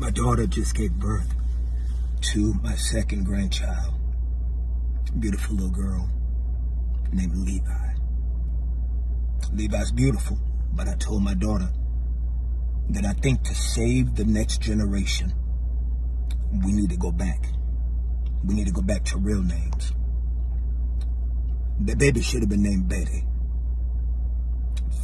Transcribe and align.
My 0.00 0.08
daughter 0.08 0.46
just 0.46 0.74
gave 0.74 0.94
birth 0.94 1.34
to 2.32 2.54
my 2.62 2.74
second 2.74 3.24
grandchild. 3.24 3.92
Beautiful 5.18 5.56
little 5.56 5.70
girl 5.70 6.08
named 7.12 7.36
Levi. 7.36 7.92
Levi's 9.52 9.92
beautiful, 9.92 10.38
but 10.72 10.88
I 10.88 10.94
told 10.94 11.22
my 11.22 11.34
daughter 11.34 11.68
that 12.88 13.04
I 13.04 13.12
think 13.12 13.42
to 13.42 13.54
save 13.54 14.14
the 14.14 14.24
next 14.24 14.62
generation, 14.62 15.34
we 16.64 16.72
need 16.72 16.88
to 16.88 16.96
go 16.96 17.12
back. 17.12 17.44
We 18.42 18.54
need 18.54 18.68
to 18.68 18.72
go 18.72 18.80
back 18.80 19.04
to 19.04 19.18
real 19.18 19.42
names. 19.42 19.92
The 21.78 21.94
baby 21.94 22.22
should 22.22 22.40
have 22.40 22.48
been 22.48 22.62
named 22.62 22.88
Betty, 22.88 23.26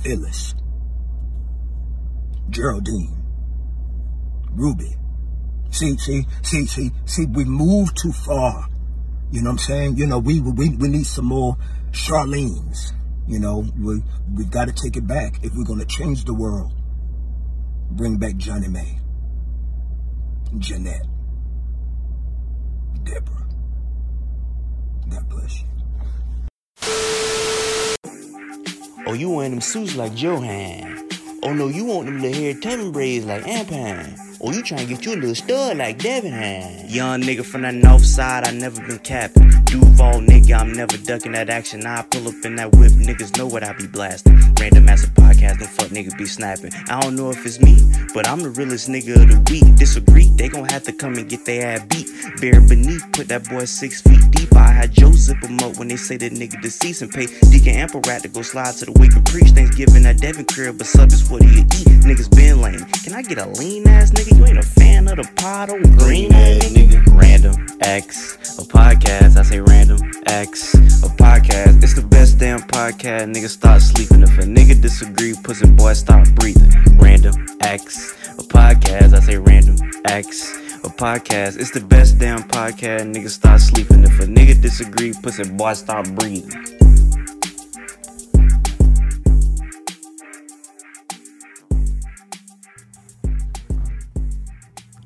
Phyllis, 0.02 0.54
Geraldine, 2.48 3.15
Ruby. 4.56 4.96
See, 5.70 5.96
see, 5.98 6.26
see, 6.42 6.66
see, 6.66 6.90
see, 7.04 7.26
we 7.26 7.44
moved 7.44 7.96
too 7.96 8.12
far. 8.12 8.68
You 9.30 9.42
know 9.42 9.50
what 9.50 9.60
I'm 9.60 9.66
saying? 9.66 9.96
You 9.96 10.06
know, 10.06 10.18
we 10.18 10.40
we, 10.40 10.70
we 10.70 10.88
need 10.88 11.06
some 11.06 11.26
more 11.26 11.56
Charlene's. 11.90 12.92
You 13.28 13.40
know, 13.40 13.66
we 13.78 14.02
we've 14.34 14.50
got 14.50 14.68
to 14.68 14.72
take 14.72 14.96
it 14.96 15.06
back 15.06 15.44
if 15.44 15.52
we're 15.54 15.64
gonna 15.64 15.84
change 15.84 16.24
the 16.24 16.34
world. 16.34 16.72
Bring 17.90 18.16
back 18.16 18.36
Johnny 18.36 18.68
May, 18.68 18.98
Jeanette, 20.58 21.06
Deborah. 23.04 23.46
God 25.08 25.28
bless 25.28 25.60
you. 25.60 25.66
Oh, 29.08 29.12
you 29.12 29.30
want 29.30 29.50
them 29.50 29.60
suits 29.60 29.94
like 29.94 30.20
Johan. 30.20 31.08
Oh 31.42 31.52
no, 31.52 31.68
you 31.68 31.84
want 31.84 32.06
them 32.06 32.20
little 32.20 32.40
hair 32.40 32.54
tubbing 32.54 32.92
braids 32.92 33.24
like 33.24 33.44
Ampan. 33.44 34.25
Oh, 34.48 34.52
you 34.52 34.62
trying 34.62 34.86
to 34.86 34.94
get 34.94 35.04
you 35.04 35.14
a 35.14 35.16
little 35.16 35.34
stud 35.34 35.76
like 35.76 35.98
Devin 35.98 36.30
had. 36.30 36.88
Young 36.88 37.20
nigga 37.20 37.44
from 37.44 37.62
the 37.62 37.72
north 37.72 38.06
side, 38.06 38.46
I 38.46 38.52
never 38.52 38.80
been 38.80 39.00
capping. 39.00 39.50
Duval 39.96 40.20
nigga, 40.20 40.60
I'm 40.60 40.72
never 40.74 40.98
ducking 40.98 41.32
that 41.32 41.48
action. 41.48 41.86
I 41.86 42.02
pull 42.02 42.28
up 42.28 42.44
in 42.44 42.56
that 42.56 42.70
whip, 42.72 42.92
niggas 42.92 43.38
know 43.38 43.46
what 43.46 43.64
I 43.64 43.72
be 43.72 43.86
blasting. 43.86 44.38
Random 44.60 44.86
ass 44.90 45.06
podcast, 45.06 45.58
them 45.58 45.68
fuck 45.68 45.88
niggas 45.88 46.18
be 46.18 46.26
snapping. 46.26 46.70
I 46.90 47.00
don't 47.00 47.16
know 47.16 47.30
if 47.30 47.46
it's 47.46 47.60
me, 47.60 47.80
but 48.12 48.28
I'm 48.28 48.40
the 48.40 48.50
realest 48.50 48.90
nigga 48.90 49.16
of 49.16 49.28
the 49.30 49.50
week. 49.50 49.64
Disagree, 49.76 50.26
they 50.36 50.50
gon' 50.50 50.68
have 50.68 50.82
to 50.82 50.92
come 50.92 51.14
and 51.14 51.26
get 51.30 51.46
their 51.46 51.76
ass 51.76 51.86
beat. 51.86 52.10
Bare 52.42 52.60
beneath, 52.60 53.10
put 53.12 53.28
that 53.28 53.48
boy 53.48 53.64
six 53.64 54.02
feet 54.02 54.20
deep. 54.32 54.54
I 54.54 54.70
had 54.70 54.92
Joe 54.92 55.12
zip 55.12 55.42
him 55.42 55.58
up 55.60 55.78
when 55.78 55.88
they 55.88 55.96
say 55.96 56.18
that 56.18 56.32
nigga 56.32 56.60
deceased 56.60 57.00
and 57.00 57.10
pay 57.10 57.24
Deacon 57.50 57.76
Ample 57.76 58.02
Rat 58.06 58.20
to 58.20 58.28
go 58.28 58.42
slide 58.42 58.74
to 58.74 58.84
the 58.84 58.92
wake 59.00 59.14
and 59.14 59.24
preach. 59.24 59.48
Thanksgiving 59.56 60.04
at 60.04 60.18
Devin 60.18 60.44
crib, 60.44 60.76
but 60.76 60.86
sub 60.86 61.10
is 61.10 61.30
what 61.30 61.40
do 61.40 61.48
you 61.48 61.60
eat? 61.60 61.88
Niggas 62.04 62.28
been 62.36 62.60
lame. 62.60 62.84
Can 63.02 63.14
I 63.14 63.22
get 63.22 63.38
a 63.38 63.48
lean 63.48 63.88
ass 63.88 64.10
nigga? 64.10 64.36
You 64.36 64.44
ain't 64.44 64.58
a 64.58 64.62
fan 64.62 65.08
of 65.08 65.16
the 65.16 65.28
pot 65.36 65.70
oh, 65.70 65.76
or 65.76 65.80
green 65.96 66.34
ass 66.34 66.68
nigga? 66.68 67.00
Random 67.18 67.66
Acts, 67.80 68.58
a 68.58 68.62
podcast. 68.62 69.38
I 69.38 69.42
say 69.42 69.60
random 69.60 69.85
X, 69.94 70.74
a 70.74 71.08
podcast. 71.08 71.80
It's 71.82 71.94
the 71.94 72.02
best 72.02 72.38
damn 72.38 72.58
podcast. 72.58 73.32
Nigga 73.32 73.48
stop 73.48 73.80
sleeping. 73.80 74.22
If 74.22 74.36
a 74.38 74.42
nigga 74.42 74.80
disagree, 74.82 75.34
pussy 75.44 75.68
boy 75.68 75.92
stop 75.92 76.26
breathing. 76.34 76.72
Random 76.98 77.34
Acts, 77.62 78.12
a 78.30 78.42
podcast. 78.42 79.14
I 79.14 79.20
say 79.20 79.38
random 79.38 79.76
Acts, 80.04 80.56
a 80.82 80.88
podcast. 80.88 81.60
It's 81.60 81.70
the 81.70 81.80
best 81.80 82.18
damn 82.18 82.42
podcast. 82.42 83.14
Nigga 83.14 83.30
stop 83.30 83.60
sleeping. 83.60 84.02
If 84.02 84.18
a 84.18 84.24
nigga 84.24 84.60
disagree, 84.60 85.14
pussy 85.22 85.48
boy 85.50 85.74
stop 85.74 86.04
breathing. 86.08 86.50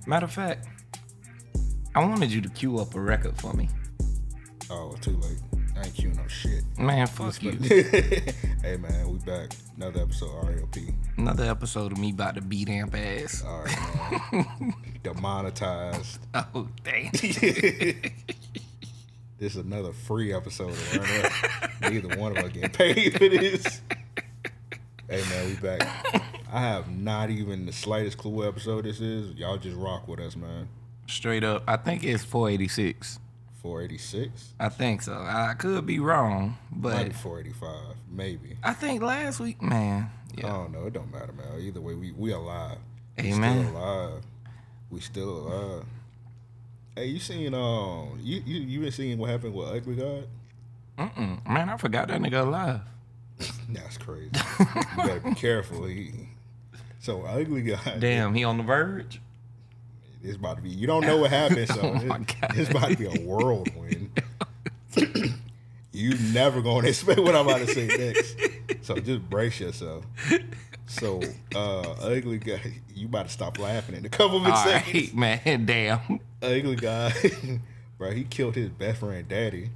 Matter 0.06 0.25
of 0.25 0.33
fact, 0.33 0.67
I 1.94 2.00
wanted 2.00 2.33
you 2.33 2.41
to 2.41 2.48
cue 2.48 2.78
up 2.78 2.94
a 2.94 3.00
record 3.00 3.37
for 3.37 3.53
me. 3.53 3.69
Oh, 4.73 4.95
too 5.01 5.17
late. 5.17 5.39
I 5.77 5.81
ain't 5.81 5.95
queuing 5.95 6.17
no 6.17 6.29
shit. 6.29 6.63
Man, 6.79 7.06
fuck 7.09 7.43
you. 7.43 7.50
hey 8.62 8.77
man, 8.77 9.11
we 9.11 9.19
back. 9.19 9.50
Another 9.77 10.03
episode 10.03 10.27
of 10.27 10.44
RLP. 10.44 10.94
Another 11.17 11.44
episode 11.44 11.91
of 11.91 11.99
me 11.99 12.11
about 12.11 12.37
to 12.37 12.41
beat 12.41 12.69
amp 12.69 12.94
ass. 12.94 13.43
All 13.44 13.65
right, 13.65 14.33
man. 14.33 14.75
Demonetized. 15.03 16.21
Oh, 16.34 16.69
damn. 16.84 17.11
This 19.39 19.56
is 19.56 19.65
another 19.65 19.94
free 19.94 20.34
episode 20.34 20.69
of 20.69 20.97
Run 20.99 21.25
Up. 21.25 21.91
Neither 21.91 22.15
one 22.19 22.37
of 22.37 22.44
us 22.44 22.53
getting 22.53 22.69
paid 22.69 23.15
for 23.15 23.27
this. 23.27 23.81
Hey 25.09 25.23
man, 25.31 25.47
we 25.47 25.55
back. 25.55 25.81
I 26.53 26.61
have 26.61 26.91
not 26.91 27.31
even 27.31 27.65
the 27.65 27.73
slightest 27.73 28.19
clue 28.19 28.33
what 28.33 28.49
episode 28.49 28.84
this 28.84 29.00
is. 29.00 29.34
Y'all 29.37 29.56
just 29.56 29.78
rock 29.78 30.06
with 30.06 30.21
us, 30.21 30.37
man. 30.37 30.69
Straight 31.06 31.43
up, 31.43 31.65
I 31.67 31.78
think 31.78 32.05
it's 32.05 32.23
486. 32.23 33.19
486? 33.62 34.54
I 34.59 34.69
think 34.69 35.03
so. 35.03 35.12
I 35.15 35.54
could 35.54 35.84
be 35.87 35.98
wrong, 35.98 36.56
but 36.72 37.04
be 37.09 37.12
485, 37.12 37.97
maybe. 38.10 38.56
I 38.62 38.72
think 38.72 39.03
last 39.03 39.41
week, 39.41 39.60
man. 39.60 40.10
I 40.38 40.41
don't 40.43 40.72
know. 40.72 40.87
It 40.87 40.93
don't 40.94 41.12
matter, 41.12 41.32
man. 41.32 41.60
Either 41.60 41.81
way, 41.81 41.94
we 41.94 42.12
we 42.12 42.32
alive. 42.32 42.78
We 43.19 43.32
Amen. 43.32 43.66
still 43.66 43.76
alive. 43.76 44.22
We 44.91 45.00
still 45.00 45.31
alive. 45.49 45.84
Hey, 46.97 47.06
you 47.06 47.19
seen 47.19 47.53
um 47.54 48.19
you 48.22 48.43
you 48.47 48.60
you 48.60 48.81
been 48.81 48.93
seeing 48.93 49.19
what 49.19 49.31
happened 49.31 49.54
with 49.54 49.69
Ugly 49.69 49.97
God? 49.97 50.26
Mm-mm. 50.99 51.47
Man, 51.49 51.69
I 51.69 51.76
forgot 51.76 52.09
that 52.09 52.20
nigga 52.20 52.47
alive. 52.47 52.81
That's 53.69 53.99
crazy. 53.99 54.31
you 54.59 54.97
gotta 54.97 55.20
be 55.20 55.34
careful. 55.34 55.84
He, 55.87 56.12
so 57.00 57.22
Ugly 57.22 57.62
God. 57.62 58.00
Damn, 58.00 58.34
he 58.34 58.44
on 58.44 58.59
the 58.59 58.65
verge. 58.65 59.20
It's 60.22 60.36
about 60.36 60.56
to 60.56 60.62
be. 60.62 60.70
You 60.70 60.86
don't 60.86 61.04
know 61.06 61.16
what 61.19 61.31
happened, 61.31 61.69
so 61.69 61.81
Oh 61.82 61.94
it- 61.97 62.26
it's 62.56 62.70
about 62.70 62.91
to 62.91 62.97
be 62.97 63.06
a 63.06 63.20
whirlwind. 63.26 64.10
you 65.92 66.14
never 66.32 66.60
gonna 66.62 66.88
expect 66.88 67.20
what 67.20 67.34
I'm 67.34 67.47
about 67.47 67.66
to 67.66 67.66
say 67.66 67.86
next. 67.86 68.36
So 68.86 68.97
just 68.97 69.28
brace 69.28 69.60
yourself. 69.60 70.04
So 70.86 71.20
uh 71.54 71.81
ugly 72.03 72.38
guy, 72.38 72.60
you 72.94 73.06
about 73.06 73.26
to 73.26 73.32
stop 73.32 73.58
laughing 73.58 73.94
in 73.97 74.04
a 74.04 74.08
couple 74.08 74.38
of 74.38 74.47
All 74.47 74.56
seconds. 74.64 75.12
right, 75.14 75.44
man. 75.47 75.66
Damn. 75.66 76.20
Ugly 76.42 76.76
guy, 76.76 77.12
bro, 77.98 78.10
he 78.12 78.25
killed 78.25 78.56
his 78.56 78.69
best 78.70 79.00
friend 79.00 79.26
daddy. 79.28 79.70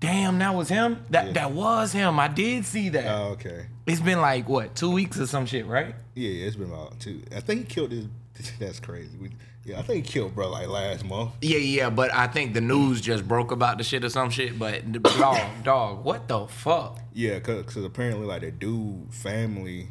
Damn, 0.00 0.38
that 0.38 0.54
was 0.54 0.68
him? 0.70 1.04
That 1.10 1.26
Yeah. 1.26 1.32
that 1.32 1.52
was 1.52 1.92
him. 1.92 2.18
I 2.18 2.28
did 2.28 2.64
see 2.64 2.88
that. 2.90 3.06
Oh, 3.06 3.28
okay. 3.32 3.66
It's 3.90 4.00
been 4.00 4.20
like 4.20 4.48
what, 4.48 4.74
two 4.74 4.90
weeks 4.90 5.18
or 5.18 5.26
some 5.26 5.46
shit, 5.46 5.66
right? 5.66 5.94
Yeah, 6.14 6.46
it's 6.46 6.56
been 6.56 6.70
about 6.70 7.00
two. 7.00 7.22
I 7.34 7.40
think 7.40 7.60
he 7.60 7.66
killed 7.66 7.92
his. 7.92 8.06
That's 8.58 8.80
crazy. 8.80 9.16
We, 9.18 9.30
yeah, 9.64 9.78
I 9.78 9.82
think 9.82 10.06
he 10.06 10.12
killed 10.12 10.34
bro 10.34 10.48
like 10.48 10.68
last 10.68 11.04
month. 11.04 11.32
Yeah, 11.42 11.58
yeah, 11.58 11.90
but 11.90 12.14
I 12.14 12.26
think 12.26 12.54
the 12.54 12.60
news 12.60 13.00
just 13.00 13.26
broke 13.26 13.50
about 13.50 13.78
the 13.78 13.84
shit 13.84 14.04
or 14.04 14.08
some 14.08 14.30
shit. 14.30 14.58
But 14.58 14.90
dog, 15.02 15.40
dog, 15.64 16.04
what 16.04 16.28
the 16.28 16.46
fuck? 16.46 16.98
Yeah, 17.12 17.40
because 17.40 17.76
apparently 17.76 18.26
like 18.26 18.42
the 18.42 18.50
dude 18.50 19.12
family 19.12 19.88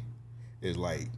is 0.62 0.76
like 0.76 1.08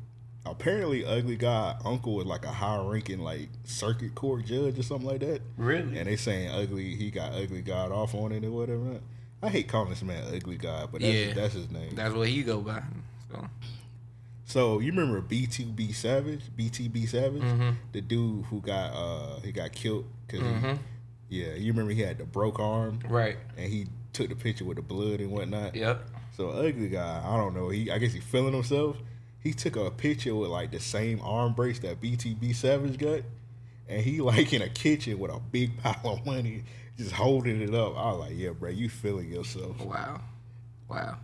apparently 0.45 1.05
ugly 1.05 1.37
guy 1.37 1.77
uncle 1.85 2.21
is 2.21 2.27
like 2.27 2.45
a 2.45 2.51
high 2.51 2.85
ranking 2.85 3.21
like 3.21 3.49
circuit 3.63 4.13
court 4.15 4.45
judge 4.45 4.79
or 4.79 4.83
something 4.83 5.09
like 5.09 5.21
that. 5.21 5.41
Really? 5.57 5.97
And 5.99 6.09
they 6.09 6.17
saying 6.17 6.51
ugly 6.51 6.97
he 6.97 7.11
got 7.11 7.33
ugly 7.33 7.63
god 7.63 7.93
off 7.93 8.15
on 8.15 8.33
it 8.33 8.45
or 8.45 8.51
whatever. 8.51 9.01
I 9.43 9.49
hate 9.49 9.69
calling 9.69 9.91
this 9.91 10.03
man 10.03 10.23
ugly 10.35 10.57
guy, 10.57 10.87
but 10.91 11.01
that's 11.01 11.13
Yeah. 11.15 11.33
that's 11.35 11.55
his 11.55 11.71
name. 11.71 11.95
That's 11.95 12.15
what 12.15 12.29
he 12.29 12.43
go 12.43 12.61
by. 12.61 12.83
So 13.31 13.47
so 14.45 14.79
you 14.81 14.93
remember 14.93 15.21
BTB 15.23 15.95
Savage? 15.95 16.43
BTB 16.57 17.09
Savage, 17.09 17.43
Mm-hmm. 17.43 17.71
the 17.93 18.01
dude 18.01 18.45
who 18.47 18.61
got 18.61 18.93
uh 18.93 19.41
he 19.41 19.53
got 19.53 19.73
killed 19.73 20.05
because 20.27 20.43
yeah 21.29 21.55
you 21.55 21.73
remember 21.73 21.93
he 21.93 22.03
had 22.03 22.19
the 22.19 22.25
broke 22.25 22.59
arm 22.61 22.99
right. 23.09 23.37
and 23.57 23.73
he 23.73 23.87
took 24.13 24.29
the 24.29 24.35
picture 24.37 24.65
with 24.65 24.77
the 24.77 24.83
blood 24.83 25.21
and 25.21 25.31
whatnot. 25.31 25.75
Yep. 25.75 26.07
So 26.37 26.51
ugly 26.51 26.89
guy, 26.89 27.23
I 27.25 27.37
don't 27.37 27.55
know. 27.55 27.69
He 27.71 27.91
I 27.91 27.99
guess 27.99 28.13
he 28.13 28.21
feeling 28.21 28.53
himself. 28.53 28.97
He 29.41 29.53
took 29.53 29.75
a 29.77 29.91
picture 29.91 30.35
with 30.37 30.51
like 30.51 30.71
the 30.71 30.79
same 30.81 31.21
arm 31.23 31.53
brace 31.55 31.79
that 31.81 32.01
BTB 32.01 32.55
Savage 32.55 32.97
got, 32.99 33.23
and 33.89 34.01
he 34.03 34.21
like 34.31 34.53
in 34.53 34.63
a 34.63 34.69
kitchen 34.69 35.19
with 35.19 35.31
a 35.33 35.41
big 35.41 35.79
pile 35.79 36.01
of 36.05 36.25
money, 36.27 36.65
just 36.97 37.13
holding 37.13 37.61
it 37.61 37.75
up. 37.75 37.97
I 37.97 38.13
was 38.13 38.21
like, 38.21 38.33
yeah, 38.35 38.51
bro, 38.51 38.71
you 38.71 38.89
feeling 38.89 39.31
yourself? 39.31 39.81
Wow. 39.81 40.21
Wow. 40.89 41.17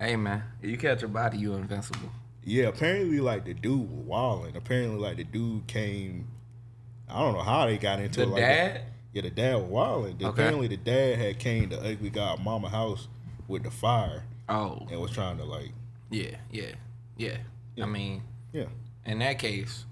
Hey 0.00 0.14
man, 0.14 0.44
if 0.62 0.70
you 0.70 0.78
catch 0.78 1.02
a 1.02 1.08
body, 1.08 1.38
you 1.38 1.54
invincible. 1.54 2.10
Yeah, 2.44 2.66
apparently 2.68 3.18
like 3.20 3.44
the 3.44 3.54
dude 3.54 3.80
was 3.90 4.06
wilding. 4.06 4.56
Apparently 4.56 4.98
like 4.98 5.16
the 5.16 5.24
dude 5.24 5.66
came. 5.66 6.28
I 7.08 7.20
don't 7.20 7.34
know 7.34 7.42
how 7.42 7.66
they 7.66 7.78
got 7.78 7.98
into 8.00 8.20
The 8.20 8.26
it. 8.26 8.28
Like 8.30 8.40
dad? 8.42 8.74
that. 8.74 8.84
Yeah, 9.12 9.22
the 9.22 9.30
dad 9.30 9.54
was 9.56 9.64
wilding. 9.64 10.14
Okay. 10.16 10.26
Apparently 10.26 10.68
the 10.68 10.76
dad 10.76 11.18
had 11.18 11.38
came 11.38 11.70
to 11.70 11.78
ugly 11.80 12.10
guy 12.10 12.36
mama 12.40 12.68
house 12.68 13.08
with 13.48 13.64
the 13.64 13.70
fire 13.70 14.22
Oh, 14.48 14.86
and 14.90 15.00
was 15.00 15.10
trying 15.10 15.38
to 15.38 15.44
like, 15.44 15.72
yeah, 16.10 16.36
yeah, 16.50 16.72
yeah. 17.16 17.38
Yeah. 17.74 17.84
I 17.84 17.86
mean, 17.86 18.22
yeah. 18.52 18.64
in 19.04 19.18
that 19.18 19.38
case, 19.38 19.84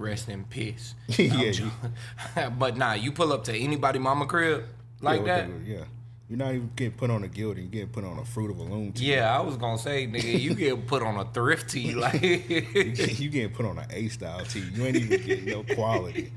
rest 0.00 0.28
in 0.28 0.44
peace. 0.44 0.94
Yeah, 1.18 1.50
you- 1.50 1.70
but 2.58 2.76
nah, 2.76 2.94
you 2.94 3.12
pull 3.12 3.32
up 3.32 3.44
to 3.44 3.56
anybody 3.56 3.98
mama 3.98 4.26
crib 4.26 4.64
like 5.00 5.20
yeah, 5.26 5.42
that. 5.42 5.48
yeah. 5.64 5.84
You're 6.28 6.38
not 6.38 6.50
even 6.54 6.70
getting 6.76 6.92
put 6.96 7.10
on 7.10 7.24
a 7.24 7.28
guilty. 7.28 7.62
You're 7.62 7.70
getting 7.70 7.88
put 7.88 8.04
on 8.04 8.16
a 8.18 8.24
fruit 8.24 8.52
of 8.52 8.58
a 8.58 8.62
loom. 8.62 8.92
tee. 8.92 9.06
Yeah, 9.12 9.36
I 9.36 9.40
was 9.40 9.56
gonna 9.56 9.78
say, 9.78 10.06
nigga, 10.06 10.40
you 10.40 10.54
get 10.54 10.86
put 10.92 11.02
on 11.02 11.16
a 11.16 11.24
thrift 11.32 11.70
tee, 11.70 11.94
like 11.94 12.22
You 12.22 12.38
get- 12.50 13.18
getting 13.32 13.50
put 13.50 13.66
on 13.66 13.78
an 13.78 13.86
A 13.90 14.08
style 14.08 14.44
tee. 14.44 14.60
You 14.72 14.86
ain't 14.86 14.96
even 14.96 15.22
getting 15.26 15.44
no 15.46 15.64
quality. 15.74 16.32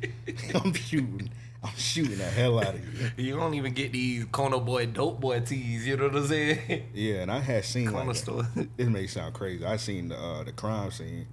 I'm 0.55 0.73
shooting. 0.73 1.29
I'm 1.63 1.75
shooting 1.77 2.17
the 2.17 2.25
hell 2.25 2.59
out 2.59 2.73
of 2.75 3.17
you. 3.17 3.23
you 3.25 3.35
don't 3.37 3.53
even 3.53 3.71
get 3.73 3.93
these 3.93 4.25
corner 4.25 4.59
boy, 4.59 4.87
dope 4.87 5.21
boy 5.21 5.39
tees. 5.41 5.87
You 5.87 5.95
know 5.95 6.07
what 6.07 6.15
I'm 6.17 6.27
saying? 6.27 6.87
Yeah, 6.93 7.21
and 7.21 7.31
I 7.31 7.39
had 7.39 7.63
seen 7.63 7.93
like 7.93 8.13
store. 8.15 8.45
this 8.75 8.89
may 8.89 9.05
sound 9.07 9.33
crazy. 9.35 9.63
I 9.63 9.77
seen 9.77 10.09
the 10.09 10.17
uh, 10.17 10.43
the 10.43 10.51
crime 10.53 10.89
scene. 10.91 11.27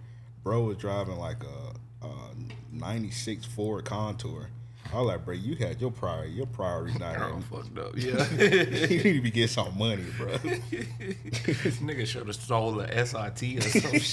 Bro 0.45 0.63
was 0.65 0.77
driving 0.77 1.17
like 1.17 1.43
a, 1.45 1.75
Uh, 2.03 2.07
a 2.07 2.35
'96 2.73 3.45
Ford 3.47 3.85
Contour. 3.85 4.49
I 4.93 4.99
was 4.99 5.07
like, 5.07 5.25
bro, 5.25 5.35
you 5.35 5.55
had 5.55 5.81
your 5.81 5.93
prior 5.93 6.25
your 6.25 6.47
priorities 6.47 6.99
not 6.99 7.17
I'm 7.17 7.43
fucked 7.43 7.79
up. 7.79 7.93
Yeah, 7.97 8.27
you 8.33 8.49
need 8.49 9.03
to 9.03 9.21
be 9.21 9.31
getting 9.31 9.47
some 9.49 9.79
money, 9.79 10.05
bro. 10.17 10.37
this 10.39 11.77
nigga 11.79 12.07
should 12.07 12.27
have 12.27 12.35
stole 12.35 12.73
the 12.73 12.87
SRT 12.87 13.59
or 13.59 13.81
some 13.81 13.99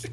shit. 0.00 0.10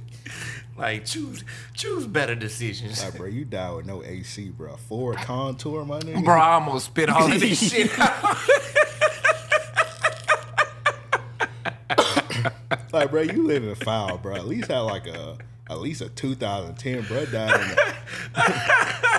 like 0.77 1.05
choose 1.05 1.43
choose 1.73 2.05
better 2.05 2.35
decisions. 2.35 3.03
Like, 3.03 3.17
bro, 3.17 3.27
you 3.27 3.45
died 3.45 3.75
with 3.77 3.85
no 3.87 4.03
AC, 4.03 4.49
bro. 4.49 4.75
Ford 4.75 5.17
Contour, 5.17 5.85
my 5.85 5.99
nigga. 5.99 6.23
Bro, 6.23 6.39
I 6.39 6.53
almost 6.53 6.87
spit 6.87 7.09
all 7.09 7.31
of 7.31 7.39
this 7.39 7.71
shit 7.71 7.97
out. 7.97 8.37
Like, 12.93 13.11
bro, 13.11 13.21
you 13.21 13.43
live 13.43 13.63
in 13.63 13.69
a 13.69 13.75
foul, 13.75 14.17
bro. 14.17 14.35
At 14.35 14.47
least 14.47 14.69
have 14.69 14.85
like 14.85 15.07
a 15.07 15.37
at 15.69 15.79
least 15.79 16.01
a 16.01 16.09
2010, 16.09 17.03
bro. 17.03 17.25
Died 17.25 17.61
in 17.61 17.67
the, 17.69 17.93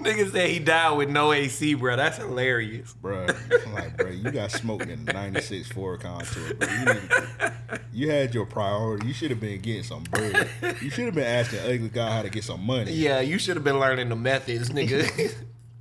Nigga 0.00 0.30
said 0.30 0.50
he 0.50 0.58
died 0.58 0.96
with 0.96 1.08
no 1.08 1.32
AC, 1.32 1.74
bro. 1.74 1.96
That's 1.96 2.18
hilarious. 2.18 2.92
bro. 2.94 3.26
I'm 3.66 3.72
like, 3.72 3.96
bro, 3.96 4.10
you 4.10 4.30
got 4.30 4.50
smoked 4.50 4.86
in 4.86 5.04
the 5.04 5.12
'96 5.12 5.68
Ford 5.68 6.00
Contour, 6.00 6.54
bro. 6.54 6.68
You, 6.68 6.78
need 6.78 7.10
to, 7.10 7.80
you 7.92 8.10
had 8.10 8.34
your 8.34 8.46
priority. 8.46 9.06
You 9.06 9.12
should 9.12 9.30
have 9.30 9.40
been 9.40 9.60
getting 9.60 9.82
some 9.82 10.04
bread. 10.04 10.48
You 10.80 10.90
should 10.90 11.06
have 11.06 11.14
been 11.14 11.24
asking 11.24 11.60
ugly 11.60 11.88
guy 11.88 12.10
how 12.14 12.22
to 12.22 12.30
get 12.30 12.44
some 12.44 12.64
money. 12.64 12.92
Yeah, 12.92 13.20
you 13.20 13.38
should 13.38 13.56
have 13.56 13.64
been 13.64 13.80
learning 13.80 14.08
the 14.08 14.16
methods, 14.16 14.70
nigga. 14.70 15.34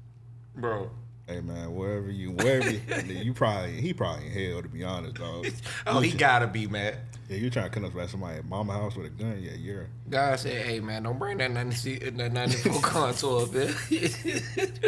bro. 0.55 0.89
Hey 1.27 1.41
man, 1.41 1.73
wherever 1.73 2.11
you, 2.11 2.31
wherever 2.31 2.69
you, 2.69 2.81
you 3.07 3.33
probably 3.33 3.81
he 3.81 3.93
probably 3.93 4.27
in 4.27 4.51
hell 4.51 4.61
to 4.61 4.69
be 4.69 4.83
honest, 4.83 5.15
dog. 5.15 5.47
Oh, 5.87 5.99
he 5.99 6.11
gotta 6.11 6.45
be, 6.47 6.67
man. 6.67 6.95
Yeah, 7.27 7.37
you 7.37 7.49
trying 7.49 7.65
to 7.65 7.71
come 7.71 7.85
up 7.85 7.95
at 7.95 8.09
somebody 8.09 8.37
at 8.37 8.45
mama 8.45 8.73
house 8.73 8.95
with 8.95 9.07
a 9.07 9.09
gun? 9.09 9.39
Yeah, 9.41 9.53
you're. 9.55 9.87
God 10.09 10.39
said, 10.39 10.63
"Hey 10.63 10.79
man, 10.79 11.03
don't 11.03 11.17
bring 11.17 11.39
that 11.39 11.49
90, 11.51 12.09
that 12.11 12.33
94 12.33 12.73
contour 12.81 13.41
up 13.43 13.53
here. 13.89 14.09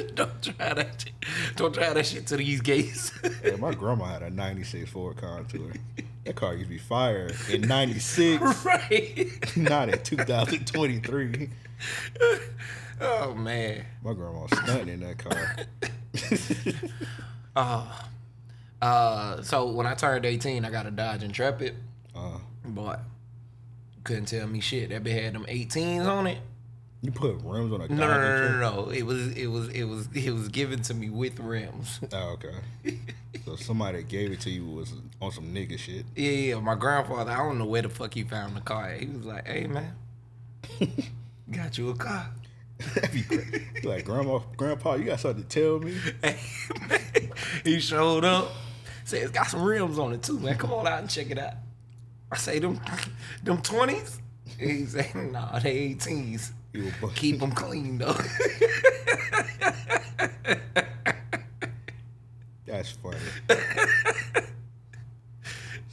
don't 0.16 0.44
try 0.44 0.74
that. 0.74 1.06
Don't 1.56 1.74
try 1.74 1.94
that 1.94 2.06
shit 2.06 2.28
to 2.28 2.38
these 2.38 2.62
gates." 2.62 3.12
Yeah, 3.44 3.56
my 3.56 3.74
grandma 3.74 4.06
had 4.06 4.22
a 4.22 4.30
'96 4.30 4.90
Ford 4.92 5.18
Contour. 5.18 5.74
That 6.26 6.36
car 6.36 6.54
used 6.54 6.66
to 6.66 6.70
be 6.70 6.78
fire 6.78 7.32
in 7.50 7.62
'96, 7.62 8.44
right. 8.66 9.58
not 9.58 9.90
in 9.90 10.00
2023. 10.04 11.50
Oh 13.02 13.34
man. 13.34 13.84
My 14.04 14.14
grandma 14.14 14.42
was 14.42 14.60
stunting 14.60 14.90
in 14.90 15.00
that 15.00 15.18
car. 15.18 15.56
Oh. 17.56 18.04
Uh, 18.80 19.42
so 19.42 19.72
when 19.72 19.88
I 19.88 19.96
turned 19.96 20.26
eighteen, 20.26 20.64
I 20.66 20.70
got 20.70 20.86
a 20.86 20.92
Dodge 20.92 21.24
Intrepid. 21.24 21.76
Boy, 22.68 22.96
couldn't 24.04 24.26
tell 24.26 24.48
me 24.48 24.60
shit. 24.60 24.90
That 24.90 25.04
bitch 25.04 25.22
had 25.24 25.34
them 25.34 25.46
18s 25.46 26.06
on 26.06 26.28
it. 26.28 26.40
you 27.02 27.12
put 27.12 27.36
rims 27.44 27.72
on 27.74 27.82
a 27.82 27.88
No, 27.88 27.96
no, 27.96 28.08
no, 28.08 28.52
no, 28.52 28.60
no. 28.84 28.90
It 28.90 29.04
was, 29.04 29.28
it 29.36 29.48
was, 29.48 29.70
it 29.70 29.84
was, 29.84 30.08
it 30.14 30.32
was 30.32 30.50
given 30.50 30.82
to 30.84 30.94
me 30.94 31.10
with 31.10 31.40
rims. 31.40 32.00
Oh, 32.12 32.36
okay. 32.36 33.00
so 33.46 33.56
somebody 33.58 34.00
that 34.00 34.08
gave 34.10 34.32
it 34.32 34.42
to 34.42 34.50
you 34.50 34.66
was 34.66 34.94
on 35.22 35.32
some 35.32 35.54
nigga 35.54 35.78
shit. 35.80 36.06
Yeah, 36.16 36.32
yeah. 36.32 36.60
My 36.60 36.76
grandfather, 36.76 37.32
I 37.32 37.38
don't 37.38 37.58
know 37.58 37.66
where 37.66 37.82
the 37.82 37.90
fuck 37.90 38.14
he 38.14 38.24
found 38.24 38.56
the 38.56 38.62
car. 38.62 38.92
He 38.92 39.06
was 39.08 39.26
like, 39.26 39.48
"Hey, 39.48 39.68
man, 39.68 39.94
got 41.52 41.78
you 41.78 41.90
a 41.90 41.96
car." 41.96 42.30
Like, 43.84 44.06
grandma, 44.06 44.40
grandpa, 44.56 44.96
you 44.96 45.06
got 45.06 45.20
something 45.20 45.44
to 45.44 45.50
tell 45.50 45.80
me? 45.80 45.96
he 47.64 47.80
showed 47.80 48.24
up. 48.26 48.52
Said 49.04 49.24
it's 49.24 49.32
got 49.32 49.48
some 49.48 49.64
rims 49.64 49.98
on 49.98 50.14
it 50.14 50.22
too, 50.22 50.40
man. 50.40 50.58
Come 50.58 50.74
on 50.74 50.86
out 50.86 51.00
and 51.00 51.10
check 51.10 51.32
it 51.32 51.40
out. 51.40 51.54
I 52.32 52.38
say 52.38 52.60
them, 52.60 52.80
them 53.44 53.62
twenties. 53.62 54.20
He 54.60 54.86
said, 54.86 55.14
"Nah, 55.16 55.60
they 55.60 55.96
18s. 55.96 56.52
You 56.74 56.88
a 56.90 56.92
bu- 57.02 57.12
Keep 57.14 57.40
them 57.40 57.52
clean 57.52 57.98
though." 57.98 58.16
That's 62.66 62.92
funny. 62.92 63.18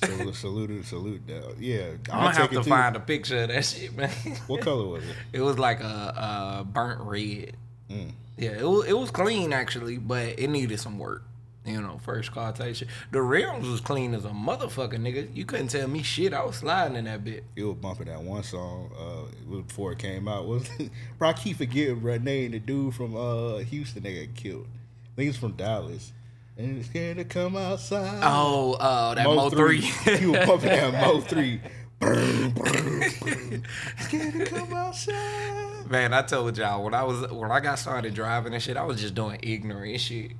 so 0.04 0.32
salute, 0.32 0.84
salute. 0.84 1.26
That. 1.28 1.56
Yeah, 1.60 1.92
I'm 2.10 2.20
I'll 2.20 2.26
gonna 2.32 2.34
have 2.34 2.50
to 2.50 2.64
find 2.64 2.96
a 2.96 3.00
picture 3.00 3.42
of 3.44 3.48
that 3.48 3.64
shit, 3.64 3.96
man. 3.96 4.10
What 4.48 4.60
color 4.60 4.86
was 4.86 5.04
it? 5.04 5.14
It 5.32 5.40
was 5.40 5.58
like 5.58 5.80
a, 5.80 6.60
a 6.60 6.64
burnt 6.64 7.00
red. 7.02 7.56
Mm. 7.90 8.10
Yeah, 8.36 8.50
it 8.58 8.64
was, 8.68 8.86
it 8.86 8.98
was 8.98 9.10
clean 9.12 9.52
actually, 9.52 9.98
but 9.98 10.38
it 10.38 10.48
needed 10.50 10.80
some 10.80 10.98
work. 10.98 11.22
You 11.64 11.80
know, 11.80 11.98
first 12.02 12.30
car 12.30 12.52
type 12.52 12.76
shit. 12.76 12.88
The 13.10 13.22
rims 13.22 13.66
was 13.66 13.80
clean 13.80 14.12
as 14.12 14.26
a 14.26 14.30
motherfucker, 14.30 14.94
nigga. 14.94 15.34
You 15.34 15.46
couldn't 15.46 15.68
tell 15.68 15.88
me 15.88 16.02
shit. 16.02 16.34
I 16.34 16.44
was 16.44 16.56
sliding 16.56 16.96
in 16.96 17.06
that 17.06 17.24
bit. 17.24 17.44
You 17.56 17.68
was 17.68 17.76
bumping 17.78 18.06
that 18.06 18.22
one 18.22 18.42
song 18.42 18.90
uh, 18.98 19.30
it 19.30 19.48
was 19.48 19.62
before 19.62 19.92
it 19.92 19.98
came 19.98 20.28
out. 20.28 20.46
Was 20.46 20.68
bro? 21.18 21.30
I 21.30 21.32
keep 21.32 21.56
forgetting 21.56 22.02
name 22.22 22.50
the 22.50 22.58
dude 22.58 22.94
from 22.94 23.16
uh, 23.16 23.58
Houston 23.58 24.02
that 24.02 24.12
got 24.12 24.34
killed. 24.34 24.66
I 24.66 25.16
think 25.16 25.26
he's 25.28 25.36
from 25.38 25.52
Dallas. 25.52 26.12
And 26.58 26.78
it's 26.78 26.88
scared 26.88 27.16
to 27.16 27.24
come 27.24 27.56
outside. 27.56 28.20
Oh, 28.22 28.74
uh, 28.74 29.14
that 29.14 29.26
Mo3. 29.26 29.78
he 30.18 30.26
was 30.26 30.46
bumping 30.46 30.68
that 30.68 30.92
Mo 30.92 31.20
three. 31.22 31.62
Brr, 31.98 32.50
brr, 32.50 33.10
brr. 33.10 33.62
Scared 34.00 34.34
to 34.34 34.46
come 34.46 34.74
outside. 34.74 35.90
Man, 35.90 36.12
I 36.12 36.22
told 36.22 36.58
y'all 36.58 36.84
when 36.84 36.92
I 36.92 37.04
was 37.04 37.30
when 37.32 37.50
I 37.50 37.60
got 37.60 37.78
started 37.78 38.12
driving 38.12 38.52
and 38.52 38.62
shit, 38.62 38.76
I 38.76 38.84
was 38.84 39.00
just 39.00 39.14
doing 39.14 39.40
ignorant 39.42 39.98
shit. 40.00 40.32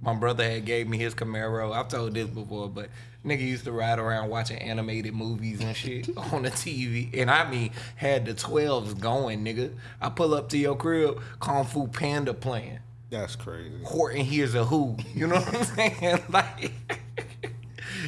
My 0.00 0.14
brother 0.14 0.48
had 0.48 0.64
gave 0.64 0.88
me 0.88 0.96
his 0.98 1.14
Camaro. 1.14 1.72
I've 1.72 1.88
told 1.88 2.14
this 2.14 2.28
before, 2.28 2.68
but 2.68 2.88
nigga 3.24 3.40
used 3.40 3.64
to 3.64 3.72
ride 3.72 3.98
around 3.98 4.28
watching 4.30 4.58
animated 4.58 5.12
movies 5.12 5.60
and 5.60 5.76
shit 5.76 6.08
on 6.32 6.42
the 6.42 6.50
TV. 6.50 7.10
And 7.20 7.30
I 7.30 7.50
mean, 7.50 7.70
had 7.96 8.24
the 8.24 8.34
12s 8.34 8.98
going, 8.98 9.44
nigga. 9.44 9.72
I 10.00 10.08
pull 10.08 10.34
up 10.34 10.48
to 10.50 10.58
your 10.58 10.76
crib, 10.76 11.20
Kung 11.40 11.64
Fu 11.64 11.88
Panda 11.88 12.32
playing. 12.32 12.78
That's 13.10 13.34
crazy. 13.36 13.74
Horton 13.84 14.20
Hears 14.24 14.54
a 14.54 14.64
Who. 14.64 14.96
You 15.14 15.26
know 15.26 15.36
what 15.36 15.54
I'm 15.54 15.64
saying? 15.92 16.22
Like, 16.28 16.72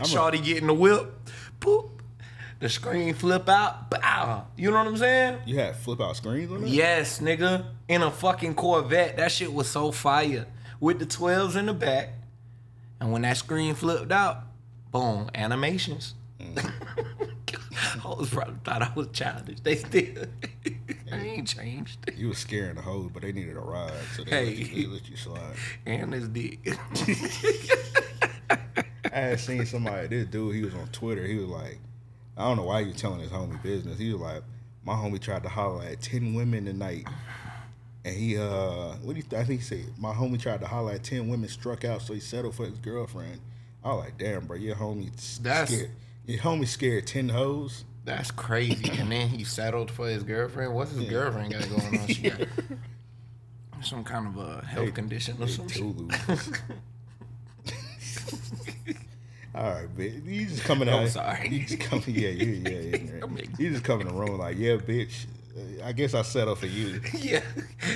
Shorty 0.05 0.39
getting 0.39 0.69
the 0.69 0.75
whip, 0.75 1.13
poop. 1.59 2.03
The 2.61 2.69
screen 2.69 3.15
flip 3.15 3.49
out, 3.49 3.91
bow. 3.91 4.47
You 4.57 4.71
know 4.71 4.77
what 4.77 4.87
I'm 4.87 4.97
saying? 4.99 5.39
You 5.47 5.59
had 5.59 5.77
flip 5.77 6.01
out 6.01 6.17
screens 6.17 6.53
on 6.53 6.61
that? 6.61 6.69
Yes, 6.69 7.19
nigga. 7.21 7.65
In 7.89 8.03
a 8.03 8.11
fucking 8.11 8.55
Corvette. 8.55 9.17
That 9.17 9.33
shit 9.33 9.51
was 9.53 9.69
so 9.69 9.91
fire. 9.91 10.47
With 10.81 10.99
the 10.99 11.07
12s 11.07 11.57
in 11.57 11.67
the 11.67 11.75
back. 11.75 12.11
And 13.01 13.13
when 13.13 13.23
that 13.23 13.37
screen 13.37 13.75
flipped 13.75 14.11
out, 14.13 14.39
boom, 14.91 15.31
animations. 15.35 16.15
Mm. 16.41 16.59
Hoes 18.01 18.31
probably 18.31 18.57
thought 18.65 18.83
I 18.83 18.93
was 18.95 19.09
childish. 19.13 19.61
They 19.61 19.77
still 19.77 20.25
I 21.13 21.17
ain't 21.19 21.49
changed. 21.49 21.99
You 22.17 22.29
was 22.29 22.39
scaring 22.39 22.77
the 22.77 22.83
hoes, 22.83 23.11
but 23.13 23.23
they 23.23 23.33
needed 23.33 23.57
a 23.57 23.61
ride, 23.61 23.93
so 24.17 24.23
they, 24.25 24.31
Hey. 24.31 24.45
let, 24.47 24.57
you, 24.57 24.83
they 24.87 24.95
let 24.95 25.09
you 25.09 25.17
slide. 25.17 25.55
And 25.87 26.13
this 26.13 26.29
dick. 26.29 26.59
I 29.13 29.19
had 29.21 29.41
seen 29.41 29.67
somebody, 29.67 30.07
this 30.09 30.27
dude, 30.27 30.55
he 30.55 30.63
was 30.63 30.75
on 30.75 30.87
Twitter. 30.89 31.25
He 31.27 31.37
was 31.37 31.49
like, 31.49 31.79
I 32.37 32.43
don't 32.43 32.57
know 32.57 32.65
why 32.65 32.83
he 32.83 32.89
was 32.93 32.97
telling 33.01 33.21
his 33.21 33.31
homie 33.31 33.61
business. 33.63 33.99
He 33.99 34.13
was 34.13 34.21
like, 34.21 34.43
my 34.85 34.95
homie 34.95 35.21
tried 35.21 35.43
to 35.43 35.49
holler 35.49 35.85
at 35.85 36.01
10 36.01 36.35
women 36.35 36.65
tonight. 36.67 37.07
And 38.05 38.17
he, 38.17 38.39
uh, 38.39 38.95
what 39.03 39.15
do 39.15 39.21
you, 39.21 39.39
I 39.39 39.45
think 39.45 39.61
he 39.61 39.65
said, 39.67 39.85
my 39.99 40.13
homie 40.13 40.41
tried 40.41 40.61
to 40.61 40.67
holler 40.67 40.93
at 40.93 41.05
10 41.05 41.29
women, 41.29 41.49
struck 41.49 41.85
out, 41.85 42.01
so 42.03 42.15
he 42.15 42.21
settled 42.21 42.55
for 42.55 42.65
his 42.65 42.79
girlfriend. 42.79 43.41
I 43.85 43.89
was 43.93 44.05
like, 44.05 44.19
damn, 44.19 44.47
bro, 44.47 44.57
your 44.57 44.75
homie 44.77 45.11
That's- 45.43 45.69
scared. 45.71 45.91
Your 46.27 46.39
homie 46.41 46.67
scared 46.67 47.07
10 47.07 47.29
hoes. 47.31 47.85
That's 48.05 48.31
crazy. 48.31 48.91
And 48.99 49.11
then 49.13 49.29
he 49.29 49.45
settled 49.45 49.91
for 49.91 50.09
his 50.09 50.23
girlfriend. 50.23 50.75
What's 50.75 50.93
his 50.93 51.09
girlfriend 51.11 51.53
got 51.53 51.69
going 51.69 51.99
on? 52.01 52.07
She 52.07 52.31
got 52.31 52.49
some 53.83 54.05
kind 54.05 54.27
of 54.29 54.37
a 54.39 54.65
health 54.65 54.95
condition 54.95 55.37
or 55.41 55.47
They 55.47 55.53
some 55.53 55.69
shit. 55.69 55.83
Tulus. 55.83 56.51
All 59.55 59.65
right, 59.65 59.97
bitch. 59.97 60.25
You 60.25 60.47
just 60.47 60.63
coming 60.63 60.89
I'm 60.89 61.03
out. 61.05 61.09
sorry. 61.09 61.49
You 61.49 61.67
just 61.67 61.81
coming. 61.81 62.05
Yeah, 62.07 62.29
yeah, 62.29 62.71
yeah. 62.71 62.97
yeah. 62.97 63.19
I'm. 63.23 63.37
You 63.59 63.71
just 63.71 63.83
coming 63.85 64.07
to 64.07 64.13
the 64.13 64.19
room 64.19 64.39
like, 64.39 64.57
yeah, 64.57 64.77
bitch. 64.77 65.27
I 65.85 65.93
guess 65.93 66.15
I 66.15 66.23
settle 66.23 66.55
for 66.55 66.67
you. 66.67 67.01
Yeah, 67.19 67.43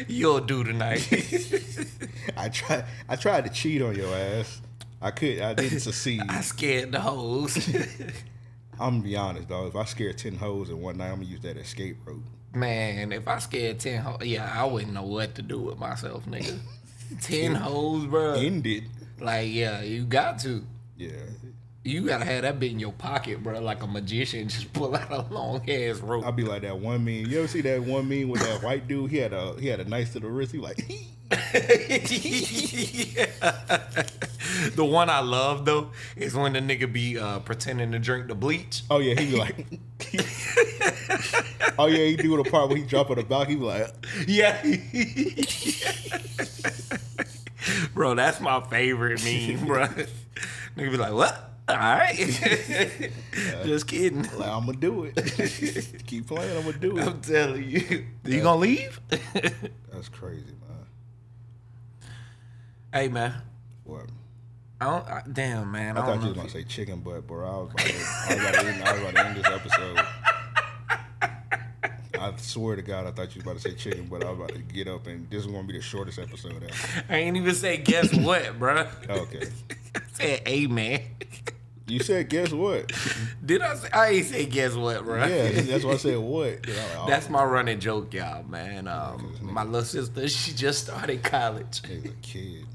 you'll 0.08 0.40
do 0.40 0.64
tonight. 0.64 1.08
I 2.36 2.48
tried. 2.48 2.84
I 3.08 3.16
tried 3.16 3.44
to 3.44 3.50
cheat 3.50 3.82
on 3.82 3.94
your 3.94 4.14
ass. 4.14 4.60
I 5.00 5.10
could. 5.10 5.40
I 5.40 5.54
didn't 5.54 5.80
succeed. 5.88 6.22
I 6.28 6.40
scared 6.40 6.92
the 6.92 7.00
hoes. 7.00 7.68
I'm 8.80 9.00
gonna 9.00 9.02
be 9.02 9.16
honest, 9.16 9.48
dog. 9.48 9.68
If 9.68 9.76
I 9.76 9.84
scare 9.84 10.12
ten 10.12 10.36
hoes 10.36 10.70
in 10.70 10.80
one 10.80 10.96
night, 10.96 11.10
I'm 11.10 11.16
gonna 11.16 11.26
use 11.26 11.40
that 11.42 11.56
escape 11.56 11.98
route. 12.04 12.22
Man, 12.54 13.10
if 13.12 13.26
I 13.26 13.40
scared 13.40 13.80
10 13.80 14.00
hoes, 14.02 14.18
yeah, 14.24 14.48
I 14.54 14.64
wouldn't 14.64 14.92
know 14.92 15.02
what 15.02 15.34
to 15.34 15.42
do 15.42 15.58
with 15.58 15.76
myself, 15.76 16.24
nigga. 16.24 16.56
Ten 17.20 17.52
hoes, 17.56 18.06
bro. 18.06 18.34
End 18.34 18.64
it. 18.64 18.84
Like, 19.18 19.48
yeah, 19.52 19.82
you 19.82 20.04
got 20.04 20.38
to. 20.40 20.64
Yeah. 20.96 21.10
You 21.86 22.06
gotta 22.06 22.24
have 22.24 22.42
that 22.42 22.58
bit 22.58 22.72
in 22.72 22.78
your 22.78 22.92
pocket, 22.92 23.42
bro, 23.42 23.60
like 23.60 23.82
a 23.82 23.86
magician. 23.86 24.48
Just 24.54 24.72
pull 24.72 24.96
out 24.96 25.10
a 25.10 25.20
long 25.32 25.68
ass 25.68 26.00
rope. 26.00 26.24
I'll 26.24 26.32
be 26.32 26.42
like 26.42 26.62
that 26.62 26.78
one 26.78 27.04
meme. 27.04 27.26
You 27.26 27.40
ever 27.40 27.48
see 27.48 27.60
that 27.60 27.82
one 27.82 28.08
meme 28.08 28.30
with 28.30 28.40
that 28.40 28.62
white 28.62 28.88
dude? 28.88 29.10
He 29.10 29.18
had 29.18 29.34
a 29.34 29.54
he 29.60 29.68
had 29.68 29.80
a 29.80 29.84
to 29.84 30.20
the 30.20 30.28
wrist. 30.28 30.52
He 30.52 30.58
like 30.58 30.78
the 34.74 34.84
one 34.84 35.10
I 35.10 35.20
love 35.20 35.66
though 35.66 35.90
is 36.16 36.34
when 36.34 36.54
the 36.54 36.60
nigga 36.60 36.90
be 36.90 37.18
uh, 37.18 37.40
pretending 37.40 37.92
to 37.92 37.98
drink 37.98 38.28
the 38.28 38.34
bleach. 38.34 38.82
Oh 38.90 38.98
yeah, 38.98 39.20
he 39.20 39.32
be 39.32 39.36
like 39.36 39.66
Oh 41.78 41.86
yeah, 41.86 42.04
he 42.06 42.16
do 42.16 42.42
the 42.42 42.48
part 42.50 42.68
where 42.68 42.78
he 42.78 42.84
drop 42.84 43.10
on 43.10 43.16
the 43.16 43.24
balcony, 43.24 43.54
he 43.54 43.60
be 43.60 43.66
like 43.66 43.92
Yeah. 44.26 44.62
bro, 47.94 48.14
that's 48.14 48.40
my 48.40 48.62
favorite 48.68 49.22
meme, 49.22 49.66
bro. 49.66 49.86
Nigga 50.76 50.90
be 50.90 50.96
like, 50.96 51.12
what? 51.12 51.53
All 51.66 51.76
right. 51.76 52.14
Just 53.64 53.86
kidding. 53.86 54.22
like 54.36 54.48
I'm 54.48 54.66
gonna 54.66 54.74
do 54.74 55.04
it. 55.04 56.02
Keep 56.06 56.26
playing, 56.26 56.56
I'm 56.58 56.64
gonna 56.64 56.78
do 56.78 56.98
it. 56.98 57.06
I'm 57.06 57.20
telling 57.22 57.64
you. 57.64 58.04
You 58.24 58.42
gonna 58.42 58.60
leave? 58.60 59.00
That's 59.08 60.10
crazy, 60.10 60.44
man. 60.68 62.10
hey, 62.92 63.08
man. 63.08 63.34
What? 63.84 64.06
I 64.80 64.84
don't, 64.84 65.08
I, 65.08 65.22
damn, 65.32 65.72
man. 65.72 65.96
I, 65.96 66.02
I 66.02 66.06
don't 66.06 66.14
thought 66.20 66.28
you 66.28 66.34
know. 66.34 66.42
was 66.42 66.52
gonna 66.52 66.64
say 66.64 66.64
chicken 66.64 67.00
butt, 67.00 67.26
bro. 67.26 67.48
I 67.48 67.56
was 67.62 67.70
about 67.70 67.86
to, 67.86 67.94
I 67.94 68.34
was 68.34 68.40
about 68.40 68.54
to, 68.54 68.66
end, 68.66 68.84
I 68.84 68.92
was 68.92 69.00
about 69.00 69.14
to 69.14 69.26
end 69.26 69.36
this 69.36 69.46
episode. 69.46 70.00
I 72.20 72.36
swear 72.36 72.76
to 72.76 72.82
God, 72.82 73.06
I 73.06 73.10
thought 73.10 73.34
you 73.34 73.42
was 73.42 73.44
about 73.44 73.56
to 73.56 73.70
say 73.70 73.74
chicken, 73.74 74.06
but 74.10 74.22
I 74.22 74.30
was 74.30 74.38
about 74.38 74.50
to 74.50 74.58
get 74.58 74.88
up 74.88 75.06
and 75.06 75.28
this 75.30 75.40
is 75.40 75.46
gonna 75.46 75.64
be 75.64 75.72
the 75.74 75.80
shortest 75.80 76.18
episode 76.18 76.62
ever. 76.62 77.04
I 77.08 77.16
ain't 77.16 77.36
even 77.36 77.54
say 77.54 77.78
guess 77.78 78.14
what, 78.14 78.58
bro. 78.58 78.86
Oh, 79.08 79.20
okay. 79.20 79.46
I 79.94 80.00
said, 80.12 80.48
hey, 80.48 80.66
man. 80.66 81.00
You 81.86 82.00
said 82.00 82.28
guess 82.30 82.50
what? 82.50 82.92
Did 83.44 83.60
I 83.60 83.74
say? 83.74 83.88
I 83.92 84.08
ain't 84.10 84.26
say 84.26 84.46
guess 84.46 84.74
what, 84.74 85.04
bro. 85.04 85.24
Yeah, 85.26 85.50
that's 85.62 85.84
why 85.84 85.92
I 85.92 85.96
said 85.96 86.18
what. 86.18 86.66
Oh, 86.96 87.06
That's 87.06 87.28
my 87.28 87.44
running 87.44 87.80
joke, 87.80 88.14
y'all, 88.14 88.42
man. 88.44 88.88
Um, 88.88 89.36
my 89.42 89.62
little 89.64 89.82
sister, 89.82 90.26
she 90.28 90.52
just 90.52 90.84
started 90.84 91.22
college. 91.22 91.82
He's 91.86 92.04
a 92.06 92.08
kid. 92.22 92.66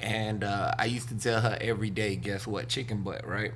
And 0.00 0.44
uh, 0.44 0.72
I 0.78 0.84
used 0.84 1.08
to 1.08 1.16
tell 1.18 1.40
her 1.40 1.56
every 1.60 1.90
day, 1.90 2.16
guess 2.16 2.46
what? 2.46 2.68
Chicken 2.68 3.02
butt, 3.02 3.26
right? 3.26 3.52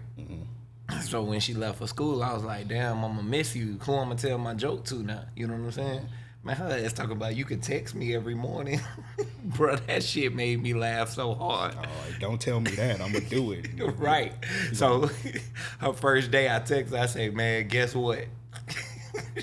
So 1.02 1.22
when 1.22 1.40
she 1.40 1.54
left 1.54 1.78
for 1.78 1.86
school, 1.86 2.22
I 2.22 2.32
was 2.34 2.44
like, 2.44 2.68
damn, 2.68 3.04
I'm 3.04 3.16
to 3.16 3.22
miss 3.22 3.54
you. 3.54 3.78
Who 3.82 3.94
I'm 3.94 4.14
to 4.16 4.28
tell 4.28 4.38
my 4.38 4.54
joke 4.54 4.84
to 4.86 5.02
now? 5.02 5.24
You 5.36 5.46
know 5.46 5.54
what 5.54 5.64
I'm 5.64 5.72
saying? 5.72 6.08
Man, 6.44 6.56
her 6.56 6.80
ass 6.84 6.92
talking 6.92 7.12
about 7.12 7.36
you 7.36 7.44
can 7.44 7.60
text 7.60 7.94
me 7.94 8.14
every 8.16 8.34
morning. 8.34 8.80
Bro, 9.44 9.76
that 9.86 10.02
shit 10.02 10.34
made 10.34 10.60
me 10.60 10.74
laugh 10.74 11.10
so 11.10 11.34
hard. 11.34 11.74
Oh, 11.78 11.86
don't 12.18 12.40
tell 12.40 12.58
me 12.58 12.72
that. 12.72 13.00
I'm 13.00 13.12
gonna 13.12 13.24
do 13.24 13.52
it. 13.52 13.68
Right. 13.96 14.32
So 14.72 15.08
her 15.78 15.92
first 15.92 16.32
day 16.32 16.52
I 16.52 16.58
text, 16.58 16.94
I 16.94 17.06
say, 17.06 17.30
man, 17.30 17.68
guess 17.68 17.94
what? 17.94 18.24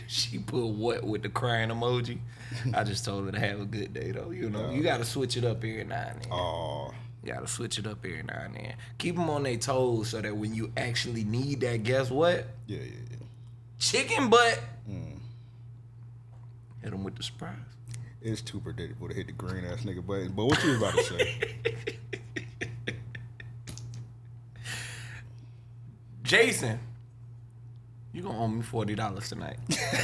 she 0.07 0.39
put 0.39 0.65
what 0.65 1.03
with 1.05 1.21
the 1.23 1.29
crying 1.29 1.69
emoji. 1.69 2.19
I 2.73 2.83
just 2.83 3.05
told 3.05 3.25
her 3.25 3.31
to 3.31 3.39
have 3.39 3.61
a 3.61 3.65
good 3.65 3.93
day 3.93 4.11
though. 4.11 4.31
You 4.31 4.49
know, 4.49 4.69
you 4.71 4.83
gotta 4.83 5.05
switch 5.05 5.37
it 5.37 5.45
up 5.45 5.57
every 5.57 5.85
now 5.85 6.09
and 6.11 6.21
then. 6.23 6.31
Oh, 6.33 6.91
You 7.23 7.31
gotta 7.33 7.47
switch 7.47 7.79
it 7.79 7.87
up 7.87 7.99
every 8.03 8.23
now 8.23 8.41
and 8.43 8.55
then. 8.55 8.73
Keep 8.97 9.15
them 9.15 9.29
on 9.29 9.43
their 9.43 9.55
toes 9.55 10.09
so 10.09 10.19
that 10.19 10.35
when 10.35 10.53
you 10.53 10.71
actually 10.75 11.23
need 11.23 11.61
that, 11.61 11.83
guess 11.83 12.09
what? 12.11 12.45
yeah, 12.67 12.79
yeah, 12.79 12.83
yeah. 13.11 13.17
Chicken 13.77 14.29
butt. 14.29 14.59
Mm. 14.89 15.18
Hit 16.81 16.91
them 16.91 17.03
with 17.03 17.15
the 17.15 17.23
surprise. 17.23 17.55
It's 18.21 18.41
too 18.41 18.59
predictable 18.59 19.07
to 19.09 19.13
hit 19.13 19.27
the 19.27 19.33
green 19.33 19.65
ass 19.65 19.81
nigga 19.81 20.05
button. 20.05 20.31
But 20.33 20.45
what 20.45 20.63
you 20.63 20.71
was 20.71 20.81
about 20.81 20.95
to 20.95 21.03
say? 21.03 21.37
Jason, 26.23 26.79
you 28.13 28.21
gonna 28.21 28.43
owe 28.43 28.47
me 28.47 28.61
forty 28.61 28.95
dollars 28.95 29.29
tonight. 29.29 29.57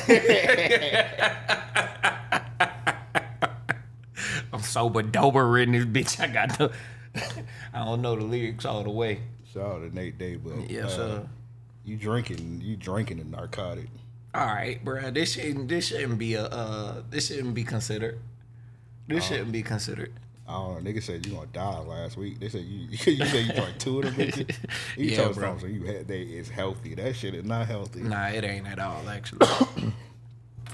I'm 4.53 4.61
sober, 4.61 5.01
dober 5.03 5.57
in 5.59 5.71
this 5.73 5.85
bitch. 5.85 6.19
I 6.19 6.27
got 6.27 6.57
the. 6.57 6.71
I 7.73 7.85
don't 7.85 8.01
know 8.01 8.15
the 8.15 8.23
lyrics 8.23 8.65
all 8.65 8.83
the 8.83 8.89
way. 8.89 9.19
Shout 9.53 9.63
out 9.63 9.79
to 9.89 9.95
Nate 9.95 10.17
Day, 10.17 10.35
but 10.35 10.69
Yes, 10.69 10.93
uh, 10.93 10.95
sir. 10.95 11.27
You 11.83 11.97
drinking? 11.97 12.61
You 12.63 12.75
drinking 12.75 13.19
a 13.19 13.23
narcotic? 13.23 13.87
All 14.35 14.45
right, 14.47 14.83
bro. 14.83 15.11
This 15.11 15.33
shouldn't. 15.33 15.67
This 15.69 15.87
shouldn't 15.87 16.17
be 16.17 16.33
a. 16.33 16.43
Uh, 16.45 17.03
this 17.09 17.27
shouldn't 17.27 17.53
be 17.53 17.63
considered. 17.63 18.19
This 19.07 19.25
shouldn't 19.27 19.51
be 19.51 19.63
considered. 19.63 20.11
I 20.47 20.51
don't 20.53 20.83
know. 20.83 20.91
Nigga 20.91 21.01
said 21.01 21.25
you 21.25 21.33
gonna 21.33 21.47
die 21.47 21.79
last 21.79 22.17
week. 22.17 22.39
They 22.39 22.49
said 22.49 22.61
you 22.65 22.87
you 22.89 22.97
said 23.25 23.45
you 23.45 23.53
drank 23.53 23.77
two 23.79 23.99
of 23.99 24.05
them 24.05 24.15
bitches. 24.15 24.55
You 24.97 25.05
Yeah, 25.05 25.17
told 25.23 25.35
bro. 25.35 25.43
something 25.57 25.73
you 25.73 25.83
had 25.85 26.07
they 26.07 26.21
is 26.21 26.49
healthy. 26.49 26.93
That 26.95 27.15
shit 27.15 27.33
is 27.33 27.45
not 27.45 27.65
healthy. 27.67 28.01
Nah, 28.01 28.27
it 28.27 28.43
ain't 28.43 28.67
at 28.67 28.77
all. 28.79 29.07
Actually, 29.09 29.47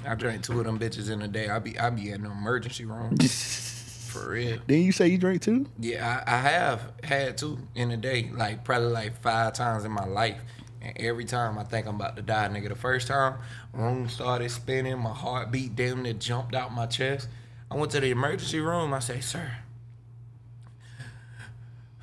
I 0.08 0.16
drank 0.16 0.44
two 0.44 0.60
of 0.60 0.66
them 0.66 0.80
bitches 0.80 1.10
in 1.10 1.22
a 1.22 1.28
day. 1.28 1.50
I 1.50 1.60
be 1.60 1.78
I 1.80 1.90
be 1.90 2.10
in 2.10 2.24
the 2.24 2.32
emergency 2.32 2.84
room 2.86 3.16
for 3.18 4.32
real. 4.32 4.58
Didn't 4.68 4.84
you 4.84 4.92
say 4.92 5.08
you 5.08 5.18
drank 5.18 5.42
two? 5.42 5.68
Yeah, 5.80 6.24
I, 6.28 6.34
I 6.36 6.38
have 6.40 6.92
had 7.04 7.38
two 7.38 7.60
in 7.76 7.92
a 7.92 7.98
day, 7.98 8.30
like 8.34 8.64
probably 8.66 8.90
like 8.90 9.22
five 9.22 9.54
times 9.54 9.86
in 9.86 9.92
my 9.92 10.06
life. 10.06 10.40
And 10.82 10.98
every 10.98 11.26
time 11.26 11.58
I 11.60 11.64
think 11.64 11.86
I'm 11.88 11.96
about 11.96 12.16
to 12.16 12.22
die, 12.22 12.48
nigga. 12.48 12.70
The 12.70 12.76
first 12.76 13.08
time, 13.08 13.36
room 13.74 14.10
started 14.10 14.50
spinning, 14.50 14.98
my 15.00 15.14
heartbeat 15.14 15.76
damn 15.76 16.02
near 16.02 16.14
jumped 16.14 16.56
out 16.56 16.74
my 16.74 16.88
chest. 16.88 17.28
I 17.70 17.76
went 17.76 17.92
to 17.92 18.00
the 18.00 18.10
emergency 18.10 18.60
room. 18.60 18.94
I 18.94 19.00
say, 19.00 19.20
sir, 19.22 19.52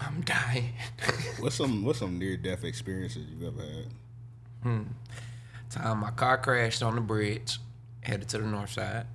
I'm 0.01 0.21
dying. 0.23 0.73
What's 1.41 1.57
some 1.57 1.85
what's 1.85 1.99
some 1.99 2.19
near 2.19 2.37
death 2.37 2.65
experiences 2.65 3.27
you've 3.31 3.55
ever 3.55 3.67
had? 3.67 3.87
time 5.71 5.99
my 5.99 6.11
car 6.11 6.39
crashed 6.39 6.83
on 6.83 6.95
the 6.95 7.01
bridge, 7.01 7.59
headed 8.01 8.29
to 8.29 8.39
the 8.39 8.47
north 8.47 8.71
side. 8.71 9.07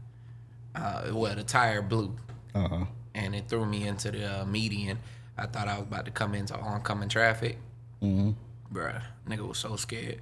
Uh, 0.76 1.12
well, 1.14 1.36
the 1.36 1.44
tire 1.44 1.82
blew. 1.82 2.16
Uh 2.56 2.68
huh. 2.68 2.86
and 3.16 3.34
it 3.34 3.48
threw 3.48 3.66
me 3.66 3.88
into 3.88 4.12
the 4.12 4.42
uh, 4.42 4.46
median. 4.46 5.00
I 5.38 5.48
thought 5.48 5.68
I 5.68 5.80
was 5.80 5.88
about 5.88 6.06
to 6.06 6.12
come 6.12 6.36
into 6.36 6.56
oncoming 6.56 7.10
traffic. 7.10 7.58
Mm-hmm. 8.02 8.32
Bruh, 8.74 9.02
nigga 9.28 9.48
was 9.48 9.60
so 9.60 9.76
scared. 9.76 10.22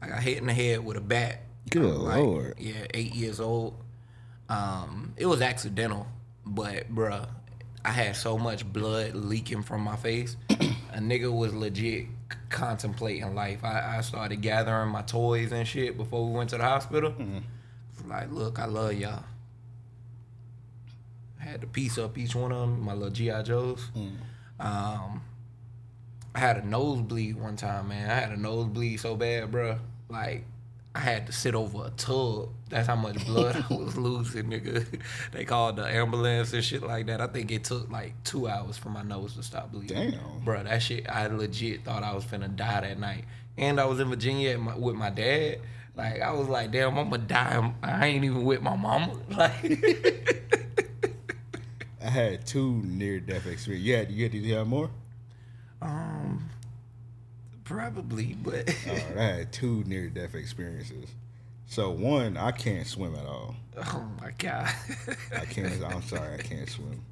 I 0.00 0.08
got 0.08 0.22
hit 0.22 0.38
in 0.38 0.46
the 0.46 0.52
head 0.52 0.84
with 0.84 0.96
a 0.96 1.00
bat. 1.00 1.42
Good 1.70 1.84
I 1.84 1.86
was 1.86 1.98
like, 1.98 2.16
lord. 2.18 2.54
Yeah, 2.58 2.86
eight 2.92 3.14
years 3.14 3.38
old. 3.38 3.76
Um, 4.48 5.14
it 5.16 5.26
was 5.26 5.40
accidental, 5.40 6.08
but 6.44 6.92
bruh, 6.92 7.28
I 7.84 7.90
had 7.90 8.16
so 8.16 8.36
much 8.36 8.70
blood 8.70 9.14
leaking 9.14 9.62
from 9.62 9.82
my 9.82 9.96
face. 9.96 10.36
a 10.50 10.98
nigga 10.98 11.32
was 11.32 11.54
legit 11.54 12.06
contemplating 12.48 13.34
life. 13.34 13.64
I, 13.64 13.98
I 13.98 14.00
started 14.00 14.42
gathering 14.42 14.90
my 14.90 15.02
toys 15.02 15.52
and 15.52 15.66
shit 15.66 15.96
before 15.96 16.26
we 16.26 16.36
went 16.36 16.50
to 16.50 16.58
the 16.58 16.64
hospital. 16.64 17.14
Like, 18.06 18.30
look, 18.32 18.58
I 18.58 18.66
love 18.66 18.94
y'all. 18.94 19.22
I 21.40 21.44
had 21.44 21.60
to 21.60 21.66
piece 21.66 21.98
up 21.98 22.18
each 22.18 22.34
one 22.34 22.52
of 22.52 22.60
them, 22.60 22.80
my 22.82 22.92
little 22.94 23.10
GI 23.10 23.42
Joes. 23.44 23.90
Um, 24.60 25.22
I 26.34 26.38
had 26.38 26.56
a 26.58 26.66
nosebleed 26.66 27.36
one 27.36 27.56
time, 27.56 27.88
man. 27.88 28.10
I 28.10 28.14
had 28.14 28.30
a 28.30 28.36
nosebleed 28.36 29.00
so 29.00 29.16
bad, 29.16 29.52
bruh. 29.52 29.78
Like, 30.08 30.44
I 30.94 31.00
had 31.00 31.26
to 31.26 31.32
sit 31.32 31.54
over 31.54 31.86
a 31.86 31.90
tub. 31.90 32.50
That's 32.68 32.86
how 32.86 32.96
much 32.96 33.24
blood 33.26 33.64
I 33.68 33.74
was 33.74 33.96
losing, 33.98 34.50
nigga. 34.50 34.86
They 35.32 35.44
called 35.44 35.76
the 35.76 35.86
ambulance 35.86 36.52
and 36.52 36.64
shit 36.64 36.82
like 36.82 37.06
that. 37.06 37.20
I 37.20 37.26
think 37.26 37.50
it 37.50 37.64
took 37.64 37.90
like 37.90 38.14
two 38.24 38.48
hours 38.48 38.76
for 38.76 38.90
my 38.90 39.02
nose 39.02 39.34
to 39.36 39.42
stop 39.42 39.72
bleeding. 39.72 40.12
Damn. 40.12 40.42
Bruh, 40.44 40.64
that 40.64 40.82
shit, 40.82 41.08
I 41.08 41.26
legit 41.28 41.84
thought 41.84 42.02
I 42.02 42.14
was 42.14 42.24
finna 42.24 42.54
die 42.54 42.80
that 42.82 42.98
night. 42.98 43.24
And 43.56 43.78
I 43.80 43.84
was 43.84 44.00
in 44.00 44.08
Virginia 44.08 44.50
at 44.50 44.60
my, 44.60 44.76
with 44.76 44.94
my 44.94 45.10
dad. 45.10 45.60
Like, 45.94 46.22
I 46.22 46.32
was 46.32 46.48
like, 46.48 46.70
damn, 46.70 46.96
I'm 46.98 47.10
gonna 47.10 47.22
die. 47.22 47.72
I 47.82 48.06
ain't 48.06 48.24
even 48.24 48.44
with 48.44 48.62
my 48.62 48.76
mama. 48.76 49.18
Like, 49.30 50.38
I 52.04 52.10
had 52.10 52.46
two 52.46 52.82
near 52.84 53.20
death 53.20 53.46
experiences. 53.46 53.86
Yeah, 53.86 54.02
you 54.08 54.24
had, 54.24 54.32
did 54.32 54.42
you 54.42 54.54
have 54.54 54.66
more? 54.66 54.90
Um, 55.82 56.48
probably, 57.64 58.36
but. 58.42 58.68
I 59.16 59.22
had 59.22 59.52
two 59.52 59.84
near 59.86 60.08
death 60.08 60.34
experiences. 60.34 61.08
So 61.66 61.90
one, 61.90 62.36
I 62.36 62.52
can't 62.52 62.86
swim 62.86 63.14
at 63.14 63.24
all. 63.24 63.54
Oh 63.78 64.06
my 64.20 64.30
god. 64.38 64.70
I 65.34 65.44
can't. 65.46 65.82
I'm 65.82 66.02
sorry, 66.02 66.34
I 66.34 66.42
can't 66.42 66.68
swim. 66.68 67.02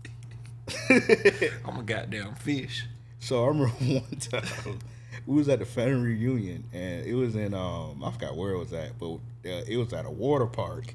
I'm 1.65 1.79
a 1.79 1.83
goddamn 1.83 2.35
fish. 2.35 2.85
So 3.21 3.45
I 3.45 3.49
remember 3.49 3.69
one 3.81 4.19
time 4.19 4.79
we 5.27 5.37
was 5.37 5.49
at 5.49 5.59
the 5.59 5.65
family 5.65 6.15
reunion 6.15 6.65
and 6.73 7.07
it 7.07 7.15
was 7.15 7.37
in 7.37 7.55
um 7.55 8.03
I 8.05 8.11
forgot 8.11 8.37
where 8.37 8.53
it 8.53 8.59
was 8.59 8.73
at, 8.73 8.99
but 8.99 9.15
uh, 9.15 9.19
it 9.67 9.77
was 9.77 9.93
at 9.93 10.05
a 10.05 10.11
water 10.11 10.47
park. 10.47 10.95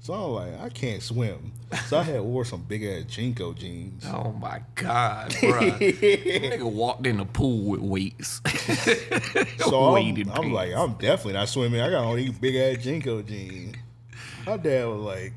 So 0.00 0.14
I'm 0.14 0.30
like, 0.32 0.60
I 0.60 0.68
can't 0.70 1.02
swim. 1.02 1.52
So 1.86 1.98
I 1.98 2.02
had 2.02 2.20
wore 2.22 2.44
some 2.44 2.62
big 2.62 2.82
ass 2.84 3.04
JNCO 3.04 3.54
jeans. 3.56 4.04
Oh 4.08 4.32
my 4.32 4.62
god, 4.74 5.30
bruh. 5.32 5.78
Nigga 5.78 6.62
walked 6.62 7.06
in 7.06 7.18
the 7.18 7.24
pool 7.26 7.64
with 7.70 7.80
weights. 7.80 8.40
So 9.58 9.96
I'm, 9.96 10.30
I'm 10.30 10.52
like, 10.52 10.72
I'm 10.74 10.92
definitely 10.94 11.34
not 11.34 11.48
swimming. 11.48 11.80
I 11.80 11.90
got 11.90 12.04
on 12.04 12.16
these 12.16 12.30
big 12.38 12.54
ass 12.56 12.84
JNCO 12.84 13.26
jeans. 13.26 13.76
My 14.46 14.56
dad 14.56 14.86
was 14.86 15.00
like, 15.00 15.32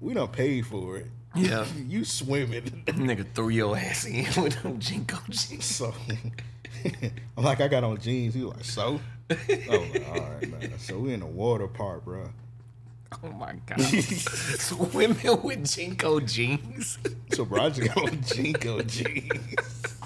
we 0.00 0.14
don't 0.14 0.30
pay 0.30 0.62
for 0.62 0.98
it. 0.98 1.06
Yeah. 1.34 1.66
you 1.86 2.04
swimming. 2.04 2.62
Nigga 2.86 3.26
threw 3.34 3.48
your 3.48 3.76
ass 3.76 4.04
in 4.04 4.24
with 4.40 4.62
them 4.62 4.78
JNCO 4.78 5.28
jeans. 5.30 5.64
So 5.64 5.92
I'm 7.36 7.44
like, 7.44 7.60
I 7.60 7.66
got 7.66 7.82
on 7.82 7.98
jeans. 7.98 8.34
He 8.34 8.44
was 8.44 8.54
like, 8.54 8.64
so? 8.64 9.00
Oh, 9.30 9.34
like, 9.92 10.08
all 10.08 10.20
right, 10.20 10.48
man. 10.48 10.78
So 10.78 10.98
we 10.98 11.12
in 11.12 11.20
the 11.20 11.26
water 11.26 11.66
park, 11.66 12.04
bro. 12.04 12.28
Oh 13.22 13.30
my 13.30 13.54
god. 13.66 13.80
Swimming 13.80 15.42
with 15.42 15.62
JNCO 15.64 16.26
jeans. 16.30 16.98
So 17.32 17.44
bro, 17.44 17.64
I 17.64 17.68
just 17.70 17.94
got 17.94 17.98
on 18.04 18.16
JNCO 18.18 18.86
jeans. 18.86 19.96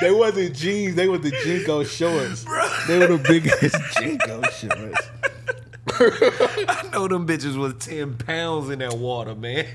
they 0.00 0.10
wasn't 0.12 0.54
jeans. 0.54 0.94
They 0.94 1.08
were 1.08 1.18
the 1.18 1.30
JNCO 1.32 1.86
shorts. 1.86 2.44
They 2.86 2.98
were 2.98 3.16
the 3.16 3.22
biggest 3.28 3.74
JNCO 3.74 4.44
shorts. 4.52 5.10
I 6.68 6.88
know 6.92 7.08
them 7.08 7.26
bitches 7.26 7.56
was 7.56 7.74
10 7.84 8.16
pounds 8.18 8.70
in 8.70 8.78
that 8.80 8.94
water, 8.94 9.34
man. 9.34 9.66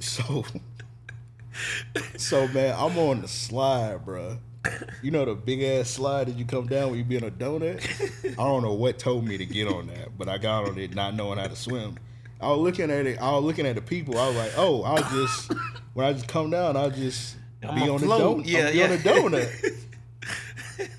So, 0.00 0.44
so 2.16 2.48
man, 2.48 2.74
I'm 2.78 2.96
on 2.98 3.22
the 3.22 3.28
slide, 3.28 4.04
bro. 4.04 4.38
You 5.02 5.10
know 5.10 5.24
the 5.24 5.34
big 5.34 5.62
ass 5.62 5.90
slide 5.90 6.28
that 6.28 6.36
you 6.36 6.44
come 6.44 6.66
down 6.66 6.90
when 6.90 6.98
you 6.98 7.04
be 7.04 7.16
in 7.16 7.24
a 7.24 7.30
donut. 7.30 7.84
I 8.24 8.34
don't 8.34 8.62
know 8.62 8.74
what 8.74 8.98
told 8.98 9.26
me 9.26 9.36
to 9.36 9.44
get 9.44 9.66
on 9.66 9.88
that, 9.88 10.16
but 10.16 10.28
I 10.28 10.38
got 10.38 10.68
on 10.68 10.78
it 10.78 10.94
not 10.94 11.14
knowing 11.14 11.38
how 11.38 11.48
to 11.48 11.56
swim. 11.56 11.96
I 12.40 12.50
was 12.50 12.58
looking 12.58 12.90
at 12.90 13.06
it. 13.06 13.18
I 13.20 13.32
was 13.32 13.44
looking 13.44 13.66
at 13.66 13.74
the 13.76 13.82
people. 13.82 14.18
I 14.18 14.28
was 14.28 14.36
like, 14.36 14.52
oh, 14.56 14.82
I'll 14.82 15.02
just 15.10 15.52
when 15.94 16.06
I 16.06 16.12
just 16.12 16.28
come 16.28 16.50
down, 16.50 16.76
I'll 16.76 16.90
just 16.90 17.36
I'ma 17.62 17.84
be 17.84 17.90
on 17.90 18.00
the 18.00 18.06
donut. 18.06 18.46
Yeah, 18.46 18.70
be 18.70 18.78
yeah. 18.78 18.84
on 18.84 18.90
the 18.90 18.98
donut. 18.98 20.90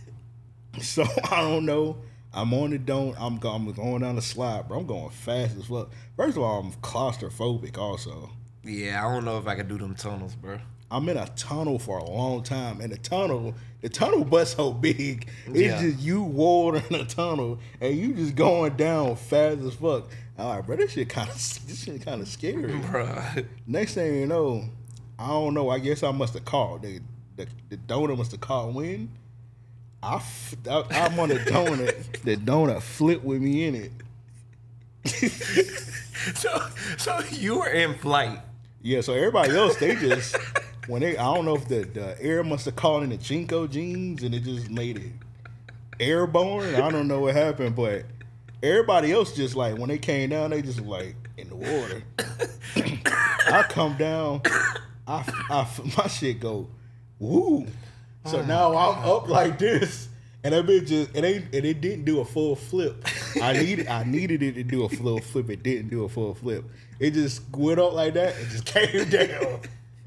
so 0.81 1.03
I 1.29 1.41
don't 1.41 1.65
know. 1.65 1.97
I'm 2.33 2.53
on 2.53 2.71
the 2.71 2.79
don't. 2.79 3.15
I'm 3.19 3.39
I'm 3.43 3.71
going 3.71 4.01
down 4.01 4.15
the 4.15 4.21
slide, 4.21 4.67
bro. 4.67 4.79
I'm 4.79 4.87
going 4.87 5.09
fast 5.09 5.55
as 5.57 5.65
fuck. 5.65 5.91
First 6.15 6.37
of 6.37 6.43
all, 6.43 6.59
I'm 6.59 6.71
claustrophobic. 6.73 7.77
Also, 7.77 8.31
Yeah, 8.63 9.05
I 9.05 9.13
don't 9.13 9.25
know 9.25 9.37
if 9.37 9.47
I 9.47 9.55
could 9.55 9.67
do 9.67 9.77
them 9.77 9.95
tunnels, 9.95 10.35
bro. 10.35 10.59
I'm 10.93 11.09
in 11.09 11.17
a 11.17 11.27
tunnel 11.35 11.79
for 11.79 11.97
a 11.97 12.03
long 12.09 12.43
time, 12.43 12.79
and 12.81 12.91
the 12.91 12.97
tunnel, 12.97 13.55
the 13.81 13.89
tunnel 13.89 14.23
bus 14.23 14.55
so 14.55 14.71
big, 14.71 15.27
it's 15.47 15.57
Yeah. 15.59 15.81
just 15.81 15.99
you 15.99 16.21
water 16.21 16.83
in 16.89 16.95
a 16.95 17.05
tunnel, 17.05 17.59
and 17.81 17.97
you 17.97 18.13
just 18.13 18.35
going 18.35 18.75
down 18.77 19.15
fast 19.15 19.59
as 19.61 19.73
fuck. 19.73 20.07
All 20.37 20.55
right, 20.55 20.65
bro, 20.65 20.75
this 20.75 20.91
shit 20.91 21.09
kind 21.09 21.29
of 21.29 21.35
this 21.67 21.83
shit 21.83 22.05
kind 22.05 22.21
of 22.21 22.27
scary. 22.27 22.71
Bruh. 22.73 23.45
Next 23.67 23.95
thing 23.95 24.15
you 24.15 24.25
know, 24.27 24.65
I 25.17 25.27
don't 25.27 25.53
know. 25.53 25.69
I 25.69 25.79
guess 25.79 26.03
I 26.03 26.11
must 26.11 26.33
have 26.35 26.45
called. 26.45 26.83
The 26.83 26.99
the, 27.35 27.47
the 27.69 27.77
donut 27.77 28.17
must 28.17 28.31
have 28.31 28.41
called 28.41 28.75
wind. 28.75 29.09
I, 30.03 30.15
f- 30.17 30.55
I 30.69 30.83
I'm 30.91 31.19
on 31.19 31.29
the 31.29 31.35
donut. 31.39 32.21
the 32.23 32.35
donut 32.37 32.81
flipped 32.81 33.23
with 33.23 33.41
me 33.41 33.65
in 33.65 33.75
it. 33.75 33.91
So, 36.35 36.67
so 36.97 37.19
you 37.31 37.59
were 37.59 37.67
in 37.67 37.95
flight. 37.95 38.39
Yeah, 38.81 39.01
so 39.01 39.13
everybody 39.13 39.51
else 39.57 39.75
they 39.75 39.95
just 39.95 40.37
when 40.87 41.01
they 41.01 41.17
I 41.17 41.33
don't 41.33 41.45
know 41.45 41.55
if 41.55 41.67
the, 41.67 41.81
the 41.83 42.21
air 42.21 42.43
must 42.43 42.65
have 42.65 42.75
caught 42.75 43.03
in 43.03 43.09
the 43.09 43.17
JNCO 43.17 43.69
jeans 43.69 44.23
and 44.23 44.33
it 44.33 44.43
just 44.43 44.69
made 44.69 44.97
it 44.97 45.11
airborne. 45.99 46.75
I 46.75 46.89
don't 46.89 47.07
know 47.07 47.21
what 47.21 47.35
happened, 47.35 47.75
but 47.75 48.05
everybody 48.61 49.11
else 49.11 49.33
just 49.33 49.55
like 49.55 49.77
when 49.77 49.89
they 49.89 49.97
came 49.97 50.29
down, 50.29 50.51
they 50.51 50.61
just 50.61 50.81
like 50.81 51.15
in 51.37 51.49
the 51.49 51.55
water. 51.55 52.03
I 53.47 53.63
come 53.69 53.97
down, 53.97 54.41
I, 55.07 55.23
I 55.49 55.67
my 55.97 56.07
shit 56.07 56.39
go 56.39 56.67
woo. 57.19 57.67
So 58.25 58.39
ah. 58.39 58.45
now 58.45 58.75
I'm 58.75 59.09
up 59.09 59.27
like 59.27 59.59
this. 59.59 60.09
And 60.45 60.53
that 60.53 60.65
bitch 60.65 60.87
just 60.87 61.15
it 61.15 61.23
ain't 61.23 61.55
and 61.55 61.65
it 61.65 61.79
didn't 61.79 62.03
do 62.03 62.19
a 62.19 62.25
full 62.25 62.57
flip. 62.57 63.05
I 63.41 63.53
needed 63.53 63.87
I 63.87 64.03
needed 64.03 64.43
it 64.43 64.55
to 64.55 64.63
do 64.63 64.83
a 64.83 64.89
full 64.89 65.19
flip. 65.19 65.49
It 65.49 65.63
didn't 65.63 65.89
do 65.89 66.03
a 66.03 66.09
full 66.09 66.33
flip. 66.33 66.65
It 66.99 67.11
just 67.11 67.49
went 67.55 67.79
up 67.79 67.93
like 67.93 68.13
that 68.15 68.35
and 68.37 68.49
just 68.49 68.65
came 68.73 69.09
down. 69.09 69.61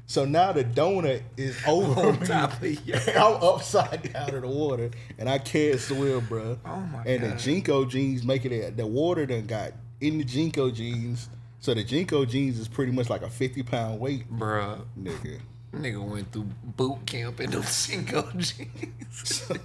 So 0.09 0.23
now 0.25 0.53
the 0.53 0.63
donut 0.63 1.21
is 1.35 1.57
over 1.67 1.99
On 2.07 2.19
me. 2.19 2.25
top 2.27 2.53
of 2.61 2.87
you. 2.87 2.93
I'm 3.15 3.43
upside 3.43 4.13
down 4.13 4.33
in 4.35 4.41
the 4.41 4.47
water 4.47 4.89
and 5.19 5.27
I 5.29 5.37
can't 5.37 5.79
swim, 5.79 6.25
bro. 6.27 6.57
Oh 6.65 6.75
my 6.77 6.97
god. 6.99 7.07
and 7.07 7.21
God. 7.21 7.39
the 7.39 7.61
JNCO 7.61 7.89
jeans 7.89 8.23
making 8.23 8.53
it 8.53 8.77
the 8.77 8.87
water 8.87 9.25
done 9.25 9.45
got 9.47 9.73
in 10.01 10.17
the 10.17 10.23
JNCO 10.23 10.73
jeans. 10.73 11.29
So 11.59 11.73
the 11.73 11.83
JNCO 11.83 12.27
jeans 12.29 12.57
is 12.59 12.67
pretty 12.67 12.91
much 12.93 13.09
like 13.09 13.21
a 13.21 13.29
50 13.29 13.63
pound 13.63 13.99
weight, 13.99 14.31
Bruh. 14.31 14.79
nigga. 14.97 15.39
Nigga 15.73 16.01
went 16.09 16.31
through 16.31 16.47
boot 16.63 17.05
camp 17.05 17.39
in 17.41 17.51
them 17.51 17.61
JNCO 17.63 18.31
jeans. 18.37 19.29
So, 19.29 19.55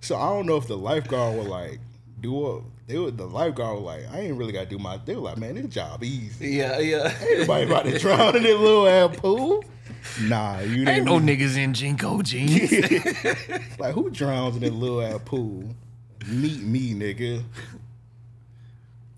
so 0.00 0.16
I 0.16 0.28
don't 0.30 0.46
know 0.46 0.56
if 0.56 0.66
the 0.66 0.76
lifeguard 0.76 1.36
were 1.36 1.44
like, 1.44 1.78
do 2.20 2.46
a 2.46 2.60
they 2.86 2.98
were 2.98 3.10
the 3.10 3.26
lifeguard 3.26 3.80
was 3.80 3.84
like, 3.84 4.12
I 4.12 4.20
ain't 4.20 4.36
really 4.36 4.52
gotta 4.52 4.66
do 4.66 4.78
my 4.78 4.98
they 4.98 5.14
were 5.14 5.22
like, 5.22 5.38
man, 5.38 5.54
this 5.54 5.66
job 5.66 6.02
easy. 6.02 6.50
yeah, 6.50 6.78
yeah. 6.78 7.14
Everybody 7.20 7.64
about 7.64 7.84
to 7.84 7.98
drown 7.98 8.36
in 8.36 8.42
that 8.42 8.60
little 8.60 8.88
ass 8.88 9.16
pool. 9.16 9.64
Nah, 10.22 10.60
you 10.60 10.88
Ain't 10.88 11.04
no 11.04 11.18
niggas 11.18 11.56
in 11.56 11.72
JNCO 11.72 12.22
jeans. 12.22 13.78
like 13.78 13.94
who 13.94 14.10
drowns 14.10 14.56
in 14.56 14.62
that 14.62 14.72
little 14.72 15.02
ass 15.02 15.20
pool? 15.24 15.64
Meet 16.26 16.62
me, 16.62 16.94
nigga. 16.94 17.44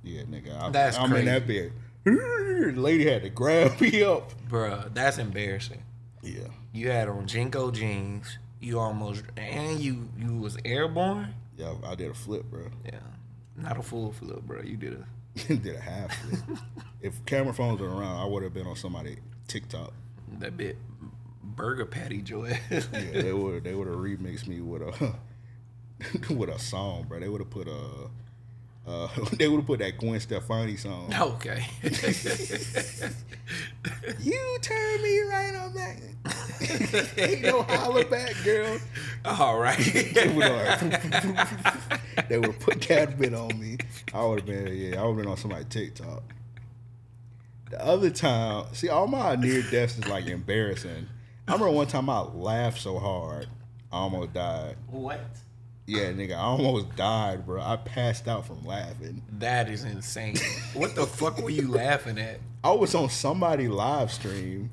Yeah, 0.03 0.23
nigga. 0.23 0.61
I, 0.61 0.71
That's 0.71 0.99
I'm 0.99 1.12
in 1.15 1.27
that 1.27 1.47
bed. 1.47 1.73
The 2.05 2.73
lady 2.77 3.09
had 3.09 3.23
to 3.23 3.29
grab 3.29 3.81
me 3.81 4.03
up. 4.03 4.33
Bruh, 4.49 4.93
that's 4.93 5.19
embarrassing. 5.19 5.83
Yeah. 6.23 6.49
You 6.73 6.91
had 6.91 7.09
on 7.09 7.27
JNCO 7.27 7.73
jeans. 7.73 8.38
You 8.61 8.79
almost 8.79 9.25
and 9.37 9.81
you 9.81 10.09
you 10.19 10.37
was 10.37 10.57
airborne. 10.65 11.35
Yeah, 11.62 11.75
I 11.85 11.94
did 11.94 12.11
a 12.11 12.14
flip, 12.14 12.44
bro. 12.51 12.66
Yeah, 12.85 12.98
not 13.57 13.79
a 13.79 13.83
full 13.83 14.12
flip, 14.12 14.42
bro. 14.42 14.62
You 14.62 14.77
did 14.77 14.94
a 14.94 15.55
did 15.57 15.77
a 15.77 15.81
half 15.81 16.12
flip. 16.22 16.59
if 17.01 17.25
camera 17.25 17.55
phones 17.55 17.81
were 17.81 17.88
around, 17.88 18.16
I 18.20 18.25
would 18.25 18.42
have 18.42 18.53
been 18.55 18.66
on 18.66 18.77
somebody 18.77 19.16
TikTok. 19.48 19.92
that 20.38 20.57
bit 20.57 20.77
burger 21.42 21.87
patty 21.87 22.22
joy. 22.22 22.59
Yeah, 22.70 23.22
they 23.22 23.33
would 23.33 23.64
they 23.64 23.75
would 23.75 23.87
have 23.87 23.96
remixed 23.96 24.48
me 24.48 24.61
with 24.61 24.83
a 24.83 25.14
with 26.35 26.48
a 26.48 26.59
song, 26.59 27.05
bro. 27.09 27.20
They 27.20 27.29
would 27.29 27.40
have 27.40 27.51
put 27.51 27.68
a 27.68 28.11
uh, 28.87 29.09
they 29.33 29.49
would 29.49 29.59
have 29.59 29.66
put 29.66 29.79
that 29.81 29.99
Gwen 29.99 30.18
Stefani 30.21 30.77
song. 30.77 31.12
okay. 31.14 31.64
You 34.21 34.59
turn 34.62 35.03
me 35.03 35.21
right 35.23 35.55
on 35.55 35.75
back. 35.75 36.01
Ain't 37.18 37.42
no 37.42 37.62
holler 37.62 38.05
back, 38.05 38.35
girl. 38.45 38.79
All 39.25 39.59
right. 39.59 39.79
They 39.79 40.29
would 40.29 40.45
have 40.45 42.29
they 42.29 42.40
put 42.40 42.81
that 42.83 43.18
bit 43.18 43.35
on 43.35 43.59
me. 43.61 43.79
I 44.14 44.25
would 44.25 44.40
have 44.40 44.47
been 44.47 44.75
yeah, 44.75 45.01
I 45.01 45.05
would 45.05 45.16
have 45.16 45.16
been 45.18 45.27
on 45.29 45.37
somebody's 45.37 45.66
TikTok. 45.66 46.23
The 47.71 47.85
other 47.85 48.11
time, 48.11 48.66
see, 48.73 48.88
all 48.88 49.07
my 49.07 49.35
near 49.35 49.62
deaths 49.71 49.99
is 49.99 50.07
like 50.09 50.27
embarrassing. 50.27 51.09
I 51.49 51.53
remember 51.53 51.73
one 51.73 51.87
time 51.87 52.09
I 52.09 52.21
laughed 52.21 52.81
so 52.81 52.99
hard, 52.99 53.49
I 53.90 53.97
almost 53.97 54.33
died. 54.33 54.77
what? 54.88 55.21
Yeah, 55.87 56.12
nigga, 56.12 56.33
I 56.35 56.40
almost 56.42 56.95
died, 56.97 57.45
bro. 57.45 57.61
I 57.61 57.77
passed 57.77 58.29
out 58.29 58.47
from 58.47 58.64
laughing. 58.64 59.23
That 59.38 59.68
is 59.68 59.85
insane. 59.85 60.37
What 60.75 60.95
the 60.95 61.07
fuck 61.07 61.38
were 61.38 61.51
you 61.51 61.68
laughing 61.68 62.18
at? 62.18 62.38
I 62.62 62.71
was 62.71 62.95
on 62.95 63.11
somebody 63.11 63.66
live 63.68 64.12
stream, 64.12 64.71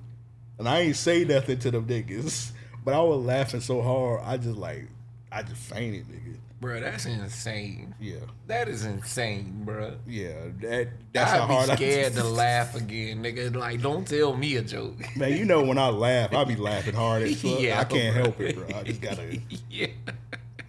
and 0.60 0.70
I 0.70 0.82
ain't 0.82 0.96
say 0.96 1.24
nothing 1.26 1.58
to 1.60 1.72
them 1.72 1.88
niggas, 1.88 2.52
but 2.86 2.94
I 2.94 3.00
was 3.02 3.26
laughing 3.26 3.62
so 3.62 3.82
hard, 3.82 4.22
I 4.24 4.38
just 4.38 4.58
like, 4.58 4.88
I 5.32 5.42
just 5.42 5.62
fainted, 5.62 6.08
nigga. 6.08 6.36
Bro, 6.62 6.82
that's 6.82 7.06
insane. 7.06 7.96
Yeah, 8.02 8.18
That 8.48 8.68
is 8.68 8.84
insane, 8.86 9.62
bro. 9.64 9.96
yeah, 10.06 10.34
that 10.62 10.90
that's 11.14 11.32
how 11.32 11.44
I'd 11.44 11.48
be 11.48 11.54
hard 11.54 11.70
scared 11.78 12.14
I. 12.14 12.16
to 12.18 12.24
laugh 12.26 12.76
again, 12.76 13.24
nigga. 13.24 13.56
Like, 13.56 13.82
don't 13.82 14.06
tell 14.06 14.36
me 14.36 14.58
a 14.58 14.62
joke. 14.62 14.98
Man, 15.16 15.38
you 15.38 15.46
know 15.46 15.64
when 15.64 15.78
I 15.78 15.88
laugh, 15.88 16.34
I 16.36 16.44
be 16.44 16.58
laughing 16.58 16.96
hard 16.96 17.24
as 17.24 17.42
fuck. 17.42 17.60
Yeah, 17.62 17.80
I 17.80 17.86
can't 17.86 18.14
bro. 18.14 18.24
help 18.24 18.42
it, 18.42 18.56
bro. 18.58 18.78
I 18.78 18.84
just 18.84 19.00
gotta, 19.02 19.40
yeah. 19.72 19.88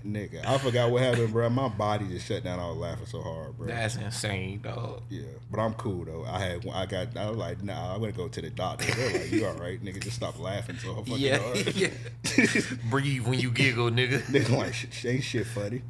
Nigga. 0.04 0.44
I 0.46 0.58
forgot 0.58 0.90
what 0.90 1.02
happened, 1.02 1.32
bro. 1.32 1.48
My 1.50 1.68
body 1.68 2.06
just 2.08 2.26
shut 2.26 2.44
down. 2.44 2.58
I 2.58 2.68
was 2.68 2.76
laughing 2.76 3.06
so 3.06 3.20
hard, 3.20 3.56
bro. 3.56 3.66
That's 3.68 3.96
insane, 3.96 4.60
dog. 4.62 5.02
Yeah, 5.08 5.22
but 5.50 5.60
I'm 5.60 5.74
cool 5.74 6.04
though. 6.04 6.24
I 6.26 6.38
had, 6.38 6.66
I 6.68 6.86
got, 6.86 7.16
I 7.16 7.28
was 7.28 7.36
like, 7.38 7.62
nah, 7.62 7.94
I'm 7.94 8.00
gonna 8.00 8.12
go 8.12 8.28
to 8.28 8.40
the 8.40 8.50
doctor. 8.50 8.90
They're 8.92 9.20
like, 9.20 9.32
you 9.32 9.46
all 9.46 9.54
right, 9.54 9.82
nigga? 9.82 10.02
Just 10.02 10.16
stop 10.16 10.38
laughing 10.38 10.76
so 10.78 10.94
fucking 10.96 11.16
Yeah, 11.18 11.38
hard. 11.38 11.74
yeah. 11.74 11.88
Breathe 12.90 13.26
when 13.26 13.38
you 13.38 13.50
giggle, 13.50 13.90
nigga. 13.90 14.20
Nigga 14.30 14.56
like, 14.56 14.74
"Sh- 14.74 15.04
ain't 15.06 15.24
shit 15.24 15.46
funny. 15.46 15.82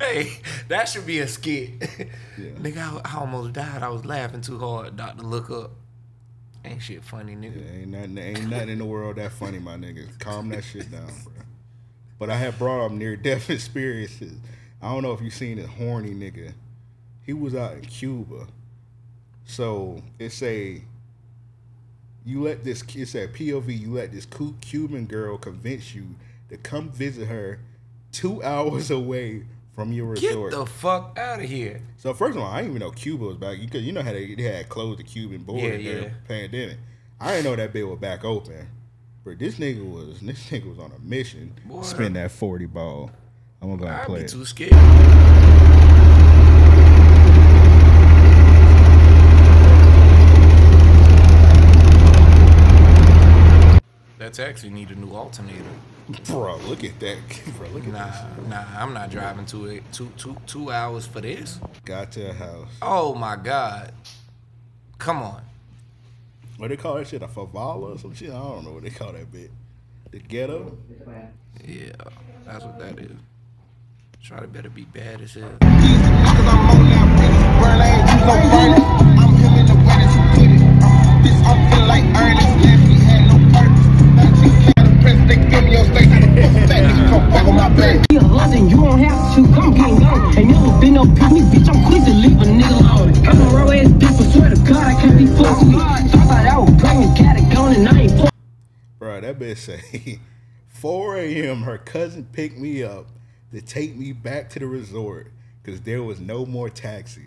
Hey, 0.00 0.38
that 0.68 0.88
should 0.88 1.06
be 1.06 1.20
a 1.20 1.28
skit. 1.28 1.70
Yeah. 2.38 2.50
Nigga, 2.58 2.78
I, 3.04 3.12
I 3.16 3.20
almost 3.20 3.52
died. 3.52 3.82
I 3.82 3.88
was 3.88 4.04
laughing 4.04 4.40
too 4.40 4.58
hard. 4.58 4.96
Doctor, 4.96 5.22
look 5.22 5.50
up. 5.50 5.70
Ain't 6.66 6.82
shit 6.82 7.04
funny, 7.04 7.36
nigga. 7.36 7.80
Ain't 7.80 7.88
nothing, 7.88 8.18
ain't 8.18 8.48
nothing 8.48 8.70
in 8.70 8.78
the 8.78 8.84
world 8.84 9.16
that 9.16 9.30
funny, 9.30 9.60
my 9.60 9.76
nigga. 9.76 10.18
Calm 10.18 10.48
that 10.48 10.64
shit 10.64 10.90
down, 10.90 11.10
bro. 11.22 11.44
But 12.18 12.30
I 12.30 12.36
have 12.36 12.58
brought 12.58 12.84
up 12.84 12.92
near 12.92 13.16
death 13.16 13.50
experiences. 13.50 14.34
I 14.82 14.92
don't 14.92 15.02
know 15.02 15.12
if 15.12 15.20
you 15.20 15.30
seen 15.30 15.58
this 15.58 15.66
horny 15.66 16.10
nigga. 16.10 16.54
He 17.22 17.32
was 17.32 17.54
out 17.54 17.74
in 17.74 17.82
Cuba. 17.82 18.48
So 19.44 20.02
it's 20.18 20.42
a 20.42 20.82
you 22.24 22.42
let 22.42 22.64
this 22.64 22.82
it's 22.96 23.14
a 23.14 23.28
POV. 23.28 23.80
You 23.80 23.94
let 23.94 24.12
this 24.12 24.26
Cuban 24.60 25.06
girl 25.06 25.38
convince 25.38 25.94
you 25.94 26.16
to 26.48 26.56
come 26.56 26.90
visit 26.90 27.28
her 27.28 27.60
two 28.10 28.42
hours 28.42 28.90
away 28.90 29.44
from 29.76 29.92
your 29.92 30.14
Get 30.14 30.30
resort. 30.30 30.52
the 30.52 30.66
fuck 30.66 31.16
out 31.18 31.38
of 31.38 31.44
here. 31.48 31.82
so 31.98 32.12
first 32.14 32.36
of 32.36 32.42
all, 32.42 32.50
I 32.50 32.62
didn't 32.62 32.76
even 32.76 32.80
know 32.80 32.90
Cuba 32.90 33.26
was 33.26 33.36
back 33.36 33.58
because 33.60 33.84
you 33.84 33.92
know 33.92 34.02
how 34.02 34.10
they, 34.12 34.34
they 34.34 34.42
had 34.42 34.68
closed 34.68 34.98
the 34.98 35.04
Cuban 35.04 35.42
border 35.44 35.62
Yeah, 35.62 35.76
during 35.76 36.02
yeah. 36.04 36.08
the 36.08 36.14
pandemic. 36.26 36.78
I 37.20 37.30
didn't 37.32 37.44
know 37.44 37.56
that 37.56 37.72
bit 37.72 37.86
was 37.86 37.98
back 38.00 38.24
open. 38.24 38.66
But 39.24 39.38
this 39.38 39.56
nigga 39.58 39.88
was 39.88 40.20
this 40.20 40.50
nigga 40.50 40.68
was 40.68 40.78
on 40.78 40.90
a 40.92 40.98
mission. 41.00 41.54
Boy. 41.66 41.82
Spin 41.82 42.12
that 42.14 42.30
forty 42.32 42.66
ball. 42.66 43.10
I'm 43.62 43.68
gonna 43.70 43.80
go 43.80 43.86
and 43.86 43.96
I'd 43.96 44.06
play 44.06 44.18
be 44.20 44.24
it. 44.24 44.28
too 44.30 44.44
scared. 44.44 44.72
That 54.36 54.48
taxi 54.48 54.68
need 54.68 54.90
a 54.90 54.94
new 54.94 55.14
alternator. 55.14 55.64
Bro, 56.26 56.58
look 56.68 56.84
at 56.84 57.00
that. 57.00 57.16
Bro, 57.58 57.68
look 57.68 57.84
at 57.84 57.92
Nah, 57.92 58.06
this. 58.06 58.48
nah, 58.48 58.64
I'm 58.76 58.92
not 58.92 59.10
driving 59.10 59.46
two, 59.46 59.70
eight- 59.70 59.92
two, 59.92 60.10
two, 60.18 60.36
two 60.46 60.70
hours 60.70 61.06
for 61.06 61.20
this. 61.22 61.58
Got 61.86 62.12
to 62.12 62.30
a 62.30 62.32
house. 62.34 62.68
Oh 62.82 63.14
my 63.14 63.36
god. 63.36 63.92
Come 64.98 65.22
on. 65.22 65.42
What 66.58 66.68
they 66.68 66.76
call 66.76 66.96
that 66.96 67.08
shit? 67.08 67.22
A 67.22 67.28
favela 67.28 67.94
or 67.94 67.98
some 67.98 68.14
shit? 68.14 68.28
I 68.30 68.34
don't 68.34 68.64
know 68.64 68.72
what 68.72 68.82
they 68.82 68.90
call 68.90 69.12
that 69.12 69.30
bit. 69.32 69.50
The 70.10 70.18
ghetto? 70.18 70.76
Yeah, 71.66 71.92
that's 72.44 72.64
what 72.64 72.78
that 72.78 72.98
is. 72.98 73.10
Try 74.22 74.40
to 74.40 74.46
better 74.48 74.70
be 74.70 74.84
bad 74.84 75.20
as 75.22 75.34
hell. 75.34 75.58
Counter 85.26 85.46
press, 85.46 85.48
they 85.48 85.50
give 85.50 85.64
me 85.64 85.72
your 85.72 85.84
state. 85.84 87.08
Come 87.08 87.30
fuck 87.30 87.46
on 87.46 87.56
my 87.56 87.68
back. 87.70 88.08
be 88.08 88.16
a 88.16 88.20
London, 88.20 88.68
you 88.68 88.76
don't 88.76 88.98
have 88.98 89.36
to 89.36 89.42
come 89.54 89.74
get 89.74 90.00
gone. 90.00 90.38
Ain't 90.38 90.50
never 90.50 90.80
been 90.80 90.94
no 90.94 91.04
pick 91.04 91.16
bitch. 91.16 91.68
I'm 91.68 91.84
quick 91.84 92.04
to 92.04 92.12
leave 92.12 92.40
a 92.40 92.44
nigga 92.44 92.80
alone. 92.80 93.26
I'm 93.26 93.40
a 93.40 93.44
raw 93.56 93.70
ass 93.70 93.88
bitch, 93.88 94.18
but 94.18 94.32
swear 94.32 94.50
to 94.50 94.56
God, 94.56 94.86
I 94.86 95.00
can't 95.00 95.18
be 95.18 95.26
fucked 95.26 95.64
with. 95.64 95.76
Thought 95.76 96.28
that 96.28 96.46
I 96.46 96.58
was 96.58 96.80
pregnant, 96.80 97.18
got 97.18 97.36
it 97.36 97.54
gone, 97.54 97.74
and 97.74 97.88
I 97.88 98.00
ain't 98.02 98.12
fuck. 98.20 98.34
Bro, 98.98 99.20
that 99.20 99.38
bitch 99.38 99.58
say 99.58 100.20
4 100.68 101.16
a.m. 101.18 101.62
her 101.62 101.78
cousin 101.78 102.26
picked 102.32 102.58
me 102.58 102.82
up 102.82 103.06
to 103.52 103.60
take 103.60 103.96
me 103.96 104.12
back 104.12 104.50
to 104.50 104.58
the 104.58 104.66
resort 104.66 105.32
because 105.62 105.80
there 105.82 106.02
was 106.02 106.20
no 106.20 106.46
more 106.46 106.70
taxis. 106.70 107.22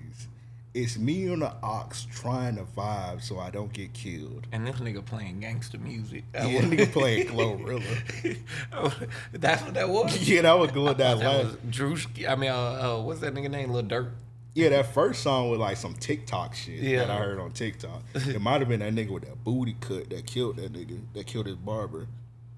It's 0.74 1.00
me 1.00 1.32
on 1.32 1.40
the 1.40 1.52
ox 1.64 2.06
trying 2.14 2.56
to 2.58 2.64
vibe 2.64 3.24
so 3.24 3.40
I 3.40 3.50
don't 3.50 3.74
get 3.74 3.92
killed. 3.94 4.46
And 4.52 4.68
this 4.68 4.76
nigga 4.76 5.04
playing 5.04 5.40
gangster 5.40 5.80
music. 5.80 6.24
Yeah, 6.34 6.44
nigga 6.62 6.92
playing 6.92 7.28
Glorilla. 7.30 8.38
That's 9.34 9.64
what 9.64 9.74
that 9.74 9.90
was. 9.90 10.16
Yeah, 10.30 10.44
that 10.44 10.60
was 10.60 10.72
going 10.72 10.96
down 10.98 11.20
That 11.20 11.44
was 11.46 11.54
last. 11.54 11.72
Drewski. 11.72 12.30
I 12.30 12.36
mean, 12.36 12.52
uh, 12.52 12.98
uh, 12.98 13.02
what's 13.02 13.20
that 13.22 13.34
nigga 13.34 13.50
name? 13.50 13.72
Lil 13.72 13.84
Durk. 13.84 14.12
Yeah, 14.54 14.70
that 14.70 14.94
first 14.94 15.24
song 15.24 15.50
was 15.50 15.60
like 15.60 15.78
some 15.78 15.94
TikTok 15.96 16.54
shit 16.54 16.80
Yeah. 16.82 17.00
that 17.00 17.10
I 17.10 17.18
heard 17.18 17.40
on 17.40 17.52
TikTok. 17.52 18.04
It 18.16 18.40
might 18.42 18.60
have 18.62 18.70
been 18.70 18.82
that 18.82 18.94
nigga 18.94 19.10
with 19.10 19.24
that 19.24 19.44
booty 19.44 19.76
cut 19.82 20.10
that 20.12 20.28
killed 20.28 20.58
that 20.58 20.72
nigga, 20.74 21.00
that 21.14 21.26
killed 21.26 21.48
his 21.48 21.56
barber. 21.56 22.08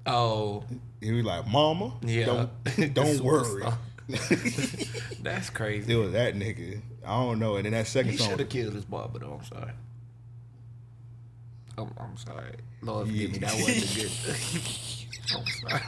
Oh, 0.06 0.63
He 1.00 1.12
was 1.12 1.24
like, 1.24 1.47
Mama, 1.47 1.93
yeah. 2.02 2.26
don't, 2.26 2.93
don't 2.93 3.19
worry. 3.21 3.63
That's 5.21 5.50
crazy. 5.50 5.93
It 5.93 5.95
was 5.95 6.12
that 6.13 6.36
nigga. 6.36 6.82
I 7.06 7.24
don't 7.24 7.40
know. 7.40 7.56
And 7.56 7.66
then 7.66 7.74
that 7.74 7.88
second 7.88 8.12
He 8.12 8.18
song, 8.18 8.30
should 8.30 8.40
have 8.40 8.50
killed 8.50 8.74
his 8.74 8.86
barber 8.86 9.20
though. 9.20 9.40
I'm 9.40 9.46
sorry. 9.46 9.72
I'm, 11.78 11.94
I'm 12.00 12.18
sorry. 12.18 12.56
Lord 12.82 13.08
forgive 13.08 13.32
me. 13.32 13.38
That 13.40 13.54
wasn't 13.54 13.96
good. 13.96 14.12
I'm 15.38 15.46
sorry. 15.70 15.82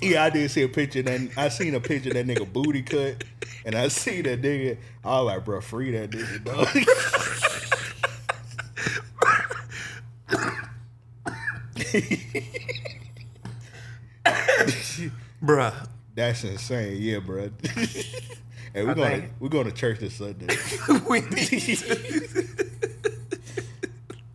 yeah, 0.00 0.24
I 0.24 0.30
did 0.30 0.50
see 0.50 0.62
a 0.62 0.68
picture. 0.68 1.02
That 1.02 1.30
I 1.36 1.48
seen 1.48 1.74
a 1.74 1.80
picture 1.80 2.10
of 2.10 2.14
that 2.14 2.26
nigga 2.26 2.50
booty 2.50 2.82
cut, 2.82 3.24
and 3.64 3.74
I 3.74 3.88
see 3.88 4.22
that 4.22 4.40
nigga. 4.40 4.78
I 5.04 5.20
was 5.20 5.26
like, 5.26 5.44
bro, 5.44 5.60
free 5.60 5.90
that 5.92 6.10
nigga, 6.10 6.44
dog. 6.44 6.68
Bruh. 15.42 15.88
That's 16.14 16.44
insane, 16.44 16.98
yeah, 17.00 17.18
bro. 17.18 17.50
and 18.74 18.86
we're 18.86 18.90
I 18.90 18.94
going 18.94 19.22
to 19.22 19.28
we're 19.40 19.48
going 19.48 19.64
to 19.64 19.72
church 19.72 19.98
this 19.98 20.14
Sunday. 20.14 20.54
we 21.08 21.20
need 21.20 21.78
to. 21.78 22.46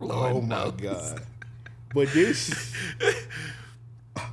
Lord 0.00 0.32
oh 0.32 0.40
my 0.40 0.70
god! 0.70 1.22
But 1.94 2.12
this, 2.12 2.72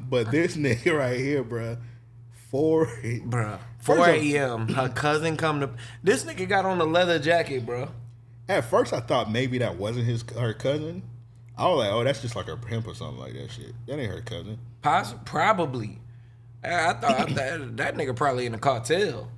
but 0.10 0.32
this 0.32 0.58
nigga 0.58 0.98
right 0.98 1.20
here, 1.20 1.44
bro, 1.44 1.78
four. 2.50 2.88
Bruh. 2.88 3.60
4 3.86 4.10
a.m. 4.10 4.68
Her 4.70 4.90
cousin 4.90 5.38
come 5.38 5.60
to. 5.60 5.70
This 6.02 6.24
nigga 6.24 6.50
got 6.50 6.66
on 6.66 6.82
a 6.82 6.86
leather 6.86 7.20
jacket, 7.20 7.68
bro. 7.68 7.90
At 8.50 8.66
first, 8.66 8.94
I 8.94 9.00
thought 9.00 9.32
maybe 9.32 9.60
that 9.60 9.78
wasn't 9.78 10.08
his 10.08 10.24
her 10.36 10.54
cousin. 10.54 11.04
I 11.56 11.68
was 11.68 11.78
like, 11.78 11.92
oh, 11.92 12.04
that's 12.04 12.20
just 12.22 12.36
like 12.36 12.48
her 12.48 12.58
pimp 12.58 12.88
or 12.88 12.96
something 12.96 13.20
like 13.20 13.34
that 13.34 13.52
shit. 13.52 13.74
That 13.86 14.00
ain't 14.00 14.12
her 14.12 14.22
cousin. 14.22 14.58
Poss- 14.82 15.14
probably. 15.24 16.00
I 16.66 16.90
I 16.90 16.94
thought 16.94 17.30
that, 17.36 17.78
that 17.78 17.96
nigga 17.96 18.16
probably 18.16 18.46
in 18.46 18.52
the 18.52 18.58
cartel. 18.58 19.30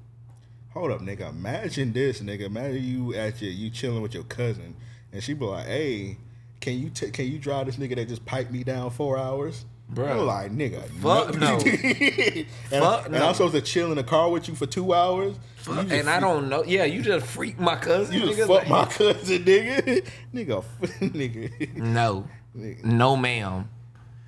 Hold 0.74 0.92
up, 0.92 1.02
nigga. 1.02 1.30
Imagine 1.30 1.92
this, 1.94 2.22
nigga. 2.22 2.42
Imagine 2.42 2.84
you 2.84 3.14
at 3.16 3.42
your 3.42 3.52
you 3.52 3.70
chilling 3.70 4.02
with 4.02 4.14
your 4.14 4.24
cousin, 4.24 4.76
and 5.12 5.24
she 5.24 5.34
be 5.34 5.46
like, 5.46 5.66
"Hey, 5.66 6.18
can 6.60 6.80
you 6.80 6.90
t- 6.90 7.10
can 7.12 7.26
you 7.26 7.40
drive 7.40 7.66
this 7.66 7.78
nigga 7.78 7.96
that 7.96 8.08
just 8.08 8.26
piped 8.26 8.52
me 8.52 8.64
down 8.64 8.92
four 8.92 9.18
hours?" 9.18 9.66
Bro, 9.90 10.06
I'm 10.08 10.26
like, 10.26 10.52
nigga, 10.52 10.84
Fuck 11.02 11.36
no. 11.36 11.56
and, 12.76 12.84
Fuck 12.84 13.06
and 13.06 13.14
no. 13.14 13.28
I'm 13.28 13.34
supposed 13.34 13.54
to 13.56 13.62
chill 13.62 13.90
in 13.90 13.96
the 13.96 14.04
car 14.04 14.30
with 14.30 14.50
you 14.50 14.54
for 14.54 14.66
two 14.66 14.94
hours. 14.94 15.38
Just 15.64 15.92
and 15.92 16.10
I 16.10 16.20
don't 16.20 16.50
know. 16.50 16.64
Yeah, 16.66 16.84
you 16.84 17.02
just 17.02 17.26
freak 17.26 17.58
my 17.58 17.78
cousin. 17.78 18.14
You 18.16 18.26
just 18.26 18.38
nigga. 18.38 18.48
fuck 18.48 18.68
my 18.68 18.84
cousin, 18.92 19.46
nigga. 19.46 20.06
nigga, 20.34 20.64
nigga. 21.00 21.76
No. 21.78 22.28
Nigga. 22.56 22.84
No, 22.84 23.16
ma'am. 23.16 23.70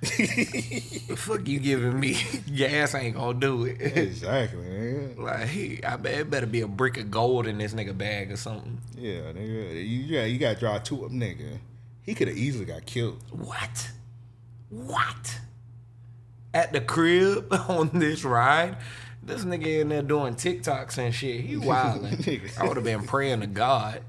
The 0.00 1.14
fuck 1.16 1.46
you 1.46 1.60
giving 1.60 1.98
me? 2.00 2.16
Gas 2.56 2.94
ain't 2.94 3.16
gonna 3.16 3.38
do 3.38 3.64
it. 3.64 3.80
exactly, 3.80 4.62
man. 4.62 5.14
like, 5.18 5.84
I 5.84 5.96
bet 5.96 6.20
it 6.20 6.30
better 6.30 6.46
be 6.46 6.62
a 6.62 6.68
brick 6.68 6.96
of 6.96 7.10
gold 7.10 7.46
in 7.46 7.58
this 7.58 7.74
nigga 7.74 7.96
bag 7.96 8.32
or 8.32 8.36
something. 8.36 8.80
Yeah, 8.96 9.32
nigga. 9.32 9.74
You, 9.74 9.80
you 9.80 10.16
got 10.16 10.24
you 10.24 10.38
got 10.38 10.54
to 10.54 10.60
drive 10.60 10.84
two, 10.84 11.04
up, 11.04 11.10
nigga. 11.10 11.58
He 12.02 12.14
could 12.14 12.28
have 12.28 12.36
easily 12.36 12.64
got 12.64 12.86
killed. 12.86 13.22
What? 13.30 13.90
What? 14.70 15.40
At 16.54 16.72
the 16.72 16.80
crib 16.80 17.52
on 17.68 17.90
this 17.92 18.24
ride? 18.24 18.78
This 19.22 19.44
nigga 19.44 19.80
in 19.80 19.90
there 19.90 20.02
doing 20.02 20.34
TikToks 20.34 20.96
and 20.96 21.14
shit. 21.14 21.42
He 21.42 21.56
wildin'. 21.56 22.58
I 22.58 22.66
would 22.66 22.76
have 22.76 22.84
been 22.84 23.06
praying 23.06 23.40
to 23.40 23.46
God. 23.46 24.00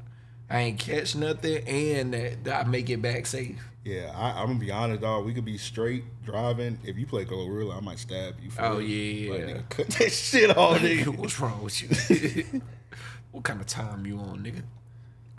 I 0.49 0.61
ain't 0.61 0.79
catch 0.79 1.15
nothing 1.15 1.67
and 1.67 2.13
that, 2.13 2.43
that 2.45 2.65
I 2.65 2.69
make 2.69 2.89
it 2.89 3.01
back 3.01 3.25
safe. 3.25 3.70
Yeah, 3.83 4.11
I, 4.15 4.39
I'm 4.41 4.47
gonna 4.47 4.59
be 4.59 4.69
honest, 4.71 5.01
dog. 5.01 5.25
We 5.25 5.33
could 5.33 5.45
be 5.45 5.57
straight 5.57 6.03
driving. 6.23 6.77
If 6.85 6.97
you 6.97 7.07
play 7.07 7.25
Glorilla, 7.25 7.77
I 7.77 7.79
might 7.79 7.97
stab 7.97 8.35
you. 8.41 8.51
For 8.51 8.61
Oh, 8.61 8.77
yeah, 8.77 9.31
Like, 9.31 9.39
yeah. 9.41 9.45
nigga, 9.55 9.69
cut 9.69 9.87
that 9.97 10.11
shit 10.11 10.55
off, 10.55 10.77
nigga. 10.79 11.07
What's 11.17 11.39
wrong 11.39 11.63
with 11.63 11.81
you? 11.81 12.61
what 13.31 13.43
kind 13.43 13.59
of 13.59 13.65
time 13.67 14.05
you 14.05 14.19
on, 14.19 14.43
nigga? 14.43 14.61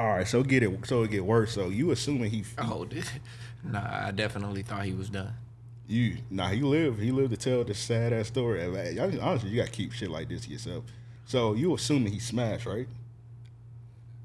All 0.00 0.08
right, 0.08 0.26
so 0.26 0.42
get 0.42 0.64
it. 0.64 0.86
So 0.86 1.04
it 1.04 1.12
get 1.12 1.24
worse. 1.24 1.52
So 1.52 1.68
you 1.68 1.92
assuming 1.92 2.30
he, 2.32 2.44
Oh, 2.58 2.84
this, 2.84 3.08
nah, 3.64 4.06
I 4.08 4.10
definitely 4.10 4.62
thought 4.62 4.84
he 4.86 4.92
was 4.92 5.08
done. 5.08 5.34
you, 5.86 6.16
nah, 6.28 6.48
he 6.48 6.62
lived. 6.62 7.00
He 7.00 7.12
lived 7.12 7.30
to 7.30 7.36
tell 7.36 7.62
this 7.62 7.78
sad 7.78 8.12
ass 8.12 8.26
story. 8.26 8.66
Like, 8.66 8.98
honestly, 9.22 9.50
you 9.50 9.56
gotta 9.58 9.70
keep 9.70 9.92
shit 9.92 10.10
like 10.10 10.28
this 10.28 10.46
to 10.46 10.50
yourself. 10.50 10.82
So 11.26 11.52
you 11.54 11.72
assuming 11.76 12.12
he 12.12 12.18
smashed, 12.18 12.66
right? 12.66 12.88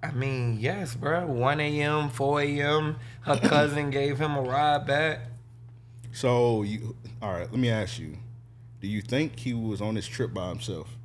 I 0.08 0.12
mean, 0.12 0.58
yes, 0.60 0.96
bro. 0.96 1.26
1 1.26 1.60
a.m., 1.60 2.10
4 2.10 2.42
a.m. 2.42 2.96
Her 3.22 3.38
cousin 3.44 3.90
gave 3.90 4.18
him 4.20 4.36
a 4.36 4.42
ride 4.42 4.88
back. 4.88 5.20
So 6.12 6.64
you, 6.64 6.96
all 7.22 7.32
right. 7.34 7.50
Let 7.52 7.60
me 7.60 7.70
ask 7.70 8.00
you: 8.00 8.18
Do 8.82 8.88
you 8.88 9.02
think 9.02 9.40
he 9.40 9.54
was 9.54 9.82
on 9.82 9.96
this 9.96 10.08
trip 10.08 10.34
by 10.34 10.50
himself? 10.50 10.98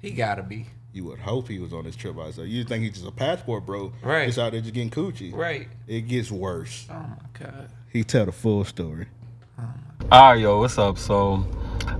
He 0.00 0.10
gotta 0.10 0.42
be. 0.42 0.66
You 0.92 1.04
would 1.04 1.18
hope 1.18 1.48
he 1.48 1.58
was 1.58 1.72
on 1.72 1.84
this 1.84 1.94
trip 1.94 2.16
by 2.16 2.24
himself. 2.24 2.48
You 2.48 2.64
think 2.64 2.82
he's 2.82 2.94
just 2.94 3.06
a 3.06 3.12
passport, 3.12 3.66
bro? 3.66 3.92
Right. 4.02 4.26
Just 4.26 4.38
out 4.38 4.52
there 4.52 4.60
just 4.60 4.74
getting 4.74 4.90
coochie. 4.90 5.34
Right. 5.34 5.68
It 5.86 6.02
gets 6.02 6.30
worse. 6.30 6.86
Oh 6.90 6.94
my 6.94 7.16
god. 7.38 7.70
He 7.90 8.04
tell 8.04 8.26
the 8.26 8.32
full 8.32 8.64
story. 8.64 9.06
All 10.10 10.32
right, 10.32 10.40
yo, 10.40 10.60
what's 10.60 10.78
up? 10.78 10.96
So, 10.96 11.46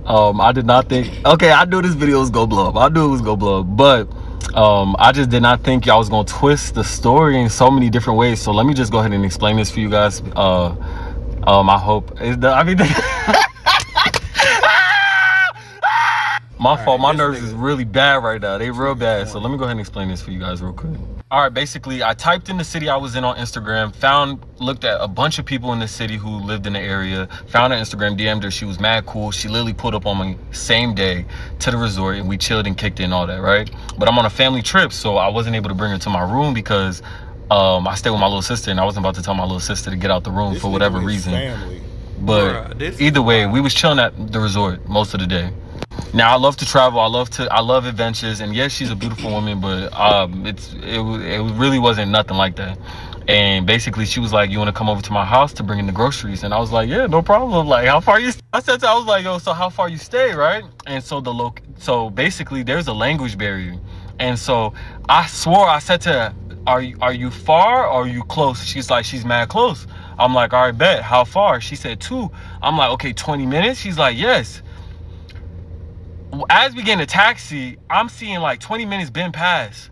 um, 0.05 0.41
I 0.41 0.51
did 0.51 0.65
not 0.65 0.89
think. 0.89 1.13
Okay, 1.25 1.51
I 1.51 1.65
knew 1.65 1.81
this 1.81 1.93
video 1.93 2.19
was 2.19 2.29
gonna 2.29 2.47
blow 2.47 2.69
up. 2.69 2.75
I 2.75 2.89
knew 2.89 3.05
it 3.05 3.11
was 3.11 3.21
gonna 3.21 3.37
blow 3.37 3.59
up, 3.61 3.67
but 3.77 4.11
um, 4.53 4.95
I 4.99 5.11
just 5.11 5.29
did 5.29 5.41
not 5.41 5.63
think 5.63 5.85
y'all 5.85 5.99
was 5.99 6.09
gonna 6.09 6.27
twist 6.27 6.75
the 6.75 6.83
story 6.83 7.39
in 7.39 7.49
so 7.49 7.69
many 7.69 7.89
different 7.89 8.17
ways. 8.17 8.41
So 8.41 8.51
let 8.51 8.65
me 8.65 8.73
just 8.73 8.91
go 8.91 8.99
ahead 8.99 9.13
and 9.13 9.23
explain 9.25 9.57
this 9.57 9.71
for 9.71 9.79
you 9.79 9.89
guys. 9.89 10.21
Uh, 10.35 10.75
um, 11.45 11.69
I 11.69 11.77
hope. 11.77 12.21
Is 12.21 12.37
the, 12.37 12.49
I 12.51 12.63
mean, 12.63 12.77
My 16.59 16.83
fault. 16.83 16.99
My 16.99 17.13
nerves 17.13 17.41
is 17.41 17.53
really 17.53 17.85
bad 17.85 18.21
right 18.21 18.41
now. 18.41 18.57
They 18.57 18.69
real 18.69 18.93
bad. 18.93 19.29
So 19.29 19.39
let 19.39 19.49
me 19.49 19.57
go 19.57 19.63
ahead 19.63 19.71
and 19.71 19.79
explain 19.79 20.09
this 20.09 20.21
for 20.21 20.31
you 20.31 20.39
guys 20.39 20.61
real 20.61 20.73
quick. 20.73 20.97
All 21.31 21.41
right, 21.41 21.53
basically, 21.53 22.03
I 22.03 22.13
typed 22.13 22.49
in 22.49 22.57
the 22.57 22.65
city 22.65 22.89
I 22.89 22.97
was 22.97 23.15
in 23.15 23.23
on 23.23 23.37
Instagram, 23.37 23.95
found, 23.95 24.43
looked 24.59 24.83
at 24.83 24.99
a 24.99 25.07
bunch 25.07 25.39
of 25.39 25.45
people 25.45 25.71
in 25.73 25.79
the 25.79 25.87
city 25.87 26.17
who 26.17 26.29
lived 26.29 26.67
in 26.67 26.73
the 26.73 26.79
area, 26.79 27.29
found 27.47 27.71
her 27.71 27.79
Instagram, 27.79 28.19
DM'd 28.19 28.43
her. 28.43 28.51
She 28.51 28.65
was 28.65 28.79
mad 28.79 29.05
cool. 29.05 29.31
She 29.31 29.47
literally 29.47 29.73
pulled 29.73 29.95
up 29.95 30.05
on 30.05 30.19
me 30.19 30.37
same 30.51 30.95
day 30.95 31.25
to 31.59 31.71
the 31.71 31.77
resort, 31.77 32.17
and 32.17 32.27
we 32.27 32.37
chilled 32.37 32.67
and 32.67 32.77
kicked 32.77 32.99
it 32.99 33.03
and 33.03 33.13
all 33.13 33.25
that, 33.27 33.41
right? 33.41 33.69
But 33.97 34.09
I'm 34.09 34.17
on 34.19 34.25
a 34.25 34.29
family 34.29 34.61
trip, 34.61 34.91
so 34.91 35.15
I 35.15 35.29
wasn't 35.29 35.55
able 35.55 35.69
to 35.69 35.75
bring 35.75 35.91
her 35.91 35.99
to 35.99 36.09
my 36.09 36.29
room 36.29 36.53
because 36.53 37.01
um, 37.51 37.87
I 37.87 37.95
stayed 37.95 38.09
with 38.09 38.19
my 38.19 38.27
little 38.27 38.41
sister, 38.41 38.69
and 38.69 38.79
I 38.79 38.83
wasn't 38.83 39.05
about 39.05 39.15
to 39.15 39.21
tell 39.21 39.35
my 39.35 39.43
little 39.43 39.61
sister 39.61 39.91
to 39.91 39.95
get 39.95 40.11
out 40.11 40.25
the 40.25 40.31
room 40.31 40.53
This 40.53 40.61
for 40.61 40.69
whatever 40.71 40.99
reason. 40.99 41.31
Family. 41.31 41.81
But 42.21 42.77
Bruh, 42.77 42.99
either 42.99 43.21
way, 43.21 43.45
wild. 43.45 43.53
we 43.53 43.61
was 43.61 43.73
chilling 43.73 43.99
at 43.99 44.31
the 44.33 44.39
resort 44.39 44.89
most 44.89 45.13
of 45.13 45.21
the 45.21 45.27
day. 45.27 45.53
Now 46.13 46.33
I 46.33 46.37
love 46.37 46.57
to 46.57 46.65
travel. 46.65 46.99
I 46.99 47.05
love 47.07 47.29
to. 47.31 47.51
I 47.53 47.61
love 47.61 47.85
adventures. 47.85 48.39
And 48.41 48.55
yes, 48.55 48.71
she's 48.71 48.89
a 48.89 48.95
beautiful 48.95 49.29
woman, 49.29 49.61
but 49.61 49.93
um, 49.93 50.45
it's 50.45 50.73
it 50.73 50.99
it 50.99 51.41
really 51.53 51.77
wasn't 51.77 52.11
nothing 52.11 52.35
like 52.35 52.55
that. 52.55 52.79
And 53.27 53.67
basically, 53.67 54.05
she 54.05 54.19
was 54.19 54.33
like, 54.33 54.49
"You 54.49 54.57
want 54.57 54.69
to 54.69 54.73
come 54.73 54.89
over 54.89 55.03
to 55.03 55.13
my 55.13 55.23
house 55.23 55.53
to 55.53 55.63
bring 55.63 55.77
in 55.77 55.85
the 55.85 55.91
groceries?" 55.91 56.43
And 56.43 56.51
I 56.51 56.57
was 56.57 56.71
like, 56.71 56.89
"Yeah, 56.89 57.05
no 57.05 57.21
problem." 57.21 57.67
Like, 57.67 57.87
how 57.87 57.99
far 57.99 58.19
you? 58.19 58.31
I 58.53 58.59
said, 58.59 58.79
to, 58.79 58.89
I 58.89 58.95
was 58.95 59.05
like, 59.05 59.23
"Yo, 59.23 59.37
so 59.37 59.53
how 59.53 59.69
far 59.69 59.87
you 59.87 59.97
stay, 59.97 60.33
right?" 60.33 60.63
And 60.87 61.03
so 61.03 61.21
the 61.21 61.31
loc. 61.31 61.61
So 61.77 62.09
basically, 62.09 62.63
there's 62.63 62.87
a 62.87 62.93
language 62.93 63.37
barrier, 63.37 63.77
and 64.17 64.37
so 64.37 64.73
I 65.07 65.27
swore 65.27 65.69
I 65.69 65.77
said 65.77 66.01
to 66.01 66.09
her, 66.09 66.33
"Are 66.65 66.81
you 66.81 66.97
are 67.01 67.13
you 67.13 67.29
far 67.29 67.85
or 67.85 68.03
are 68.03 68.07
you 68.07 68.23
close?" 68.23 68.65
She's 68.65 68.89
like, 68.89 69.05
"She's 69.05 69.25
mad 69.25 69.49
close." 69.49 69.85
I'm 70.17 70.33
like, 70.33 70.53
"All 70.53 70.63
right, 70.63 70.75
bet. 70.75 71.03
How 71.03 71.23
far?" 71.23 71.61
She 71.61 71.75
said 71.75 71.99
two. 71.99 72.31
I'm 72.63 72.77
like, 72.77 72.89
"Okay, 72.93 73.13
20 73.13 73.45
minutes." 73.45 73.79
She's 73.79 73.99
like, 73.99 74.17
"Yes." 74.17 74.63
As 76.49 76.75
we 76.75 76.83
get 76.83 76.93
in 76.93 76.99
a 77.01 77.05
taxi, 77.05 77.77
I'm 77.89 78.09
seeing 78.09 78.39
like 78.39 78.59
20 78.59 78.85
minutes 78.85 79.09
been 79.09 79.31
past. 79.31 79.89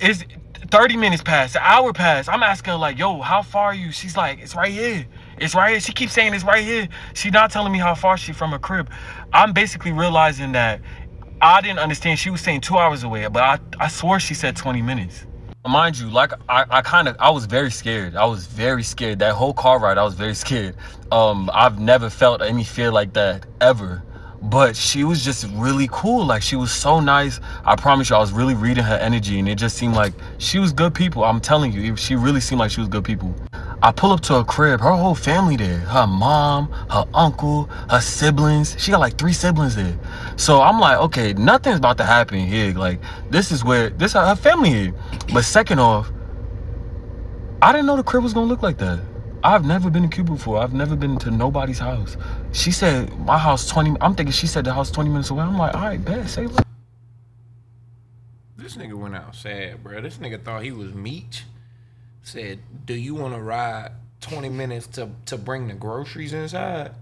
It's 0.00 0.24
30 0.70 0.96
minutes 0.96 1.22
past, 1.22 1.56
an 1.56 1.62
hour 1.64 1.92
past. 1.92 2.28
I'm 2.28 2.42
asking 2.42 2.72
her 2.72 2.78
like, 2.78 2.98
yo, 2.98 3.20
how 3.20 3.42
far 3.42 3.66
are 3.66 3.74
you? 3.74 3.92
She's 3.92 4.16
like, 4.16 4.38
it's 4.38 4.54
right 4.54 4.72
here. 4.72 5.06
It's 5.38 5.54
right 5.54 5.70
here. 5.72 5.80
She 5.80 5.92
keeps 5.92 6.12
saying 6.12 6.34
it's 6.34 6.44
right 6.44 6.64
here. 6.64 6.88
She 7.14 7.30
not 7.30 7.50
telling 7.50 7.72
me 7.72 7.78
how 7.78 7.94
far 7.94 8.16
she 8.16 8.32
from 8.32 8.50
her 8.50 8.58
crib. 8.58 8.90
I'm 9.32 9.52
basically 9.52 9.92
realizing 9.92 10.52
that 10.52 10.80
I 11.40 11.60
didn't 11.60 11.78
understand. 11.78 12.18
She 12.18 12.30
was 12.30 12.40
saying 12.40 12.60
two 12.60 12.76
hours 12.76 13.02
away, 13.02 13.26
but 13.28 13.42
I, 13.42 13.84
I 13.84 13.88
swore 13.88 14.20
she 14.20 14.34
said 14.34 14.56
20 14.56 14.82
minutes. 14.82 15.26
Mind 15.68 15.98
you, 15.98 16.08
like 16.08 16.32
I, 16.48 16.64
I 16.70 16.80
kind 16.80 17.06
of 17.06 17.16
I 17.20 17.28
was 17.30 17.44
very 17.44 17.70
scared. 17.70 18.16
I 18.16 18.24
was 18.24 18.46
very 18.46 18.82
scared. 18.82 19.18
That 19.18 19.34
whole 19.34 19.52
car 19.52 19.78
ride, 19.78 19.98
I 19.98 20.04
was 20.04 20.14
very 20.14 20.34
scared. 20.34 20.74
Um, 21.12 21.50
I've 21.52 21.78
never 21.78 22.08
felt 22.08 22.40
any 22.40 22.64
fear 22.64 22.90
like 22.90 23.12
that 23.12 23.44
ever. 23.60 24.02
But 24.42 24.74
she 24.74 25.04
was 25.04 25.22
just 25.22 25.46
really 25.52 25.88
cool. 25.92 26.24
Like 26.24 26.42
she 26.42 26.56
was 26.56 26.72
so 26.72 26.98
nice. 26.98 27.40
I 27.64 27.76
promise 27.76 28.08
you, 28.08 28.16
I 28.16 28.20
was 28.20 28.32
really 28.32 28.54
reading 28.54 28.84
her 28.84 28.96
energy, 28.96 29.38
and 29.38 29.48
it 29.48 29.56
just 29.56 29.76
seemed 29.76 29.94
like 29.94 30.14
she 30.38 30.58
was 30.58 30.72
good 30.72 30.94
people. 30.94 31.24
I'm 31.24 31.40
telling 31.40 31.72
you, 31.72 31.94
she 31.96 32.16
really 32.16 32.40
seemed 32.40 32.58
like 32.58 32.70
she 32.70 32.80
was 32.80 32.88
good 32.88 33.04
people. 33.04 33.34
I 33.82 33.92
pull 33.92 34.12
up 34.12 34.20
to 34.22 34.34
her 34.34 34.44
crib, 34.44 34.80
her 34.80 34.92
whole 34.92 35.14
family 35.14 35.56
there. 35.56 35.78
Her 35.78 36.06
mom, 36.06 36.70
her 36.90 37.04
uncle, 37.12 37.64
her 37.90 38.00
siblings. 38.00 38.76
She 38.78 38.90
got 38.90 39.00
like 39.00 39.18
three 39.18 39.32
siblings 39.32 39.76
there. 39.76 39.98
So 40.36 40.62
I'm 40.62 40.80
like, 40.80 40.98
okay, 40.98 41.34
nothing's 41.34 41.78
about 41.78 41.98
to 41.98 42.04
happen 42.04 42.40
here. 42.40 42.72
Like 42.72 43.00
this 43.30 43.52
is 43.52 43.62
where 43.62 43.90
this 43.90 44.14
her 44.14 44.36
family 44.36 44.70
here. 44.70 44.94
But 45.32 45.44
second 45.44 45.80
off, 45.80 46.10
I 47.62 47.72
didn't 47.72 47.86
know 47.86 47.96
the 47.96 48.02
crib 48.02 48.22
was 48.22 48.32
gonna 48.32 48.46
look 48.46 48.62
like 48.62 48.78
that. 48.78 49.00
I've 49.42 49.64
never 49.64 49.88
been 49.88 50.02
to 50.02 50.08
Cuba 50.08 50.32
before. 50.32 50.58
I've 50.58 50.74
never 50.74 50.94
been 50.94 51.18
to 51.18 51.30
nobody's 51.30 51.78
house. 51.78 52.16
She 52.52 52.70
said 52.70 53.18
my 53.20 53.38
house 53.38 53.66
20. 53.68 53.96
I'm 54.00 54.14
thinking 54.14 54.32
she 54.32 54.46
said 54.46 54.64
the 54.64 54.74
house 54.74 54.90
20 54.90 55.08
minutes 55.08 55.30
away. 55.30 55.42
I'm 55.42 55.56
like, 55.56 55.74
all 55.74 55.80
right, 55.80 56.04
bet, 56.04 56.28
say 56.28 56.46
less. 56.46 56.64
This 58.56 58.76
nigga 58.76 58.94
went 58.94 59.16
out 59.16 59.34
sad, 59.34 59.82
bro. 59.82 60.00
This 60.00 60.18
nigga 60.18 60.42
thought 60.42 60.62
he 60.62 60.72
was 60.72 60.92
meat. 60.92 61.44
Said, 62.22 62.60
"Do 62.84 62.94
you 62.94 63.14
want 63.14 63.34
to 63.34 63.40
ride 63.40 63.92
20 64.20 64.50
minutes 64.50 64.86
to 64.88 65.08
to 65.26 65.38
bring 65.38 65.68
the 65.68 65.74
groceries 65.74 66.34
inside?" 66.34 66.92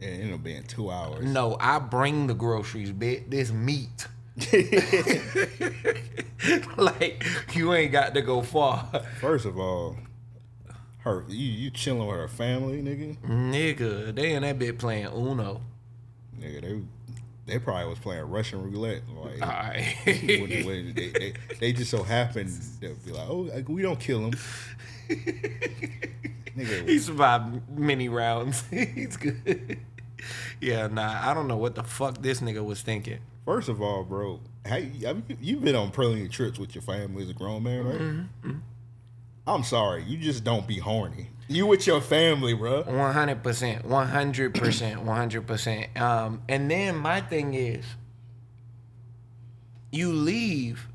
And 0.00 0.22
it'll 0.22 0.38
be 0.38 0.56
in 0.56 0.64
two 0.64 0.90
hours. 0.90 1.24
No, 1.24 1.56
I 1.60 1.78
bring 1.78 2.26
the 2.26 2.34
groceries, 2.34 2.90
bitch. 2.90 3.30
This 3.30 3.52
meat. 3.52 4.08
like 6.76 7.24
you 7.54 7.72
ain't 7.72 7.92
got 7.92 8.14
to 8.14 8.22
go 8.22 8.42
far, 8.42 8.88
First 9.20 9.46
of 9.46 9.58
all, 9.58 9.96
her 11.04 11.24
you 11.28 11.36
you 11.46 11.70
chilling 11.70 12.06
with 12.06 12.16
her 12.16 12.28
family, 12.28 12.82
nigga. 12.82 13.16
nigga. 13.26 14.14
They 14.14 14.32
in 14.32 14.42
that 14.42 14.58
bit 14.58 14.78
playing 14.78 15.06
Uno. 15.06 15.60
Nigga, 16.38 16.60
they 16.62 16.80
they 17.54 17.58
probably 17.58 17.88
was 17.88 17.98
playing 17.98 18.22
Russian 18.30 18.62
roulette. 18.70 19.02
Like 19.16 19.42
Alright. 19.42 19.96
when- 20.06 20.66
when 20.66 20.94
they, 20.94 21.08
they, 21.10 21.32
they 21.60 21.72
just 21.72 21.90
so 21.90 22.02
happened 22.04 22.50
to 22.80 22.94
be 23.04 23.10
like, 23.12 23.28
oh, 23.28 23.38
like, 23.52 23.68
we 23.68 23.82
don't 23.82 23.98
kill 23.98 24.20
him. 24.26 24.32
Nigga, 26.56 26.88
he 26.88 26.98
survived 26.98 27.68
many 27.76 28.08
rounds. 28.08 28.62
He's 28.70 29.16
good. 29.16 29.78
Yeah, 30.60 30.86
nah. 30.86 31.28
I 31.28 31.34
don't 31.34 31.48
know 31.48 31.56
what 31.56 31.74
the 31.74 31.82
fuck 31.82 32.22
this 32.22 32.40
nigga 32.40 32.64
was 32.64 32.80
thinking. 32.82 33.18
First 33.44 33.68
of 33.68 33.80
all, 33.82 34.04
bro, 34.04 34.40
you, 35.00 35.22
you've 35.40 35.64
been 35.64 35.74
on 35.74 35.90
of 35.90 36.30
trips 36.30 36.58
with 36.58 36.74
your 36.74 36.82
family 36.82 37.24
as 37.24 37.30
a 37.30 37.34
grown 37.34 37.62
man, 37.64 37.84
right? 37.84 37.98
Mm-hmm, 37.98 38.50
I'm 39.46 39.64
sorry, 39.64 40.04
you 40.04 40.18
just 40.18 40.44
don't 40.44 40.66
be 40.66 40.78
horny. 40.78 41.28
You 41.48 41.66
with 41.66 41.86
your 41.86 42.00
family, 42.00 42.54
bro. 42.54 42.82
One 42.84 43.12
hundred 43.12 43.42
percent, 43.42 43.84
one 43.84 44.08
hundred 44.08 44.54
percent, 44.54 45.02
one 45.02 45.16
hundred 45.16 45.46
percent. 45.46 46.00
Um, 46.00 46.42
and 46.48 46.70
then 46.70 46.96
my 46.96 47.20
thing 47.20 47.54
is, 47.54 47.84
you 49.90 50.12
leave 50.12 50.88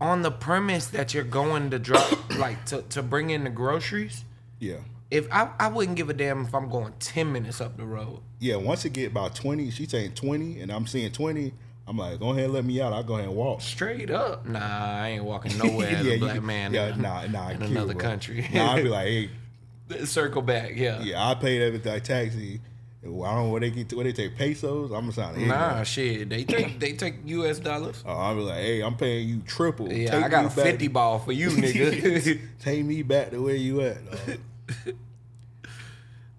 on 0.00 0.22
the 0.22 0.30
premise 0.30 0.86
that 0.88 1.14
you're 1.14 1.24
going 1.24 1.70
to 1.70 1.78
drop, 1.78 2.10
like 2.38 2.64
to 2.66 2.82
to 2.82 3.02
bring 3.02 3.30
in 3.30 3.44
the 3.44 3.50
groceries. 3.50 4.24
Yeah, 4.60 4.78
If 5.10 5.28
I, 5.32 5.50
I 5.60 5.68
wouldn't 5.68 5.96
give 5.96 6.10
a 6.10 6.12
damn 6.14 6.44
if 6.44 6.54
I'm 6.54 6.68
going 6.68 6.92
ten 6.98 7.32
minutes 7.32 7.60
up 7.60 7.76
the 7.76 7.84
road. 7.84 8.20
yeah. 8.40 8.56
Once 8.56 8.84
it 8.84 8.92
get 8.92 9.12
about 9.12 9.34
twenty, 9.36 9.70
she's 9.70 9.90
saying 9.90 10.12
twenty, 10.14 10.60
and 10.60 10.70
I'm 10.72 10.86
seeing 10.86 11.12
twenty. 11.12 11.52
I'm 11.88 11.96
like, 11.96 12.18
go 12.20 12.30
ahead, 12.32 12.44
and 12.44 12.52
let 12.52 12.64
me 12.66 12.80
out. 12.82 12.92
I'll 12.92 13.02
go 13.02 13.14
ahead 13.14 13.28
and 13.28 13.36
walk. 13.36 13.62
Straight 13.62 14.10
up, 14.10 14.44
nah, 14.46 14.58
I 14.60 15.08
ain't 15.08 15.24
walking 15.24 15.56
nowhere 15.62 15.88
as 15.88 16.06
a 16.06 16.18
black 16.18 16.34
you- 16.36 16.40
man. 16.42 16.74
Yeah, 16.74 16.92
in, 16.94 17.00
nah, 17.00 17.26
nah, 17.26 17.48
in 17.50 17.58
cute, 17.58 17.70
another 17.70 17.94
bro. 17.94 18.02
country. 18.02 18.46
Nah, 18.52 18.72
I'd 18.74 18.82
be 18.82 18.88
like, 18.90 19.06
hey, 19.06 19.30
circle 20.04 20.42
back. 20.42 20.72
Yeah. 20.76 21.00
yeah, 21.00 21.26
I 21.28 21.34
paid 21.34 21.62
everything 21.62 21.92
like 21.94 22.04
taxi. 22.04 22.60
I 23.00 23.06
don't 23.06 23.22
know 23.22 23.44
what 23.50 23.62
they 23.62 23.70
get. 23.70 23.92
What 23.94 24.02
they 24.04 24.12
take 24.12 24.36
pesos? 24.36 24.90
I'm 24.90 25.02
gonna 25.02 25.12
sound 25.12 25.36
Nah, 25.38 25.42
ignorant. 25.42 25.86
shit. 25.86 26.28
They 26.28 26.44
take 26.44 26.78
they 26.80 26.92
take 26.94 27.14
U.S. 27.26 27.58
dollars. 27.60 28.02
Oh, 28.04 28.10
I'll 28.12 28.34
be 28.34 28.40
like, 28.42 28.56
hey, 28.58 28.80
I'm 28.82 28.96
paying 28.96 29.28
you 29.28 29.38
triple. 29.46 29.90
Yeah, 29.90 30.10
Take 30.10 30.24
I 30.24 30.28
got 30.28 30.44
a 30.46 30.50
fifty 30.50 30.88
ball 30.88 31.18
for 31.20 31.32
you, 31.32 31.48
nigga. 31.50 32.40
Take 32.58 32.84
me 32.84 33.02
back 33.02 33.30
to 33.30 33.40
where 33.42 33.54
you 33.54 33.80
at. 33.82 33.98
dog. 34.04 34.94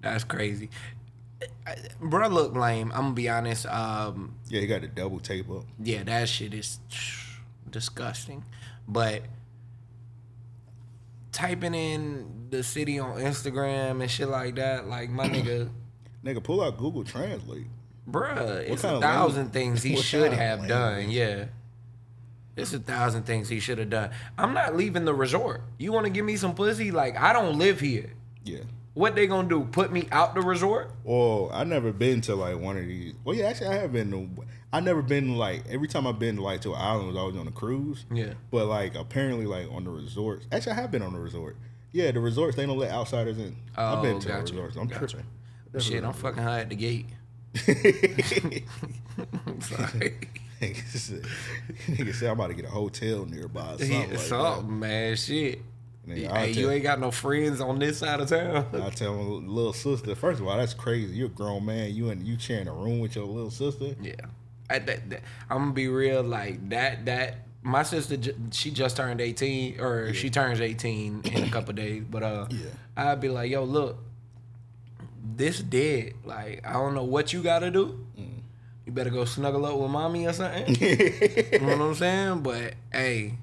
That's 0.01 0.23
crazy. 0.25 0.69
Bro, 2.01 2.27
look 2.29 2.55
lame. 2.55 2.91
I'm 2.93 3.01
gonna 3.01 3.13
be 3.13 3.29
honest. 3.29 3.65
Um, 3.65 4.35
yeah, 4.49 4.61
he 4.61 4.67
got 4.67 4.81
the 4.81 4.87
double 4.87 5.19
tape 5.19 5.49
up. 5.49 5.63
yeah, 5.81 6.03
that 6.03 6.27
shit 6.27 6.53
is 6.53 6.79
disgusting. 7.69 8.43
But 8.87 9.23
typing 11.31 11.73
in 11.73 12.47
the 12.49 12.63
city 12.63 12.99
on 12.99 13.17
Instagram 13.19 14.01
and 14.01 14.09
shit 14.09 14.27
like 14.27 14.55
that, 14.55 14.87
like 14.87 15.09
my 15.09 15.27
nigga, 15.27 15.69
Nigga, 16.25 16.43
pull 16.43 16.61
out 16.61 16.77
Google 16.77 17.03
Translate. 17.05 17.67
bruh, 18.09 18.59
it's 18.69 18.83
a 18.83 18.99
thousand 18.99 19.35
language- 19.45 19.53
things 19.53 19.83
he 19.83 19.93
what 19.95 20.03
should 20.03 20.33
have 20.33 20.67
done. 20.67 21.09
Yeah. 21.09 21.45
It's 22.57 22.73
a 22.73 22.79
thousand 22.79 23.23
things 23.23 23.47
he 23.47 23.61
should 23.61 23.77
have 23.77 23.89
done. 23.89 24.09
I'm 24.37 24.53
not 24.53 24.75
leaving 24.75 25.05
the 25.05 25.13
resort. 25.13 25.61
You 25.77 25.93
want 25.93 26.07
to 26.07 26.09
give 26.09 26.25
me 26.25 26.35
some 26.35 26.55
pussy? 26.55 26.91
Like 26.91 27.15
I 27.17 27.31
don't 27.31 27.57
live 27.57 27.79
here. 27.79 28.11
Yeah. 28.43 28.59
What 28.99 29.15
they 29.15 29.27
gonna 29.27 29.47
do? 29.47 29.63
Put 29.63 29.93
me 29.93 30.09
out 30.11 30.35
the 30.35 30.41
resort? 30.41 30.91
Well, 31.05 31.49
I 31.53 31.63
never 31.63 31.93
been 31.93 32.19
to 32.21 32.35
like 32.35 32.59
one 32.59 32.75
of 32.77 32.85
these. 32.85 33.13
Well, 33.23 33.33
yeah, 33.33 33.45
actually, 33.45 33.67
I 33.67 33.75
have 33.75 33.93
been. 33.93 34.11
To, 34.11 34.27
I 34.73 34.81
never 34.81 35.01
been 35.01 35.37
like 35.37 35.63
every 35.69 35.87
time 35.87 36.05
I've 36.05 36.19
been 36.19 36.35
like 36.35 36.59
to 36.61 36.73
an 36.73 36.81
island 36.81 37.07
was 37.07 37.15
always 37.15 37.37
on 37.37 37.47
a 37.47 37.51
cruise. 37.51 38.05
Yeah. 38.13 38.33
But 38.51 38.65
like 38.65 38.95
apparently 38.95 39.45
like 39.45 39.71
on 39.71 39.85
the 39.85 39.89
resorts. 39.89 40.47
Actually, 40.51 40.73
I 40.73 40.81
have 40.81 40.91
been 40.91 41.01
on 41.01 41.13
the 41.13 41.19
resort. 41.19 41.55
Yeah, 41.93 42.11
the 42.11 42.19
resorts 42.19 42.57
they 42.57 42.65
don't 42.65 42.77
let 42.77 42.91
outsiders 42.91 43.37
in. 43.37 43.55
I've 43.77 44.01
been 44.03 44.17
Oh, 44.17 44.19
to 44.19 44.27
gotcha. 44.27 44.53
the 44.53 44.61
resorts. 44.63 44.75
I'm 44.75 44.87
Gotcha. 44.87 45.07
tripping. 45.07 45.25
Shit, 45.79 46.03
I'm 46.03 46.11
fucking 46.11 46.43
high 46.43 46.59
at 46.59 46.69
the 46.69 46.75
gate. 46.75 47.05
Sorry. 49.61 50.17
Nigga 50.59 52.13
said, 52.13 52.27
I'm 52.27 52.33
about 52.33 52.47
to 52.47 52.53
get 52.53 52.65
a 52.65 52.69
hotel 52.69 53.25
nearby. 53.25 53.61
Or 53.61 53.77
something 53.77 53.91
Yeah, 54.01 54.07
like 54.07 54.17
something, 54.19 54.77
man. 54.79 55.15
Shit. 55.15 55.61
Nigga, 56.09 56.31
hey, 56.37 56.53
tell- 56.53 56.63
you 56.63 56.71
ain't 56.71 56.83
got 56.83 56.99
no 56.99 57.11
friends 57.11 57.61
on 57.61 57.77
this 57.79 57.99
side 57.99 58.19
of 58.19 58.27
town. 58.29 58.65
I 58.83 58.89
tell 58.89 59.13
my 59.15 59.21
little 59.47 59.73
sister. 59.73 60.15
First 60.15 60.41
of 60.41 60.47
all, 60.47 60.57
that's 60.57 60.73
crazy. 60.73 61.13
You're 61.15 61.27
a 61.27 61.29
grown 61.29 61.65
man. 61.65 61.93
You 61.93 62.09
and 62.09 62.25
you 62.27 62.37
sharing 62.39 62.67
a 62.67 62.73
room 62.73 62.99
with 62.99 63.15
your 63.15 63.25
little 63.25 63.51
sister. 63.51 63.95
yeah. 64.01 64.13
I, 64.71 64.79
that, 64.79 65.09
that- 65.09 65.21
I'm 65.49 65.57
gonna 65.59 65.71
be 65.73 65.87
real. 65.87 66.23
Like 66.23 66.69
that. 66.69 67.05
That 67.05 67.45
my 67.61 67.83
sister, 67.83 68.17
she 68.51 68.71
just 68.71 68.95
turned 68.97 69.19
18, 69.21 69.79
or 69.79 70.13
she 70.13 70.29
turns 70.29 70.61
18 70.61 71.21
in 71.25 71.43
a 71.43 71.49
couple 71.51 71.73
days. 71.73 72.03
But 72.09 72.23
uh, 72.23 72.47
Yeah. 72.49 72.67
I'd 72.95 73.19
be 73.21 73.29
like, 73.29 73.49
yo, 73.51 73.63
look, 73.63 73.97
this 75.35 75.59
dead. 75.59 76.13
Like 76.25 76.65
I 76.67 76.73
don't 76.73 76.95
know 76.95 77.03
what 77.03 77.33
you 77.33 77.41
gotta 77.41 77.71
do. 77.71 78.05
You 78.85 78.91
better 78.93 79.11
go 79.11 79.23
snuggle 79.25 79.65
up 79.67 79.77
with 79.77 79.91
mommy 79.91 80.25
or 80.25 80.33
something. 80.33 80.75
you 80.79 81.59
know 81.59 81.67
what 81.77 81.81
I'm 81.81 81.95
saying? 81.95 82.39
But 82.41 82.73
hey, 82.91 83.35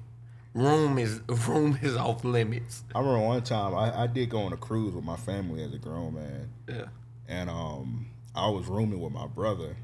room 0.57 0.97
is 0.97 1.21
room 1.47 1.77
is 1.81 1.95
off 1.95 2.23
limits. 2.23 2.83
I 2.95 2.99
remember 2.99 3.25
one 3.25 3.43
time 3.43 3.75
I, 3.75 4.03
I 4.03 4.07
did 4.07 4.29
go 4.29 4.39
on 4.39 4.53
a 4.53 4.57
cruise 4.57 4.93
with 4.93 5.03
my 5.03 5.17
family 5.17 5.63
as 5.63 5.73
a 5.73 5.77
grown 5.77 6.15
man, 6.15 6.49
Yeah. 6.67 6.85
and 7.27 7.49
um, 7.49 8.07
I 8.35 8.49
was 8.49 8.67
rooming 8.67 8.99
with 8.99 9.13
my 9.13 9.27
brother, 9.27 9.75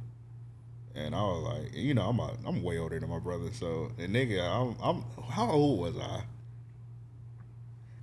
and 0.96 1.16
I 1.16 1.22
was 1.22 1.44
like, 1.44 1.76
you 1.76 1.94
know, 1.94 2.10
I'm 2.10 2.20
a, 2.20 2.34
I'm 2.46 2.64
way 2.64 2.78
older 2.78 3.00
than 3.00 3.10
my 3.10 3.20
brother, 3.20 3.50
so 3.54 3.92
the 3.98 4.08
nigga, 4.08 4.42
I'm, 4.42 4.76
I'm 4.84 5.06
how 5.30 5.52
old 5.52 5.80
was 5.80 5.98
I? 5.98 6.24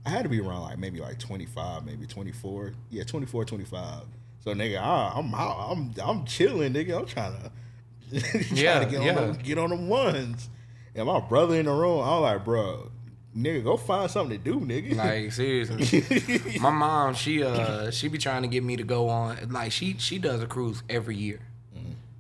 I 0.06 0.10
had 0.10 0.22
to 0.22 0.28
be 0.30 0.40
around 0.40 0.62
like 0.62 0.78
maybe 0.78 0.98
like 1.00 1.18
25, 1.18 1.84
maybe 1.84 2.06
24. 2.06 2.72
Yeah, 2.90 3.04
24, 3.04 3.44
25. 3.44 4.02
So 4.42 4.54
nigga, 4.54 4.80
I, 4.80 5.12
I'm 5.14 5.34
I'm 5.34 5.92
I'm 6.02 6.24
chilling, 6.24 6.72
nigga. 6.72 6.98
I'm 7.00 7.06
trying 7.06 7.34
to 8.10 8.20
trying 8.30 8.56
Yeah, 8.56 8.78
to 8.80 8.86
get 8.86 9.00
on 9.00 9.06
yeah. 9.06 9.12
them, 9.12 9.32
get 9.34 9.58
on 9.58 9.70
them 9.70 9.88
ones. 9.88 10.48
And 10.94 11.06
my 11.06 11.20
brother 11.20 11.54
in 11.54 11.66
the 11.66 11.72
room, 11.72 12.00
I'm 12.00 12.22
like, 12.22 12.44
bro, 12.44 12.90
nigga, 13.36 13.62
go 13.62 13.76
find 13.76 14.10
something 14.10 14.38
to 14.38 14.44
do, 14.44 14.60
nigga. 14.60 14.96
Like 14.96 15.32
seriously, 15.32 16.58
my 16.60 16.70
mom 16.70 17.14
she 17.14 17.42
uh 17.42 17.90
she 17.90 18.08
be 18.08 18.18
trying 18.18 18.42
to 18.42 18.48
get 18.48 18.64
me 18.64 18.76
to 18.76 18.82
go 18.82 19.08
on 19.08 19.50
like 19.50 19.72
she 19.72 19.96
she 19.98 20.18
does 20.18 20.42
a 20.42 20.46
cruise 20.46 20.82
every 20.88 21.16
year, 21.16 21.40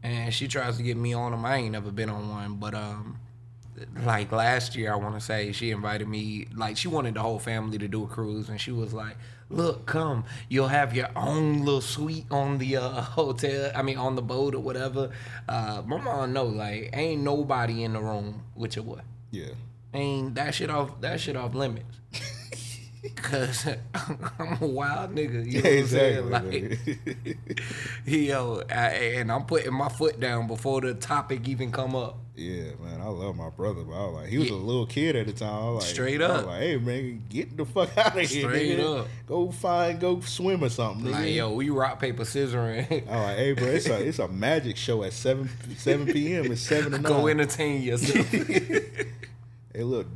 and 0.02 0.32
she 0.32 0.48
tries 0.48 0.76
to 0.76 0.82
get 0.82 0.96
me 0.96 1.12
on 1.12 1.32
them. 1.32 1.44
I 1.44 1.56
ain't 1.56 1.72
never 1.72 1.90
been 1.90 2.10
on 2.10 2.28
one, 2.28 2.54
but 2.54 2.74
um, 2.74 3.18
like 4.04 4.30
last 4.32 4.76
year 4.76 4.92
I 4.92 4.96
want 4.96 5.14
to 5.14 5.20
say 5.20 5.52
she 5.52 5.70
invited 5.70 6.08
me 6.08 6.46
like 6.54 6.76
she 6.76 6.88
wanted 6.88 7.14
the 7.14 7.22
whole 7.22 7.38
family 7.38 7.78
to 7.78 7.88
do 7.88 8.04
a 8.04 8.06
cruise, 8.06 8.48
and 8.48 8.60
she 8.60 8.72
was 8.72 8.92
like, 8.92 9.16
"Look, 9.50 9.86
come, 9.86 10.24
you'll 10.48 10.68
have 10.68 10.94
your 10.94 11.08
own 11.14 11.64
little 11.64 11.80
suite 11.80 12.26
on 12.30 12.58
the 12.58 12.76
uh, 12.76 13.00
hotel. 13.18 13.72
I 13.74 13.82
mean 13.82 13.98
on 13.98 14.14
the 14.16 14.22
boat 14.22 14.54
or 14.54 14.60
whatever." 14.60 15.10
Uh, 15.48 15.82
my 15.84 16.00
mom 16.00 16.32
know 16.32 16.44
like 16.44 16.90
ain't 16.92 17.22
nobody 17.22 17.84
in 17.84 17.92
the 17.94 18.00
room 18.00 18.42
with 18.54 18.76
your 18.76 18.84
boy 18.84 19.00
yeah. 19.30 19.46
ain't 19.94 20.34
that 20.34 20.54
shit 20.54 20.70
off 20.70 21.00
that 21.00 21.20
shit 21.20 21.36
off 21.36 21.54
limits. 21.54 21.98
Cause 23.16 23.66
I'm 24.38 24.58
a 24.60 24.66
wild 24.66 25.14
nigga, 25.14 25.50
you 25.50 25.62
know 25.62 25.70
what 25.70 25.78
I'm 25.78 25.86
saying? 25.86 26.30
Like, 26.30 26.78
yo, 28.04 28.62
I, 28.68 28.88
and 29.16 29.32
I'm 29.32 29.46
putting 29.46 29.72
my 29.72 29.88
foot 29.88 30.20
down 30.20 30.46
before 30.46 30.82
the 30.82 30.92
topic 30.92 31.48
even 31.48 31.72
come 31.72 31.96
up. 31.96 32.18
Yeah, 32.40 32.72
man, 32.82 33.02
I 33.02 33.08
love 33.08 33.36
my 33.36 33.50
brother, 33.50 33.82
but 33.82 33.92
I 33.92 34.06
was 34.06 34.14
like, 34.14 34.28
he 34.30 34.38
was 34.38 34.48
a 34.48 34.54
little 34.54 34.86
kid 34.86 35.14
at 35.14 35.26
the 35.26 35.32
time. 35.34 35.52
I 35.54 35.70
was 35.72 35.84
like, 35.84 35.92
Straight 35.92 36.22
up. 36.22 36.46
like, 36.46 36.60
hey 36.62 36.76
man, 36.78 37.22
get 37.28 37.54
the 37.54 37.66
fuck 37.66 37.96
out 37.98 38.06
of 38.18 38.28
here, 38.30 38.48
Straight 38.48 38.78
nigga. 38.78 39.00
up. 39.00 39.08
Go 39.26 39.50
find, 39.50 40.00
go 40.00 40.20
swim 40.20 40.64
or 40.64 40.70
something, 40.70 41.04
nigga. 41.04 41.12
Like, 41.12 41.34
yo, 41.34 41.52
we 41.52 41.68
rock 41.68 42.00
paper 42.00 42.22
scissoring. 42.24 42.90
I 42.90 42.94
was 42.94 43.04
like, 43.26 43.36
hey, 43.36 43.52
bro, 43.52 43.66
it's 43.66 43.86
a 43.88 44.06
it's 44.08 44.18
a 44.20 44.28
magic 44.28 44.78
show 44.78 45.02
at 45.02 45.12
seven 45.12 45.50
seven 45.76 46.06
p.m. 46.06 46.50
It's 46.50 46.62
seven 46.62 46.92
to 46.92 46.98
nine. 46.98 47.12
Go 47.12 47.28
entertain 47.28 47.82
yourself. 47.82 48.26
Hey, 49.72 49.84
look, 49.84 50.08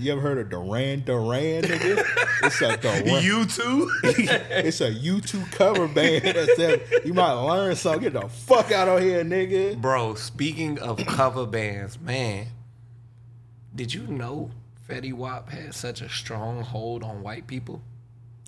you 0.00 0.10
ever 0.10 0.20
heard 0.20 0.38
of 0.38 0.50
Duran 0.50 1.04
Duran, 1.04 1.62
nigga? 1.62 2.04
It's 2.42 2.60
a 2.60 2.76
Duran. 3.04 3.22
you 3.22 3.46
too? 3.46 3.88
it's 4.02 4.80
a 4.80 4.90
U2 4.90 5.52
cover 5.52 5.86
band. 5.86 6.24
You 7.04 7.14
might 7.14 7.34
learn 7.34 7.76
something. 7.76 8.02
Get 8.02 8.14
the 8.20 8.28
fuck 8.28 8.72
out 8.72 8.88
of 8.88 9.00
here, 9.00 9.22
nigga. 9.22 9.80
Bro, 9.80 10.16
speaking 10.16 10.80
of 10.80 10.98
cover 11.06 11.46
bands, 11.46 12.00
man, 12.00 12.48
did 13.76 13.94
you 13.94 14.08
know 14.08 14.50
Fetty 14.88 15.12
Wap 15.12 15.50
had 15.50 15.72
such 15.72 16.00
a 16.00 16.08
strong 16.08 16.62
hold 16.62 17.04
on 17.04 17.22
white 17.22 17.46
people? 17.46 17.82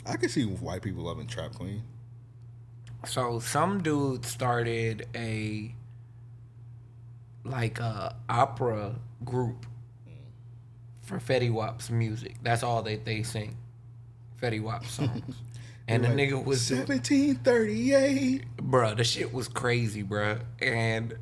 I 0.05 0.17
can 0.17 0.29
see 0.29 0.45
white 0.45 0.83
people 0.83 1.05
loving 1.05 1.29
Trap 1.29 1.55
Queen. 1.55 1.85
So 3.07 3.39
some 3.39 3.81
dude 3.81 4.25
started 4.25 5.07
a 5.15 5.73
like 7.45 7.79
a 7.79 8.17
opera 8.29 8.97
group 9.25 9.67
for 11.09 11.19
Fetty 11.19 11.51
Wap's 11.51 11.91
music. 11.91 12.37
That's 12.43 12.63
all 12.63 12.83
that 12.83 13.05
they 13.07 13.23
sing. 13.23 13.57
Fetty 14.41 14.63
Wap 14.63 14.85
songs. 14.97 15.35
and 15.89 16.05
the 16.05 16.09
nigga 16.09 16.45
was 16.45 16.71
1738. 16.71 18.45
bruh, 18.59 18.97
the 18.97 19.05
shit 19.05 19.33
was 19.33 19.49
crazy, 19.49 20.05
bruh. 20.05 20.41
And 20.61 21.15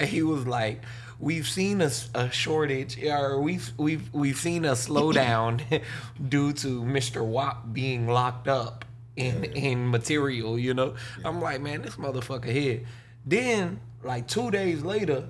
he 0.00 0.22
was 0.22 0.46
like, 0.46 0.82
"We've 1.20 1.46
seen 1.46 1.80
a 1.80 2.30
shortage, 2.30 3.02
or 3.04 3.40
we've 3.40 3.70
we've 3.78 4.12
we've 4.12 4.36
seen 4.36 4.64
a 4.64 4.72
slowdown 4.72 5.82
due 6.28 6.52
to 6.54 6.82
Mr. 6.82 7.24
Wap 7.24 7.72
being 7.72 8.08
locked 8.08 8.48
up 8.48 8.84
in 9.16 9.44
in 9.44 9.88
material." 9.90 10.58
You 10.58 10.74
know, 10.74 10.94
I'm 11.24 11.40
like, 11.40 11.60
man, 11.60 11.82
this 11.82 11.94
motherfucker 11.96 12.46
here. 12.46 12.80
Then, 13.24 13.80
like 14.02 14.26
two 14.26 14.50
days 14.50 14.82
later, 14.82 15.28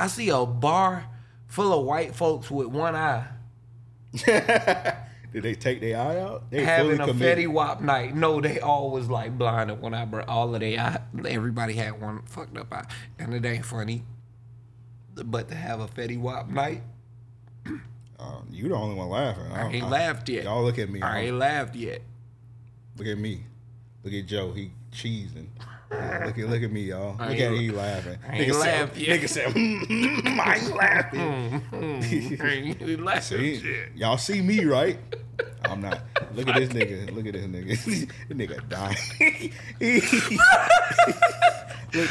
I 0.00 0.08
see 0.08 0.30
a 0.30 0.44
bar 0.46 1.06
full 1.50 1.78
of 1.78 1.84
white 1.84 2.14
folks 2.14 2.50
with 2.50 2.68
one 2.68 2.96
eye 2.96 3.26
Did 5.32 5.44
they 5.44 5.54
take 5.54 5.80
their 5.80 5.96
eye 5.96 6.18
out? 6.18 6.50
They 6.50 6.64
having 6.64 7.00
a 7.00 7.06
committed. 7.06 7.44
Fetty 7.44 7.48
Wap 7.48 7.80
night. 7.80 8.16
No, 8.16 8.40
they 8.40 8.58
all 8.58 8.90
was 8.90 9.08
like 9.08 9.38
blinded 9.38 9.80
when 9.80 9.94
I 9.94 10.04
brought 10.04 10.26
all 10.26 10.52
of 10.52 10.60
they 10.60 10.76
eye. 10.76 11.00
Everybody 11.24 11.74
had 11.74 12.00
one 12.00 12.22
fucked 12.24 12.56
up 12.56 12.72
eye, 12.72 12.86
and 13.20 13.32
it 13.32 13.46
ain't 13.46 13.64
funny. 13.64 14.02
But 15.14 15.48
to 15.50 15.54
have 15.54 15.78
a 15.78 15.86
Fetty 15.86 16.18
Wap 16.18 16.48
night, 16.48 16.82
Um, 18.20 18.46
you 18.50 18.68
the 18.68 18.74
only 18.74 18.96
one 18.96 19.08
laughing. 19.08 19.50
I 19.50 19.72
ain't 19.72 19.88
laughed 19.88 20.28
yet. 20.28 20.44
Y'all 20.44 20.62
look 20.62 20.78
at 20.78 20.90
me. 20.90 21.00
I 21.00 21.20
ain't 21.20 21.38
laughed 21.38 21.74
yet. 21.74 22.02
Look 22.98 23.06
at 23.06 23.16
me. 23.16 23.44
Look 24.04 24.12
at 24.12 24.26
Joe. 24.26 24.52
He 24.52 24.72
cheesing. 24.92 25.46
Yeah, 25.90 26.22
look 26.26 26.38
at 26.38 26.48
look 26.48 26.62
at 26.62 26.70
me, 26.70 26.82
y'all. 26.82 27.16
I 27.18 27.30
Look 27.30 27.40
at 27.40 27.52
he 27.52 27.70
laughing. 27.70 28.18
I 28.28 28.36
ain't 28.36 28.52
Nigga 28.52 28.60
laughed 28.60 28.94
said, 28.94 29.02
yet. 29.02 29.20
nigga 29.20 29.28
said, 29.28 29.46
"Mm, 29.48 29.80
mm, 29.82 30.16
mm 30.20 30.38
I 30.38 30.54
ain't 30.56 30.76
laughing. 30.76 31.20
I 32.40 32.46
ain't 32.86 33.04
laughed 33.04 33.24
See, 33.24 33.54
yet. 33.56 33.96
y'all 33.96 34.16
see 34.16 34.40
me, 34.40 34.64
right? 34.64 34.98
I'm 35.64 35.80
not. 35.80 36.00
Look 36.34 36.46
at 36.48 36.54
this 36.56 36.68
nigga. 36.70 37.10
Look 37.12 37.26
at 37.26 37.32
this 37.32 37.46
nigga. 37.46 37.84
this 38.28 38.30
nigga 38.30 38.68
dying. 38.68 38.96
look 41.92 42.10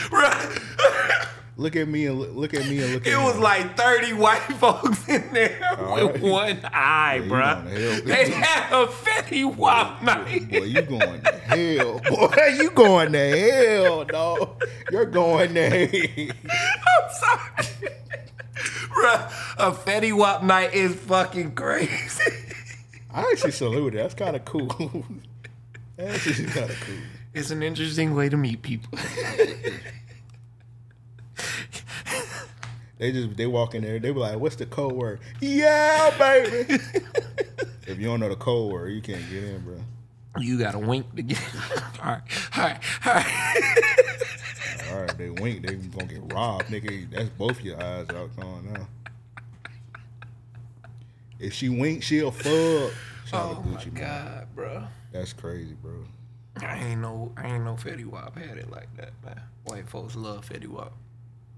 at 1.75 1.87
me 1.87 2.05
and 2.05 2.19
look, 2.19 2.33
look 2.33 2.53
at 2.53 2.65
me 2.67 2.81
and 2.81 2.93
look 2.93 3.07
at 3.07 3.13
me. 3.13 3.19
It 3.21 3.23
was 3.25 3.35
him. 3.35 3.41
like 3.41 3.77
30 3.77 4.13
white 4.13 4.39
folks 4.59 5.07
in 5.09 5.33
there 5.33 5.59
All 5.79 5.95
with 6.07 6.21
right. 6.21 6.21
one 6.21 6.59
eye, 6.73 7.15
you 7.15 7.23
bruh. 7.23 7.63
going 7.63 7.75
to 7.75 7.81
hell. 7.81 8.01
They 8.05 8.29
had 8.29 8.71
a 8.73 8.87
Fetty 8.87 9.55
Wap 9.55 10.01
night. 10.03 10.49
Boy, 10.49 10.57
you 10.63 10.81
going 10.81 11.21
to 11.21 11.31
hell. 11.31 11.99
Boy, 12.09 12.35
you 12.57 12.71
going 12.71 13.11
to 13.11 13.39
hell, 13.39 14.05
dog. 14.05 14.63
You're 14.91 15.05
going 15.05 15.53
to 15.55 15.69
hell. 15.69 16.31
I'm 16.47 17.09
sorry. 17.19 17.93
Bruh, 18.89 19.31
a 19.57 19.71
Fetty 19.71 20.15
Wap 20.17 20.43
night 20.43 20.73
is 20.73 20.95
fucking 20.95 21.55
crazy. 21.55 22.23
I 23.11 23.21
actually 23.31 23.51
salute 23.51 23.95
it. 23.95 23.97
That's 23.97 24.13
kind 24.13 24.35
of 24.35 24.45
cool. 24.45 24.67
That's 25.97 26.27
actually 26.27 26.45
kind 26.47 26.69
of 26.69 26.79
cool. 26.81 26.95
It's 27.33 27.51
an 27.51 27.61
interesting 27.63 28.15
way 28.15 28.29
to 28.29 28.37
meet 28.37 28.61
people. 28.61 28.97
They 32.99 33.11
just 33.11 33.35
they 33.37 33.47
walk 33.47 33.73
in 33.75 33.81
there. 33.81 33.97
They 33.97 34.11
be 34.11 34.19
like, 34.19 34.37
"What's 34.37 34.57
the 34.57 34.65
code 34.67 34.91
word?" 34.93 35.19
Yeah, 35.41 36.13
baby. 36.19 36.73
if 37.87 37.97
you 37.97 38.05
don't 38.05 38.19
know 38.19 38.29
the 38.29 38.35
code 38.35 38.71
word, 38.71 38.89
you 38.89 39.01
can't 39.01 39.27
get 39.29 39.43
in, 39.43 39.61
bro. 39.61 39.77
You 40.37 40.59
got 40.59 40.73
to 40.73 40.79
wink 40.79 41.15
to 41.15 41.21
get. 41.23 41.39
In. 41.39 41.45
All 42.03 42.11
right, 42.11 42.21
all 42.55 42.63
right, 42.63 42.79
all 43.05 43.13
right. 43.13 43.63
All 44.91 45.01
right, 45.01 45.17
they 45.17 45.29
wink. 45.29 45.65
They 45.65 45.75
gonna 45.75 46.05
get 46.05 46.33
robbed, 46.33 46.65
nigga. 46.65 47.09
That's 47.09 47.29
both 47.29 47.61
your 47.63 47.81
eyes 47.81 48.07
out 48.09 48.35
going 48.37 48.73
now. 48.73 48.87
If 51.39 51.53
she 51.53 51.69
wink, 51.69 52.03
she'll 52.03 52.31
fuck. 52.31 52.93
Shout 53.25 53.57
Oh 53.57 53.63
my 53.65 53.77
Gucci, 53.77 53.93
man. 53.93 54.03
god, 54.03 54.47
bro. 54.55 54.83
That's 55.11 55.33
crazy, 55.33 55.75
bro. 55.81 56.03
I 56.61 56.77
ain't 56.79 57.01
know. 57.01 57.31
I 57.37 57.47
ain't 57.55 57.63
know 57.63 57.75
Fetty 57.75 58.05
Wap 58.05 58.37
had 58.37 58.57
it 58.57 58.69
like 58.69 58.93
that, 58.97 59.11
man. 59.23 59.41
White 59.65 59.87
folks 59.89 60.15
love 60.15 60.47
Fetty 60.49 60.67
Wap. 60.67 60.93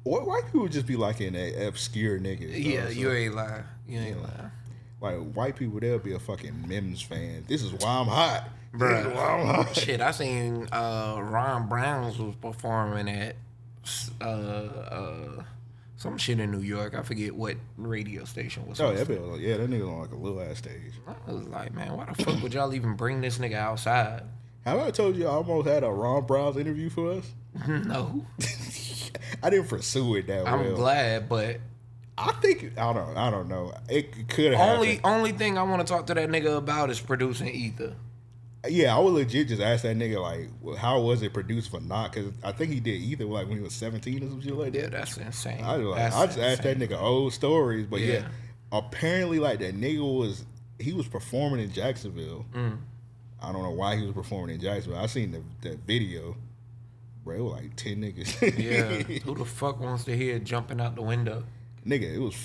Why 0.04 0.20
white 0.20 0.46
people 0.46 0.68
just 0.68 0.88
be 0.88 0.96
liking 0.96 1.34
that 1.34 1.68
obscure 1.68 2.20
nigga? 2.20 2.50
Yeah, 2.52 2.90
you 2.90 3.08
so- 3.10 3.14
ain't 3.14 3.36
lying. 3.36 3.64
You 3.88 4.00
ain't 4.00 4.22
lying. 4.22 4.52
Like 5.00 5.34
white 5.34 5.56
people, 5.56 5.80
they'll 5.80 5.98
be 6.00 6.14
a 6.14 6.20
fucking 6.20 6.68
Mims 6.68 7.02
fan. 7.02 7.44
This 7.48 7.64
is 7.64 7.72
why 7.74 7.90
I'm 8.00 8.06
hot, 8.06 8.44
Bruh. 8.74 9.16
Why 9.16 9.26
I'm 9.26 9.46
hot. 9.66 9.76
Shit, 9.76 10.00
I 10.00 10.12
seen 10.12 10.68
uh, 10.72 11.20
Ron 11.24 11.68
Browz 11.68 12.20
was 12.20 12.36
performing 12.36 13.10
at 13.10 13.36
uh, 14.22 14.24
uh, 14.24 15.44
some 15.98 16.18
shit 16.20 16.40
in 16.40 16.52
New 16.52 16.60
York. 16.62 16.94
I 16.96 17.02
forget 17.02 17.36
what 17.36 17.58
radio 17.78 18.26
station 18.26 18.68
was. 18.68 18.80
Oh, 18.80 18.94
that 18.94 19.08
hosting. 19.08 19.38
be, 19.40 19.44
yeah, 19.44 19.58
that 19.58 19.70
nigga 19.72 19.92
on 19.92 20.02
like 20.02 20.12
a 20.12 20.16
little 20.16 20.40
ass 20.40 20.60
stage. 20.60 20.94
I 21.28 21.32
was 21.32 21.48
like, 21.48 21.74
man, 21.74 21.98
why 21.98 22.06
the 22.06 22.24
fuck 22.24 22.42
would 22.44 22.54
y'all 22.54 22.74
even 22.76 22.96
bring 22.96 23.22
this 23.22 23.40
nigga 23.40 23.56
outside? 23.56 24.22
Have 24.66 24.80
I 24.80 24.92
told 24.92 25.16
you 25.16 25.26
I 25.26 25.32
almost 25.32 25.68
had 25.68 25.84
a 25.84 25.90
Ron 25.90 26.28
Browz 26.28 26.58
interview 26.60 26.92
for 26.92 27.14
us? 27.14 27.26
no, 27.68 28.24
I 29.44 29.50
didn't 29.50 29.68
pursue 29.68 30.16
it 30.16 30.28
that 30.28 30.46
way. 30.46 30.52
I'm 30.52 30.64
well. 30.66 30.76
glad, 30.76 31.30
but 31.30 31.58
I 32.18 32.32
think 32.34 32.78
I 32.78 32.94
don't. 32.94 33.18
I 33.18 33.30
don't 33.30 33.48
know. 33.48 33.74
It 33.90 34.30
could 34.30 34.54
have 34.54 34.76
only 34.76 34.96
happened. 34.96 35.16
only 35.16 35.32
thing 35.32 35.58
I 35.58 35.64
want 35.64 35.86
to 35.86 35.92
talk 35.92 36.08
to 36.08 36.14
that 36.14 36.30
nigga 36.30 36.58
about 36.58 36.90
is 36.90 37.00
producing 37.00 37.48
Ether. 37.48 37.96
Yeah, 38.70 38.96
I 38.96 39.00
would 39.00 39.14
legit 39.14 39.48
just 39.48 39.62
ask 39.62 39.82
that 39.84 39.98
nigga 39.98 40.22
like, 40.22 40.50
well, 40.62 40.76
how 40.76 41.02
was 41.02 41.24
it 41.24 41.34
produced 41.34 41.72
for 41.72 41.80
not? 41.80 42.14
Because 42.14 42.32
I 42.44 42.52
think 42.52 42.72
he 42.72 42.80
did 42.80 43.02
Ether 43.02 43.26
like 43.26 43.48
when 43.48 43.58
he 43.58 43.64
was 43.64 43.74
seventeen 43.74 44.24
or 44.24 44.30
some 44.30 44.42
shit 44.42 44.54
like 44.54 44.74
that. 44.74 44.82
Yeah, 44.82 44.90
that's 44.90 45.18
insane. 45.18 45.64
I, 45.64 45.78
was 45.78 45.88
like, 45.88 45.98
That's 45.98 46.16
I 46.16 46.26
just 46.28 46.40
asked 46.40 46.64
that 46.64 46.78
nigga 46.78 47.02
old 47.02 47.34
stories, 47.34 47.88
but 47.88 48.02
yeah. 48.02 48.14
Yeah. 48.14 48.28
apparently 48.72 49.40
like 49.40 49.60
that 49.60 49.76
nigga 49.76 50.02
was 50.02 50.46
he 50.80 50.94
was 50.94 51.08
performing 51.08 51.60
in 51.60 51.72
Jacksonville. 51.72 52.46
Mm. 52.54 52.78
I 53.42 53.52
don't 53.52 53.64
know 53.64 53.72
why 53.72 53.96
he 53.96 54.06
was 54.06 54.14
performing 54.14 54.56
in 54.56 54.62
Jacksonville. 54.62 55.02
I 55.02 55.08
seen 55.08 55.32
the, 55.32 55.42
the 55.68 55.78
video, 55.88 56.36
bro. 57.24 57.36
It 57.36 57.42
was 57.42 57.54
like 57.54 57.76
ten 57.76 58.02
niggas. 58.02 58.58
Yeah, 58.58 59.18
who 59.24 59.36
the 59.36 59.46
fuck 59.46 59.80
wants 59.80 60.04
to 60.06 60.16
hear 60.16 60.40
jumping 60.40 60.82
out 60.82 60.96
the 60.96 61.02
window? 61.02 61.44
nigga. 61.86 62.14
It 62.14 62.20
was 62.20 62.36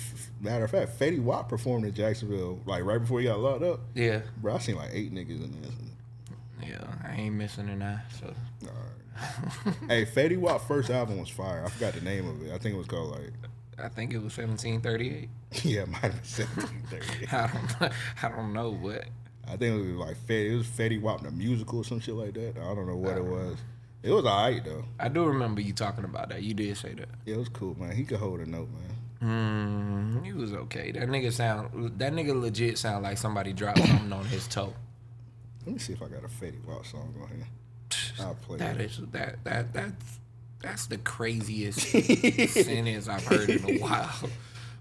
matter 0.41 0.65
of 0.65 0.71
fact, 0.71 0.99
Fetty 0.99 1.21
Wap 1.21 1.49
performed 1.49 1.85
in 1.85 1.93
Jacksonville 1.93 2.59
like 2.65 2.83
right 2.83 2.99
before 2.99 3.19
he 3.19 3.27
got 3.27 3.39
locked 3.39 3.63
up. 3.63 3.81
Yeah, 3.93 4.21
Bro, 4.37 4.55
I 4.55 4.57
seen 4.59 4.75
like 4.75 4.89
eight 4.93 5.13
niggas 5.13 5.43
in 5.43 5.61
there. 5.61 6.69
yeah, 6.69 6.87
I 7.03 7.13
ain't 7.15 7.35
missing 7.35 7.69
an 7.69 7.83
eye. 7.83 8.01
So 8.19 8.33
Hey, 9.87 10.05
Fetty 10.05 10.37
Wap 10.37 10.67
first 10.67 10.89
album 10.89 11.19
was 11.19 11.29
fire. 11.29 11.63
I 11.65 11.69
forgot 11.69 11.93
the 11.93 12.01
name 12.01 12.27
of 12.27 12.41
it. 12.43 12.53
I 12.53 12.57
think 12.57 12.75
it 12.75 12.77
was 12.77 12.87
called 12.87 13.11
like 13.11 13.33
I 13.79 13.89
think 13.89 14.13
it 14.13 14.17
was 14.17 14.35
1738. 14.37 15.29
yeah, 15.63 15.81
it 15.81 15.87
might 15.87 16.01
have 16.01 16.13
been 16.13 16.23
seventeen 16.23 16.83
thirty. 16.89 17.27
I 17.31 17.47
don't, 17.47 17.93
I 18.23 18.29
don't 18.29 18.53
know, 18.53 18.71
but 18.71 19.05
I 19.47 19.55
think 19.55 19.75
it 19.75 19.95
was 19.97 20.07
like 20.07 20.17
Fetty. 20.27 20.51
It 20.51 20.57
was 20.57 20.67
Fetty 20.67 21.01
Wap 21.01 21.21
the 21.21 21.31
musical 21.31 21.79
or 21.79 21.83
some 21.83 21.99
shit 21.99 22.15
like 22.15 22.33
that. 22.33 22.57
I 22.57 22.73
don't 22.73 22.87
know 22.87 22.97
what 22.97 23.17
it 23.17 23.21
uh, 23.21 23.23
was. 23.23 23.57
It 24.03 24.11
was 24.11 24.25
alright 24.25 24.63
though. 24.63 24.85
I 24.99 25.09
do 25.09 25.25
remember 25.25 25.61
you 25.61 25.73
talking 25.73 26.05
about 26.05 26.29
that. 26.29 26.43
You 26.43 26.53
did 26.53 26.77
say 26.77 26.93
that. 26.93 27.09
Yeah, 27.25 27.35
it 27.35 27.37
was 27.39 27.49
cool, 27.49 27.77
man. 27.79 27.95
He 27.95 28.03
could 28.03 28.19
hold 28.19 28.39
a 28.39 28.45
note, 28.49 28.69
man. 28.71 28.83
Mm, 30.21 30.25
he 30.25 30.31
was 30.33 30.53
okay. 30.53 30.91
That 30.91 31.09
nigga 31.09 31.31
sound. 31.33 31.97
That 31.99 32.13
nigga 32.13 32.39
legit 32.39 32.77
sound 32.77 33.03
like 33.03 33.17
somebody 33.17 33.51
dropped 33.53 33.79
something 33.79 34.13
on 34.13 34.25
his 34.25 34.47
toe. 34.47 34.73
Let 35.65 35.73
me 35.73 35.79
see 35.79 35.93
if 35.93 36.01
I 36.01 36.07
got 36.07 36.23
a 36.23 36.27
Fetty 36.27 36.63
Wap 36.65 36.85
song 36.85 37.13
on 37.21 37.27
here. 37.35 37.47
I'll 38.19 38.35
play 38.35 38.57
That 38.57 38.77
it. 38.79 38.91
is 38.91 38.99
that 39.11 39.43
that 39.43 39.73
that's 39.73 40.19
that's 40.61 40.85
the 40.87 40.97
craziest 40.97 41.79
sentence 42.53 43.07
I've 43.07 43.25
heard 43.25 43.49
in 43.49 43.63
a 43.65 43.79
while. 43.79 44.09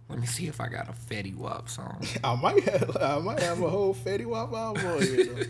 Let 0.09 0.21
me 0.21 0.27
see 0.27 0.47
if 0.47 0.61
I 0.61 0.69
got 0.69 0.89
a 0.89 0.93
Fetty 0.93 1.35
Wap 1.35 1.69
song. 1.69 2.01
I 2.25 2.35
might 2.37 2.63
have 2.65 2.97
I 3.01 3.19
might 3.19 3.41
have 3.41 3.63
a 3.63 3.69
whole 3.71 3.95
Fetty 3.95 4.27
Wap 4.27 4.53
album 4.53 4.87
on 4.87 5.03
here. 5.03 5.47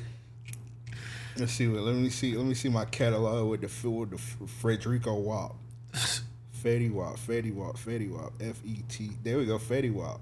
Though. 1.36 1.42
Let's 1.42 1.52
see 1.52 1.68
what. 1.68 1.82
Let 1.82 1.94
me 1.94 2.10
see. 2.10 2.36
Let 2.36 2.46
me 2.46 2.54
see 2.54 2.68
my 2.68 2.84
catalog 2.84 3.48
with 3.48 3.60
the 3.60 3.90
with 3.90 4.10
the 4.10 4.16
Frederico 4.16 5.20
Wap. 5.20 5.54
Fetty 6.62 6.90
Wap, 6.90 7.16
Fetty 7.16 7.54
Wap, 7.54 7.76
Fetty 7.76 8.10
Wap, 8.10 8.32
F 8.40 8.60
E 8.64 8.82
T. 8.88 9.10
There 9.22 9.38
we 9.38 9.46
go, 9.46 9.58
Fetty 9.58 9.92
Wap. 9.92 10.20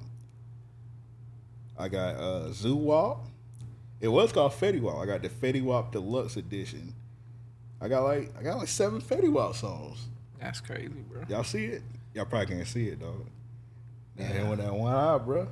I 1.79 1.89
got 1.89 2.17
uh 2.17 2.53
Zoo 2.53 2.77
Wap. 2.77 3.25
It 4.01 4.09
was 4.09 4.33
called 4.33 4.53
Fetty 4.53 4.81
Wap. 4.81 4.99
I 4.99 5.07
got 5.07 5.23
the 5.23 5.29
Fetty 5.29 5.63
Wap 5.63 5.93
Deluxe 5.93 6.37
Edition. 6.37 6.95
I 7.81 7.89
got 7.89 8.03
like 8.03 8.31
I 8.39 8.43
got 8.43 8.59
like 8.59 8.69
seven 8.69 9.01
Fetty 9.01 9.33
Wap 9.33 9.55
songs. 9.55 10.07
That's 10.41 10.61
crazy, 10.61 10.89
bro. 10.89 11.23
Y'all 11.29 11.45
see 11.45 11.65
it? 11.67 11.83
Y'all 12.13 12.27
probably 12.27 12.55
can't 12.55 12.69
see 12.69 12.89
it, 12.89 13.01
dog. 13.01 13.27
Yeah. 14.19 14.27
And 14.27 14.51
with 14.51 14.59
that 14.61 14.75
one 14.75 14.93
eye, 14.93 15.19
bro. 15.19 15.49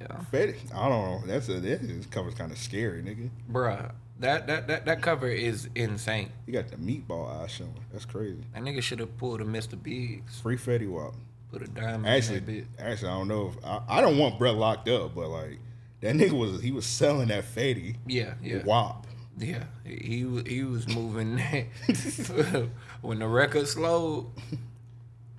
Yeah, 0.00 0.08
Fetty, 0.32 0.56
I 0.74 0.88
don't 0.88 0.90
know. 0.90 1.22
That's 1.26 1.48
a 1.48 1.60
this 1.60 2.06
cover's 2.06 2.34
kind 2.34 2.52
of 2.52 2.58
scary, 2.58 3.02
nigga. 3.02 3.30
bruh. 3.50 3.92
That 4.20 4.46
that 4.46 4.66
that 4.68 4.86
that 4.86 5.02
cover 5.02 5.28
is 5.28 5.68
insane. 5.74 6.30
You 6.46 6.52
got 6.54 6.68
the 6.68 6.76
meatball 6.76 7.42
eye 7.42 7.46
showing. 7.48 7.74
That's 7.92 8.04
crazy. 8.06 8.38
That 8.54 8.62
nigga 8.62 8.82
should 8.82 9.00
have 9.00 9.16
pulled 9.18 9.40
a 9.40 9.44
Mr. 9.44 9.80
Biggs. 9.80 10.40
Free 10.40 10.56
Fetty 10.56 10.88
Wap. 10.88 11.14
Put 11.52 11.62
a 11.62 11.68
diamond 11.68 12.06
Actually, 12.08 12.38
in 12.38 12.46
that 12.46 12.52
bitch. 12.52 12.66
actually, 12.78 13.08
I 13.10 13.18
don't 13.18 13.28
know 13.28 13.48
if 13.56 13.64
I, 13.64 13.80
I 13.88 14.00
don't 14.00 14.18
want 14.18 14.38
Brett 14.38 14.54
locked 14.54 14.88
up, 14.88 15.14
but 15.14 15.28
like 15.28 15.58
that 16.00 16.14
nigga 16.14 16.32
was 16.32 16.62
he 16.62 16.72
was 16.72 16.86
selling 16.86 17.28
that 17.28 17.44
Fetty 17.44 17.96
Yeah, 18.06 18.34
yeah. 18.42 18.62
Wap. 18.64 19.06
Yeah, 19.38 19.64
he 19.84 20.24
was 20.24 20.44
he 20.46 20.64
was 20.64 20.88
moving 20.88 21.36
that. 21.36 22.68
when 23.02 23.18
the 23.18 23.28
record 23.28 23.68
slowed. 23.68 24.26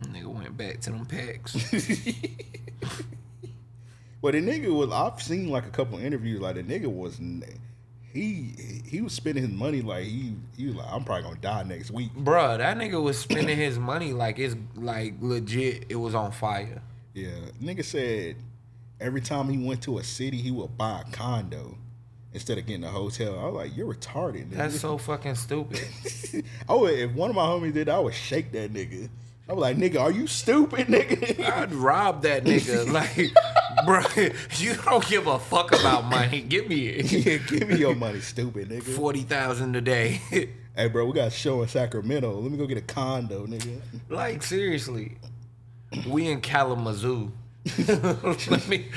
Nigga 0.04 0.28
went 0.28 0.56
back 0.56 0.80
to 0.82 0.92
them 0.92 1.06
packs. 1.08 1.56
But 4.22 4.34
the 4.34 4.42
nigga 4.42 4.74
was 4.76 4.92
I've 4.92 5.22
seen 5.22 5.50
like 5.50 5.66
a 5.68 5.70
couple 5.70 6.00
interviews 6.00 6.42
like 6.42 6.56
the 6.56 6.64
nigga 6.64 6.88
was 6.88 7.20
he 8.18 8.82
he 8.86 9.02
was 9.02 9.14
spending 9.14 9.44
his 9.44 9.54
money 9.54 9.82
like 9.82 10.06
he 10.06 10.34
he 10.58 10.68
was 10.68 10.76
like 10.76 10.88
I'm 10.90 11.04
probably 11.04 11.24
gonna 11.24 11.40
die 11.40 11.64
next 11.64 11.92
week. 11.92 12.14
Bruh, 12.16 12.58
that 12.58 12.78
nigga 12.78 13.02
was 13.02 13.18
spending 13.18 13.58
his 13.58 13.78
money 13.78 14.14
like 14.14 14.40
it's 14.40 14.56
like 14.76 15.16
legit. 15.22 15.86
It 15.90 15.96
was 15.96 16.16
on 16.16 16.32
fire. 16.32 16.82
Yeah, 17.14 17.30
nigga 17.62 17.84
said 17.84 18.38
every 19.00 19.22
time 19.22 19.50
he 19.50 19.58
went 19.58 19.84
to 19.84 20.00
a 20.00 20.04
city 20.04 20.38
he 20.38 20.52
would 20.52 20.78
buy 20.78 21.02
a 21.02 21.12
condo 21.12 21.78
instead 22.34 22.58
of 22.58 22.66
getting 22.66 22.84
a 22.84 22.90
hotel. 22.90 23.40
I 23.40 23.46
was 23.46 23.54
like, 23.54 23.78
you're 23.78 23.94
retarded. 23.94 24.50
Nigga. 24.50 24.58
That's 24.58 24.80
so 24.80 24.98
fucking 24.98 25.36
stupid. 25.36 25.88
I 26.68 26.74
would 26.74 26.92
oh, 26.92 26.96
if 26.96 27.12
one 27.12 27.30
of 27.30 27.36
my 27.36 27.44
homies 27.44 27.74
did, 27.74 27.90
I 27.90 28.00
would 28.00 28.14
shake 28.14 28.52
that 28.52 28.74
nigga. 28.74 29.10
I 29.50 29.54
was 29.54 29.62
like, 29.62 29.78
nigga, 29.78 30.02
are 30.02 30.12
you 30.12 30.28
stupid, 30.28 30.88
nigga? 30.88 31.40
I'd 31.50 31.74
rob 31.74 32.24
that 32.24 32.44
nigga. 32.44 32.86
Like, 32.92 33.32
bro, 33.86 34.02
you 34.58 34.74
don't 34.76 35.08
give 35.08 35.28
a 35.28 35.40
fuck 35.40 35.72
about 35.72 36.06
money. 36.06 36.42
Give 36.42 36.68
me 36.68 36.88
it. 36.88 37.12
yeah, 37.26 37.38
give 37.38 37.70
me 37.70 37.78
your 37.78 37.96
money, 37.96 38.20
stupid 38.20 38.70
nigga. 38.70 38.84
Forty 38.84 39.22
thousand 39.22 39.76
a 39.76 39.82
day. 39.82 40.20
Hey, 40.76 40.88
bro, 40.90 41.06
we 41.06 41.14
got 41.14 41.28
a 41.28 41.32
show 41.32 41.62
in 41.62 41.68
Sacramento. 41.70 42.40
Let 42.40 42.52
me 42.52 42.58
go 42.58 42.66
get 42.68 42.78
a 42.78 42.82
condo, 42.82 43.46
nigga. 43.48 43.80
like 44.10 44.44
seriously, 44.44 45.18
we 46.08 46.28
in 46.28 46.42
Kalamazoo. 46.42 47.32
Let 47.88 48.68
me. 48.68 48.88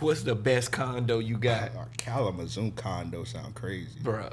What's 0.00 0.22
the 0.22 0.34
best 0.34 0.70
condo 0.72 1.18
you 1.18 1.38
got, 1.38 1.74
Our 1.76 1.88
Kalamazoo 1.96 2.72
condo 2.72 3.24
sound 3.24 3.54
crazy. 3.54 4.00
bro. 4.02 4.28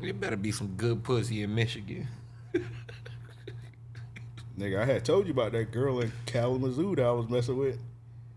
It 0.00 0.20
better 0.20 0.36
be 0.36 0.52
some 0.52 0.74
good 0.76 1.02
pussy 1.04 1.42
in 1.42 1.54
Michigan. 1.54 2.06
Nigga, 4.58 4.80
I 4.80 4.84
had 4.86 5.04
told 5.04 5.26
you 5.26 5.32
about 5.32 5.52
that 5.52 5.70
girl 5.70 6.00
in 6.00 6.12
Kalamazoo 6.24 6.96
that 6.96 7.04
I 7.04 7.12
was 7.12 7.28
messing 7.28 7.58
with. 7.58 7.78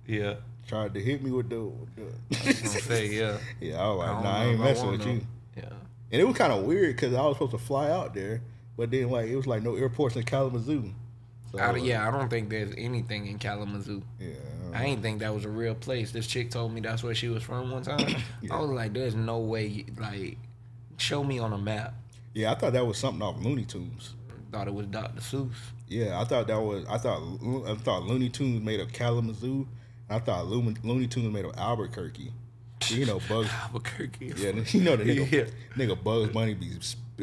Yeah, 0.05 0.35
Tried 0.69 0.93
to 0.93 0.99
hit 1.01 1.23
me 1.23 1.31
with 1.31 1.49
the. 1.49 1.61
With 1.61 1.89
I 1.97 2.03
was 2.29 2.39
gonna 2.39 2.53
the 2.53 2.81
say 2.81 3.07
yeah. 3.07 3.37
yeah, 3.59 3.81
I 3.81 3.87
was 3.87 3.97
like, 3.97 4.07
don't 4.11 4.23
nah, 4.23 4.37
I 4.37 4.45
ain't 4.45 4.53
if 4.55 4.61
I 4.61 4.63
messing 4.65 4.91
with 4.91 5.07
you. 5.07 5.21
Yeah. 5.57 5.63
And 6.11 6.21
it 6.21 6.25
was 6.25 6.37
kind 6.37 6.53
of 6.53 6.63
weird 6.63 6.95
because 6.95 7.15
I 7.15 7.21
was 7.21 7.37
supposed 7.37 7.53
to 7.53 7.57
fly 7.57 7.89
out 7.89 8.13
there, 8.13 8.41
but 8.77 8.91
then 8.91 9.09
like 9.09 9.29
it 9.29 9.35
was 9.35 9.47
like 9.47 9.63
no 9.63 9.75
airports 9.75 10.15
in 10.15 10.23
Kalamazoo. 10.23 10.93
So, 11.51 11.57
I, 11.57 11.75
yeah, 11.77 12.07
I 12.07 12.11
don't 12.11 12.29
think 12.29 12.49
there's 12.49 12.71
anything 12.77 13.25
in 13.25 13.39
Kalamazoo. 13.39 14.03
yeah. 14.19 14.27
I 14.71 14.85
ain't 14.85 15.01
think 15.01 15.21
that 15.21 15.33
was 15.33 15.45
a 15.45 15.49
real 15.49 15.73
place. 15.73 16.11
This 16.11 16.27
chick 16.27 16.51
told 16.51 16.71
me 16.71 16.81
that's 16.81 17.01
where 17.01 17.15
she 17.15 17.29
was 17.29 17.41
from 17.41 17.71
one 17.71 17.81
time. 17.81 18.17
I 18.51 18.59
was 18.59 18.69
like, 18.69 18.93
there's 18.93 19.15
no 19.15 19.39
way, 19.39 19.85
like, 19.97 20.37
show 20.97 21.23
me 21.23 21.39
on 21.39 21.51
a 21.53 21.57
map. 21.57 21.95
Yeah, 22.35 22.51
I 22.51 22.55
thought 22.55 22.73
that 22.73 22.85
was 22.85 22.99
something 22.99 23.23
off 23.23 23.43
Looney 23.43 23.65
Tunes. 23.65 24.13
Thought 24.51 24.67
it 24.67 24.73
was 24.75 24.85
Dr. 24.85 25.21
Seuss. 25.21 25.55
Yeah, 25.89 26.19
I 26.19 26.23
thought 26.23 26.47
that 26.47 26.61
was. 26.61 26.85
I 26.87 26.97
thought 26.99 27.21
I 27.67 27.75
thought 27.75 28.03
Looney 28.03 28.29
Tunes 28.29 28.63
made 28.63 28.79
of 28.79 28.93
Kalamazoo. 28.93 29.67
And 30.07 30.21
I 30.21 30.23
thought 30.23 30.45
Looney, 30.47 30.75
Looney 30.83 31.07
Tunes 31.07 31.33
made 31.33 31.45
of 31.45 31.55
Albuquerque. 31.57 32.31
You 32.87 33.05
know, 33.05 33.19
Bugs. 33.29 33.49
Albuquerque. 33.63 34.33
Yeah, 34.37 34.51
you 34.67 34.81
know 34.81 34.95
the 34.95 35.03
nigga, 35.03 35.31
Yeah. 35.31 35.45
nigga 35.75 36.01
Bugs 36.01 36.31
Bunny 36.31 36.53
be 36.53 36.69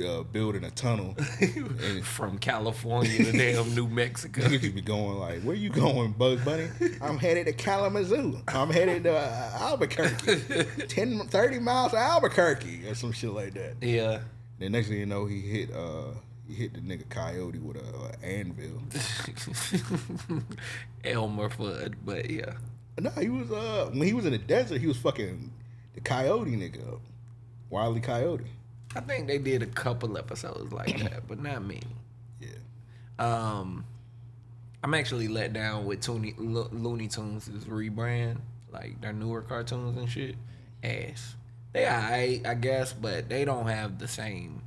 uh, 0.05 0.23
building 0.25 0.65
a 0.65 0.71
tunnel. 0.73 1.15
and 1.41 2.05
From 2.05 2.39
California 2.39 3.17
to 3.25 3.33
damn 3.33 3.75
New 3.75 3.89
Mexico. 3.89 4.43
niggas 4.43 4.75
be 4.75 4.81
going 4.83 5.19
like, 5.19 5.43
"Where 5.43 5.55
you 5.57 5.71
going, 5.71 6.13
Bugs 6.13 6.45
Bunny?" 6.45 6.69
I'm 7.01 7.19
headed 7.19 7.47
to 7.47 7.53
Kalamazoo. 7.53 8.41
I'm 8.49 8.71
headed 8.71 9.05
to 9.05 9.17
uh, 9.17 9.59
Albuquerque. 9.61 10.87
10, 10.89 11.29
30 11.29 11.59
miles 11.61 11.93
to 11.93 11.99
Albuquerque 11.99 12.89
or 12.89 12.95
some 12.97 13.13
shit 13.13 13.31
like 13.31 13.55
that. 13.55 13.77
Yeah. 13.81 14.21
Then 14.59 14.73
next 14.73 14.89
thing 14.89 14.99
you 14.99 15.07
know, 15.07 15.27
he 15.27 15.41
hit 15.41 15.73
uh 15.73 16.09
hit 16.49 16.75
the 16.75 16.81
nigga 16.81 17.09
Coyote 17.09 17.59
with 17.59 17.77
a, 17.77 18.17
a 18.23 18.27
anvil. 18.27 18.83
Elmer 21.05 21.49
Fudd, 21.49 21.95
but 22.05 22.31
yeah. 22.31 22.55
No, 22.99 23.11
he 23.11 23.29
was 23.29 23.51
uh 23.51 23.91
when 23.93 24.07
he 24.07 24.15
was 24.15 24.25
in 24.25 24.33
the 24.33 24.39
desert, 24.39 24.81
he 24.81 24.87
was 24.87 24.97
fucking 24.97 25.53
the 25.95 26.01
coyote 26.01 26.53
nigga 26.53 26.95
up. 26.95 27.01
Wildly 27.69 28.01
Coyote. 28.01 28.47
I 28.95 29.01
think 29.01 29.27
they 29.27 29.39
did 29.39 29.63
a 29.63 29.67
couple 29.67 30.17
episodes 30.17 30.73
like 30.73 30.99
that, 31.01 31.27
but 31.29 31.43
not 31.43 31.63
many. 31.63 31.83
Yeah. 32.41 32.49
Um, 33.19 33.85
I'm 34.83 34.95
actually 34.95 35.29
let 35.29 35.53
down 35.53 35.85
with 35.85 36.01
Tooney, 36.01 36.35
Lo- 36.39 36.71
Looney 36.73 37.09
Tunes' 37.09 37.49
rebrand, 37.67 38.39
like 38.73 39.01
their 39.01 39.13
newer 39.13 39.43
cartoons 39.43 39.97
and 39.99 40.09
shit. 40.09 40.37
Ass. 40.83 41.35
They 41.73 41.87
alright, 41.87 42.47
I 42.47 42.55
guess, 42.55 42.93
but 42.93 43.29
they 43.29 43.45
don't 43.45 43.67
have 43.67 43.99
the 43.99 44.09
same. 44.09 44.63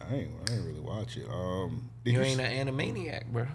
I 0.00 0.14
ain't 0.14 0.30
I 0.48 0.54
ain't 0.54 0.66
really 0.66 0.80
watch 0.80 1.16
it. 1.16 1.26
Um 1.30 1.90
You 2.04 2.12
you, 2.12 2.20
ain't 2.22 2.40
an 2.40 2.68
animaniac, 2.68 3.26
bro. 3.26 3.46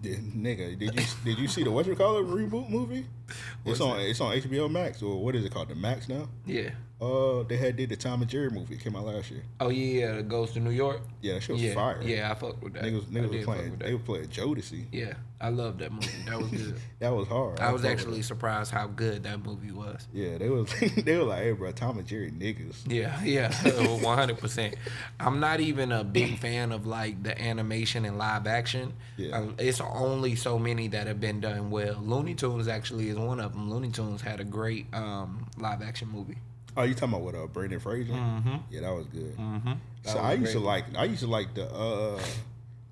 did, 0.00 0.18
nigga, 0.34 0.78
did 0.78 0.94
you 0.94 1.06
did 1.24 1.38
you 1.38 1.48
see 1.48 1.62
the 1.64 1.70
what 1.70 1.86
you 1.86 1.94
call 1.96 2.18
it 2.18 2.26
reboot 2.26 2.68
movie? 2.68 3.06
It's 3.64 3.80
on 3.80 4.00
it's 4.00 4.20
on 4.20 4.34
HBO 4.36 4.70
Max 4.70 5.02
or 5.02 5.22
what 5.22 5.34
is 5.36 5.44
it 5.44 5.52
called? 5.52 5.68
The 5.68 5.74
Max 5.74 6.08
now? 6.08 6.28
Yeah. 6.46 6.70
Uh, 7.00 7.42
they 7.44 7.56
had 7.56 7.76
did 7.76 7.88
the 7.88 7.96
Tom 7.96 8.20
and 8.20 8.30
Jerry 8.30 8.50
movie. 8.50 8.74
It 8.74 8.80
came 8.82 8.94
out 8.94 9.06
last 9.06 9.30
year. 9.30 9.42
Oh 9.58 9.70
yeah, 9.70 10.16
it 10.16 10.28
goes 10.28 10.52
to 10.52 10.60
New 10.60 10.70
York. 10.70 11.00
Yeah, 11.22 11.34
that 11.34 11.42
shit 11.42 11.54
was 11.54 11.62
yeah, 11.62 11.74
fire. 11.74 12.02
yeah, 12.02 12.30
I 12.30 12.34
fucked 12.34 12.62
with 12.62 12.74
that. 12.74 12.82
niggas, 12.84 13.04
niggas 13.04 13.34
was 13.34 13.44
playing. 13.44 13.76
They 13.78 13.94
were 13.94 14.00
playing 14.00 14.28
Jodeci. 14.28 14.84
Yeah, 14.92 15.14
I 15.40 15.48
love 15.48 15.78
that 15.78 15.92
movie. 15.92 16.08
That 16.26 16.38
was 16.38 16.50
good. 16.50 16.74
That 16.98 17.14
was 17.14 17.28
hard. 17.28 17.60
I 17.60 17.72
was 17.72 17.86
actually 17.86 18.20
surprised 18.20 18.70
how 18.70 18.86
good 18.86 19.22
that 19.22 19.42
movie 19.42 19.72
was. 19.72 20.06
Yeah, 20.12 20.36
they 20.36 20.50
was. 20.50 20.70
they 21.04 21.16
were 21.16 21.24
like, 21.24 21.42
"Hey, 21.42 21.52
bro, 21.52 21.72
Tom 21.72 21.96
and 21.96 22.06
Jerry 22.06 22.30
niggas." 22.30 22.76
Yeah, 22.86 23.18
yeah, 23.24 23.50
one 24.02 24.18
hundred 24.18 24.36
percent. 24.36 24.74
I'm 25.18 25.40
not 25.40 25.60
even 25.60 25.92
a 25.92 26.04
big 26.04 26.38
fan 26.38 26.70
of 26.70 26.86
like 26.86 27.22
the 27.22 27.40
animation 27.40 28.04
and 28.04 28.18
live 28.18 28.46
action. 28.46 28.92
Yeah. 29.16 29.38
Um, 29.38 29.54
it's 29.58 29.80
only 29.80 30.34
so 30.34 30.58
many 30.58 30.88
that 30.88 31.06
have 31.06 31.20
been 31.20 31.40
done 31.40 31.70
well. 31.70 31.98
Looney 32.02 32.34
Tunes 32.34 32.68
actually 32.68 33.08
is 33.08 33.16
one 33.16 33.40
of 33.40 33.52
them. 33.52 33.70
Looney 33.70 33.90
Tunes 33.90 34.20
had 34.20 34.40
a 34.40 34.44
great 34.44 34.92
um, 34.92 35.46
live 35.56 35.80
action 35.80 36.08
movie. 36.08 36.36
Oh, 36.76 36.82
you 36.84 36.94
talking 36.94 37.08
about 37.14 37.22
what? 37.22 37.34
Uh, 37.34 37.46
Brendan 37.46 37.80
Fraser. 37.80 38.12
Mm-hmm. 38.12 38.54
Yeah, 38.70 38.80
that 38.82 38.94
was 38.94 39.06
good. 39.06 39.36
Mm-hmm. 39.36 39.72
So 40.04 40.18
I 40.18 40.34
used 40.34 40.52
to 40.52 40.60
like. 40.60 40.84
I 40.96 41.04
used 41.04 41.20
to 41.20 41.26
like 41.26 41.54
the 41.54 41.66
uh 41.70 42.20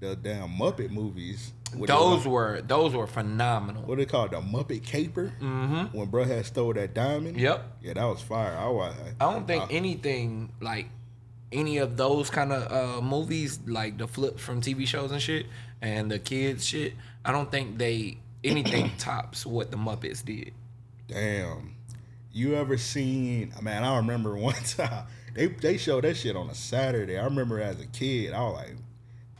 the 0.01 0.15
damn 0.17 0.49
Muppet 0.51 0.91
movies. 0.91 1.53
with 1.77 1.89
the- 1.89 1.95
those 1.97 2.27
were 2.27 2.61
those 2.63 2.95
were 2.95 3.07
phenomenal. 3.07 3.83
what 3.83 3.99
they 3.99 4.07
call 4.07 4.27
it, 4.27 4.31
the 4.33 4.41
Muppet 4.41 4.85
Caper. 4.85 5.33
Mm-hmm. 5.41 5.97
When 5.97 6.09
bro 6.09 6.25
had 6.25 6.47
stole 6.47 6.73
that 6.75 6.95
diamond. 6.95 7.37
Yep. 7.39 7.79
Yeah, 7.83 7.93
that 7.95 8.05
was 8.05 8.21
fire. 8.23 8.57
I, 8.57 8.69
wa- 8.69 8.93
I 9.21 9.33
don't 9.33 9.47
think 9.47 9.73
anything 9.73 10.53
like 10.61 10.87
any 11.51 11.79
of 11.79 11.97
those 11.97 12.31
kind 12.31 12.53
of 12.53 12.71
uh, 12.71 13.01
movies, 13.01 13.59
like 13.67 13.97
the 13.99 14.07
flips 14.07 14.43
from 14.43 14.61
TV 14.61 14.87
shows 14.87 15.11
and 15.13 15.21
shit, 15.23 15.47
and 15.81 16.11
the 16.11 16.19
kids 16.19 16.65
shit. 16.67 16.93
I 17.25 17.33
don't 17.33 17.51
think 17.51 17.79
they 17.79 18.19
anything 18.45 18.91
tops 18.99 19.45
what 19.47 19.71
the 19.71 19.77
Muppets 19.77 20.25
did. 20.25 20.53
Damn. 21.09 21.75
You 22.39 22.55
ever 22.55 22.79
seen? 22.79 23.53
Man, 23.61 23.83
I 23.83 23.97
remember 23.97 24.37
one 24.39 24.55
time 24.55 25.07
they 25.35 25.47
they 25.49 25.77
showed 25.77 26.05
that 26.05 26.17
shit 26.17 26.37
on 26.37 26.49
a 26.49 26.55
Saturday. 26.55 27.19
I 27.19 27.25
remember 27.25 27.61
as 27.61 27.81
a 27.81 27.87
kid, 27.87 28.33
I 28.33 28.41
was 28.43 28.55
like, 28.55 28.77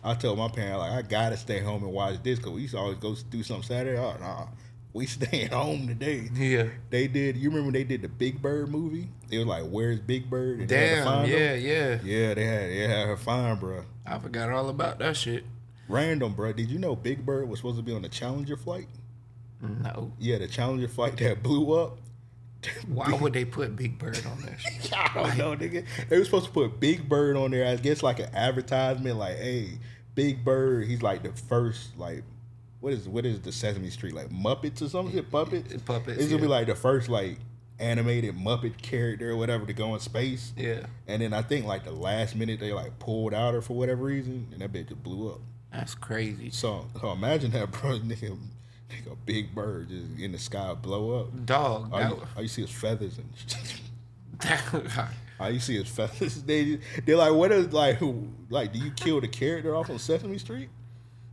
I 0.03 0.15
told 0.15 0.39
my 0.39 0.49
parents 0.49 0.81
like, 0.81 0.93
I 0.93 1.03
gotta 1.03 1.37
stay 1.37 1.61
home 1.61 1.85
and 1.85 1.93
watch 1.93 2.21
this 2.25 2.41
because 2.41 2.53
we 2.53 2.63
used 2.63 2.75
to 2.75 2.81
always 2.81 2.99
go 2.99 3.15
do 3.31 3.45
something 3.45 3.63
Saturday. 3.63 3.97
Oh 3.97 4.17
nah, 4.19 4.49
we 4.93 5.07
staying 5.19 5.51
home 5.51 5.87
today. 5.87 6.29
Yeah. 6.35 6.71
They 6.91 7.07
did. 7.07 7.37
You 7.37 7.51
remember 7.51 7.71
they 7.71 7.85
did 7.85 8.03
the 8.03 8.09
Big 8.09 8.43
Bird 8.43 8.69
movie? 8.69 9.09
It 9.31 9.39
was 9.39 9.47
like, 9.47 9.63
Where's 9.63 10.01
Big 10.01 10.29
Bird? 10.29 10.59
And 10.59 10.69
they 10.69 10.89
had 10.89 11.05
to 11.05 11.11
Damn. 11.11 11.27
Yeah. 11.27 11.55
Yeah. 11.55 12.01
Yeah, 12.03 12.35
they 12.35 12.45
had 12.45 12.63
they 12.69 12.89
had 12.89 13.07
her 13.07 13.17
fine, 13.17 13.61
bro. 13.61 13.85
I 14.05 14.19
forgot 14.19 14.51
all 14.51 14.71
about 14.71 14.99
that 14.99 15.17
shit. 15.17 15.45
Random, 15.89 16.33
bro. 16.33 16.53
Did 16.53 16.69
you 16.69 16.81
know 16.81 16.97
Big 16.97 17.25
Bird 17.25 17.49
was 17.49 17.61
supposed 17.61 17.77
to 17.77 17.83
be 17.85 17.95
on 17.95 18.03
the 18.03 18.09
Challenger 18.09 18.57
flight? 18.57 18.89
No. 19.63 20.11
Yeah, 20.19 20.39
the 20.39 20.49
Challenger 20.49 20.89
flight 20.89 21.17
that 21.19 21.45
blew 21.45 21.73
up. 21.81 21.99
Why 22.89 23.13
would 23.13 23.33
they 23.33 23.45
put 23.45 23.77
Big 23.77 23.99
Bird 23.99 24.25
on 24.27 24.43
there? 24.43 24.57
I 24.93 25.11
don't 25.15 25.39
know, 25.39 25.57
nigga. 25.57 25.85
They 26.09 26.19
were 26.19 26.25
supposed 26.25 26.47
to 26.47 26.53
put 26.53 26.81
Big 26.81 27.09
Bird 27.09 27.37
on 27.37 27.51
there. 27.51 27.67
I 27.67 27.77
guess 27.77 28.03
like 28.03 28.19
an 28.19 28.35
advertisement, 28.35 29.17
like, 29.17 29.37
hey, 29.37 29.79
Big 30.15 30.45
Bird. 30.45 30.87
He's 30.87 31.03
like 31.03 31.23
the 31.23 31.33
first, 31.33 31.97
like, 31.99 32.25
what 32.81 32.93
is 32.93 33.09
what 33.09 33.27
is 33.27 33.41
the 33.41 33.53
Sesame 33.53 33.91
Street 33.91 34.15
like 34.15 34.31
Muppets 34.31 34.83
or 34.83 34.89
something? 34.89 35.23
Puppets. 35.25 35.83
Puppets, 35.83 36.19
It's 36.19 36.31
gonna 36.31 36.43
be 36.43 36.49
like 36.49 36.67
the 36.67 36.75
first 36.77 37.09
like 37.09 37.39
animated 37.81 38.37
Muppet 38.37 38.81
character 38.81 39.31
or 39.31 39.37
whatever 39.37 39.67
to 39.67 39.73
go 39.73 39.95
in 39.95 40.01
space. 40.01 40.53
Yeah. 40.57 40.87
And 41.07 41.23
then 41.23 41.33
I 41.33 41.43
think 41.43 41.67
like 41.67 41.85
the 41.85 41.93
last 41.93 42.37
minute 42.37 42.61
they 42.61 42.73
like 42.73 42.99
pulled 42.99 43.35
out 43.35 43.55
her 43.55 43.63
for 43.63 43.75
whatever 43.75 44.05
reason, 44.05 44.49
and 44.53 44.61
that 44.61 44.73
bitch 44.73 44.89
just 44.89 45.03
blew 45.03 45.31
up. 45.31 45.41
That's 45.73 45.95
crazy. 45.95 46.51
So, 46.51 46.87
so 47.01 47.13
imagine 47.13 47.51
that, 47.53 47.71
bro. 47.71 47.99
Nigga, 47.99 48.37
nigga, 48.91 49.17
Big 49.27 49.55
Bird 49.55 49.89
just 49.89 50.07
in 50.19 50.33
the 50.33 50.39
sky 50.39 50.75
blow 50.75 51.21
up. 51.21 51.47
Dog. 51.47 51.93
All 51.93 52.01
you, 52.01 52.23
all 52.37 52.43
you 52.43 52.49
see 52.49 52.63
is 52.63 52.71
feathers 52.71 53.19
and. 53.19 53.29
All 55.41 55.51
you 55.51 55.61
see 55.61 55.77
is 55.77 55.89
feathers. 55.89 56.43
They 56.47 56.81
they're 57.05 57.17
like, 57.17 57.33
what 57.33 57.53
is 57.53 57.73
like 57.73 57.97
who 57.97 58.29
like? 58.51 58.73
Do 58.73 58.79
you 58.81 58.91
kill 58.91 59.21
the 59.21 59.29
character 59.29 59.75
off 59.75 59.89
on 59.91 59.99
Sesame 59.99 60.39
Street? 60.39 60.69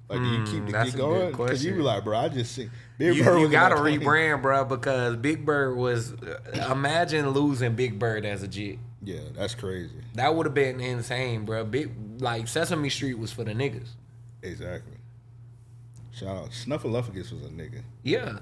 Like, 0.08 0.20
do 0.20 0.26
you 0.28 0.43
keep 0.43 0.66
the 0.68 0.72
get 0.72 0.88
a 0.89 0.91
good 0.91 0.97
going? 0.97 1.32
Because 1.32 1.66
you 1.66 1.74
be 1.74 1.82
like, 1.82 2.03
bro, 2.03 2.16
I 2.18 2.30
just 2.30 2.51
see 2.53 2.70
Big 2.99 3.16
you, 3.16 3.24
Bird. 3.24 3.39
you 3.39 3.47
that 3.47 3.72
plane. 3.76 3.99
rebrand, 4.01 4.43
bro, 4.43 4.64
because 4.66 5.16
Big 5.16 5.43
Bird 5.43 5.76
was. 5.76 6.14
uh, 6.14 6.70
Imagine 6.72 7.30
losing 7.32 7.74
Big 7.76 7.97
Bird 7.97 8.24
as 8.26 8.43
a 8.43 8.47
jit. 8.47 8.78
Yeah, 9.03 9.22
that's 9.34 9.56
crazy. 9.56 9.95
That 10.14 10.36
would 10.36 10.45
have 10.45 10.53
been 10.53 10.80
insane, 10.80 11.43
bro. 11.45 11.64
Big 11.66 11.91
like 12.20 12.47
Sesame 12.47 12.89
Street 12.89 13.18
was 13.18 13.32
for 13.32 13.43
the 13.43 13.53
niggas. 13.53 13.89
Exactly. 14.43 14.95
Shout 16.16 16.38
out 16.38 16.49
Snuffleupagus 16.51 17.32
was 17.32 17.43
a 17.43 17.49
nigga, 17.49 17.82
Yeah. 18.03 18.26
yeah. 18.26 18.39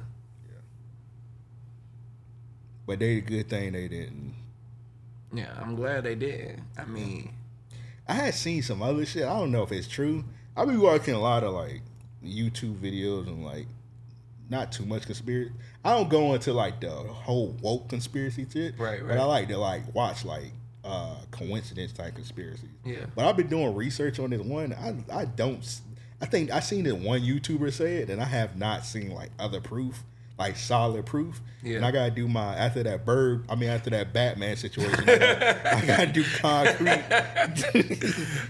but 2.86 3.00
they 3.00 3.16
did 3.16 3.24
a 3.26 3.28
good 3.30 3.50
thing 3.50 3.74
they 3.74 3.88
didn't. 3.88 4.34
Yeah, 5.34 5.52
I'm 5.60 5.76
glad 5.76 6.04
they 6.04 6.16
did. 6.16 6.62
I 6.78 6.86
mean, 6.86 7.34
I 8.08 8.14
had 8.14 8.36
seen 8.36 8.62
some 8.62 8.84
other 8.84 9.06
shit. 9.06 9.24
I 9.24 9.40
don't 9.40 9.52
know 9.52 9.64
if 9.64 9.72
it's 9.72 9.88
true. 9.88 10.24
I 10.56 10.66
be 10.66 10.78
watching 10.78 11.16
a 11.16 11.20
lot 11.20 11.44
of 11.44 11.54
like 11.54 11.82
YouTube 12.24 12.78
videos 12.78 13.26
and 13.28 13.44
like 13.44 13.66
not 14.50 14.72
too 14.72 14.86
much 14.86 15.06
conspiracy. 15.08 15.52
I 15.84 15.96
don't 15.98 16.10
go 16.10 16.34
into 16.36 16.54
like 16.54 16.80
the 16.82 16.92
whole 16.92 17.56
woke 17.62 17.90
conspiracy 17.90 18.46
shit. 18.52 18.78
Right, 18.78 19.02
right. 19.02 19.08
But 19.10 19.18
I 19.18 19.24
like 19.24 19.48
to 19.48 19.58
like 19.58 19.96
watch 19.96 20.24
like 20.26 20.52
uh 20.84 21.16
coincidence 21.32 21.94
type 21.94 22.14
conspiracies. 22.14 22.70
Yeah. 22.86 23.06
But 23.16 23.26
I've 23.26 23.38
been 23.38 23.48
doing 23.48 23.74
research 23.74 24.20
on 24.20 24.30
this 24.30 24.42
one. 24.42 24.74
I 24.74 24.96
I 25.22 25.26
don't. 25.26 25.66
I 26.24 26.26
think 26.26 26.52
I 26.52 26.62
seen 26.62 26.86
it 26.86 26.98
one 26.98 27.20
YouTuber 27.20 27.74
say 27.74 27.98
it, 27.98 28.10
and 28.10 28.22
I 28.22 28.26
have 28.26 28.56
not 28.58 28.86
seen 28.86 29.12
like 29.12 29.30
other 29.38 29.60
proof, 29.60 30.06
like 30.40 30.56
solid 30.56 31.06
proof. 31.06 31.42
Yeah. 31.62 31.76
And 31.76 31.86
I 31.86 31.92
gotta 31.92 32.12
do 32.12 32.30
my 32.30 32.56
after 32.56 32.82
that 32.82 33.06
bird. 33.06 33.44
I 33.50 33.56
mean 33.56 33.68
after 33.68 33.90
that 33.90 34.14
Batman 34.14 34.56
situation. 34.56 35.02
I 35.02 35.18
gotta, 35.18 35.76
I 35.78 35.86
gotta 35.86 36.14
do 36.14 36.24
concrete. 36.24 36.88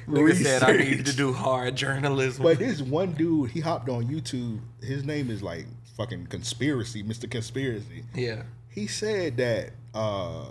nigga 0.07 0.36
said 0.36 0.61
I 0.61 0.78
needed 0.78 1.07
to 1.07 1.15
do 1.15 1.34
hard 1.34 1.76
journalism. 1.76 2.43
But 2.43 2.59
this 2.59 2.80
one 2.80 3.13
dude, 3.13 3.49
he 3.49 3.59
hopped 3.59 3.89
on 3.89 4.05
YouTube. 4.05 4.59
His 4.80 5.03
name 5.03 5.32
is 5.32 5.41
like 5.41 5.65
fucking 5.97 6.28
conspiracy, 6.28 7.03
Mr. 7.03 7.28
Conspiracy. 7.30 8.03
yeah. 8.13 8.43
He 8.69 8.86
said 8.86 9.38
that 9.38 9.71
uh, 9.95 10.45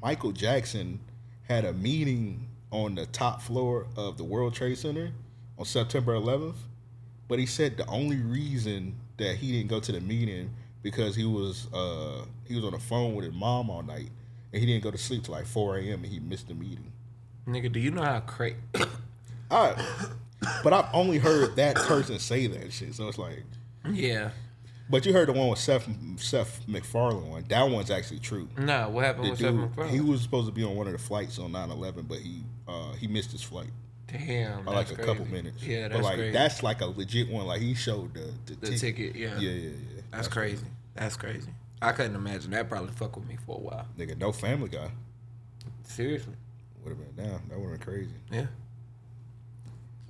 Michael 0.00 0.30
Jackson 0.30 1.00
had 1.48 1.64
a 1.64 1.72
meeting 1.72 2.46
on 2.70 2.94
the 2.94 3.06
top 3.06 3.42
floor 3.42 3.88
of 3.96 4.18
the 4.18 4.24
World 4.24 4.54
Trade 4.54 4.78
Center 4.78 5.10
on 5.60 5.64
September 5.66 6.14
11th. 6.14 6.56
But 7.28 7.38
he 7.38 7.46
said 7.46 7.76
the 7.76 7.86
only 7.86 8.16
reason 8.16 8.96
that 9.18 9.36
he 9.36 9.52
didn't 9.52 9.68
go 9.68 9.78
to 9.78 9.92
the 9.92 10.00
meeting 10.00 10.50
because 10.82 11.14
he 11.14 11.24
was 11.24 11.72
uh, 11.72 12.24
he 12.48 12.56
was 12.56 12.64
on 12.64 12.72
the 12.72 12.80
phone 12.80 13.14
with 13.14 13.26
his 13.26 13.34
mom 13.34 13.70
all 13.70 13.82
night 13.82 14.08
and 14.52 14.60
he 14.60 14.66
didn't 14.66 14.82
go 14.82 14.90
to 14.90 14.98
sleep 14.98 15.22
till 15.22 15.34
like 15.34 15.46
4 15.46 15.76
a.m. 15.78 16.02
and 16.02 16.06
he 16.06 16.18
missed 16.18 16.48
the 16.48 16.54
meeting. 16.54 16.90
Nigga, 17.46 17.70
do 17.70 17.78
you 17.78 17.92
know 17.92 18.02
how 18.02 18.18
crazy? 18.20 18.56
I, 19.50 19.74
but 20.64 20.72
I've 20.72 20.88
only 20.92 21.18
heard 21.18 21.54
that 21.56 21.76
person 21.76 22.18
say 22.18 22.46
that 22.48 22.72
shit, 22.72 22.94
so 22.94 23.06
it's 23.08 23.18
like. 23.18 23.44
yeah. 23.92 24.30
But 24.88 25.06
you 25.06 25.12
heard 25.12 25.28
the 25.28 25.32
one 25.32 25.48
with 25.48 25.60
Seth 25.60 25.88
Seth 26.16 26.66
MacFarlane 26.66 27.28
one. 27.30 27.44
That 27.48 27.62
one's 27.70 27.92
actually 27.92 28.18
true. 28.18 28.48
No, 28.58 28.88
what 28.88 29.04
happened 29.04 29.26
The 29.26 29.30
with 29.30 29.38
dude, 29.38 29.54
MacFarlane? 29.54 29.92
he 29.92 30.00
was 30.00 30.20
supposed 30.20 30.48
to 30.48 30.52
be 30.52 30.64
on 30.64 30.74
one 30.74 30.86
of 30.88 30.92
the 30.94 30.98
flights 30.98 31.38
on 31.38 31.52
9-11, 31.52 32.08
but 32.08 32.18
he 32.18 32.42
uh, 32.66 32.92
he 32.94 33.06
missed 33.06 33.30
his 33.30 33.42
flight 33.42 33.70
Damn. 34.12 34.64
by 34.64 34.72
like 34.72 34.88
that's 34.88 34.98
a 34.98 35.04
couple 35.04 35.26
minutes. 35.26 35.62
Yeah, 35.62 35.88
that's 35.88 36.00
but 36.00 36.04
like 36.04 36.16
crazy. 36.16 36.32
that's 36.32 36.62
like 36.62 36.80
a 36.80 36.86
legit 36.86 37.28
one. 37.28 37.46
Like 37.46 37.60
he 37.60 37.74
showed 37.74 38.14
the 38.14 38.32
the, 38.46 38.70
the 38.70 38.78
ticket. 38.78 39.14
Yeah. 39.14 39.38
Yeah, 39.38 39.50
yeah, 39.50 39.70
yeah. 39.70 40.02
That's 40.10 40.28
crazy. 40.28 40.66
That's 40.94 41.16
crazy. 41.16 41.50
I 41.82 41.92
couldn't 41.92 42.14
imagine 42.14 42.50
that. 42.50 42.68
Probably 42.68 42.92
fuck 42.92 43.16
with 43.16 43.26
me 43.26 43.36
for 43.46 43.56
a 43.56 43.60
while. 43.60 43.86
Nigga, 43.98 44.18
no 44.18 44.32
Family 44.32 44.68
Guy 44.68 44.90
Seriously. 45.84 46.34
would 46.82 46.90
have 46.90 47.16
been 47.16 47.24
down. 47.24 47.40
That 47.48 47.58
would 47.58 47.70
have 47.70 47.80
been 47.80 47.86
crazy. 47.94 48.14
Yeah. 48.30 48.46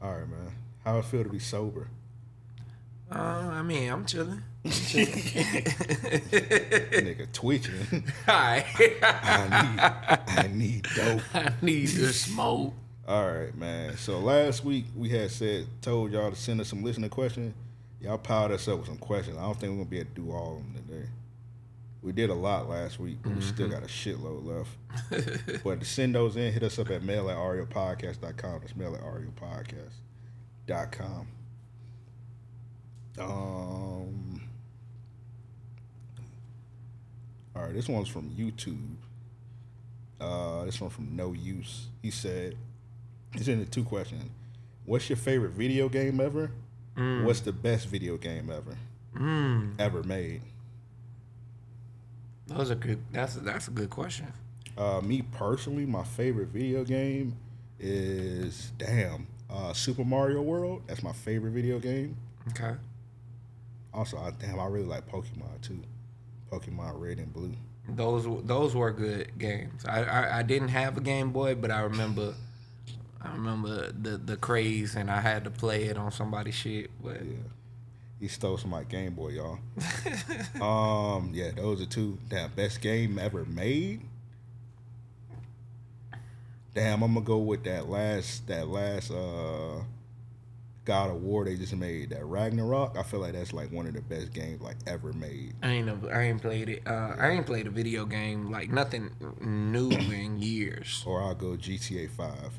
All 0.02 0.12
right, 0.12 0.28
man. 0.28 0.52
How 0.84 0.98
it 0.98 1.04
feel 1.04 1.22
to 1.22 1.28
be 1.28 1.38
sober? 1.38 1.88
Uh, 3.12 3.50
I 3.52 3.62
mean, 3.62 3.90
I'm 3.90 4.06
chilling. 4.06 4.42
Nigga 7.04 7.32
twitching. 7.32 8.04
Hi. 8.26 8.64
I 9.02 9.48
need 9.50 9.80
I 10.38 10.48
need 10.52 10.86
dope. 10.94 11.22
I 11.34 11.52
need 11.60 11.88
to 11.88 12.12
smoke. 12.12 12.74
All 13.08 13.30
right, 13.30 13.54
man. 13.56 13.96
So 13.96 14.18
last 14.18 14.64
week 14.64 14.86
we 14.96 15.08
had 15.08 15.30
said 15.30 15.66
told 15.82 16.12
y'all 16.12 16.30
to 16.30 16.36
send 16.36 16.60
us 16.60 16.68
some 16.68 16.82
listener 16.82 17.08
questions. 17.08 17.54
Y'all 18.00 18.18
piled 18.18 18.52
us 18.52 18.68
up 18.68 18.78
with 18.78 18.88
some 18.88 18.98
questions. 18.98 19.36
I 19.36 19.42
don't 19.42 19.58
think 19.58 19.72
we're 19.72 19.78
gonna 19.78 19.90
be 19.90 20.00
able 20.00 20.10
to 20.10 20.16
do 20.22 20.32
all 20.32 20.56
of 20.56 20.62
them 20.62 20.74
today. 20.86 21.08
We 22.02 22.12
did 22.12 22.30
a 22.30 22.34
lot 22.34 22.68
last 22.68 22.98
week, 22.98 23.18
but 23.22 23.34
we 23.34 23.42
still 23.42 23.68
got 23.68 23.82
a 23.82 23.86
shitload 23.86 24.46
left. 24.46 24.70
but 25.64 25.80
to 25.80 25.86
send 25.86 26.14
those 26.14 26.34
in, 26.36 26.50
hit 26.50 26.62
us 26.62 26.78
up 26.78 26.88
at 26.88 27.02
mail 27.02 27.28
at 27.28 27.36
raopodcast.com. 27.36 28.60
That's 28.60 28.74
mail 28.74 28.94
at 28.94 29.02
raopodcast.com. 29.02 31.26
Um, 33.18 34.40
all 37.54 37.64
right, 37.64 37.74
this 37.74 37.86
one's 37.86 38.08
from 38.08 38.30
YouTube. 38.30 38.94
Uh, 40.18 40.64
this 40.64 40.80
one 40.80 40.88
from 40.88 41.14
No 41.14 41.32
Use. 41.32 41.88
He 42.00 42.10
said, 42.10 42.56
he's 43.34 43.48
in 43.48 43.58
the 43.58 43.66
two 43.66 43.84
questions. 43.84 44.24
What's 44.84 45.08
your 45.08 45.16
favorite 45.16 45.52
video 45.52 45.88
game 45.88 46.20
ever? 46.20 46.50
What's 46.96 47.40
the 47.40 47.52
best 47.52 47.86
video 47.88 48.16
game 48.18 48.50
ever? 48.50 48.76
Ever 49.78 50.02
made? 50.02 50.42
Those 52.46 52.70
are 52.70 52.74
good. 52.74 52.98
That's 53.12 53.36
that's 53.36 53.68
a 53.68 53.70
good 53.70 53.90
question. 53.90 54.32
Uh, 54.76 55.00
me 55.00 55.22
personally, 55.22 55.86
my 55.86 56.02
favorite 56.02 56.48
video 56.48 56.84
game 56.84 57.36
is 57.78 58.72
damn 58.76 59.26
uh, 59.48 59.72
Super 59.72 60.04
Mario 60.04 60.42
World. 60.42 60.82
That's 60.86 61.02
my 61.02 61.12
favorite 61.12 61.52
video 61.52 61.78
game. 61.78 62.16
Okay. 62.48 62.74
Also, 63.94 64.18
I, 64.18 64.32
damn, 64.38 64.60
I 64.60 64.66
really 64.66 64.86
like 64.86 65.08
Pokemon 65.08 65.60
too. 65.62 65.80
Pokemon 66.50 67.00
Red 67.00 67.18
and 67.18 67.32
Blue. 67.32 67.54
Those 67.88 68.26
those 68.44 68.74
were 68.74 68.90
good 68.92 69.38
games. 69.38 69.84
I, 69.86 70.02
I 70.02 70.38
I 70.38 70.42
didn't 70.42 70.68
have 70.68 70.96
a 70.96 71.00
Game 71.00 71.32
Boy, 71.32 71.54
but 71.54 71.70
I 71.70 71.80
remember 71.80 72.34
I 73.22 73.32
remember 73.32 73.92
the 73.92 74.16
the 74.16 74.36
craze, 74.36 74.96
and 74.96 75.10
I 75.10 75.20
had 75.20 75.44
to 75.44 75.50
play 75.50 75.84
it 75.84 75.96
on 75.96 76.10
somebody's 76.10 76.54
shit. 76.54 76.90
But 77.02 77.24
Yeah. 77.24 77.36
He 78.20 78.28
stole 78.28 78.58
some 78.58 78.74
of 78.74 78.80
my 78.80 78.84
Game 78.84 79.14
Boy, 79.14 79.30
y'all. 79.30 79.58
um, 81.16 81.30
yeah, 81.32 81.52
those 81.52 81.80
are 81.80 81.86
two. 81.86 82.18
Damn, 82.28 82.50
best 82.50 82.82
game 82.82 83.18
ever 83.18 83.46
made. 83.46 84.02
Damn, 86.74 87.02
I'm 87.02 87.14
gonna 87.14 87.24
go 87.24 87.38
with 87.38 87.64
that 87.64 87.88
last 87.88 88.46
that 88.46 88.68
last 88.68 89.10
uh 89.10 89.82
God 90.84 91.10
of 91.10 91.22
War 91.22 91.46
they 91.46 91.56
just 91.56 91.74
made, 91.74 92.10
that 92.10 92.24
Ragnarok. 92.24 92.96
I 92.98 93.02
feel 93.02 93.20
like 93.20 93.32
that's 93.32 93.54
like 93.54 93.72
one 93.72 93.86
of 93.86 93.94
the 93.94 94.02
best 94.02 94.34
games 94.34 94.60
like 94.60 94.76
ever 94.86 95.12
made. 95.14 95.54
I 95.62 95.68
ain't 95.68 95.86
never, 95.86 96.14
I 96.14 96.24
ain't 96.24 96.42
played 96.42 96.68
it. 96.68 96.82
Uh, 96.86 97.14
I 97.18 97.30
ain't 97.30 97.46
played 97.46 97.66
a 97.66 97.70
video 97.70 98.04
game 98.04 98.50
like 98.50 98.70
nothing 98.70 99.10
new 99.40 99.90
in 99.90 100.40
years. 100.40 101.02
Or 101.06 101.22
I'll 101.22 101.34
go 101.34 101.56
GTA 101.56 102.10
five. 102.10 102.52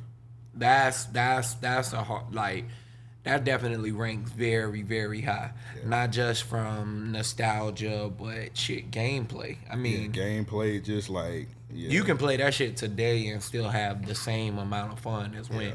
That's 0.54 1.06
that's 1.06 1.54
that's 1.56 1.94
a 1.94 2.04
hard 2.04 2.34
like 2.34 2.66
that 3.24 3.44
definitely 3.44 3.92
ranks 3.92 4.32
very 4.32 4.82
very 4.82 5.22
high. 5.22 5.52
Not 5.86 6.12
just 6.12 6.44
from 6.44 7.12
nostalgia, 7.12 8.12
but 8.18 8.58
shit 8.58 8.92
gameplay. 8.92 9.58
I 9.70 9.72
Yeah, 9.72 9.76
mean, 9.76 10.12
gameplay 10.12 10.84
just 10.84 11.10
like 11.10 11.48
yeah. 11.74 11.90
you 11.90 12.04
can 12.04 12.18
play 12.18 12.38
that 12.38 12.54
shit 12.54 12.76
today 12.78 13.28
and 13.28 13.42
still 13.42 13.70
have 13.70 14.06
the 14.06 14.16
same 14.16 14.58
amount 14.58 14.94
of 14.94 15.00
fun 15.00 15.36
as 15.36 15.50
when 15.50 15.74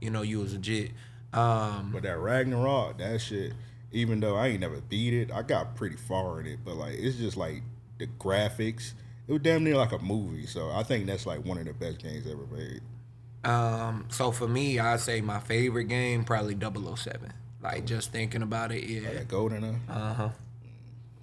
you 0.00 0.10
know 0.10 0.22
you 0.22 0.40
was 0.40 0.52
a 0.52 0.58
jit. 0.58 0.90
Um, 1.32 1.90
But 1.92 2.02
that 2.04 2.18
Ragnarok, 2.18 2.98
that 2.98 3.20
shit, 3.20 3.52
even 3.92 4.20
though 4.20 4.36
I 4.36 4.48
ain't 4.48 4.60
never 4.60 4.80
beat 4.80 5.14
it, 5.14 5.30
I 5.32 5.42
got 5.42 5.76
pretty 5.76 5.96
far 5.96 6.40
in 6.40 6.46
it. 6.46 6.58
But 6.64 6.76
like, 6.76 6.94
it's 6.94 7.16
just 7.16 7.36
like 7.36 7.62
the 7.98 8.06
graphics. 8.18 8.92
It 9.26 9.32
was 9.32 9.42
damn 9.42 9.62
near 9.64 9.76
like 9.76 9.92
a 9.92 9.98
movie. 9.98 10.46
So 10.46 10.70
I 10.70 10.82
think 10.82 11.06
that's 11.06 11.26
like 11.26 11.44
one 11.44 11.58
of 11.58 11.66
the 11.66 11.74
best 11.74 12.02
games 12.02 12.26
ever 12.26 12.46
made. 12.50 12.80
Um, 13.44 14.06
so 14.08 14.32
for 14.32 14.48
me, 14.48 14.78
I'd 14.78 15.00
say 15.00 15.20
my 15.20 15.40
favorite 15.40 15.84
game 15.84 16.24
probably 16.24 16.56
007. 16.58 17.32
Like 17.62 17.86
just 17.86 18.12
thinking 18.12 18.42
about 18.42 18.72
it, 18.72 18.84
yeah. 18.84 19.12
That 19.12 19.28
Golden. 19.28 19.64
Uh 19.88 20.14
huh. 20.14 20.28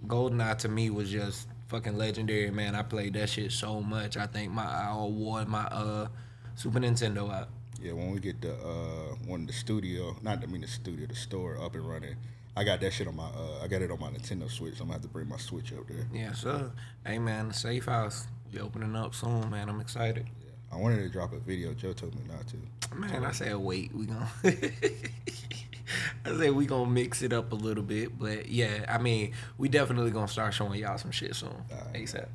GoldenEye 0.05 0.57
to 0.59 0.69
me 0.69 0.89
was 0.89 1.09
just 1.09 1.47
fucking 1.67 1.97
legendary, 1.97 2.51
man. 2.51 2.75
I 2.75 2.83
played 2.83 3.13
that 3.13 3.29
shit 3.29 3.51
so 3.51 3.81
much. 3.81 4.17
I 4.17 4.27
think 4.27 4.51
my 4.51 4.65
I 4.65 4.91
award 4.91 5.47
my 5.47 5.63
uh 5.65 6.07
Super 6.55 6.79
Nintendo 6.79 7.31
out. 7.33 7.49
Yeah, 7.81 7.93
when 7.93 8.11
we 8.11 8.19
get 8.19 8.41
the 8.41 8.53
uh 8.53 9.15
one 9.25 9.45
the 9.45 9.53
studio, 9.53 10.15
not 10.21 10.43
I 10.43 10.45
mean 10.47 10.61
the 10.61 10.67
studio, 10.67 11.07
the 11.07 11.15
store 11.15 11.57
up 11.61 11.75
and 11.75 11.87
running. 11.87 12.15
I 12.57 12.63
got 12.63 12.79
that 12.81 12.93
shit 12.93 13.07
on 13.07 13.15
my 13.15 13.25
uh 13.25 13.63
I 13.63 13.67
got 13.67 13.81
it 13.81 13.91
on 13.91 13.99
my 13.99 14.09
Nintendo 14.09 14.49
Switch. 14.49 14.75
So 14.75 14.81
I'm 14.81 14.87
gonna 14.87 14.93
have 14.93 15.01
to 15.03 15.07
bring 15.07 15.27
my 15.27 15.37
Switch 15.37 15.73
up 15.73 15.87
there. 15.87 16.07
Yeah, 16.13 16.33
sir. 16.33 16.71
Hey 17.05 17.19
man, 17.19 17.49
the 17.49 17.53
safe 17.53 17.85
house. 17.85 18.27
You 18.51 18.59
opening 18.59 18.95
up 18.95 19.15
soon, 19.15 19.49
man. 19.49 19.69
I'm 19.69 19.79
excited. 19.81 20.27
I 20.75 20.77
wanted 20.77 20.97
to 21.03 21.09
drop 21.09 21.31
a 21.31 21.39
video. 21.39 21.73
Joe 21.73 21.93
told 21.93 22.13
me 22.15 22.21
not 22.27 22.45
to. 22.47 22.95
Man, 22.95 23.23
I 23.23 23.31
said 23.31 23.55
wait, 23.55 23.93
we 23.95 24.05
gonna 24.05 24.27
I 24.43 26.37
said 26.37 26.51
we 26.51 26.65
gonna 26.65 26.89
mix 26.89 27.21
it 27.21 27.31
up 27.31 27.53
a 27.53 27.55
little 27.55 27.83
bit, 27.83 28.19
but 28.19 28.49
yeah, 28.49 28.85
I 28.89 28.97
mean, 28.97 29.31
we 29.57 29.69
definitely 29.69 30.11
gonna 30.11 30.27
start 30.27 30.53
showing 30.53 30.79
y'all 30.79 30.97
some 30.97 31.11
shit 31.11 31.33
soon. 31.35 31.53
ASAP. 31.93 32.27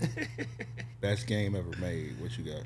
Yeah. 0.00 0.16
Best 1.00 1.26
game 1.26 1.54
ever 1.54 1.70
made. 1.80 2.18
What 2.18 2.36
you 2.38 2.44
got? 2.44 2.62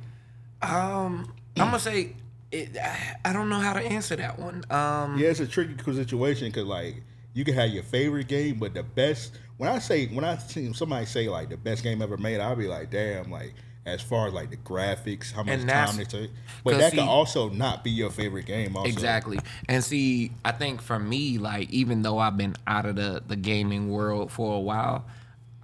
Um, 0.63 1.35
I'm 1.57 1.67
gonna 1.67 1.81
say 1.81 2.15
it, 2.53 2.77
I 3.25 3.33
don't 3.33 3.49
know 3.49 3.59
how 3.59 3.73
to 3.73 3.81
answer 3.81 4.15
that 4.17 4.39
one. 4.39 4.63
Um, 4.71 5.19
Yeah, 5.19 5.29
it's 5.29 5.41
a 5.41 5.47
tricky 5.47 5.75
situation 5.93 6.49
because 6.49 6.67
like 6.67 7.03
you 7.35 7.45
can 7.45 7.55
have 7.55 7.71
your 7.71 7.83
favorite 7.83 8.29
game, 8.29 8.59
but 8.59 8.75
the 8.75 8.83
best. 8.85 9.33
When 9.57 9.69
I 9.69 9.79
say 9.81 10.07
when 10.07 10.25
I 10.25 10.37
see 10.39 10.73
somebody 10.73 11.07
say 11.07 11.29
like 11.29 11.49
the 11.49 11.57
best 11.57 11.83
game 11.83 12.01
ever 12.01 12.17
made, 12.17 12.41
I'll 12.41 12.55
be 12.57 12.69
like, 12.69 12.91
damn, 12.91 13.31
like 13.31 13.55
as 13.85 14.01
far 14.01 14.29
as 14.29 14.33
like 14.33 14.51
the 14.51 14.57
graphics, 14.57 15.33
how 15.33 15.43
much 15.43 15.65
time 15.67 15.97
they 15.97 16.05
take. 16.05 16.31
But 16.65 16.79
that 16.79 16.93
see- 16.93 16.99
could 16.99 17.07
also 17.07 17.49
not 17.49 17.83
be 17.83 17.91
your 17.91 18.11
favorite 18.11 18.47
game. 18.47 18.77
Also, 18.77 18.89
Exactly. 18.89 19.39
And 19.69 19.83
see, 19.83 20.33
I 20.45 20.53
think 20.53 20.81
for 20.81 20.99
me, 20.99 21.39
like, 21.39 21.71
even 21.71 22.03
though 22.03 22.19
I've 22.19 22.37
been 22.37 22.55
out 22.67 22.87
of 22.87 22.97
the, 22.97 23.23
the 23.27 23.37
gaming 23.37 23.91
world 23.91 24.31
for 24.31 24.57
a 24.57 24.61
while, 24.61 25.05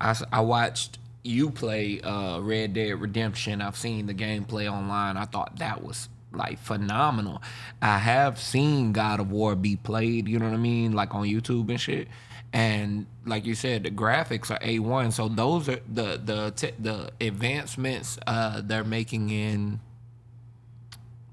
I 0.00 0.16
I 0.32 0.40
watched 0.40 0.98
you 1.22 1.50
play 1.50 2.00
uh, 2.00 2.40
Red 2.40 2.74
Dead 2.74 3.00
Redemption. 3.00 3.60
I've 3.60 3.76
seen 3.76 4.06
the 4.06 4.14
gameplay 4.14 4.70
online. 4.70 5.16
I 5.16 5.24
thought 5.24 5.58
that 5.58 5.82
was 5.84 6.08
like 6.32 6.58
phenomenal. 6.58 7.42
I 7.80 7.98
have 7.98 8.38
seen 8.38 8.92
God 8.92 9.20
of 9.20 9.30
War 9.30 9.54
be 9.54 9.76
played, 9.76 10.28
you 10.28 10.38
know 10.38 10.46
what 10.46 10.54
I 10.54 10.58
mean? 10.58 10.92
Like 10.92 11.14
on 11.14 11.26
YouTube 11.26 11.68
and 11.70 11.80
shit. 11.80 12.08
And 12.52 13.06
like 13.26 13.44
you 13.44 13.54
said, 13.54 13.82
the 13.82 13.90
graphics 13.90 14.50
are 14.50 14.58
A1. 14.60 15.12
So 15.12 15.28
those 15.28 15.68
are 15.68 15.80
the 15.92 16.20
the 16.24 16.50
te- 16.56 16.74
the 16.78 17.10
advancements 17.20 18.18
uh, 18.26 18.62
they're 18.64 18.84
making 18.84 19.30
in 19.30 19.80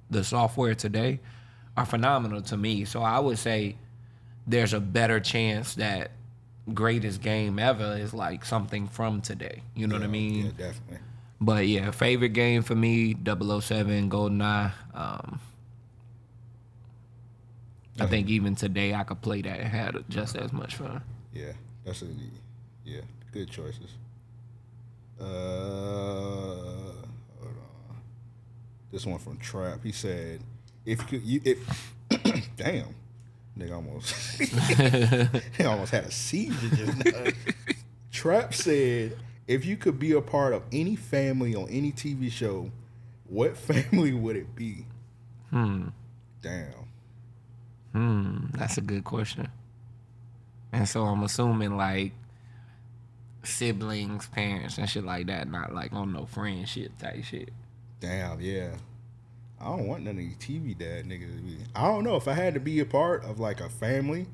the 0.10 0.24
software 0.24 0.76
today 0.76 1.20
are 1.78 1.86
phenomenal 1.86 2.42
to 2.42 2.58
me. 2.58 2.86
So 2.86 3.02
I 3.02 3.20
would 3.20 3.38
say 3.38 3.78
there's 4.46 4.74
a 4.74 4.80
better 4.80 5.20
chance 5.20 5.76
that 5.76 6.12
greatest 6.74 7.22
game 7.22 7.60
ever 7.60 7.98
is 7.98 8.14
like 8.14 8.46
something 8.46 8.88
from 8.88 9.22
today. 9.22 9.64
You 9.76 9.88
know 9.88 9.96
what 9.96 10.04
I 10.04 10.08
mean? 10.08 10.46
Yeah, 10.46 10.52
definitely. 10.58 11.00
But 11.42 11.68
yeah, 11.68 11.92
favorite 11.92 12.30
game 12.30 12.64
for 12.64 12.76
me, 12.76 13.14
007, 13.14 14.10
GoldenEye. 14.10 14.72
Um, 14.94 15.40
I 18.00 18.06
think 18.08 18.30
even 18.30 18.56
today 18.56 18.94
I 18.94 19.04
could 19.04 19.22
play 19.22 19.42
that 19.42 19.60
and 19.60 19.70
had 19.70 19.96
just 20.10 20.36
as 20.36 20.52
much 20.52 20.76
fun. 20.76 21.02
Yeah, 21.34 21.54
that's 21.86 22.02
a 22.02 22.08
yeah, 22.84 23.02
good 23.32 23.50
choices. 23.50 23.90
Uh, 25.20 25.24
hold 27.40 27.56
on. 27.90 27.98
This 28.92 29.06
one 29.06 29.20
from 29.20 29.38
Trap. 29.38 29.80
He 29.84 29.92
said, 29.94 30.42
"If 30.86 31.00
you 31.00 31.06
could, 31.06 31.24
you 31.24 31.42
if 31.46 31.96
damn, 32.58 32.96
nigga 33.58 33.76
almost, 33.76 34.14
he 35.58 35.64
almost 35.64 35.92
had 35.92 36.04
a 36.04 36.12
seizure 36.12 36.76
just 36.76 37.06
now." 37.06 37.32
Trap 38.12 38.54
said, 38.54 39.18
"If 39.48 39.66
you 39.66 39.78
could 39.78 40.00
be 40.00 40.12
a 40.12 40.22
part 40.22 40.54
of 40.54 40.64
any 40.72 40.98
family 40.98 41.56
on 41.56 41.70
any 41.70 41.94
TV 41.94 42.30
show, 42.30 42.72
what 43.26 43.56
family 43.58 44.14
would 44.14 44.36
it 44.36 44.54
be?" 44.54 44.86
Hmm. 45.50 45.88
Damn. 46.42 46.85
Hmm. 47.96 48.48
That's 48.52 48.78
a 48.78 48.82
good 48.82 49.06
question. 49.06 49.48
And 50.74 50.86
so 50.86 51.04
I'm 51.04 51.24
assuming 51.24 51.78
like 51.78 52.12
siblings, 53.42 54.28
parents, 54.28 54.78
and 54.78 54.90
shit 54.90 55.06
like 55.06 55.28
that, 55.28 55.50
not 55.50 55.74
like 55.74 55.94
on 55.94 56.12
no 56.12 56.26
friend 56.26 56.68
shit 56.68 57.00
type 57.00 57.24
shit. 57.24 57.52
Damn, 58.02 58.42
yeah. 58.42 58.72
I 59.62 59.68
don't 59.68 59.88
want 59.88 60.04
none 60.04 60.12
of 60.12 60.18
these 60.18 60.36
TV 60.36 60.78
dad 60.78 61.06
niggas 61.06 61.38
to 61.38 61.42
be. 61.42 61.58
I 61.74 61.84
don't 61.84 62.04
know 62.04 62.18
if 62.18 62.28
I 62.28 62.34
had 62.34 62.54
to 62.56 62.60
be 62.60 62.82
a 62.82 62.86
part 62.86 63.24
of 63.24 63.40
like 63.40 63.62
a 63.62 63.70
family, 63.70 64.28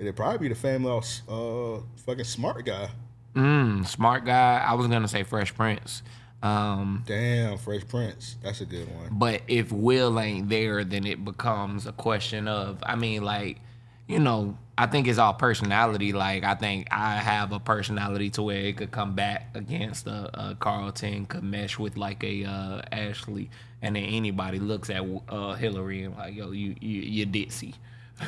it'd 0.00 0.16
probably 0.16 0.38
be 0.38 0.48
the 0.48 0.60
family 0.60 0.90
of 0.90 1.04
uh 1.28 1.82
fucking 2.06 2.24
smart 2.24 2.66
guy. 2.66 2.88
Mm, 3.36 3.86
smart 3.86 4.24
guy. 4.24 4.64
I 4.66 4.74
was 4.74 4.88
gonna 4.88 5.06
say 5.06 5.22
Fresh 5.22 5.54
Prince. 5.54 6.02
Um, 6.46 7.02
Damn, 7.06 7.58
Fresh 7.58 7.88
Prince. 7.88 8.36
That's 8.42 8.60
a 8.60 8.66
good 8.66 8.88
one. 8.94 9.08
but 9.12 9.42
if 9.48 9.72
Will 9.72 10.18
ain't 10.20 10.48
there, 10.48 10.84
then 10.84 11.06
it 11.06 11.24
becomes 11.24 11.86
a 11.86 11.92
question 11.92 12.46
of. 12.48 12.78
I 12.82 12.94
mean, 12.96 13.22
like, 13.24 13.58
you 14.06 14.18
know, 14.18 14.56
I 14.78 14.86
think 14.86 15.08
it's 15.08 15.18
all 15.18 15.34
personality. 15.34 16.12
Like, 16.12 16.44
I 16.44 16.54
think 16.54 16.88
I 16.90 17.16
have 17.16 17.52
a 17.52 17.58
personality 17.58 18.30
to 18.30 18.42
where 18.42 18.58
it 18.58 18.76
could 18.76 18.90
come 18.90 19.14
back 19.14 19.48
against 19.54 20.06
a, 20.06 20.30
a 20.34 20.54
Carlton, 20.54 21.26
could 21.26 21.42
mesh 21.42 21.78
with 21.78 21.96
like 21.96 22.22
a 22.22 22.44
uh, 22.44 22.82
Ashley, 22.92 23.50
and 23.82 23.96
then 23.96 24.04
anybody 24.04 24.58
looks 24.58 24.90
at 24.90 25.02
uh, 25.28 25.54
Hillary 25.54 26.04
and 26.04 26.16
like, 26.16 26.34
yo, 26.34 26.52
you 26.52 26.76
you 26.80 27.00
you 27.00 27.26
ditzy. 27.26 27.74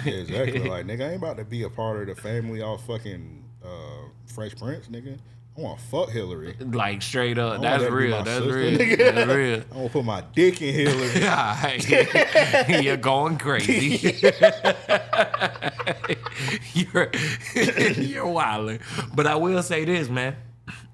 Yeah, 0.05 0.13
exactly. 0.13 0.61
like 0.69 0.87
nigga, 0.87 1.03
I 1.03 1.13
ain't 1.13 1.23
about 1.23 1.37
to 1.37 1.45
be 1.45 1.63
a 1.63 1.71
part 1.71 2.01
of 2.01 2.15
the 2.15 2.21
family 2.21 2.63
all 2.63 2.79
fucking 2.79 3.45
uh 3.65 4.09
Fresh 4.27 4.57
Prince, 4.57 4.89
nigga. 4.89 5.19
I 5.59 5.61
want 5.61 5.79
to 5.81 5.85
fuck 5.87 6.11
Hillary. 6.11 6.55
Like 6.61 7.03
straight 7.03 7.37
up, 7.37 7.61
that's 7.61 7.83
to 7.83 7.91
real. 7.91 8.23
That's 8.23 8.45
sister, 8.45 8.55
real. 8.59 8.79
nigga. 8.79 8.99
That's 9.15 9.33
real. 9.33 9.63
I 9.73 9.77
want 9.77 9.87
to 9.89 9.93
put 9.93 10.05
my 10.05 10.23
dick 10.33 10.63
in 10.63 10.73
Hillary. 10.73 11.25
Alright. 11.29 12.85
You're 12.85 12.97
going 12.97 13.39
crazy. 13.39 14.17
you're 16.75 17.11
you're 17.97 18.27
wilding. 18.29 18.79
But 19.15 19.27
I 19.27 19.35
will 19.35 19.63
say 19.65 19.85
this, 19.85 20.09
man. 20.09 20.37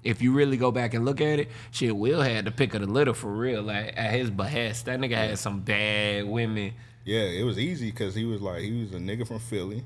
If 0.03 0.21
you 0.21 0.33
really 0.33 0.57
go 0.57 0.71
back 0.71 0.93
and 0.93 1.05
look 1.05 1.21
at 1.21 1.39
it, 1.39 1.49
shit, 1.71 1.95
Will 1.95 2.21
had 2.21 2.45
the 2.45 2.51
pick 2.51 2.73
of 2.73 2.81
the 2.81 2.87
litter 2.87 3.13
for 3.13 3.31
real. 3.31 3.61
Like 3.61 3.93
at 3.95 4.11
his 4.13 4.29
behest, 4.31 4.85
that 4.85 4.99
nigga 4.99 5.15
had 5.15 5.37
some 5.39 5.59
bad 5.61 6.25
women. 6.27 6.73
yeah, 7.03 7.21
it 7.21 7.43
was 7.43 7.59
easy 7.59 7.91
because 7.91 8.15
he 8.15 8.25
was 8.25 8.41
like 8.41 8.61
he 8.61 8.81
was 8.81 8.93
a 8.93 8.97
nigga 8.99 9.27
from 9.27 9.39
Philly, 9.39 9.83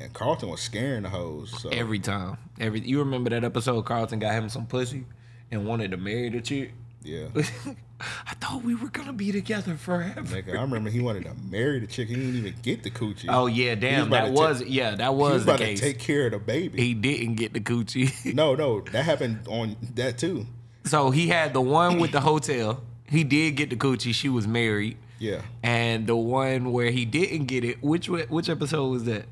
and 0.00 0.12
Carlton 0.12 0.48
was 0.48 0.60
scaring 0.60 1.02
the 1.02 1.08
hoes. 1.08 1.54
So 1.60 1.68
Every 1.68 1.98
time. 1.98 2.38
Every 2.58 2.80
you 2.80 2.98
remember 3.00 3.30
that 3.30 3.44
episode 3.44 3.82
Carlton 3.84 4.18
got 4.18 4.32
him 4.32 4.48
some 4.48 4.66
pussy 4.66 5.04
and 5.50 5.66
wanted 5.66 5.90
to 5.92 5.96
marry 5.96 6.30
the 6.30 6.40
chick? 6.40 6.72
Yeah. 7.02 7.26
I 8.00 8.34
thought 8.34 8.62
we 8.64 8.74
were 8.74 8.88
gonna 8.88 9.12
be 9.12 9.30
together 9.30 9.76
forever. 9.76 10.22
Nigga, 10.22 10.56
I 10.56 10.62
remember 10.62 10.88
he 10.88 11.00
wanted 11.00 11.24
to 11.24 11.34
marry 11.50 11.80
the 11.80 11.86
chick. 11.86 12.08
He 12.08 12.14
didn't 12.14 12.36
even 12.36 12.54
get 12.62 12.82
the 12.82 12.90
coochie. 12.90 13.26
Oh 13.28 13.46
yeah, 13.46 13.74
damn, 13.74 14.06
about 14.06 14.26
that 14.26 14.32
was 14.32 14.60
take- 14.60 14.70
yeah, 14.70 14.94
that 14.94 15.14
was, 15.14 15.28
he 15.28 15.32
was, 15.32 15.32
was 15.34 15.44
the 15.46 15.54
about 15.54 15.66
to 15.66 15.76
take 15.76 15.98
care 15.98 16.26
of 16.26 16.32
the 16.32 16.38
baby. 16.38 16.82
he 16.82 16.94
didn't 16.94 17.34
get 17.34 17.52
the 17.52 17.60
coochie. 17.60 18.34
no, 18.34 18.54
no, 18.54 18.80
that 18.80 19.04
happened 19.04 19.40
on 19.48 19.76
that 19.94 20.16
too. 20.16 20.46
so 20.84 21.10
he 21.10 21.28
had 21.28 21.52
the 21.52 21.60
one 21.60 21.98
with 21.98 22.12
the 22.12 22.20
hotel. 22.20 22.82
He 23.06 23.22
did 23.24 23.56
get 23.56 23.68
the 23.70 23.76
coochie. 23.76 24.14
She 24.14 24.28
was 24.28 24.46
married. 24.46 24.96
Yeah, 25.18 25.42
And 25.62 26.06
the 26.06 26.16
one 26.16 26.72
where 26.72 26.90
he 26.90 27.04
didn't 27.04 27.44
get 27.44 27.62
it, 27.62 27.82
which 27.82 28.08
which 28.08 28.48
episode 28.48 28.88
was 28.88 29.04
that? 29.04 29.26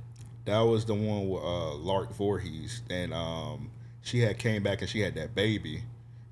That 0.48 0.60
was 0.60 0.84
the 0.84 0.94
one 0.94 1.28
with 1.28 1.42
uh, 1.42 1.74
Lark 1.74 2.12
Voorhees, 2.14 2.82
and 2.90 3.14
um, 3.14 3.70
she 4.02 4.20
had 4.20 4.38
came 4.38 4.62
back 4.62 4.80
and 4.80 4.90
she 4.90 5.00
had 5.00 5.14
that 5.14 5.34
baby, 5.34 5.82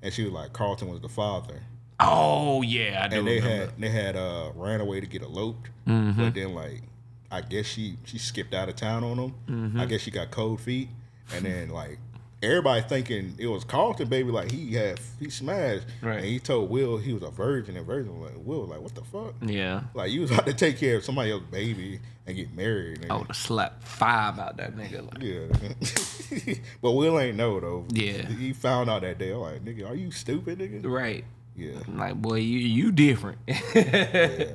and 0.01 0.13
she 0.13 0.23
was 0.23 0.31
like 0.33 0.53
Carlton 0.53 0.89
was 0.89 0.99
the 1.01 1.09
father, 1.09 1.63
Oh 1.99 2.61
yeah, 2.61 3.01
I 3.03 3.07
do 3.07 3.17
and 3.19 3.27
they 3.27 3.35
remember. 3.39 3.65
had 3.65 3.81
they 3.81 3.89
had 3.89 4.15
uh, 4.15 4.51
ran 4.55 4.81
away 4.81 4.99
to 4.99 5.07
get 5.07 5.21
eloped, 5.23 5.69
Mm-hmm. 5.87 6.21
but 6.21 6.33
then 6.33 6.53
like 6.53 6.81
I 7.31 7.41
guess 7.41 7.65
she 7.65 7.97
she 8.05 8.17
skipped 8.17 8.53
out 8.53 8.69
of 8.69 8.75
town 8.75 9.03
on 9.03 9.17
them. 9.17 9.33
Mm-hmm. 9.49 9.79
I 9.79 9.85
guess 9.85 10.01
she 10.01 10.11
got 10.11 10.31
cold 10.31 10.59
feet, 10.61 10.89
and 11.33 11.45
then 11.45 11.69
like. 11.69 11.99
Everybody 12.43 12.81
thinking 12.87 13.33
it 13.39 13.47
was 13.47 13.63
Carlton, 13.63 14.09
baby. 14.09 14.29
Like 14.31 14.51
he 14.51 14.73
had, 14.75 14.99
he 15.19 15.29
smashed, 15.31 15.85
Right. 16.03 16.17
and 16.17 16.25
he 16.25 16.39
told 16.39 16.69
Will 16.69 16.97
he 16.97 17.11
was 17.13 17.23
a 17.23 17.31
virgin. 17.31 17.75
And 17.77 17.85
Virgin 17.85 18.19
was 18.19 18.29
like, 18.31 18.39
Will, 18.45 18.61
was 18.61 18.69
like, 18.69 18.81
what 18.81 18.93
the 18.93 19.03
fuck? 19.03 19.33
yeah. 19.41 19.81
Like 19.95 20.11
you 20.11 20.21
was 20.21 20.29
about 20.31 20.45
to 20.45 20.53
take 20.53 20.77
care 20.77 20.97
of 20.97 21.03
somebody 21.03 21.31
else's 21.31 21.47
baby 21.49 21.99
and 22.27 22.35
get 22.35 22.53
married. 22.53 22.99
I 23.05 23.07
nigga. 23.07 23.17
would 23.19 23.27
have 23.27 23.35
slapped 23.37 23.83
five 23.83 24.37
out 24.37 24.57
that 24.57 24.75
nigga. 24.75 25.11
Like, 25.11 25.23
Yeah. 25.23 26.55
but 26.81 26.91
Will 26.91 27.19
ain't 27.19 27.37
know 27.37 27.59
though. 27.59 27.85
Yeah. 27.89 28.27
He 28.27 28.53
found 28.53 28.89
out 28.89 29.01
that 29.01 29.17
day. 29.17 29.31
I'm 29.31 29.39
like, 29.39 29.65
nigga, 29.65 29.89
are 29.89 29.95
you 29.95 30.11
stupid, 30.11 30.59
nigga? 30.59 30.85
right. 30.85 31.23
Yeah. 31.55 31.79
Like, 31.87 32.15
boy, 32.21 32.35
you 32.35 32.59
you 32.59 32.91
different. 32.91 33.39
yeah. 33.47 34.51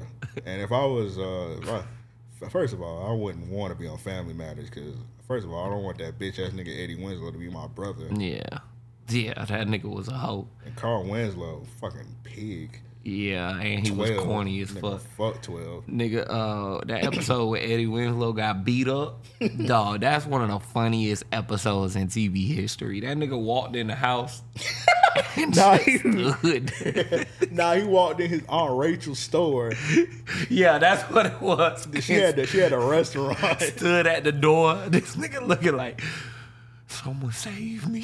And 0.47 0.63
if 0.63 0.71
I 0.71 0.85
was, 0.85 1.19
uh, 1.19 1.59
if 1.61 1.69
I, 1.69 2.49
first 2.49 2.73
of 2.75 2.81
all, 2.81 3.11
I 3.11 3.13
wouldn't 3.13 3.49
want 3.49 3.73
to 3.73 3.79
be 3.79 3.89
on 3.89 3.99
Family 3.99 4.35
Matters 4.35 4.71
because, 4.71 4.95
first 5.33 5.47
of 5.47 5.53
all, 5.55 5.65
I 5.65 5.71
don't 5.71 5.83
want 5.83 5.97
that 5.97 6.19
bitch 6.19 6.39
ass 6.39 6.53
nigga 6.53 6.79
Eddie 6.85 6.95
Winslow 6.95 7.31
to 7.31 7.39
be 7.39 7.49
my 7.49 7.67
brother. 7.67 8.07
yeah. 8.15 8.59
Yeah, 9.09 9.45
that 9.47 9.67
nigga 9.67 9.85
was 9.85 10.09
a 10.09 10.13
hoe. 10.13 10.47
And 10.65 10.77
Carl 10.77 11.05
Winslow, 11.05 11.65
fucking 11.81 12.17
pig. 12.23 12.81
Yeah, 13.05 13.59
and 13.59 13.85
he 13.85 13.91
was 13.93 14.11
12. 14.11 14.25
corny 14.25 14.61
as 14.61 14.71
Nigga, 14.71 14.81
fuck. 15.17 15.35
Fuck 15.35 15.43
12. 15.43 15.87
Nigga, 15.89 16.27
uh, 16.31 16.85
that 16.87 17.03
episode 17.05 17.47
where 17.49 17.61
Eddie 17.61 17.89
Winslow 17.89 18.33
got 18.33 18.65
beat 18.65 18.87
up, 18.87 19.25
dog, 19.67 20.01
that's 20.03 20.25
one 20.25 20.41
of 20.43 20.49
the 20.51 20.61
funniest 20.69 21.25
episodes 21.33 21.97
in 21.97 22.07
TV 22.07 22.47
history. 22.55 23.01
That 23.01 23.17
nigga 23.17 23.37
walked 23.41 23.75
in 23.75 23.89
the 23.89 23.97
house 23.97 24.43
and 25.37 25.55
Nah, 25.57 25.79
he- 25.79 25.99
stood. 25.99 26.73
nah, 27.51 27.75
he 27.75 27.83
walked 27.83 28.21
in 28.21 28.31
his 28.31 28.43
Aunt 28.49 28.79
Rachel's 28.79 29.19
store. 29.19 29.73
yeah, 30.49 30.79
that's 30.79 31.03
what 31.13 31.27
it 31.27 31.41
was. 31.41 31.89
She 32.03 32.13
had 32.13 32.37
the, 32.37 32.47
she 32.47 32.59
had 32.59 32.73
a 32.73 32.79
restaurant. 32.79 33.61
stood 33.61 34.07
at 34.07 34.23
the 34.23 34.31
door. 34.33 34.77
This 34.89 35.17
nigga 35.17 35.45
looking 35.45 35.77
like, 35.77 36.01
someone 36.87 37.33
save 37.33 37.89
me. 37.89 38.03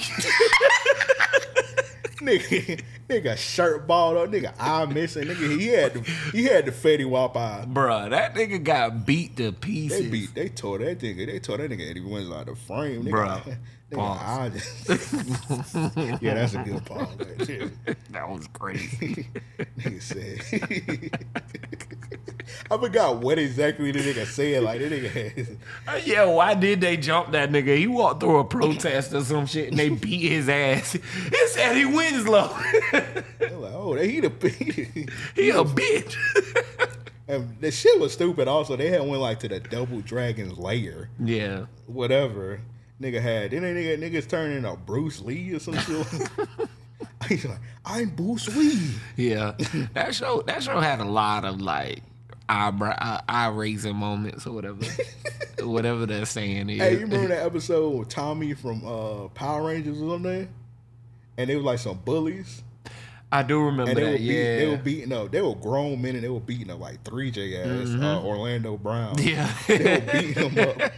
nigga, 2.20 2.82
nigga 3.08 3.36
shirt 3.36 3.86
balled 3.86 4.16
up, 4.16 4.30
nigga 4.30 4.52
eye 4.58 4.84
missing, 4.86 5.24
nigga. 5.24 5.58
He 5.58 5.68
had 5.68 5.94
the 5.94 6.00
he 6.32 6.44
had 6.44 6.66
the 6.66 6.72
Fetty 6.72 7.08
Wap 7.08 7.36
eye. 7.36 7.64
Bruh, 7.68 8.10
that 8.10 8.34
nigga 8.34 8.62
got 8.62 9.06
beat 9.06 9.36
to 9.38 9.52
pieces. 9.52 10.02
They 10.02 10.08
beat, 10.08 10.34
they 10.34 10.48
tore 10.48 10.78
that 10.78 10.98
nigga, 11.00 11.26
they 11.26 11.38
tore 11.38 11.56
that 11.58 11.70
nigga 11.70 11.90
Eddie 11.90 12.00
Winslow 12.00 12.36
out 12.36 12.48
of 12.48 12.56
the 12.56 12.62
frame, 12.64 13.04
nigga. 13.04 13.42
Bruh. 13.42 13.58
Nigga, 13.90 14.52
just, 14.52 15.94
yeah, 16.22 16.34
that's 16.34 16.52
a 16.52 16.62
good 16.62 16.84
pause. 16.84 17.08
Right. 17.18 17.70
That 18.10 18.28
was 18.28 18.46
crazy. 18.48 19.28
nigga 19.78 20.02
said, 20.02 20.38
I 22.70 22.78
forgot 22.78 23.16
what 23.18 23.38
exactly 23.38 23.90
the 23.92 24.00
nigga 24.00 24.26
said. 24.26 24.62
Like 24.62 24.80
that 24.80 24.90
nigga, 24.92 25.10
had, 25.10 25.58
uh, 25.86 26.00
yeah, 26.04 26.24
why 26.24 26.54
did 26.54 26.80
they 26.80 26.96
jump 26.96 27.32
that 27.32 27.50
nigga? 27.50 27.76
He 27.76 27.86
walked 27.86 28.20
through 28.20 28.38
a 28.38 28.44
protest 28.44 29.12
or 29.12 29.22
some 29.22 29.46
shit 29.46 29.68
and 29.70 29.78
they 29.78 29.88
beat 30.06 30.28
his 30.30 30.48
ass. 30.48 30.94
It's 30.94 31.56
Eddie 31.56 31.84
Winslow. 31.84 32.56
Like, 32.92 33.72
oh, 33.74 33.94
they 33.96 34.10
he 34.10 34.20
the 34.20 34.28
he 35.34 35.50
a 35.50 35.64
bitch. 35.64 36.16
and 37.26 37.56
the 37.60 37.70
shit 37.70 38.00
was 38.00 38.12
stupid. 38.12 38.48
Also, 38.48 38.76
they 38.76 38.88
had 38.88 39.00
went 39.02 39.20
like 39.20 39.40
to 39.40 39.48
the 39.48 39.60
Double 39.60 40.00
Dragon's 40.00 40.58
lair. 40.58 41.10
yeah. 41.22 41.66
whatever 41.86 42.60
nigga 43.00 43.20
had. 43.20 43.50
Then 43.52 43.62
that 43.62 43.74
nigga 43.76 43.98
niggas 43.98 44.28
turning 44.28 44.58
into 44.58 44.74
Bruce 44.76 45.20
Lee 45.20 45.52
or 45.52 45.58
some 45.58 45.78
shit. 45.78 46.06
He's 47.28 47.44
like, 47.44 47.60
I'm 47.84 48.10
Bruce 48.10 48.54
Lee. 48.54 48.92
Yeah. 49.16 49.54
That 49.94 50.14
show 50.14 50.42
that 50.42 50.62
show 50.62 50.80
had 50.80 51.00
a 51.00 51.04
lot 51.04 51.44
of 51.44 51.60
like 51.60 52.02
eyebrow 52.48 52.96
uh, 52.98 53.20
eye 53.28 53.48
raising 53.48 53.96
moments 53.96 54.46
or 54.46 54.52
whatever. 54.52 54.84
whatever 55.62 56.06
that 56.06 56.26
saying 56.28 56.70
is. 56.70 56.80
Hey, 56.80 56.92
you 56.94 57.00
remember 57.00 57.28
that 57.28 57.44
episode 57.44 57.90
with 57.90 58.08
Tommy 58.08 58.54
from 58.54 58.86
uh, 58.86 59.28
Power 59.28 59.66
Rangers 59.68 60.00
or 60.00 60.10
something? 60.10 60.48
And 61.36 61.50
they 61.50 61.56
were 61.56 61.62
like 61.62 61.78
some 61.78 61.98
bullies. 61.98 62.62
I 63.30 63.42
do 63.42 63.60
remember 63.60 63.90
And 63.90 63.98
they 63.98 64.04
were, 64.04 64.10
that, 64.12 64.18
beat, 64.18 64.24
yeah. 64.24 64.56
they 64.56 64.66
were 64.68 64.76
beating 64.78 65.12
up. 65.12 65.30
They 65.30 65.42
were 65.42 65.54
grown 65.54 66.00
men 66.00 66.14
and 66.14 66.24
they 66.24 66.30
were 66.30 66.40
beating 66.40 66.70
up 66.70 66.80
like 66.80 67.04
3J 67.04 67.60
ass 67.60 68.02
uh, 68.02 68.26
Orlando 68.26 68.76
Brown. 68.78 69.16
Mm-hmm. 69.16 69.28
yeah. 69.70 69.78
They 69.78 69.94
were 69.94 70.22
beating 70.22 70.50
him 70.50 70.68
up. 70.68 70.92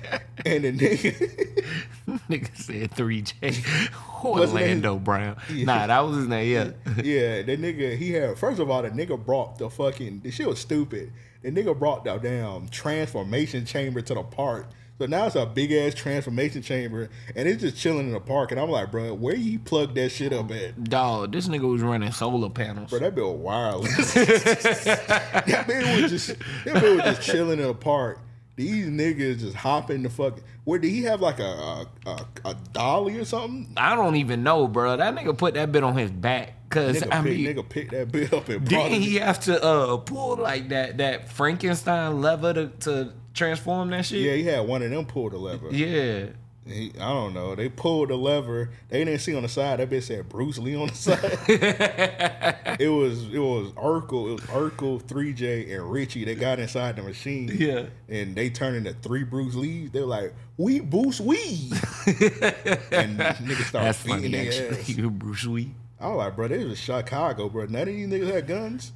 And 0.47 0.65
the 0.65 0.73
nigga, 0.73 1.65
Nigga 2.29 2.57
said 2.57 2.91
3J. 2.93 4.25
Wasn't 4.25 4.59
it 4.59 4.63
Orlando 4.63 4.99
Brown. 4.99 5.37
Nah, 5.51 5.87
that 5.89 6.01
was 6.01 6.19
his 6.19 6.29
name, 6.29 6.53
yeah. 6.53 6.93
yeah, 7.03 7.43
the 7.43 7.57
nigga, 7.57 7.97
he 7.97 8.13
had, 8.13 8.39
first 8.39 8.61
of 8.61 8.71
all, 8.71 8.83
the 8.83 8.91
nigga 8.91 9.23
brought 9.23 9.59
the 9.59 9.69
fucking, 9.69 10.21
the 10.21 10.31
shit 10.31 10.47
was 10.47 10.61
stupid. 10.61 11.13
The 11.43 11.51
nigga 11.51 11.77
brought 11.79 12.05
the 12.05 12.17
damn 12.19 12.69
transformation 12.69 13.65
chamber 13.65 14.03
to 14.03 14.15
the 14.15 14.23
park. 14.23 14.67
So 15.01 15.07
now 15.07 15.25
it's 15.25 15.35
a 15.35 15.47
big 15.47 15.73
ass 15.73 15.95
transformation 15.95 16.61
chamber 16.61 17.09
and 17.35 17.49
it's 17.49 17.63
just 17.63 17.79
chilling 17.79 18.09
in 18.09 18.13
the 18.13 18.21
park. 18.21 18.51
And 18.53 18.61
I'm 18.61 18.69
like, 18.69 18.91
bro, 18.91 19.15
where 19.15 19.35
you 19.35 19.59
plug 19.59 19.95
that 19.95 20.11
shit 20.11 20.31
up 20.31 20.51
at? 20.51 20.85
Dog, 20.85 21.33
this 21.33 21.49
nigga 21.49 21.73
was 21.73 21.81
running 21.81 22.13
solar 22.13 22.51
panels. 22.51 22.91
Bro, 22.91 22.99
that 22.99 23.15
bill 23.15 23.35
wireless. 23.39 24.13
that 24.15 25.65
man 25.67 26.03
was 26.03 26.11
just, 26.11 26.39
that 26.67 26.75
man 26.75 26.97
was 26.99 27.05
just 27.17 27.23
chilling 27.23 27.61
in 27.61 27.67
the 27.67 27.73
park. 27.73 28.19
These 28.57 28.89
niggas 28.89 29.39
just 29.41 29.57
hopping 29.57 30.03
the 30.03 30.11
fuck. 30.11 30.39
Where 30.65 30.79
did 30.79 30.91
he 30.91 31.03
have 31.05 31.23
like 31.23 31.39
a 31.39 31.45
a, 31.45 31.87
a, 32.05 32.27
a 32.45 32.55
dolly 32.75 33.17
or 33.17 33.25
something? 33.25 33.73
I 33.79 33.97
don't 33.97 34.17
even 34.17 34.43
know, 34.43 34.69
bro. 34.69 34.99
That 34.99 35.15
nigga 35.15 35.35
put 35.39 35.55
that 35.55 35.73
bit 35.73 35.83
on 35.83 35.97
his 35.97 36.11
back. 36.11 36.57
Cause 36.69 37.01
Nigga, 37.01 37.07
I 37.13 37.23
pick, 37.23 37.25
mean, 37.25 37.47
nigga 37.47 37.69
picked 37.69 37.91
that 37.93 38.13
bit 38.13 38.33
up 38.35 38.49
and 38.51 38.61
brought 38.61 38.91
didn't 38.91 39.03
it. 39.03 39.05
he 39.07 39.15
have 39.17 39.41
to 39.41 39.61
uh 39.65 39.97
pull 39.97 40.37
like 40.37 40.69
that 40.69 40.99
that 40.99 41.29
Frankenstein 41.33 42.21
lever 42.21 42.53
to, 42.53 42.69
to 42.69 43.13
transform 43.41 43.91
that 43.91 44.05
shit? 44.05 44.21
Yeah, 44.21 44.35
he 44.35 44.45
had 44.45 44.67
one 44.67 44.83
of 44.83 44.91
them 44.91 45.07
pull 45.07 45.31
the 45.31 45.39
lever. 45.39 45.71
Yeah. 45.71 46.27
He, 46.67 46.93
I 47.01 47.09
don't 47.09 47.33
know. 47.33 47.55
They 47.55 47.69
pulled 47.71 48.11
the 48.11 48.17
lever. 48.17 48.71
They 48.91 49.03
didn't 49.03 49.21
see 49.21 49.35
on 49.35 49.43
the 49.43 49.49
side. 49.49 49.81
That 49.81 49.89
bitch 49.89 50.05
said 50.05 50.29
Bruce 50.29 50.59
Lee 50.59 50.77
on 50.77 50.89
the 50.89 50.95
side. 50.95 51.19
it 52.79 52.89
was 52.89 53.33
it 53.33 53.39
was 53.39 53.73
Urkel. 53.73 54.29
It 54.29 54.33
was 54.33 54.43
Urkel, 54.43 55.03
3J, 55.03 55.75
and 55.75 55.91
Richie. 55.91 56.25
They 56.25 56.35
got 56.35 56.59
inside 56.59 56.97
the 56.97 57.03
machine. 57.03 57.51
Yeah. 57.53 57.87
And 58.09 58.37
they 58.37 58.51
turned 58.51 58.77
into 58.77 58.93
three 58.93 59.25
Bruce 59.25 59.55
Lees. 59.55 59.91
They 59.91 60.01
were 60.01 60.07
like, 60.07 60.35
we 60.59 60.81
Bruce 60.81 61.21
Lee. 61.21 61.71
and 62.07 63.19
niggas 63.19 63.65
started 63.65 63.87
That's 63.87 63.99
funny, 63.99 64.29
their 64.29 64.73
ass. 64.73 64.93
Bruce 64.93 65.47
Lee. 65.47 65.75
I 65.99 66.09
was 66.09 66.17
like, 66.19 66.37
bro, 66.37 66.49
they 66.49 66.65
was 66.65 66.79
Chicago, 66.79 67.49
bro. 67.49 67.67
None 67.67 67.83
of 67.83 67.89
these 67.89 68.07
niggas 68.07 68.33
had 68.33 68.47
guns. 68.47 68.93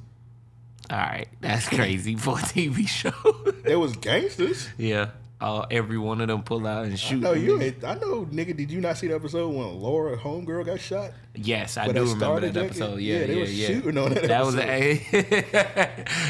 All 0.89 0.97
right, 0.97 1.27
that's 1.41 1.67
crazy 1.67 2.15
for 2.15 2.37
a 2.37 2.41
TV 2.41 2.87
show. 2.87 3.11
They 3.65 3.75
was 3.75 3.95
gangsters. 3.95 4.67
yeah, 4.77 5.09
uh, 5.41 5.65
every 5.71 5.97
one 5.97 6.21
of 6.21 6.27
them 6.27 6.43
pull 6.43 6.67
out 6.67 6.85
and 6.85 6.99
shoot. 6.99 7.19
No, 7.19 7.33
you. 7.33 7.59
ain't- 7.59 7.83
I 7.83 7.95
know, 7.95 8.25
nigga. 8.25 8.55
Did 8.55 8.69
you 8.69 8.79
not 8.79 8.97
see 8.97 9.07
the 9.07 9.15
episode 9.15 9.49
when 9.49 9.81
Laura 9.81 10.15
Homegirl 10.15 10.65
got 10.67 10.79
shot? 10.79 11.11
Yes, 11.33 11.77
I 11.77 11.87
do 11.91 12.03
remember 12.03 12.41
that 12.41 12.53
jacket? 12.53 12.65
episode. 12.67 12.99
Yeah, 12.99 13.19
Yeah, 13.21 13.25
they 13.25 13.33
yeah, 13.35 13.41
was 13.41 13.59
yeah. 13.59 13.67
shooting 13.67 13.97
on 13.97 14.13
that 14.13 14.23
That 14.27 14.45
was 14.45 14.55
a, 14.55 14.95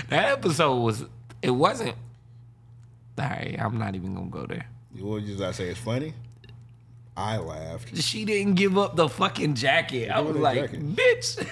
that 0.09 0.31
episode 0.31 0.75
was. 0.79 1.05
It 1.41 1.51
wasn't. 1.51 1.95
All 3.19 3.25
right, 3.25 3.55
I'm 3.59 3.77
not 3.77 3.95
even 3.95 4.15
gonna 4.15 4.29
go 4.29 4.45
there. 4.45 4.65
You 4.93 5.05
What 5.05 5.25
did 5.25 5.41
I 5.41 5.51
say? 5.51 5.65
It's 5.67 5.79
funny. 5.79 6.13
I 7.17 7.37
laughed. 7.37 7.95
She 7.97 8.25
didn't 8.25 8.55
give 8.55 8.77
up 8.77 8.95
the 8.97 9.07
fucking 9.07 9.55
jacket. 9.55 10.09
I 10.09 10.19
was 10.19 10.35
like, 10.35 10.71
jacket. 10.71 10.95
bitch, 10.95 11.47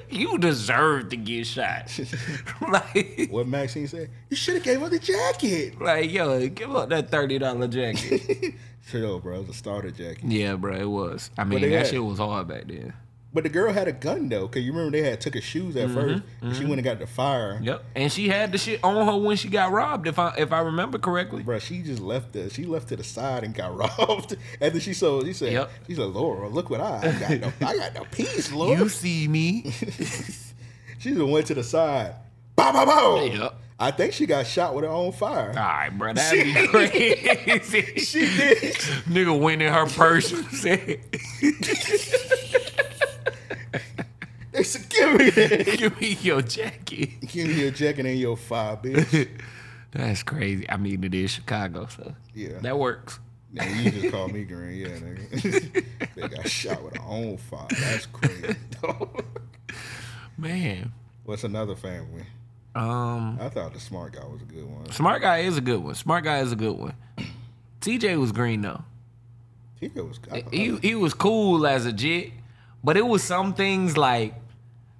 you 0.10 0.36
deserve 0.38 1.08
to 1.08 1.16
get 1.16 1.46
shot. 1.46 1.90
like, 2.70 3.28
What 3.30 3.46
Maxine 3.48 3.88
said? 3.88 4.10
You 4.28 4.36
should 4.36 4.54
have 4.56 4.64
gave 4.64 4.82
up 4.82 4.90
the 4.90 4.98
jacket. 4.98 5.80
like, 5.80 6.10
yo, 6.12 6.46
give 6.48 6.74
up 6.76 6.90
that 6.90 7.10
thirty 7.10 7.38
dollar 7.38 7.66
jacket. 7.68 8.54
Shut 8.86 9.04
up, 9.04 9.22
bro. 9.22 9.36
It 9.36 9.40
was 9.40 9.48
a 9.50 9.54
starter 9.54 9.90
jacket. 9.90 10.24
yeah, 10.24 10.54
bro, 10.56 10.74
it 10.74 10.84
was. 10.88 11.30
I 11.38 11.44
mean, 11.44 11.62
that 11.62 11.70
had- 11.70 11.86
shit 11.86 12.04
was 12.04 12.18
hard 12.18 12.48
back 12.48 12.66
then. 12.66 12.92
But 13.32 13.44
the 13.44 13.50
girl 13.50 13.72
had 13.72 13.88
a 13.88 13.92
gun 13.92 14.28
though, 14.28 14.48
cause 14.48 14.62
you 14.62 14.72
remember 14.72 14.96
they 14.96 15.02
had 15.02 15.20
took 15.20 15.34
her 15.34 15.40
shoes 15.40 15.76
at 15.76 15.88
mm-hmm, 15.88 15.98
1st 15.98 16.22
and 16.40 16.54
she 16.54 16.60
mm-hmm. 16.60 16.68
went 16.70 16.78
and 16.78 16.84
got 16.84 16.98
the 16.98 17.06
fire. 17.06 17.60
Yep. 17.62 17.84
And 17.94 18.10
she 18.10 18.28
had 18.28 18.52
the 18.52 18.58
shit 18.58 18.82
on 18.82 19.06
her 19.06 19.16
when 19.18 19.36
she 19.36 19.48
got 19.48 19.70
robbed, 19.70 20.06
if 20.06 20.18
I 20.18 20.32
if 20.38 20.50
I 20.50 20.60
remember 20.60 20.98
correctly. 20.98 21.42
bro, 21.42 21.58
she 21.58 21.82
just 21.82 22.00
left 22.00 22.32
the 22.32 22.48
she 22.48 22.64
left 22.64 22.88
to 22.88 22.96
the 22.96 23.04
side 23.04 23.44
and 23.44 23.54
got 23.54 23.76
robbed. 23.98 24.36
And 24.60 24.72
then 24.72 24.80
she 24.80 24.94
saw 24.94 25.22
she 25.22 25.34
said 25.34 25.52
Yep. 25.52 25.70
she 25.86 25.94
said, 25.94 26.06
Laura, 26.06 26.48
look 26.48 26.70
what 26.70 26.80
I, 26.80 26.98
I 26.98 27.12
got. 27.20 27.40
No, 27.40 27.66
I 27.66 27.76
got 27.76 27.94
no 27.94 28.04
peace, 28.10 28.50
Laura. 28.50 28.78
You 28.78 28.88
see 28.88 29.28
me. 29.28 29.70
she 30.98 31.10
just 31.14 31.20
went 31.20 31.46
to 31.48 31.54
the 31.54 31.64
side. 31.64 32.14
Bow, 32.56 32.72
bow, 32.72 32.86
bow. 32.86 33.24
Yep. 33.24 33.54
I 33.80 33.92
think 33.92 34.12
she 34.12 34.26
got 34.26 34.44
shot 34.44 34.74
with 34.74 34.84
her 34.84 34.90
own 34.90 35.12
fire. 35.12 35.50
All 35.50 35.54
right, 35.54 35.90
bro, 35.90 36.12
that'd 36.14 36.44
be 36.44 36.66
crazy. 36.66 37.94
She 38.00 38.20
did. 38.20 38.74
Nigga 39.06 39.38
went 39.38 39.62
in 39.62 39.72
her 39.72 39.86
purse 39.86 40.32
and 40.32 40.44
said, 40.46 40.98
They 44.58 44.64
said, 44.64 44.88
give 44.90 45.14
me. 45.14 45.30
"Give 45.76 46.00
me 46.00 46.18
your 46.20 46.42
jacket." 46.42 47.20
Give 47.28 47.46
me 47.48 47.54
your 47.62 47.70
jacket 47.70 48.04
and 48.06 48.18
your 48.18 48.36
fire, 48.36 48.76
bitch. 48.76 49.28
That's 49.92 50.22
crazy. 50.22 50.68
I 50.68 50.76
mean, 50.76 51.02
it 51.04 51.14
is 51.14 51.30
Chicago, 51.30 51.86
so 51.86 52.14
Yeah. 52.34 52.58
that 52.60 52.78
works. 52.78 53.18
Now 53.52 53.64
you 53.66 53.90
just 53.90 54.10
call 54.12 54.28
me 54.28 54.44
green, 54.44 54.76
yeah, 54.80 54.88
nigga. 54.88 55.84
they 56.14 56.28
got 56.28 56.46
shot 56.48 56.82
with 56.84 56.92
their 56.94 57.02
own 57.02 57.38
fire. 57.38 57.66
That's 57.70 58.04
crazy. 58.06 58.54
Man, 60.36 60.92
What's 61.24 61.44
another 61.44 61.74
family? 61.74 62.24
um, 62.74 63.38
I 63.40 63.48
thought 63.48 63.72
the 63.74 63.80
smart 63.80 64.12
guy 64.12 64.24
was 64.26 64.40
a 64.42 64.44
good 64.44 64.64
one. 64.70 64.90
smart 64.92 65.20
guy 65.22 65.38
is 65.38 65.56
a 65.56 65.60
good 65.60 65.82
one. 65.82 65.94
Smart 65.94 66.24
guy 66.24 66.38
is 66.40 66.52
a 66.52 66.56
good 66.56 66.76
one. 66.76 66.94
TJ 67.80 68.18
was 68.20 68.32
green 68.32 68.62
though. 68.62 68.82
He 69.80 69.88
was. 69.88 70.20
I, 70.30 70.44
He 70.50 70.76
he 70.78 70.94
was 70.94 71.14
cool 71.14 71.66
as 71.66 71.86
a 71.86 71.92
jit, 71.92 72.32
but 72.84 72.96
it 72.96 73.06
was 73.06 73.22
some 73.22 73.54
things 73.54 73.96
like 73.96 74.34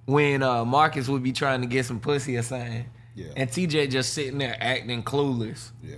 when 0.09 0.41
uh, 0.43 0.65
Marcus 0.65 1.07
would 1.07 1.23
be 1.23 1.31
trying 1.31 1.61
to 1.61 1.67
get 1.67 1.85
some 1.85 1.99
pussy 1.99 2.37
or 2.37 2.41
something, 2.41 2.85
Yeah. 3.15 3.27
and 3.37 3.49
TJ 3.49 3.91
just 3.91 4.13
sitting 4.13 4.37
there 4.39 4.57
acting 4.59 5.03
clueless. 5.03 5.71
yeah. 5.83 5.95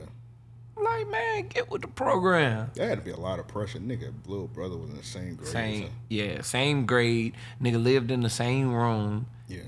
Like, 0.76 1.08
man, 1.10 1.48
get 1.48 1.70
with 1.70 1.84
the 1.84 1.88
program. 1.88 2.72
There 2.74 2.90
had 2.90 2.98
to 3.00 3.06
be 3.06 3.12
a 3.12 3.18
lot 3.20 3.40
of 3.40 3.48
pressure. 3.48 3.80
Nigga, 3.80 4.12
little 4.26 4.48
brother 4.48 4.76
was 4.78 4.90
in 4.90 4.98
the 4.98 5.04
same 5.04 5.36
grade. 5.36 5.48
Same, 5.50 5.90
yeah, 6.10 6.42
same 6.42 6.86
grade. 6.86 7.34
Nigga 7.62 7.82
lived 7.82 8.10
in 8.12 8.22
the 8.22 8.30
same 8.30 8.74
room 8.74 9.28
yeah. 9.48 9.60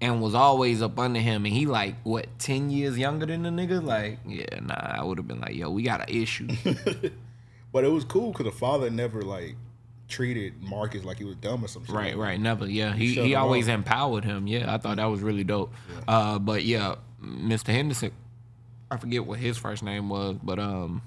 and 0.00 0.22
was 0.22 0.34
always 0.34 0.80
up 0.80 0.98
under 0.98 1.18
him. 1.20 1.44
And 1.44 1.52
he 1.52 1.66
like 1.66 1.96
what 2.04 2.26
ten 2.38 2.70
years 2.70 2.96
younger 2.96 3.26
than 3.26 3.42
the 3.42 3.50
nigga. 3.50 3.82
Like, 3.84 4.20
yeah, 4.26 4.60
nah, 4.62 4.74
I 4.74 5.02
would 5.04 5.18
have 5.18 5.26
been 5.28 5.40
like, 5.40 5.54
yo, 5.56 5.70
we 5.70 5.82
got 5.82 6.08
an 6.08 6.14
issue. 6.16 6.48
But 7.72 7.84
it 7.84 7.88
was 7.88 8.04
cool 8.04 8.32
because 8.32 8.46
the 8.46 8.50
father 8.58 8.90
never 8.90 9.22
like 9.22 9.54
treated 10.10 10.60
Marcus 10.62 11.04
like 11.04 11.16
he 11.18 11.24
was 11.24 11.36
dumb 11.36 11.64
or 11.64 11.68
something. 11.68 11.94
right, 11.94 12.16
right, 12.16 12.38
never. 12.38 12.66
Yeah, 12.66 12.92
he 12.92 13.14
shut 13.14 13.24
he 13.24 13.34
always 13.34 13.68
up. 13.68 13.74
empowered 13.76 14.24
him. 14.24 14.46
Yeah, 14.46 14.72
I 14.72 14.76
thought 14.78 14.96
that 14.96 15.06
was 15.06 15.20
really 15.22 15.44
dope. 15.44 15.72
Uh, 16.06 16.38
but 16.38 16.64
yeah, 16.64 16.96
Mr. 17.24 17.68
Henderson, 17.68 18.12
I 18.90 18.96
forget 18.98 19.24
what 19.24 19.38
his 19.38 19.56
first 19.56 19.82
name 19.82 20.08
was, 20.08 20.36
but 20.42 20.58
um, 20.58 21.00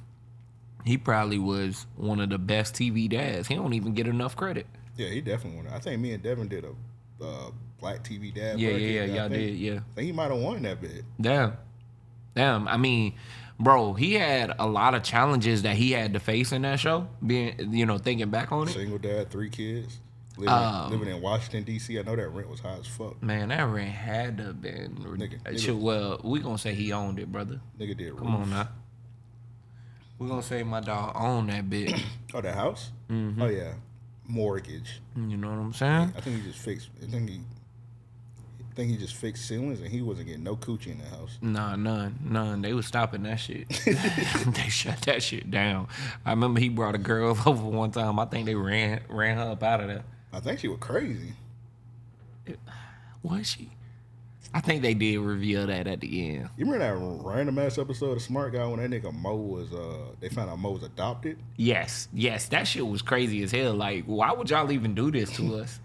he 0.85 0.97
probably 0.97 1.39
was 1.39 1.85
one 1.95 2.19
of 2.19 2.29
the 2.29 2.37
best 2.39 2.73
TV 2.75 3.09
dads. 3.09 3.47
He 3.47 3.55
don't 3.55 3.73
even 3.73 3.93
get 3.93 4.07
enough 4.07 4.35
credit. 4.35 4.65
Yeah, 4.97 5.09
he 5.09 5.21
definitely 5.21 5.63
won. 5.63 5.67
I 5.73 5.79
think 5.79 6.01
me 6.01 6.13
and 6.13 6.21
Devin 6.23 6.47
did 6.47 6.65
a 6.65 7.23
uh, 7.23 7.51
black 7.79 8.03
TV 8.03 8.33
dad. 8.33 8.59
Yeah, 8.59 8.69
yeah, 8.71 8.77
yeah, 8.77 9.05
y'all 9.05 9.29
think- 9.29 9.33
did, 9.33 9.55
yeah. 9.57 9.75
I 9.75 9.93
think 9.95 10.05
he 10.05 10.11
might 10.11 10.31
have 10.31 10.39
won 10.39 10.61
that 10.63 10.81
bit. 10.81 11.03
Damn. 11.19 11.53
Damn. 12.35 12.67
I 12.67 12.77
mean, 12.77 13.13
bro, 13.63 13.93
he 13.93 14.13
had 14.13 14.53
a 14.59 14.67
lot 14.67 14.93
of 14.95 15.03
challenges 15.03 15.61
that 15.63 15.75
he 15.75 15.91
had 15.91 16.13
to 16.13 16.19
face 16.19 16.51
in 16.51 16.61
that 16.63 16.79
show. 16.79 17.07
Being, 17.25 17.71
you 17.73 17.85
know, 17.85 17.97
thinking 17.97 18.29
back 18.29 18.51
on 18.51 18.67
it. 18.67 18.71
Single 18.73 18.97
dad, 18.99 19.29
three 19.31 19.49
kids, 19.49 19.99
living, 20.37 20.53
Um, 20.53 20.91
living 20.91 21.07
in 21.09 21.21
Washington 21.21 21.63
D.C. 21.63 21.97
I 21.97 22.01
know 22.03 22.15
that 22.15 22.27
rent 22.29 22.49
was 22.49 22.59
high 22.59 22.77
as 22.79 22.87
fuck. 22.87 23.21
Man, 23.23 23.49
that 23.49 23.63
rent 23.63 23.89
had 23.91 24.37
to 24.37 24.43
have 24.45 24.61
been. 24.61 24.95
Nigga, 24.97 25.41
nigga. 25.43 25.79
Well, 25.81 26.19
we 26.23 26.39
gonna 26.39 26.57
say 26.57 26.73
he 26.75 26.91
owned 26.91 27.19
it, 27.19 27.31
brother. 27.31 27.59
Nigga 27.79 27.97
did. 27.97 28.17
Come 28.17 28.35
on 28.35 28.49
now. 28.49 28.69
We 30.19 30.27
gonna 30.27 30.43
say 30.43 30.63
my 30.63 30.79
dog 30.79 31.13
owned 31.15 31.49
that 31.49 31.69
bitch. 31.69 31.99
Oh, 32.35 32.41
that 32.41 32.55
house. 32.55 32.89
Mm-hmm. 33.11 33.39
Oh 33.43 33.47
yeah, 33.47 33.73
mortgage. 34.27 35.01
you 35.15 35.37
know 35.37 35.49
what 35.49 35.59
I'm 35.59 35.71
saying? 35.73 36.13
I 36.17 36.21
think 36.21 36.37
he 36.41 36.47
just 36.49 36.57
fixed. 36.57 36.89
I 37.01 37.05
think 37.05 37.29
he. 37.29 37.41
I 38.73 38.75
think 38.75 38.89
he 38.89 38.97
just 38.97 39.13
fixed 39.13 39.45
ceilings 39.47 39.81
and 39.81 39.89
he 39.89 40.01
wasn't 40.01 40.25
getting 40.25 40.43
no 40.43 40.55
coochie 40.55 40.87
in 40.87 40.97
the 40.97 41.05
house. 41.05 41.37
Nah, 41.43 41.75
none, 41.75 42.17
none. 42.23 42.63
They 42.63 42.73
was 42.73 42.87
stopping 42.87 43.21
that 43.21 43.35
shit. 43.35 43.69
they 43.85 44.67
shut 44.67 44.99
that 45.03 45.21
shit 45.21 45.51
down. 45.51 45.87
I 46.25 46.31
remember 46.31 46.59
he 46.59 46.69
brought 46.69 46.95
a 46.95 46.97
girl 46.97 47.37
over 47.45 47.67
one 47.69 47.91
time. 47.91 48.17
I 48.17 48.25
think 48.25 48.47
they 48.47 48.55
ran 48.55 49.01
ran 49.09 49.37
her 49.37 49.51
up 49.51 49.61
out 49.61 49.81
of 49.81 49.89
there. 49.89 50.03
I 50.31 50.39
think 50.39 50.59
she 50.59 50.69
was 50.69 50.79
crazy. 50.79 51.33
Was 53.21 53.47
she? 53.47 53.69
I 54.55 54.59
think 54.59 54.81
they 54.81 54.95
did 54.95 55.19
reveal 55.19 55.67
that 55.67 55.85
at 55.85 55.99
the 55.99 56.31
end. 56.31 56.49
You 56.57 56.65
remember 56.65 57.19
that 57.19 57.27
random 57.29 57.59
ass 57.59 57.77
episode 57.77 58.13
of 58.13 58.23
Smart 58.23 58.53
Guy 58.53 58.65
when 58.65 58.79
that 58.79 58.89
nigga 58.89 59.13
Mo 59.13 59.35
was 59.35 59.71
uh 59.71 60.15
they 60.19 60.29
found 60.29 60.49
out 60.49 60.57
Mo 60.57 60.71
was 60.71 60.83
adopted? 60.83 61.37
Yes, 61.57 62.07
yes, 62.11 62.47
that 62.47 62.63
shit 62.67 62.87
was 62.87 63.03
crazy 63.03 63.43
as 63.43 63.51
hell. 63.51 63.75
Like, 63.75 64.05
why 64.05 64.31
would 64.31 64.49
y'all 64.49 64.71
even 64.71 64.95
do 64.95 65.11
this 65.11 65.29
to 65.35 65.57
us? 65.57 65.79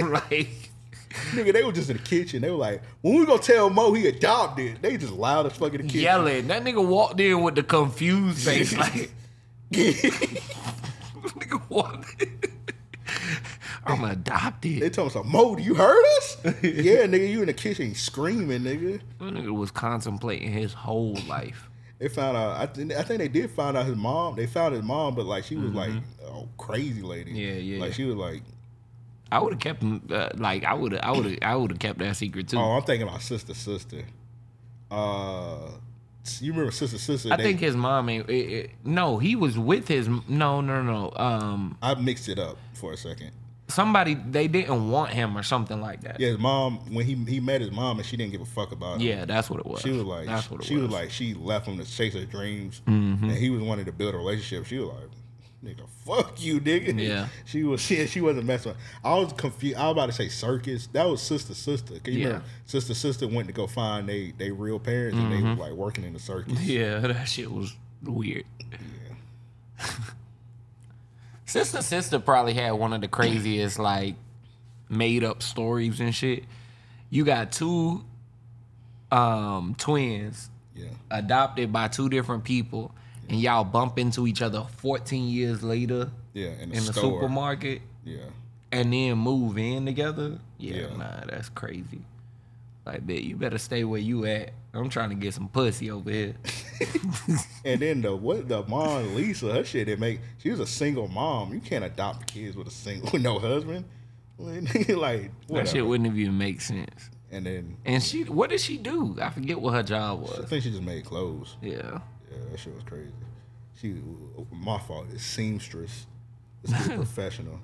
like, 0.00 0.69
Nigga, 1.32 1.52
they 1.52 1.64
were 1.64 1.72
just 1.72 1.90
in 1.90 1.96
the 1.96 2.02
kitchen. 2.02 2.40
They 2.42 2.50
were 2.50 2.56
like, 2.56 2.82
when 3.00 3.18
we 3.18 3.26
gonna 3.26 3.42
tell 3.42 3.68
Mo 3.68 3.92
he 3.92 4.06
adopted, 4.06 4.78
they 4.80 4.96
just 4.96 5.12
loud 5.12 5.46
as 5.46 5.52
fuck 5.54 5.74
in 5.74 5.82
the 5.82 5.86
kitchen. 5.86 6.00
yelling. 6.00 6.46
That 6.48 6.62
nigga 6.64 6.86
walked 6.86 7.18
in 7.20 7.42
with 7.42 7.56
the 7.56 7.62
confused 7.64 8.38
face, 8.38 8.76
like, 8.76 9.10
nigga 9.72 11.60
walked. 11.68 12.22
in. 12.22 12.38
I'm 13.84 14.04
adopted. 14.04 14.80
They 14.82 14.90
told 14.90 15.08
him 15.08 15.12
something, 15.14 15.32
Mo, 15.32 15.56
do 15.56 15.62
you 15.62 15.74
heard 15.74 16.04
us? 16.18 16.36
yeah, 16.62 17.06
nigga, 17.06 17.28
you 17.28 17.40
in 17.40 17.46
the 17.46 17.54
kitchen 17.54 17.94
screaming, 17.94 18.60
nigga. 18.62 19.00
That 19.18 19.34
nigga 19.34 19.50
was 19.56 19.70
contemplating 19.70 20.52
his 20.52 20.72
whole 20.74 21.16
life. 21.26 21.68
They 21.98 22.08
found 22.08 22.36
out. 22.36 22.56
I, 22.60 22.66
th- 22.66 22.92
I 22.92 23.02
think 23.02 23.18
they 23.18 23.28
did 23.28 23.50
find 23.50 23.76
out 23.76 23.86
his 23.86 23.96
mom. 23.96 24.36
They 24.36 24.46
found 24.46 24.74
his 24.74 24.82
mom, 24.82 25.14
but 25.14 25.26
like 25.26 25.44
she 25.44 25.56
was 25.56 25.72
like 25.72 25.90
a 26.24 26.44
crazy 26.56 27.02
lady. 27.02 27.30
Mm-hmm. 27.32 27.40
Yeah, 27.40 27.52
yeah, 27.76 27.80
Like 27.80 27.92
she 27.94 28.04
was 28.04 28.16
like, 28.16 28.42
I 29.32 29.38
would 29.40 29.52
have 29.52 29.60
kept 29.60 29.82
him. 29.82 30.02
Uh, 30.10 30.28
like, 30.34 30.64
I 30.64 30.74
would 30.74 30.92
have. 30.92 31.02
I 31.02 31.10
would 31.12 31.24
have. 31.26 31.38
I 31.42 31.54
would 31.56 31.70
have 31.70 31.78
kept 31.80 31.98
that 32.00 32.16
secret 32.16 32.48
too. 32.48 32.58
oh, 32.58 32.72
I'm 32.72 32.82
thinking 32.82 33.06
about 33.08 33.22
sister, 33.22 33.54
sister. 33.54 34.02
Uh, 34.90 35.70
you 36.40 36.52
remember 36.52 36.72
sister, 36.72 36.98
sister? 36.98 37.32
I 37.32 37.36
they- 37.36 37.42
think 37.44 37.60
his 37.60 37.76
mom 37.76 38.08
ain't. 38.08 38.28
It, 38.28 38.32
it, 38.52 38.70
no, 38.84 39.18
he 39.18 39.36
was 39.36 39.58
with 39.58 39.88
his. 39.88 40.08
No, 40.28 40.60
no, 40.60 40.82
no. 40.82 41.12
Um, 41.16 41.78
I 41.82 41.94
mixed 41.94 42.28
it 42.28 42.38
up 42.38 42.56
for 42.74 42.92
a 42.92 42.96
second. 42.96 43.30
somebody 43.68 44.14
they 44.14 44.48
didn't 44.48 44.90
want 44.90 45.10
him 45.10 45.38
or 45.38 45.42
something 45.44 45.80
like 45.80 46.00
that. 46.02 46.18
Yeah, 46.18 46.28
his 46.30 46.38
mom 46.38 46.92
when 46.92 47.06
he 47.06 47.14
he 47.14 47.38
met 47.40 47.60
his 47.60 47.70
mom 47.70 47.98
and 47.98 48.06
she 48.06 48.16
didn't 48.16 48.32
give 48.32 48.40
a 48.40 48.44
fuck 48.46 48.72
about 48.72 48.96
him. 48.96 49.02
Yeah, 49.02 49.24
that's 49.26 49.48
what 49.48 49.60
it 49.60 49.66
was. 49.66 49.80
She 49.80 49.90
was 49.92 50.02
like, 50.02 50.26
that's 50.26 50.50
what 50.50 50.60
it 50.60 50.66
she 50.66 50.74
was. 50.74 50.84
was. 50.84 50.92
like, 50.92 51.10
she 51.10 51.34
left 51.34 51.66
him 51.66 51.78
to 51.78 51.84
chase 51.84 52.14
her 52.14 52.24
dreams, 52.24 52.82
Mm-hmm. 52.88 53.24
and 53.30 53.32
he 53.38 53.48
was 53.50 53.62
wanting 53.62 53.84
to 53.84 53.92
build 53.92 54.14
a 54.14 54.18
relationship. 54.18 54.66
She 54.66 54.78
was 54.78 54.88
like, 54.88 55.08
"Nigga, 55.64 55.86
fuck 56.06 56.42
you, 56.42 56.60
nigga." 56.60 56.98
Yeah. 57.00 57.28
She 57.44 57.62
was. 57.64 57.80
She, 57.86 58.06
she 58.06 58.20
wasn't 58.20 58.46
messing. 58.46 58.72
With, 58.72 58.80
I 59.04 59.14
was 59.14 59.32
confused. 59.34 59.76
I 59.76 59.84
was 59.84 59.92
about 59.92 60.06
to 60.06 60.12
say 60.12 60.28
circus. 60.28 60.86
That 60.92 61.06
was 61.08 61.20
sister, 61.22 61.54
sister. 61.54 61.94
Cause 61.98 62.14
you 62.14 62.20
Yeah. 62.20 62.26
remember, 62.26 62.46
sister, 62.66 62.94
sister 62.94 63.28
went 63.28 63.46
to 63.48 63.52
go 63.52 63.66
find 63.66 64.08
they 64.08 64.32
they 64.36 64.50
real 64.50 64.78
parents, 64.78 65.18
and 65.18 65.32
they 65.32 65.42
was 65.42 65.58
like 65.58 65.72
working 65.72 66.04
in 66.04 66.12
the 66.14 66.18
circus. 66.20 66.52
Mm-hmm. 66.54 66.70
yeah, 66.70 66.98
that 67.12 67.24
shit 67.28 67.50
was 67.50 67.74
weird. 68.02 68.44
Yeah. 68.70 69.86
Sister 71.46 71.82
Sister 71.82 72.18
probably 72.20 72.54
had 72.54 72.72
one 72.72 72.92
of 72.92 73.00
the 73.00 73.08
craziest 73.08 73.78
like 73.78 74.14
made 74.88 75.24
up 75.24 75.42
stories 75.42 75.98
and 76.00 76.14
shit. 76.14 76.44
You 77.10 77.24
got 77.24 77.50
two 77.50 78.04
um 79.10 79.74
twins 79.76 80.48
Yeah. 80.76 80.90
adopted 81.10 81.72
by 81.72 81.88
two 81.88 82.08
different 82.08 82.44
people 82.44 82.94
and 83.30 83.40
y'all 83.40 83.64
bump 83.64 83.98
into 83.98 84.26
each 84.26 84.42
other 84.42 84.66
14 84.78 85.26
years 85.28 85.62
later 85.62 86.10
Yeah, 86.34 86.48
in 86.60 86.70
the, 86.70 86.76
in 86.76 86.84
the 86.84 86.92
supermarket 86.92 87.80
Yeah. 88.04 88.18
and 88.72 88.92
then 88.92 89.16
move 89.18 89.56
in 89.56 89.86
together. 89.86 90.38
Yeah, 90.58 90.74
Yeah. 90.88 90.96
nah, 90.96 91.24
that's 91.26 91.48
crazy. 91.48 92.02
Like, 92.84 93.06
bet 93.06 93.22
you 93.22 93.36
better 93.36 93.58
stay 93.58 93.84
where 93.84 94.00
you 94.00 94.26
at. 94.26 94.50
I'm 94.74 94.88
trying 94.88 95.10
to 95.10 95.14
get 95.16 95.34
some 95.34 95.48
pussy 95.48 95.90
over 95.90 96.10
here. 96.10 96.34
And 97.64 97.80
then 97.80 98.00
the 98.00 98.16
what 98.16 98.48
the 98.48 98.64
mom 98.66 99.14
Lisa, 99.14 99.52
her 99.52 99.64
shit 99.64 99.86
didn't 99.86 100.00
make. 100.00 100.20
She 100.38 100.50
was 100.50 100.60
a 100.60 100.66
single 100.66 101.08
mom. 101.08 101.52
You 101.52 101.60
can't 101.60 101.84
adopt 101.84 102.26
kids 102.32 102.56
with 102.56 102.66
a 102.68 102.70
single 102.70 103.10
with 103.12 103.22
no 103.22 103.38
husband. 103.38 103.84
like 104.38 105.30
That 105.48 105.68
shit 105.68 105.84
wouldn't 105.86 106.16
even 106.16 106.38
make 106.38 106.60
sense. 106.62 107.10
And 107.30 107.44
then 107.46 107.76
And 107.84 108.02
she, 108.02 108.24
what 108.24 108.48
did 108.50 108.60
she 108.60 108.78
do? 108.78 109.16
I 109.20 109.28
forget 109.30 109.60
what 109.60 109.74
her 109.74 109.82
job 109.82 110.22
was. 110.22 110.40
I 110.40 110.46
think 110.46 110.64
she 110.64 110.70
just 110.70 110.82
made 110.82 111.04
clothes. 111.04 111.56
Yeah. 111.62 111.76
Yeah, 112.30 112.38
that 112.50 112.58
shit 112.58 112.74
was 112.74 112.82
crazy. 112.84 113.12
She, 113.80 113.94
my 114.50 114.78
fault. 114.78 115.06
It's 115.12 115.22
seamstress. 115.24 116.06
It's 116.62 116.72
good 116.86 116.96
professional. 116.96 117.60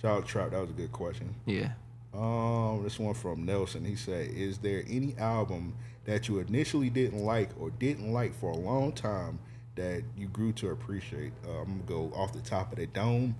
Shout 0.00 0.18
out 0.18 0.26
Trap. 0.26 0.50
That 0.50 0.60
was 0.60 0.70
a 0.70 0.74
good 0.74 0.92
question. 0.92 1.34
Yeah. 1.46 1.72
Um, 2.12 2.82
this 2.82 2.98
one 2.98 3.14
from 3.14 3.44
Nelson. 3.44 3.84
He 3.84 3.94
said, 3.94 4.30
"Is 4.30 4.58
there 4.58 4.82
any 4.88 5.14
album 5.18 5.74
that 6.06 6.28
you 6.28 6.40
initially 6.40 6.90
didn't 6.90 7.24
like 7.24 7.50
or 7.60 7.70
didn't 7.70 8.12
like 8.12 8.34
for 8.34 8.50
a 8.50 8.56
long 8.56 8.92
time 8.92 9.38
that 9.76 10.02
you 10.16 10.26
grew 10.26 10.52
to 10.54 10.70
appreciate?" 10.70 11.32
Uh, 11.46 11.60
I'm 11.60 11.66
gonna 11.66 12.10
go 12.10 12.12
off 12.16 12.32
the 12.32 12.40
top 12.40 12.72
of 12.72 12.78
the 12.78 12.86
dome. 12.86 13.36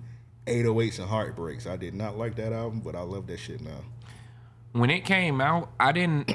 808s 0.47 0.97
and 0.99 1.07
Heartbreaks. 1.07 1.67
I 1.67 1.75
did 1.77 1.93
not 1.93 2.17
like 2.17 2.35
that 2.37 2.51
album, 2.51 2.79
but 2.79 2.95
I 2.95 3.01
love 3.01 3.27
that 3.27 3.37
shit 3.37 3.61
now. 3.61 3.81
when 4.71 4.89
it 4.89 5.05
came 5.05 5.39
out, 5.41 5.69
I 5.79 5.91
didn't. 5.91 6.31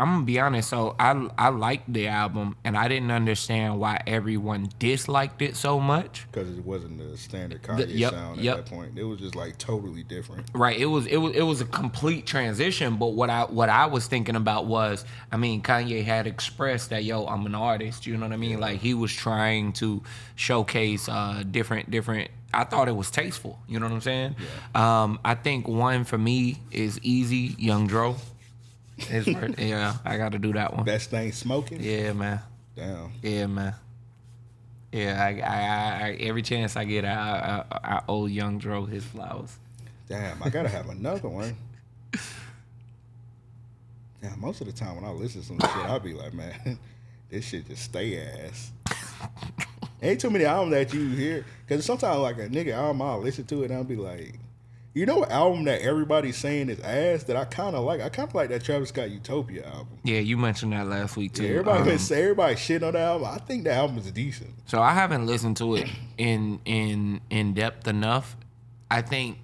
I'm 0.00 0.06
gonna 0.06 0.24
be 0.24 0.40
honest. 0.40 0.70
So 0.70 0.96
I 0.98 1.28
I 1.36 1.50
liked 1.50 1.92
the 1.92 2.08
album, 2.08 2.56
and 2.64 2.74
I 2.74 2.88
didn't 2.88 3.10
understand 3.10 3.78
why 3.78 4.00
everyone 4.06 4.70
disliked 4.78 5.42
it 5.42 5.56
so 5.56 5.78
much. 5.78 6.26
Because 6.32 6.48
it 6.56 6.64
wasn't 6.64 6.96
the 6.96 7.18
standard 7.18 7.62
Kanye 7.62 7.86
yep, 7.90 8.12
sound 8.12 8.38
at 8.38 8.44
yep. 8.44 8.56
that 8.56 8.66
point. 8.66 8.98
It 8.98 9.04
was 9.04 9.20
just 9.20 9.34
like 9.34 9.58
totally 9.58 10.02
different. 10.02 10.46
Right. 10.54 10.78
It 10.78 10.86
was 10.86 11.04
it 11.04 11.18
was 11.18 11.36
it 11.36 11.42
was 11.42 11.60
a 11.60 11.66
complete 11.66 12.24
transition. 12.24 12.96
But 12.96 13.08
what 13.08 13.28
I 13.28 13.42
what 13.44 13.68
I 13.68 13.86
was 13.86 14.06
thinking 14.06 14.36
about 14.36 14.64
was, 14.64 15.04
I 15.30 15.36
mean, 15.36 15.60
Kanye 15.60 16.02
had 16.02 16.26
expressed 16.26 16.88
that 16.90 17.04
yo, 17.04 17.26
I'm 17.26 17.44
an 17.44 17.54
artist. 17.54 18.06
You 18.06 18.16
know 18.16 18.24
what 18.24 18.32
I 18.32 18.38
mean? 18.38 18.58
Like 18.58 18.80
he 18.80 18.94
was 18.94 19.12
trying 19.12 19.74
to 19.74 20.02
showcase 20.34 21.10
uh, 21.10 21.44
different 21.50 21.90
different. 21.90 22.30
I 22.54 22.64
thought 22.64 22.88
it 22.88 22.96
was 22.96 23.10
tasteful. 23.10 23.58
You 23.68 23.78
know 23.78 23.86
what 23.86 23.92
I'm 23.92 24.00
saying? 24.00 24.36
Um, 24.74 25.20
I 25.24 25.34
think 25.34 25.68
one 25.68 26.04
for 26.04 26.16
me 26.16 26.56
is 26.70 26.98
Easy 27.02 27.54
Young 27.58 27.86
Dro. 27.86 28.16
His 29.04 29.26
word- 29.26 29.58
yeah, 29.58 29.96
I 30.04 30.16
got 30.16 30.32
to 30.32 30.38
do 30.38 30.52
that 30.54 30.74
one. 30.74 30.84
Best 30.84 31.10
thing 31.10 31.32
smoking? 31.32 31.80
Yeah, 31.82 32.12
man. 32.12 32.40
Damn. 32.76 33.12
Yeah, 33.22 33.46
man. 33.46 33.74
Yeah, 34.92 35.22
I, 35.22 35.40
I, 35.40 36.04
I, 36.04 36.06
I 36.08 36.12
every 36.20 36.42
chance 36.42 36.76
I 36.76 36.84
get, 36.84 37.04
I, 37.04 37.64
I, 37.70 37.78
I 37.96 38.02
owe 38.08 38.26
Young 38.26 38.58
Dro 38.58 38.86
his 38.86 39.04
flowers. 39.04 39.56
Damn, 40.08 40.42
I 40.42 40.48
gotta 40.50 40.68
have 40.68 40.88
another 40.88 41.28
one. 41.28 41.54
Yeah, 44.22 44.34
most 44.36 44.60
of 44.60 44.66
the 44.66 44.72
time 44.72 44.96
when 44.96 45.04
I 45.04 45.10
listen 45.10 45.40
to 45.40 45.46
some 45.46 45.58
shit, 45.60 45.70
I'll 45.88 46.00
be 46.00 46.12
like, 46.12 46.34
man, 46.34 46.78
this 47.30 47.44
shit 47.46 47.68
just 47.68 47.84
stay 47.84 48.20
ass. 48.20 48.72
Ain't 50.02 50.20
too 50.20 50.30
many 50.30 50.44
albums 50.44 50.72
that 50.72 50.92
you 50.92 51.08
hear, 51.10 51.44
because 51.66 51.84
sometimes 51.84 52.18
like 52.18 52.38
a 52.38 52.48
nigga 52.48 52.72
album, 52.72 53.02
I'll 53.02 53.20
listen 53.20 53.44
to 53.46 53.62
it 53.62 53.66
and 53.70 53.74
I'll 53.74 53.84
be 53.84 53.96
like, 53.96 54.34
you 54.92 55.06
know, 55.06 55.24
album 55.26 55.64
that 55.64 55.82
everybody's 55.82 56.36
saying 56.36 56.68
is 56.68 56.80
ass 56.80 57.22
that 57.24 57.36
I 57.36 57.44
kind 57.44 57.76
of 57.76 57.84
like. 57.84 58.00
I 58.00 58.08
kind 58.08 58.28
of 58.28 58.34
like 58.34 58.48
that 58.48 58.64
Travis 58.64 58.88
Scott 58.88 59.10
Utopia 59.10 59.64
album. 59.66 59.98
Yeah, 60.02 60.18
you 60.18 60.36
mentioned 60.36 60.72
that 60.72 60.86
last 60.88 61.16
week 61.16 61.32
too. 61.32 61.44
Yeah, 61.44 61.50
everybody 61.50 61.78
Um, 61.80 61.84
been 61.86 61.98
say 61.98 62.22
everybody 62.22 62.56
shit 62.56 62.82
on 62.82 62.94
that 62.94 63.02
album. 63.02 63.28
I 63.30 63.38
think 63.38 63.64
the 63.64 63.72
album 63.72 63.98
is 63.98 64.10
decent. 64.10 64.50
so 64.66 64.82
I 64.82 64.92
haven't 64.94 65.26
listened 65.26 65.56
to 65.58 65.76
it 65.76 65.88
in 66.18 66.60
in 66.64 67.20
in 67.30 67.54
depth 67.54 67.86
enough. 67.86 68.36
I 68.90 69.02
think 69.02 69.38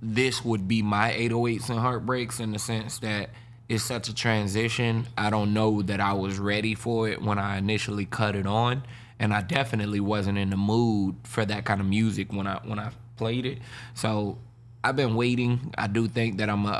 this 0.00 0.44
would 0.44 0.66
be 0.68 0.82
my 0.82 1.12
808s 1.12 1.68
and 1.70 1.78
heartbreaks 1.78 2.40
in 2.40 2.52
the 2.52 2.58
sense 2.58 2.98
that 3.00 3.30
it's 3.68 3.82
such 3.84 4.08
a 4.08 4.14
transition. 4.14 5.06
I 5.16 5.30
don't 5.30 5.52
know 5.54 5.82
that 5.82 6.00
I 6.00 6.12
was 6.14 6.38
ready 6.38 6.74
for 6.74 7.08
it 7.08 7.22
when 7.22 7.38
I 7.38 7.56
initially 7.58 8.04
cut 8.06 8.36
it 8.36 8.46
on, 8.46 8.82
and 9.18 9.32
I 9.32 9.40
definitely 9.42 10.00
wasn't 10.00 10.38
in 10.38 10.50
the 10.50 10.56
mood 10.56 11.16
for 11.24 11.44
that 11.44 11.64
kind 11.64 11.80
of 11.80 11.86
music 11.86 12.32
when 12.32 12.46
I 12.46 12.60
when 12.64 12.78
I 12.78 12.90
played 13.16 13.46
it. 13.46 13.58
So 13.94 14.38
I've 14.84 14.96
been 14.96 15.14
waiting. 15.16 15.72
I 15.78 15.86
do 15.86 16.06
think 16.06 16.36
that 16.38 16.50
I'm 16.50 16.64
gonna 16.64 16.76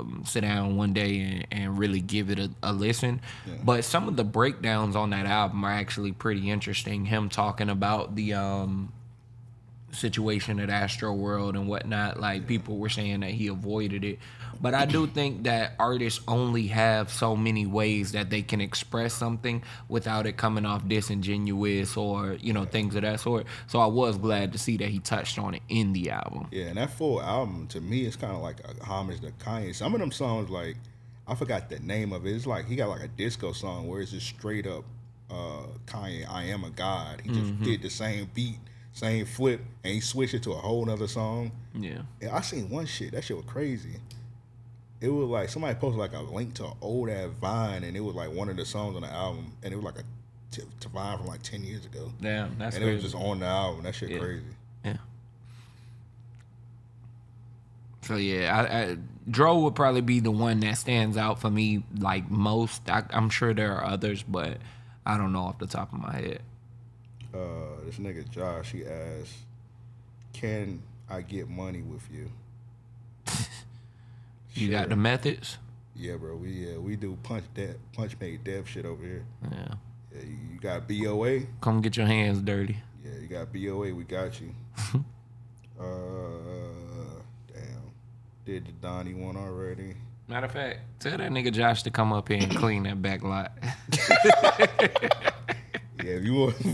um, 0.00 0.24
sit 0.26 0.40
down 0.40 0.76
one 0.76 0.92
day 0.92 1.20
and, 1.20 1.46
and 1.52 1.78
really 1.78 2.00
give 2.00 2.28
it 2.30 2.38
a, 2.40 2.50
a 2.64 2.72
listen. 2.72 3.20
But 3.62 3.84
some 3.84 4.08
of 4.08 4.16
the 4.16 4.24
breakdowns 4.24 4.96
on 4.96 5.10
that 5.10 5.24
album 5.26 5.64
are 5.64 5.70
actually 5.70 6.10
pretty 6.12 6.50
interesting. 6.50 7.04
Him 7.04 7.28
talking 7.28 7.70
about 7.70 8.16
the 8.16 8.34
um, 8.34 8.92
situation 9.94 10.60
at 10.60 10.68
Astroworld 10.68 11.50
and 11.50 11.68
whatnot. 11.68 12.20
Like 12.20 12.46
people 12.46 12.76
were 12.78 12.88
saying 12.88 13.20
that 13.20 13.30
he 13.30 13.48
avoided 13.48 14.04
it. 14.04 14.18
But 14.60 14.74
I 14.74 14.86
do 14.86 15.06
think 15.06 15.44
that 15.44 15.74
artists 15.78 16.20
only 16.28 16.68
have 16.68 17.10
so 17.10 17.36
many 17.36 17.66
ways 17.66 18.12
that 18.12 18.30
they 18.30 18.42
can 18.42 18.60
express 18.60 19.12
something 19.12 19.62
without 19.88 20.26
it 20.26 20.36
coming 20.36 20.64
off 20.64 20.86
disingenuous 20.86 21.96
or, 21.96 22.34
you 22.34 22.52
know, 22.52 22.64
things 22.64 22.94
of 22.94 23.02
that 23.02 23.20
sort. 23.20 23.46
So 23.66 23.80
I 23.80 23.86
was 23.86 24.16
glad 24.16 24.52
to 24.52 24.58
see 24.58 24.76
that 24.78 24.88
he 24.88 25.00
touched 25.00 25.38
on 25.38 25.54
it 25.54 25.62
in 25.68 25.92
the 25.92 26.10
album. 26.10 26.48
Yeah, 26.50 26.66
and 26.66 26.78
that 26.78 26.90
full 26.90 27.20
album 27.20 27.66
to 27.68 27.80
me 27.80 28.06
is 28.06 28.16
kind 28.16 28.34
of 28.34 28.42
like 28.42 28.56
a 28.60 28.84
homage 28.84 29.20
to 29.22 29.32
Kanye. 29.32 29.74
Some 29.74 29.92
of 29.94 30.00
them 30.00 30.12
songs, 30.12 30.50
like 30.50 30.76
I 31.26 31.34
forgot 31.34 31.68
the 31.68 31.80
name 31.80 32.12
of 32.12 32.26
it. 32.26 32.34
It's 32.34 32.46
like 32.46 32.66
he 32.66 32.76
got 32.76 32.88
like 32.88 33.02
a 33.02 33.08
disco 33.08 33.52
song 33.52 33.88
where 33.88 34.00
it's 34.00 34.12
just 34.12 34.26
straight 34.26 34.66
up 34.66 34.84
uh, 35.30 35.66
Kanye. 35.86 36.28
I 36.30 36.44
am 36.44 36.64
a 36.64 36.70
god. 36.70 37.22
He 37.24 37.30
just 37.30 37.62
did 37.62 37.82
the 37.82 37.90
same 37.90 38.30
beat, 38.34 38.58
same 38.94 39.26
flip, 39.26 39.60
and 39.82 39.92
he 39.92 40.00
switched 40.00 40.32
it 40.34 40.42
to 40.44 40.52
a 40.52 40.56
whole 40.56 40.84
nother 40.86 41.06
song. 41.08 41.52
Yeah. 41.74 41.98
Yeah, 42.22 42.34
I 42.34 42.40
seen 42.40 42.70
one 42.70 42.86
shit. 42.86 43.12
That 43.12 43.24
shit 43.24 43.36
was 43.36 43.44
crazy. 43.46 43.96
It 45.00 45.08
was 45.08 45.28
like 45.28 45.50
somebody 45.50 45.74
posted 45.74 45.98
like 46.00 46.14
a 46.14 46.20
link 46.20 46.54
to 46.54 46.64
an 46.66 46.72
old 46.80 47.10
ass 47.10 47.28
Vine, 47.40 47.84
and 47.84 47.96
it 47.96 48.00
was 48.00 48.14
like 48.14 48.32
one 48.32 48.48
of 48.48 48.56
the 48.56 48.64
songs 48.64 48.96
on 48.96 49.02
the 49.02 49.12
album, 49.12 49.52
and 49.62 49.72
it 49.72 49.76
was 49.76 49.84
like 49.84 49.98
a 49.98 50.04
t- 50.50 50.62
to 50.80 50.88
Vine 50.88 51.18
from 51.18 51.26
like 51.26 51.42
ten 51.42 51.62
years 51.62 51.84
ago, 51.84 52.10
Damn, 52.22 52.56
that's 52.58 52.76
and 52.76 52.84
it 52.84 52.94
was 52.94 53.02
just 53.02 53.14
on 53.14 53.40
the 53.40 53.46
album. 53.46 53.82
That 53.82 53.94
shit 53.94 54.10
Yeah. 54.10 54.18
crazy. 54.18 54.44
Yeah. 54.84 54.96
So 58.02 58.16
yeah, 58.16 58.54
I, 58.70 58.78
I, 58.92 58.96
Dro 59.30 59.60
would 59.60 59.74
probably 59.74 60.02
be 60.02 60.20
the 60.20 60.30
one 60.30 60.60
that 60.60 60.76
stands 60.78 61.16
out 61.16 61.40
for 61.40 61.50
me 61.50 61.82
like 61.98 62.30
most. 62.30 62.88
I, 62.88 63.02
I'm 63.10 63.30
sure 63.30 63.54
there 63.54 63.74
are 63.76 63.84
others, 63.84 64.22
but 64.22 64.58
I 65.06 65.16
don't 65.16 65.32
know 65.32 65.40
off 65.40 65.58
the 65.58 65.66
top 65.66 65.92
of 65.92 65.98
my 66.00 66.14
head. 66.14 66.42
Uh, 67.34 67.84
this 67.84 67.96
nigga 67.96 68.28
Josh, 68.30 68.70
he 68.72 68.84
asked, 68.84 69.34
"Can 70.32 70.82
I 71.10 71.20
get 71.22 71.48
money 71.48 71.82
with 71.82 72.08
you?" 72.12 72.30
You 74.56 74.70
got 74.70 74.88
the 74.88 74.94
methods. 74.94 75.58
Yeah, 75.96 76.14
bro. 76.14 76.36
We 76.36 76.50
yeah 76.50 76.78
we 76.78 76.94
do 76.94 77.18
punch 77.24 77.42
death, 77.54 77.74
punch 77.92 78.14
made 78.20 78.44
death 78.44 78.68
shit 78.68 78.86
over 78.86 79.04
here. 79.04 79.24
Yeah, 79.50 79.74
Yeah, 80.14 80.22
you, 80.22 80.36
you 80.52 80.60
got 80.60 80.86
BOA. 80.86 81.40
come 81.60 81.80
get 81.80 81.96
your 81.96 82.06
hands 82.06 82.40
dirty. 82.40 82.76
Yeah, 83.04 83.18
you 83.20 83.26
got 83.26 83.52
BOA. 83.52 83.92
We 83.92 84.04
got 84.04 84.40
you. 84.40 84.54
uh, 85.80 85.84
damn. 87.52 87.90
Did 88.44 88.66
the 88.66 88.72
Donnie 88.80 89.14
one 89.14 89.36
already? 89.36 89.96
Matter 90.28 90.46
of 90.46 90.52
fact, 90.52 90.78
tell 91.00 91.18
that 91.18 91.30
nigga 91.32 91.52
Josh 91.52 91.82
to 91.82 91.90
come 91.90 92.12
up 92.12 92.28
here 92.28 92.38
and 92.40 92.54
clean 92.56 92.84
that 92.84 93.02
back 93.02 93.24
lot. 93.24 93.52
Yeah, 96.04 96.16
if 96.16 96.24
you 96.24 96.34
want. 96.34 96.56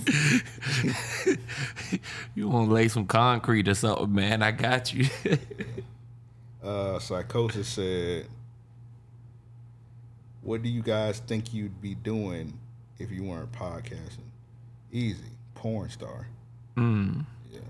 you 2.35 2.49
want 2.49 2.69
to 2.69 2.75
lay 2.75 2.89
some 2.89 3.07
concrete 3.07 3.69
or 3.69 3.75
something, 3.75 4.13
man? 4.13 4.43
I 4.43 4.51
got 4.51 4.93
you. 4.93 5.07
uh, 6.65 6.99
Psychosis 6.99 7.69
said, 7.69 8.27
"What 10.43 10.63
do 10.63 10.69
you 10.69 10.83
guys 10.83 11.21
think 11.21 11.55
you'd 11.55 11.81
be 11.81 11.95
doing 11.95 12.59
if 12.99 13.13
you 13.13 13.23
weren't 13.23 13.53
podcasting?" 13.53 14.27
Easy, 14.91 15.23
porn 15.55 15.91
star. 15.91 16.27
mm, 16.77 17.25
Yeah, 17.53 17.61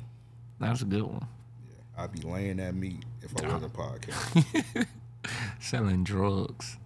that's 0.59 0.81
a 0.81 0.87
good 0.87 1.03
one. 1.03 1.27
yeah. 1.67 2.05
I'd 2.05 2.13
be 2.13 2.23
laying 2.23 2.57
that 2.57 2.75
meat 2.75 3.05
if 3.21 3.37
I 3.45 3.53
wasn't 3.53 3.73
podcasting. 3.75 4.87
Selling 5.61 6.05
drugs. 6.05 6.79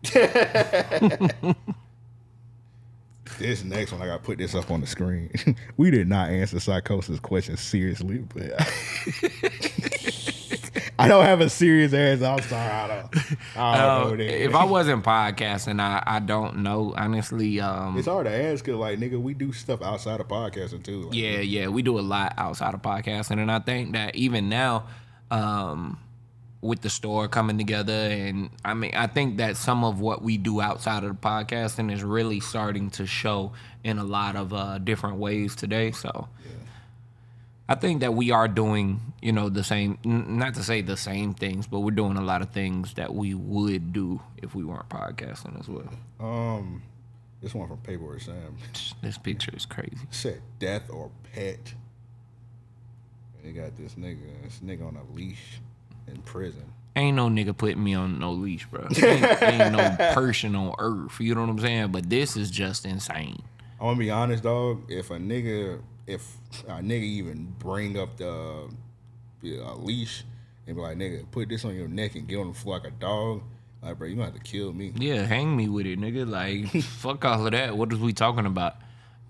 This 3.39 3.65
next 3.65 3.93
one, 3.93 4.01
I 4.03 4.07
gotta 4.07 4.23
put 4.23 4.39
this 4.39 4.55
up 4.55 4.71
on 4.71 4.81
the 4.81 4.87
screen. 4.87 5.31
we 5.77 5.91
did 5.91 6.09
not 6.09 6.31
answer 6.31 6.61
psychosis 6.61 7.19
question 7.21 7.57
seriously, 7.57 8.19
but 8.35 8.53
I 10.99 11.09
don't 11.09 11.25
have 11.25 11.41
a 11.41 11.51
serious 11.51 11.93
answer. 11.93 12.25
I'm 12.27 12.41
sorry. 12.43 12.71
I 12.71 12.87
don't. 12.87 13.17
I 13.57 13.77
don't 13.77 13.91
Uh, 13.91 14.05
know 14.11 14.17
that. 14.17 14.45
if 14.45 14.55
I 14.55 14.65
wasn't 14.65 15.05
podcasting, 15.05 15.81
I, 15.81 16.03
I 16.07 16.21
don't 16.21 16.59
know. 16.59 16.95
Honestly, 16.97 17.61
um, 17.61 17.99
it's 17.99 18.07
hard 18.07 18.27
to 18.27 18.33
ask 18.33 18.65
because, 18.65 18.79
like, 18.79 18.99
nigga, 19.01 19.21
we 19.21 19.35
do 19.35 19.53
stuff 19.53 19.83
outside 19.83 20.21
of 20.21 20.29
podcasting 20.29 20.85
too. 20.85 21.03
Like, 21.03 21.15
yeah, 21.15 21.41
yeah, 21.41 21.69
we 21.69 21.83
do 21.83 21.99
a 21.99 22.03
lot 22.03 22.35
outside 22.39 22.75
of 22.75 22.83
podcasting, 22.83 23.41
and 23.41 23.51
I 23.51 23.59
think 23.59 23.93
that 23.93 24.15
even 24.15 24.49
now, 24.49 24.87
um, 25.33 25.99
with 26.65 26.81
the 26.81 26.91
store 26.91 27.29
coming 27.29 27.59
together, 27.59 27.93
and 27.93 28.51
I 28.65 28.75
mean, 28.75 28.93
I 28.95 29.07
think 29.07 29.37
that 29.37 29.57
some 29.57 29.85
of 29.85 30.01
what 30.01 30.23
we 30.23 30.37
do 30.39 30.61
outside 30.61 31.05
of 31.05 31.11
the 31.11 31.17
podcasting 31.29 31.93
is 31.93 32.03
really 32.03 32.41
starting 32.41 32.91
to 32.93 33.07
show 33.07 33.53
in 33.85 33.99
a 33.99 34.05
lot 34.05 34.35
of 34.35 34.53
uh, 34.53 34.79
different 34.79 35.17
ways 35.17 35.55
today. 35.55 35.93
So. 35.93 36.29
I 37.67 37.75
think 37.75 38.01
that 38.01 38.13
we 38.13 38.31
are 38.31 38.47
doing, 38.47 39.01
you 39.23 39.33
know, 39.33 39.49
the 39.49 39.65
same. 39.65 39.97
n- 40.05 40.37
Not 40.39 40.53
to 40.57 40.63
say 40.63 40.83
the 40.83 40.99
same 40.99 41.33
things, 41.33 41.67
but 41.67 41.81
we're 41.81 41.93
doing 41.93 42.19
a 42.19 42.21
lot 42.21 42.43
of 42.43 42.51
things 42.51 42.93
that 42.95 43.15
we 43.15 43.33
would 43.33 43.91
do 43.95 44.21
if 44.43 44.55
we 44.55 44.65
weren't 44.67 44.91
podcasting 44.91 45.59
as 45.59 45.67
well. 45.67 45.89
Um, 46.21 46.83
this 47.41 47.55
one 47.55 47.67
from 47.69 47.79
Paperwork 47.79 48.21
Sam 48.21 48.59
This 49.03 49.17
picture 49.17 49.51
is 49.57 49.65
crazy. 49.65 49.97
said 50.11 50.43
death 50.59 50.91
or 50.91 51.11
pet. 51.33 51.73
And 53.39 53.45
they 53.57 53.59
got 53.59 53.75
this 53.79 53.95
nigga, 53.95 54.19
this 54.43 54.61
nigga 54.63 54.87
on 54.87 54.97
a 54.99 55.15
leash 55.17 55.61
in 56.07 56.23
prison. 56.23 56.65
Ain't 56.97 57.17
no 57.17 57.29
nigga 57.29 57.57
putting 57.57 57.83
me 57.83 57.95
on 57.95 58.21
no 58.21 58.33
leash, 58.33 58.67
bro. 58.67 58.83
Ain't, 59.03 59.43
ain't 59.43 59.73
no 59.73 59.97
person 60.15 60.55
on 60.55 60.75
earth. 60.79 61.19
You 61.19 61.35
know 61.35 61.41
what 61.41 61.51
I'm 61.51 61.59
saying? 61.59 61.91
But 61.91 62.09
this 62.09 62.37
is 62.37 62.53
just 62.53 62.87
insane. 62.87 63.43
I 63.81 63.85
want 63.85 63.97
to 63.97 63.99
be 63.99 64.11
honest, 64.11 64.45
dog. 64.45 64.89
If 64.89 65.11
a 65.11 65.17
nigga, 65.17 65.81
if 66.07 66.37
a 66.69 66.81
nigga 66.81 67.03
even 67.03 67.53
bring 67.59 67.99
up 67.99 68.17
the 68.17 68.69
uh, 69.45 69.75
leash 69.75 70.25
and 70.69 70.77
be 70.77 70.83
like, 70.83 70.97
nigga, 70.97 71.29
put 71.33 71.49
this 71.49 71.65
on 71.65 71.75
your 71.75 71.89
neck 71.89 72.15
and 72.15 72.29
get 72.29 72.39
on 72.39 72.49
the 72.49 72.55
floor 72.55 72.79
like 72.79 72.87
a 72.87 72.93
dog, 72.93 73.43
like, 73.83 73.99
bro, 73.99 74.09
you 74.09 74.15
gonna 74.15 74.31
have 74.31 74.35
to 74.35 74.41
kill 74.41 74.73
me. 74.73 74.93
Yeah, 74.97 75.23
hang 75.25 75.55
me 75.57 75.69
with 75.69 75.87
it, 75.87 75.99
nigga. 75.99 76.29
Like, 76.29 76.83
fuck 76.85 77.25
all 77.25 77.45
of 77.45 77.53
that. 77.53 77.77
What 77.77 77.93
is 77.93 77.99
we 77.99 78.13
talking 78.13 78.47
about? 78.47 78.77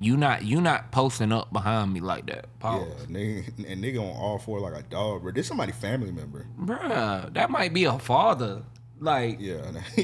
You 0.00 0.16
not 0.16 0.44
you 0.44 0.60
not 0.60 0.90
posting 0.92 1.32
up 1.32 1.52
behind 1.52 1.92
me 1.92 2.00
like 2.00 2.26
that. 2.26 2.46
Pause. 2.58 2.86
Yeah, 3.08 3.16
nigga, 3.16 3.46
and 3.70 3.82
nigga 3.82 4.00
on 4.00 4.16
all 4.16 4.38
four 4.38 4.60
like 4.60 4.74
a 4.74 4.82
dog, 4.82 5.22
bro. 5.22 5.32
This 5.32 5.46
somebody 5.48 5.72
family 5.72 6.12
member. 6.12 6.46
Bruh, 6.60 7.32
that 7.34 7.50
might 7.50 7.72
be 7.72 7.84
a 7.84 7.98
father. 7.98 8.62
Like 9.00 9.38
Yeah, 9.40 9.60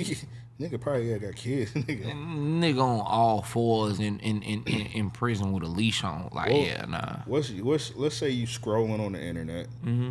nigga 0.61 0.81
probably 0.81 1.19
got 1.19 1.35
kids. 1.35 1.73
nigga. 1.75 2.05
nigga 2.13 2.81
on 2.83 3.01
all 3.07 3.43
fours 3.43 3.99
in 3.99 4.19
in, 4.21 4.43
in, 4.43 4.63
in, 4.65 4.87
in 4.87 5.11
prison 5.11 5.53
with 5.53 5.65
a 5.65 5.67
leash 5.69 6.05
on. 6.05 6.31
Like, 6.33 6.51
Well, 6.51 6.59
yeah, 6.63 6.85
nah. 6.87 7.17
What's 7.27 7.51
what's 7.51 7.95
let's 7.97 8.17
say 8.17 8.31
you 8.31 8.47
scrolling 8.47 9.05
on 9.05 9.13
the 9.13 9.21
internet 9.23 9.67
Mm-hmm. 9.85 10.11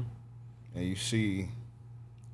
and 0.76 0.84
you 0.86 0.96
see 0.96 1.50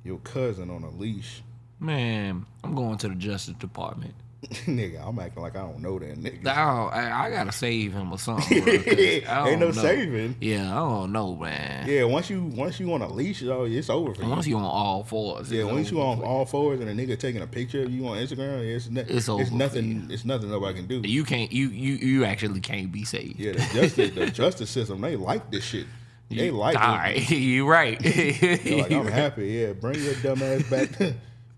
your 0.04 0.18
cousin 0.18 0.68
on 0.70 0.82
a 0.82 0.90
leash. 0.90 1.42
Man, 1.78 2.46
I'm 2.64 2.74
going 2.74 2.96
to 2.98 3.08
the 3.08 3.14
Justice 3.14 3.54
Department. 3.54 4.14
nigga, 4.66 5.06
I'm 5.06 5.18
acting 5.18 5.42
like 5.42 5.56
I 5.56 5.60
don't 5.60 5.80
know 5.80 5.98
that 5.98 6.20
nigga. 6.20 6.46
I, 6.46 6.52
I, 6.52 7.26
I 7.26 7.30
gotta 7.30 7.52
save 7.52 7.94
him 7.94 8.12
or 8.12 8.18
something. 8.18 8.62
Bro, 8.62 8.72
Ain't 8.86 9.60
no 9.60 9.70
know. 9.70 9.72
saving. 9.72 10.36
Yeah, 10.40 10.70
I 10.72 10.76
don't 10.76 11.10
know, 11.10 11.34
man. 11.34 11.88
Yeah, 11.88 12.04
once 12.04 12.28
you 12.28 12.42
once 12.44 12.78
you 12.78 12.92
on 12.92 13.00
a 13.02 13.08
leash, 13.08 13.42
oh, 13.44 13.64
it's 13.64 13.88
over 13.88 14.14
for 14.14 14.22
you. 14.22 14.28
Once 14.28 14.46
you 14.46 14.56
on 14.58 14.64
all 14.64 15.04
fours, 15.04 15.50
Yeah, 15.50 15.64
once 15.64 15.90
you 15.90 16.00
on 16.00 16.20
all 16.22 16.44
fours 16.44 16.80
and 16.80 16.88
a 16.88 16.94
nigga 16.94 17.18
taking 17.18 17.40
a 17.40 17.46
picture 17.46 17.82
of 17.82 17.90
you 17.90 18.06
on 18.06 18.18
Instagram, 18.18 18.62
it's 18.62 18.88
ne- 18.90 19.00
It's 19.00 19.28
it's, 19.28 19.50
nothing. 19.50 20.06
It's 20.10 20.24
nothing 20.24 20.50
nobody 20.50 20.74
can 20.78 20.86
do. 20.86 21.08
You 21.08 21.24
can't. 21.24 21.50
You 21.50 21.68
you 21.68 21.94
you 21.94 22.24
actually 22.24 22.60
can't 22.60 22.92
be 22.92 23.04
saved. 23.04 23.40
Yeah, 23.40 23.52
the 23.52 23.68
justice, 23.72 24.14
the 24.14 24.30
justice 24.30 24.70
system, 24.70 25.00
they 25.00 25.16
like 25.16 25.50
this 25.50 25.64
shit. 25.64 25.86
They 26.28 26.50
like 26.50 26.76
All 26.78 26.96
right, 26.96 27.30
you 27.30 27.66
right. 27.66 28.02
Like, 28.04 28.92
I'm 28.92 29.06
happy. 29.06 29.46
Yeah, 29.48 29.72
bring 29.72 30.00
your 30.02 30.14
dumb 30.16 30.42
ass 30.42 30.62
back 30.68 30.90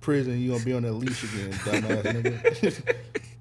prison. 0.00 0.38
You 0.40 0.52
gonna 0.52 0.64
be 0.64 0.72
on 0.74 0.82
that 0.82 0.92
leash 0.92 1.24
again, 1.24 1.52
dumbass 1.64 2.02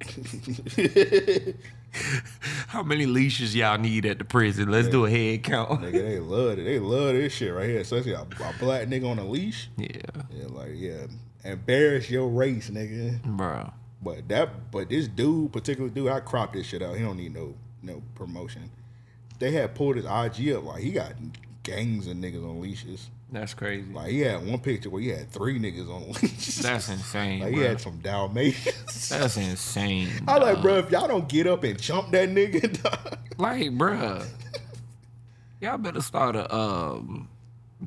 nigga. 0.02 1.56
How 2.68 2.84
many 2.84 3.06
leashes 3.06 3.56
y'all 3.56 3.78
need 3.78 4.06
at 4.06 4.20
the 4.20 4.26
prison? 4.26 4.70
Let's 4.70 4.88
do 4.90 5.06
a 5.06 5.10
head 5.10 5.44
count. 5.44 5.82
nigga, 5.82 5.92
they 5.94 6.20
love 6.20 6.60
it. 6.60 6.64
They 6.64 6.80
love 6.80 7.14
this 7.14 7.34
shit 7.34 7.54
right 7.54 7.68
here. 7.70 7.80
Especially 7.80 8.12
a, 8.14 8.22
a 8.22 8.54
black 8.60 8.88
nigga 8.88 9.10
on 9.10 9.18
a 9.20 9.26
leash. 9.26 9.70
Yeah, 9.78 9.88
Yeah, 10.32 10.48
like 10.50 10.72
yeah, 10.76 11.08
embarrass 11.44 12.10
your 12.10 12.28
race, 12.30 12.70
nigga. 12.70 13.22
bro. 13.24 13.72
But 14.02 14.28
that, 14.28 14.72
but 14.72 14.90
this 14.90 15.08
dude, 15.08 15.52
particular 15.54 15.90
dude, 15.90 16.10
I 16.10 16.20
cropped 16.20 16.54
this 16.54 16.68
shit 16.68 16.84
out. 16.84 16.96
He 16.96 17.04
don't 17.04 17.18
need 17.18 17.34
no 17.34 17.56
no 17.82 18.04
promotion. 18.16 18.70
They 19.40 19.52
had 19.52 19.74
pulled 19.76 19.96
his 19.96 20.06
IG 20.06 20.52
up 20.52 20.64
like 20.66 20.84
he 20.84 20.92
got 20.92 21.14
gangs 21.64 22.06
of 22.08 22.18
niggas 22.18 22.44
on 22.48 22.62
leashes. 22.62 23.10
That's 23.32 23.54
crazy. 23.54 23.92
Like 23.92 24.10
he 24.12 24.22
had 24.22 24.46
one 24.46 24.60
picture 24.60 24.90
where 24.90 25.02
he 25.02 25.10
had 25.10 25.30
three 25.30 25.60
niggas 25.60 25.90
on 25.94 26.08
leashes. 26.14 26.60
That's 26.62 26.88
insane. 26.90 27.40
like 27.42 27.50
he 27.50 27.56
bro. 27.60 27.68
had 27.68 27.82
some 27.82 27.98
Dalmatians. 28.00 29.10
That's 29.10 29.36
insane. 29.38 30.10
I 30.28 30.38
like, 30.38 30.56
dog. 30.56 30.62
bro, 30.64 30.78
if 30.78 30.92
y'all 30.92 31.08
don't 31.08 31.28
get 31.28 31.46
up 31.46 31.64
and 31.64 31.80
jump 31.80 32.12
that 32.12 32.30
nigga, 32.30 32.82
dog. 32.84 33.18
Like, 33.38 33.68
bruh, 33.72 34.26
y'all 35.62 35.78
better 35.78 36.02
start 36.02 36.38
a 36.38 36.54
um, 36.56 37.28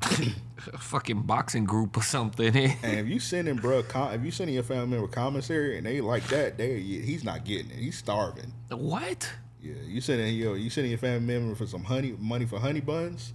a 0.01 0.77
fucking 0.77 1.23
boxing 1.23 1.65
group 1.65 1.97
or 1.97 2.03
something. 2.03 2.55
and 2.55 2.99
if 2.99 3.07
you 3.07 3.19
sending 3.19 3.55
bro, 3.55 3.81
com- 3.81 4.13
if 4.13 4.23
you 4.23 4.29
sending 4.29 4.53
your 4.53 4.63
family 4.63 4.87
member 4.87 5.07
commissary 5.07 5.77
and 5.77 5.85
they 5.87 6.01
like 6.01 6.27
that, 6.27 6.57
they 6.59 6.79
he's 6.79 7.23
not 7.23 7.45
getting 7.45 7.71
it. 7.71 7.77
He's 7.77 7.97
starving. 7.97 8.53
what? 8.69 9.27
Yeah, 9.59 9.73
you 9.87 10.01
sending 10.01 10.35
your 10.35 10.55
you 10.55 10.69
sending 10.69 10.91
your 10.91 10.99
family 10.99 11.25
member 11.25 11.55
for 11.55 11.65
some 11.65 11.83
honey 11.83 12.15
money 12.19 12.45
for 12.45 12.59
honey 12.59 12.79
buns. 12.79 13.33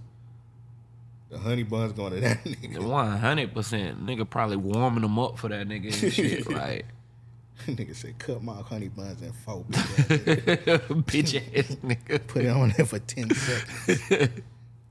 The 1.29 1.37
honey 1.37 1.63
buns 1.63 1.91
going 1.93 2.13
to 2.13 2.19
that 2.21 2.43
nigga. 2.45 2.79
One 2.79 3.17
hundred 3.17 3.53
percent. 3.53 4.05
Nigga 4.05 4.29
probably 4.29 4.57
warming 4.57 5.01
them 5.01 5.19
up 5.19 5.37
for 5.37 5.49
that 5.49 5.67
nigga 5.67 6.03
and 6.03 6.13
shit. 6.13 6.49
Like, 6.49 6.85
nigga 7.65 7.95
said, 7.95 8.17
cut 8.19 8.41
my 8.41 8.55
honey 8.61 8.87
buns 8.87 9.21
in 9.21 9.33
four. 9.33 9.63
bitch." 9.65 10.79
bitch 11.03 11.57
ass 11.57 11.75
nigga. 11.77 12.25
Put 12.27 12.45
it 12.45 12.49
on 12.49 12.73
there 12.77 12.85
for 12.85 12.99
ten 12.99 13.29
seconds. 13.31 14.41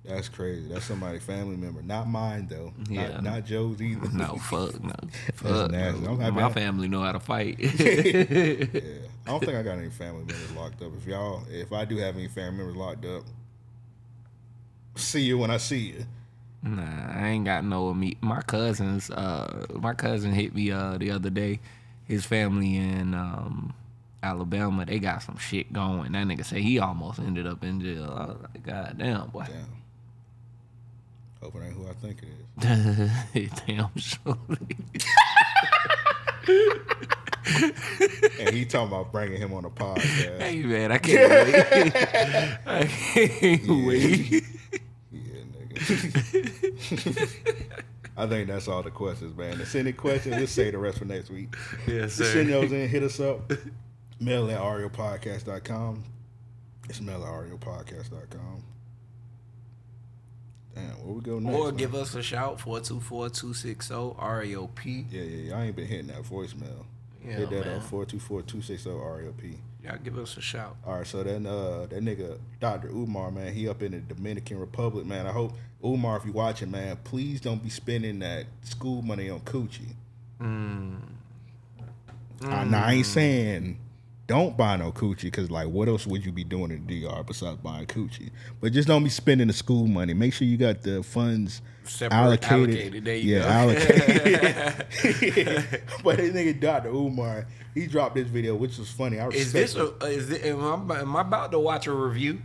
That's 0.05 0.29
crazy. 0.29 0.69
That's 0.69 0.85
somebody's 0.85 1.23
family 1.25 1.57
member, 1.57 1.83
not 1.83 2.07
mine 2.07 2.47
though. 2.49 2.73
Yeah. 2.89 3.09
Not, 3.09 3.23
not 3.25 3.45
Joe's 3.45 3.83
either. 3.83 4.09
No, 4.11 4.37
fuck, 4.37 4.81
no, 4.83 4.95
fuck. 5.35 5.71
no. 5.73 6.31
My 6.33 6.53
family 6.53 6.87
know 6.87 7.01
how 7.03 7.13
to 7.13 7.21
fight. 7.21 7.59
Yeah. 7.59 9.07
I 9.27 9.31
don't 9.31 9.41
think 9.45 9.57
I 9.57 9.63
got 9.63 9.79
any 9.79 9.91
family 9.91 10.21
members 10.25 10.53
locked 10.53 10.83
up. 10.83 10.93
If 10.97 11.07
y'all, 11.07 11.43
if 11.51 11.73
I 11.73 11.85
do 11.85 11.97
have 11.97 12.15
any 12.15 12.29
family 12.29 12.59
members 12.59 12.77
locked 12.77 13.05
up, 13.05 13.25
see 14.95 15.23
you 15.23 15.39
when 15.39 15.51
I 15.51 15.57
see 15.57 15.79
you. 15.79 16.05
Nah, 16.67 17.13
I 17.15 17.29
ain't 17.29 17.45
got 17.45 17.65
no 17.65 17.95
me. 17.95 18.17
My 18.21 18.43
cousins, 18.43 19.09
uh, 19.11 19.67
my 19.75 19.95
cousin 19.95 20.33
hit 20.33 20.55
me 20.55 20.73
uh 20.73 20.99
the 20.99 21.13
other 21.13 21.31
day. 21.31 21.61
His 22.07 22.27
family 22.27 22.77
in 22.77 23.15
um 23.15 23.73
Alabama, 24.23 24.85
they 24.85 24.99
got 24.99 25.23
some 25.23 25.37
shit 25.39 25.73
going. 25.73 26.13
That 26.13 26.27
nigga 26.27 26.45
say 26.45 26.61
he 26.61 26.79
almost 26.79 27.21
ended 27.21 27.47
up 27.47 27.63
in 27.63 27.81
jail. 27.81 28.13
I 28.17 28.27
was 28.27 28.37
like, 28.43 28.63
God 28.67 28.97
damn, 28.99 29.29
boy. 29.29 29.45
Damn. 29.47 29.77
Hope 31.43 31.55
it 31.57 31.67
ain't 31.67 31.75
who 31.75 31.87
I 31.87 31.93
think 31.93 32.19
it 32.23 32.29
is. 33.39 33.51
damn, 33.67 33.91
surely. 33.97 34.77
And 38.41 38.55
he 38.55 38.65
talking 38.65 38.89
about 38.89 39.13
bringing 39.13 39.39
him 39.39 39.53
on 39.55 39.63
the 39.63 39.71
podcast. 39.71 40.41
hey 40.41 40.63
man, 40.63 40.93
I 40.93 40.99
can't 40.99 41.31
wait. 41.31 41.55
I 42.67 42.85
can't 42.85 43.87
wait. 43.87 44.45
Yeah, 45.13 45.43
nigga. 45.53 46.53
I 48.19 48.27
think 48.27 48.49
that's 48.49 48.67
all 48.69 48.83
the 48.83 48.91
questions, 48.91 49.37
man. 49.37 49.63
Send 49.67 49.89
any 49.89 49.93
questions, 49.93 50.37
we'll 50.37 50.47
say 50.47 50.71
the 50.71 50.79
rest 50.79 50.99
for 50.99 51.05
next 51.05 51.29
week. 51.31 51.55
Yes, 51.87 52.17
Just 52.17 52.33
send 52.33 52.49
those 52.51 52.73
in, 52.73 52.89
hit 52.89 53.03
us 53.03 53.21
up. 53.21 53.53
Mail 54.21 54.51
at 54.51 54.59
raopodcast.com. 54.59 56.03
It's 56.89 57.01
mail 57.03 57.23
at 57.25 57.31
raopodcast.com. 57.31 58.63
Damn, 60.75 60.85
where 61.05 61.15
we 61.15 61.21
go 61.21 61.39
next? 61.39 61.55
Or 61.57 61.67
man? 61.67 61.77
give 61.77 61.95
us 61.95 62.15
a 62.15 62.23
shout 62.23 62.59
424-260-RAOP. 62.59 65.07
Yeah, 65.11 65.23
yeah, 65.23 65.49
yeah. 65.51 65.59
I 65.59 65.65
ain't 65.65 65.77
been 65.77 65.87
hitting 65.87 66.07
that 66.09 66.23
voicemail. 66.23 66.85
Yeah, 67.25 67.37
Hit 67.39 67.51
that 67.51 67.67
man. 67.67 67.77
up 67.79 67.83
424-260-RAOP. 67.91 69.57
Y'all 69.87 69.99
give 70.03 70.19
us 70.19 70.37
a 70.37 70.41
shout. 70.41 70.77
All 70.85 70.99
right, 70.99 71.07
so 71.07 71.23
then 71.23 71.47
uh 71.47 71.87
that 71.89 72.03
nigga 72.03 72.39
Dr. 72.61 72.89
Umar, 72.89 73.31
man, 73.31 73.53
he 73.53 73.69
up 73.69 73.83
in 73.83 73.93
the 73.93 74.01
Dominican 74.01 74.59
Republic, 74.59 75.07
man. 75.07 75.27
I 75.27 75.33
hope 75.33 75.53
Umar, 75.85 76.17
if 76.17 76.25
you 76.25 76.33
watching, 76.33 76.71
man, 76.71 76.99
please 77.05 77.41
don't 77.41 77.63
be 77.63 77.71
spending 77.71 78.19
that 78.19 78.47
school 78.63 79.03
money 79.03 79.31
on 79.31 79.41
coochie. 79.41 79.95
Mm. 80.41 80.99
I, 82.43 82.65
now, 82.65 82.85
I 82.85 82.95
ain't 82.95 83.07
saying 83.07 83.79
don't 84.27 84.57
buy 84.57 84.77
no 84.77 84.91
coochie 84.91 85.23
because 85.25 85.51
like 85.51 85.69
what 85.69 85.89
else 85.89 86.07
would 86.07 86.25
you 86.27 86.33
be 86.33 86.43
doing 86.45 86.71
in 86.73 86.87
the 86.87 87.03
DR 87.05 87.23
besides 87.25 87.59
buying 87.59 87.87
coochie? 87.87 88.31
But 88.61 88.73
just 88.73 88.89
don't 88.89 89.05
be 89.05 89.11
spending 89.11 89.47
the 89.47 89.53
school 89.53 89.87
money. 89.87 90.15
Make 90.15 90.33
sure 90.33 90.47
you 90.49 90.57
got 90.57 90.83
the 90.83 91.03
funds 91.03 91.63
Separate- 91.85 92.17
allocated. 92.17 92.71
allocated. 92.71 93.05
There 93.05 93.17
you 93.17 93.37
yeah, 93.37 93.43
go. 93.43 93.49
allocated. 93.49 94.87
but 96.05 96.17
this 96.17 96.33
nigga 96.35 96.61
Dr. 96.61 96.89
Umar, 96.89 97.47
he 97.75 97.87
dropped 97.87 98.17
this 98.17 98.27
video, 98.29 98.57
which 98.57 98.79
was 98.79 98.91
funny. 98.91 99.21
I 99.21 99.29
Is 99.29 99.53
this 99.53 99.77
a, 99.77 99.93
uh, 100.03 100.07
is 100.07 100.31
it, 100.31 100.45
am, 100.45 100.91
I, 100.91 101.01
am 101.01 101.15
I 101.17 101.21
about 101.21 101.53
to 101.53 101.59
watch 101.61 101.87
a 101.87 101.93
review? 101.93 102.43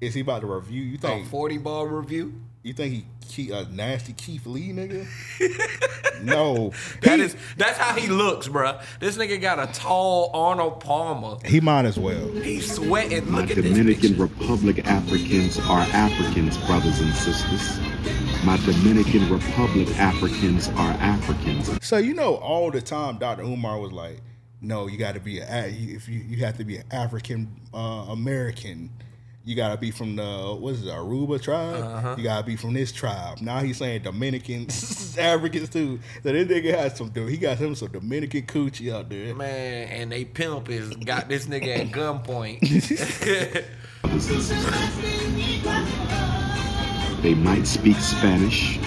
Is 0.00 0.14
he 0.14 0.20
about 0.22 0.40
to 0.40 0.46
review? 0.46 0.82
You 0.82 0.96
A 0.96 1.00
think? 1.00 1.28
40 1.28 1.58
ball 1.58 1.86
review? 1.86 2.34
You 2.66 2.72
think 2.72 3.04
he, 3.28 3.44
he 3.44 3.50
a 3.52 3.64
nasty 3.66 4.12
Keith 4.12 4.44
Lee 4.44 4.72
nigga? 4.72 5.06
no, 6.24 6.72
That 7.02 7.20
he, 7.20 7.26
is 7.26 7.36
that's 7.56 7.78
how 7.78 7.94
he 7.94 8.08
looks, 8.08 8.48
bruh. 8.48 8.82
This 8.98 9.16
nigga 9.16 9.40
got 9.40 9.60
a 9.60 9.72
tall 9.72 10.32
Arnold 10.34 10.80
Palmer. 10.80 11.36
he 11.44 11.60
might 11.60 11.84
as 11.84 11.96
well. 11.96 12.26
He's 12.32 12.74
sweating. 12.74 13.30
My 13.30 13.42
Look 13.42 13.50
at 13.50 13.56
Dominican 13.58 14.16
picture. 14.16 14.22
Republic 14.24 14.84
Africans 14.84 15.60
are 15.60 15.86
Africans, 15.92 16.58
brothers 16.66 17.00
and 17.00 17.14
sisters. 17.14 17.78
My 18.44 18.56
Dominican 18.66 19.30
Republic 19.30 19.88
Africans 19.96 20.66
are 20.70 20.90
Africans. 20.98 21.70
So 21.86 21.98
you 21.98 22.14
know, 22.14 22.34
all 22.34 22.72
the 22.72 22.82
time, 22.82 23.18
Dr. 23.18 23.42
Umar 23.42 23.78
was 23.78 23.92
like, 23.92 24.22
"No, 24.60 24.88
you 24.88 24.98
got 24.98 25.14
to 25.14 25.20
be 25.20 25.38
a 25.38 25.66
if 25.68 26.08
you 26.08 26.18
you 26.18 26.44
have 26.44 26.58
to 26.58 26.64
be 26.64 26.78
an 26.78 26.84
African 26.90 27.48
uh, 27.72 28.06
American." 28.08 28.90
You 29.46 29.54
gotta 29.54 29.76
be 29.76 29.92
from 29.92 30.16
the 30.16 30.56
what 30.58 30.74
is 30.74 30.82
it, 30.82 30.86
Yoruba 30.86 31.38
tribe. 31.38 31.80
Uh-huh. 31.80 32.16
You 32.18 32.24
gotta 32.24 32.44
be 32.44 32.56
from 32.56 32.74
this 32.74 32.90
tribe. 32.90 33.40
Now 33.40 33.60
he's 33.60 33.76
saying 33.76 34.02
Dominicans, 34.02 35.16
Africans 35.18 35.68
too. 35.68 36.00
So 36.24 36.32
this 36.32 36.48
nigga 36.48 36.76
has 36.76 36.96
some 36.96 37.10
dude. 37.10 37.30
He 37.30 37.36
got 37.36 37.56
him 37.56 37.76
some 37.76 37.92
Dominican 37.92 38.42
coochie 38.42 38.92
out 38.92 39.08
there. 39.08 39.36
Man, 39.36 39.88
and 39.88 40.10
they 40.10 40.24
pimp 40.24 40.68
is 40.68 40.96
got 40.96 41.28
this 41.28 41.46
nigga 41.46 41.78
at 41.78 41.86
gunpoint. 41.92 42.58
brothers 44.02 44.28
and 44.30 44.42
sisters. 44.42 44.96
They 47.22 47.34
might 47.34 47.68
speak 47.68 47.98
Spanish. 47.98 48.78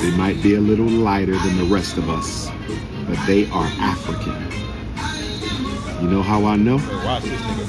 They 0.00 0.12
might 0.16 0.40
be 0.44 0.54
a 0.54 0.60
little 0.60 0.86
lighter 0.86 1.36
than 1.36 1.56
the 1.56 1.64
rest 1.64 1.96
of 1.96 2.08
us, 2.08 2.48
but 3.08 3.18
they 3.26 3.48
are 3.50 3.66
African. 3.80 4.32
You 6.00 6.08
know 6.08 6.22
how 6.22 6.44
I 6.44 6.54
know? 6.54 6.76
Watch 7.04 7.24
this 7.24 7.40
nigga 7.40 7.66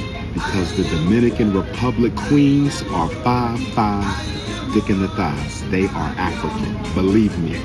face. 0.00 0.11
Because 0.34 0.76
the 0.76 0.84
Dominican 0.84 1.52
Republic 1.52 2.14
queens 2.16 2.82
are 2.90 3.08
five 3.08 3.60
five, 3.68 4.72
dick 4.72 4.88
in 4.88 5.00
the 5.00 5.08
thighs. 5.08 5.68
They 5.70 5.86
are 5.86 6.14
African. 6.16 6.94
Believe 6.94 7.38
me. 7.38 7.60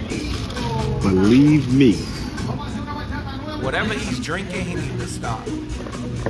Believe 1.01 1.73
me. 1.73 1.93
Whatever 3.63 3.93
he's 3.93 4.19
drinking, 4.19 4.65
he 4.65 4.75
needs 4.75 5.03
to 5.03 5.07
stop. 5.07 5.47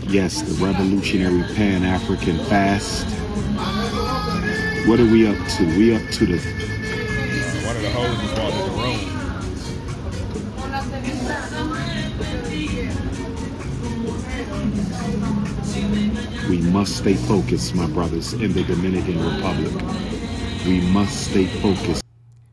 Yes, 0.04 0.42
the 0.42 0.64
revolutionary 0.64 1.44
Pan 1.56 1.84
African 1.84 2.38
fast. 2.46 3.06
What 4.88 5.00
are 5.00 5.06
we 5.06 5.28
up 5.28 5.38
to? 5.58 5.66
We 5.78 5.96
up 5.96 6.08
to 6.12 6.26
the 6.26 6.38
One 7.66 7.76
of 7.76 7.82
the 7.82 7.90
hoes 7.90 8.18
just 8.20 8.38
walked 8.38 8.56
in 8.56 8.62
the 8.62 8.82
room. 8.82 9.00
We 16.50 16.60
must 16.62 16.98
stay 16.98 17.16
focused, 17.16 17.76
my 17.76 17.88
brothers, 17.88 18.34
in 18.34 18.54
the 18.54 18.64
Dominican 18.64 19.20
Republic. 19.24 19.74
We 20.66 20.82
must 20.92 21.30
stay 21.32 21.46
focused. 21.46 22.04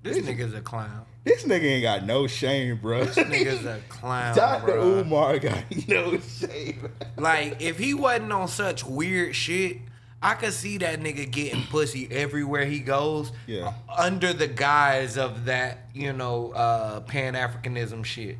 This 0.02 0.18
nigga's 0.18 0.52
a 0.54 0.60
clown. 0.60 1.06
This 1.24 1.44
nigga 1.44 1.62
ain't 1.62 1.82
got 1.82 2.04
no 2.04 2.26
shame, 2.26 2.76
bro. 2.76 3.04
This 3.04 3.16
nigga's 3.16 3.64
a 3.64 3.80
clown, 3.88 4.36
Dr. 4.36 4.72
bro. 4.72 4.98
Umar 4.98 5.38
got 5.38 5.64
no 5.88 6.18
shame. 6.18 6.90
Like, 7.16 7.62
if 7.62 7.78
he 7.78 7.94
wasn't 7.94 8.32
on 8.32 8.48
such 8.48 8.84
weird 8.84 9.34
shit, 9.34 9.78
I 10.20 10.34
could 10.34 10.52
see 10.52 10.78
that 10.78 11.00
nigga 11.00 11.30
getting 11.30 11.62
pussy 11.64 12.08
everywhere 12.10 12.64
he 12.64 12.80
goes. 12.80 13.30
Yeah. 13.46 13.72
Under 13.88 14.32
the 14.32 14.46
guise 14.46 15.16
of 15.16 15.44
that, 15.44 15.88
you 15.94 16.12
know, 16.12 16.50
uh, 16.52 17.00
Pan 17.00 17.34
Africanism 17.34 18.04
shit. 18.04 18.38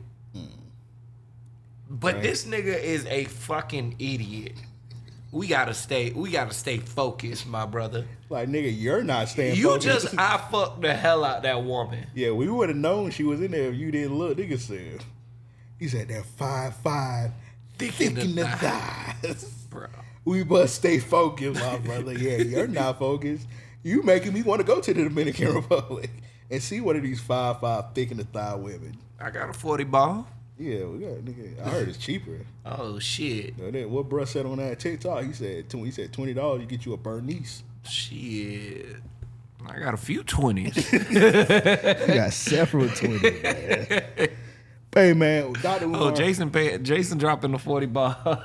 But 2.00 2.14
Right. 2.14 2.22
this 2.24 2.44
nigga 2.44 2.76
is 2.82 3.06
a 3.06 3.24
fucking 3.24 3.96
idiot. 4.00 4.54
We 5.30 5.46
gotta 5.48 5.74
stay. 5.74 6.10
We 6.10 6.30
gotta 6.30 6.52
stay 6.54 6.78
focused, 6.78 7.46
my 7.46 7.66
brother. 7.66 8.04
Like, 8.30 8.48
nigga, 8.48 8.72
you're 8.76 9.02
not 9.04 9.28
staying 9.28 9.56
You 9.56 9.68
focused. 9.78 9.86
just 10.06 10.18
I 10.18 10.36
fucked 10.50 10.80
the 10.82 10.92
hell 10.94 11.24
out 11.24 11.42
that 11.44 11.62
woman. 11.64 12.06
Yeah, 12.14 12.30
we 12.32 12.48
would 12.48 12.68
have 12.68 12.78
known 12.78 13.10
she 13.10 13.22
was 13.24 13.40
in 13.40 13.50
there 13.52 13.68
if 13.70 13.76
you 13.76 13.90
didn't 13.92 14.16
look. 14.16 14.38
Nigga 14.38 14.58
said, 14.58 15.04
he 15.78 15.88
said 15.88 16.08
that 16.08 16.24
five 16.24 16.74
five, 16.76 17.30
thick, 17.78 18.00
in 18.00 18.14
the 18.14 18.20
in 18.22 18.34
the 18.34 18.44
thigh." 18.44 19.14
thighs. 19.22 19.44
Bro. 19.70 19.86
We 20.24 20.42
must 20.44 20.76
stay 20.76 20.98
focused, 21.00 21.60
my 21.60 21.78
brother. 21.78 22.12
Yeah, 22.16 22.38
you're 22.38 22.66
not 22.68 22.98
focused. 22.98 23.46
You 23.82 24.02
making 24.02 24.32
me 24.32 24.42
want 24.42 24.60
to 24.60 24.66
go 24.66 24.80
to 24.80 24.94
the 24.94 25.02
Dominican 25.04 25.54
Republic 25.54 26.10
and 26.50 26.62
see 26.62 26.80
one 26.80 26.96
of 26.96 27.02
these 27.02 27.20
five 27.20 27.60
five 27.60 27.92
thick 27.94 28.10
in 28.10 28.16
the 28.16 28.24
thigh 28.24 28.54
women. 28.54 28.96
I 29.20 29.30
got 29.30 29.50
a 29.50 29.52
40 29.52 29.84
ball. 29.84 30.26
Yeah, 30.58 30.84
we 30.84 30.98
got 31.00 31.24
nigga. 31.24 31.60
I 31.66 31.68
heard 31.70 31.88
it's 31.88 31.98
cheaper. 31.98 32.38
Oh 32.66 32.98
shit. 32.98 33.54
You 33.58 33.64
know, 33.64 33.70
then 33.70 33.90
what 33.90 34.08
bruh 34.08 34.26
said 34.26 34.46
on 34.46 34.56
that 34.56 34.78
TikTok? 34.78 35.24
He 35.24 35.32
said 35.34 35.68
tw- 35.68 35.84
he 35.84 35.90
said 35.90 36.12
twenty 36.14 36.32
dollars 36.32 36.62
you 36.62 36.66
get 36.66 36.86
you 36.86 36.94
a 36.94 36.96
Bernice. 36.96 37.62
Shit. 37.86 38.96
I 39.66 39.78
got 39.78 39.92
a 39.94 39.98
few 39.98 40.22
20s. 40.24 42.08
You 42.08 42.14
got 42.14 42.32
several 42.32 42.88
twenty. 42.88 44.28
Man. 44.94 45.04
hey 45.04 45.12
man, 45.12 45.52
Doctor 45.54 45.90
Oh, 45.92 46.10
Jason 46.12 46.50
pay, 46.50 46.78
Jason 46.78 47.18
dropping 47.18 47.52
the 47.52 47.58
40 47.58 47.86
ball. 47.86 48.14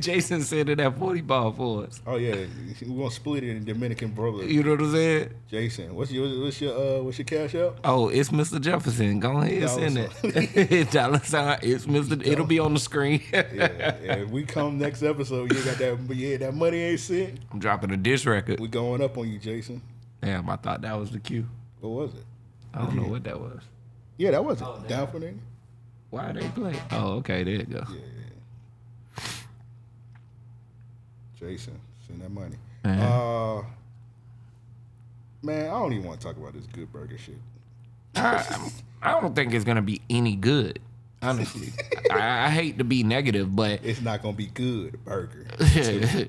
Jason 0.00 0.42
said 0.42 0.68
it 0.68 0.76
that 0.76 0.96
40 0.98 1.20
ball 1.22 1.52
for 1.52 1.84
us. 1.84 2.00
Oh 2.06 2.16
yeah, 2.16 2.46
we 2.80 2.94
gonna 2.96 3.10
split 3.10 3.44
it 3.44 3.56
in 3.56 3.64
Dominican 3.64 4.10
Republic. 4.10 4.48
You 4.48 4.62
know 4.62 4.72
what 4.72 4.80
I'm 4.80 4.92
saying? 4.92 5.34
Jason, 5.48 5.94
what's 5.94 6.12
your 6.12 6.44
what's 6.44 6.60
your 6.60 6.74
uh 6.98 7.02
what's 7.02 7.18
your 7.18 7.24
cash 7.24 7.54
out? 7.54 7.78
Oh, 7.84 8.08
it's 8.08 8.28
Mr. 8.30 8.60
Jefferson. 8.60 9.20
Go 9.20 9.38
ahead, 9.38 9.62
Dollar 9.62 9.90
send 9.90 10.10
it. 10.24 10.90
Dollar 10.90 11.18
sign. 11.20 11.58
It's 11.62 11.86
Mr. 11.86 12.24
It'll 12.24 12.46
be 12.46 12.58
on 12.58 12.74
the 12.74 12.80
screen. 12.80 13.22
Yeah, 13.32 13.96
yeah. 14.02 14.14
If 14.16 14.30
we 14.30 14.44
come 14.44 14.78
next 14.78 15.02
episode, 15.02 15.52
you 15.52 15.62
got 15.64 15.78
that 15.78 15.98
yeah, 16.14 16.36
that 16.38 16.54
money 16.54 16.78
ain't 16.78 17.00
sent. 17.00 17.38
I'm 17.50 17.58
dropping 17.58 17.90
a 17.90 17.96
dish 17.96 18.24
record. 18.26 18.60
We 18.60 18.68
going 18.68 19.02
up 19.02 19.18
on 19.18 19.28
you, 19.28 19.38
Jason. 19.38 19.82
Damn, 20.22 20.48
I 20.48 20.56
thought 20.56 20.82
that 20.82 20.98
was 20.98 21.10
the 21.10 21.18
cue. 21.18 21.46
What 21.80 21.90
was 21.90 22.14
it? 22.14 22.24
I 22.74 22.84
don't 22.84 22.96
know 22.96 23.08
what 23.08 23.24
that 23.24 23.38
was. 23.38 23.60
Yeah, 24.22 24.30
that 24.30 24.44
was 24.44 24.62
it. 24.62 24.88
Down 24.88 25.08
for 25.08 25.18
nigga. 25.18 25.36
Why 26.10 26.30
they 26.30 26.46
play? 26.50 26.76
Oh, 26.92 27.14
okay, 27.14 27.42
there 27.42 27.54
you 27.54 27.64
go. 27.64 27.84
Yeah, 27.90 29.24
Jason, 31.40 31.80
send 32.06 32.22
that 32.22 32.30
money. 32.30 32.54
Uh-huh. 32.84 33.62
Uh 33.62 33.64
man, 35.42 35.66
I 35.66 35.70
don't 35.70 35.92
even 35.92 36.06
want 36.06 36.20
to 36.20 36.26
talk 36.28 36.36
about 36.36 36.52
this 36.52 36.66
good 36.66 36.92
burger 36.92 37.18
shit. 37.18 37.34
I, 38.14 38.70
I 39.02 39.20
don't 39.20 39.34
think 39.34 39.54
it's 39.54 39.64
gonna 39.64 39.82
be 39.82 40.00
any 40.08 40.36
good. 40.36 40.78
Honestly, 41.20 41.72
I, 42.12 42.46
I 42.46 42.50
hate 42.50 42.78
to 42.78 42.84
be 42.84 43.02
negative, 43.02 43.56
but 43.56 43.80
It's 43.82 44.00
not 44.02 44.22
gonna 44.22 44.36
be 44.36 44.46
good 44.46 45.04
burger. 45.04 45.48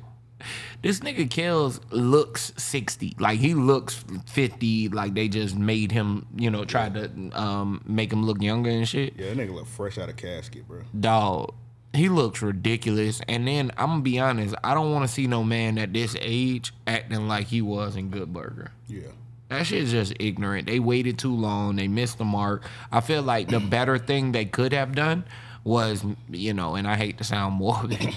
this 0.81 0.99
nigga 0.99 1.29
Kel's 1.29 1.79
looks 1.91 2.53
60. 2.57 3.15
Like 3.19 3.39
he 3.39 3.53
looks 3.53 4.03
50. 4.27 4.89
Like 4.89 5.13
they 5.13 5.27
just 5.27 5.55
made 5.55 5.91
him, 5.91 6.25
you 6.35 6.49
know, 6.49 6.65
tried 6.65 6.93
to 6.95 7.09
um, 7.39 7.81
make 7.85 8.11
him 8.11 8.25
look 8.25 8.41
younger 8.41 8.69
and 8.69 8.87
shit. 8.87 9.13
Yeah, 9.17 9.33
that 9.33 9.37
nigga 9.37 9.53
look 9.53 9.67
fresh 9.67 9.97
out 9.97 10.09
of 10.09 10.17
casket, 10.17 10.67
bro. 10.67 10.81
Dog, 10.99 11.53
he 11.93 12.09
looks 12.09 12.41
ridiculous. 12.41 13.21
And 13.27 13.47
then 13.47 13.71
I'm 13.77 13.87
gonna 13.87 14.01
be 14.01 14.19
honest, 14.19 14.55
I 14.63 14.73
don't 14.73 14.91
want 14.91 15.07
to 15.07 15.13
see 15.13 15.27
no 15.27 15.43
man 15.43 15.77
at 15.77 15.93
this 15.93 16.15
age 16.19 16.73
acting 16.87 17.27
like 17.27 17.47
he 17.47 17.61
was 17.61 17.95
in 17.95 18.09
Good 18.09 18.33
Burger. 18.33 18.71
Yeah. 18.87 19.11
That 19.49 19.67
shit's 19.67 19.91
just 19.91 20.13
ignorant. 20.19 20.65
They 20.65 20.79
waited 20.79 21.19
too 21.19 21.35
long. 21.35 21.75
They 21.75 21.87
missed 21.87 22.17
the 22.17 22.25
mark. 22.25 22.63
I 22.91 23.01
feel 23.01 23.21
like 23.21 23.49
the 23.49 23.59
better 23.59 23.99
thing 23.99 24.31
they 24.31 24.45
could 24.45 24.73
have 24.73 24.95
done 24.95 25.25
was, 25.63 26.03
you 26.29 26.53
know, 26.53 26.75
and 26.75 26.87
I 26.87 26.95
hate 26.95 27.19
to 27.19 27.23
sound 27.23 27.55
morbid, 27.55 28.13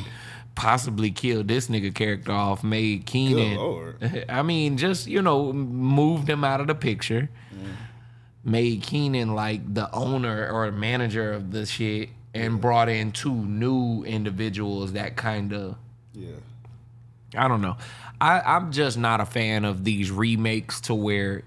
possibly 0.57 1.11
kill 1.13 1.45
this 1.45 1.69
nigga 1.69 1.95
character 1.95 2.33
off, 2.33 2.65
made 2.65 3.07
Keenan. 3.07 4.25
I 4.29 4.43
mean, 4.43 4.77
just 4.77 5.07
you 5.07 5.23
know, 5.23 5.53
moved 5.53 6.29
him 6.29 6.43
out 6.43 6.61
of 6.61 6.67
the 6.67 6.75
picture, 6.75 7.29
mm. 7.55 7.77
made 8.43 8.83
Keenan 8.83 9.35
like 9.35 9.73
the 9.73 9.93
owner 9.95 10.51
or 10.51 10.73
manager 10.73 11.33
of 11.33 11.53
the 11.53 11.67
shit, 11.67 12.09
and 12.35 12.61
brought 12.61 12.89
in 12.89 13.13
two 13.13 13.35
new 13.35 14.03
individuals 14.05 14.95
that 14.95 15.17
kind 15.17 15.53
of 15.53 15.77
Yeah. 16.13 16.31
I 17.37 17.49
don't 17.49 17.61
know. 17.61 17.77
I, 18.21 18.41
I'm 18.41 18.73
just 18.73 18.97
not 18.97 19.21
a 19.21 19.27
fan 19.27 19.65
of 19.65 19.85
these 19.85 20.11
remakes 20.11 20.81
to 20.83 20.95
where 20.95 21.43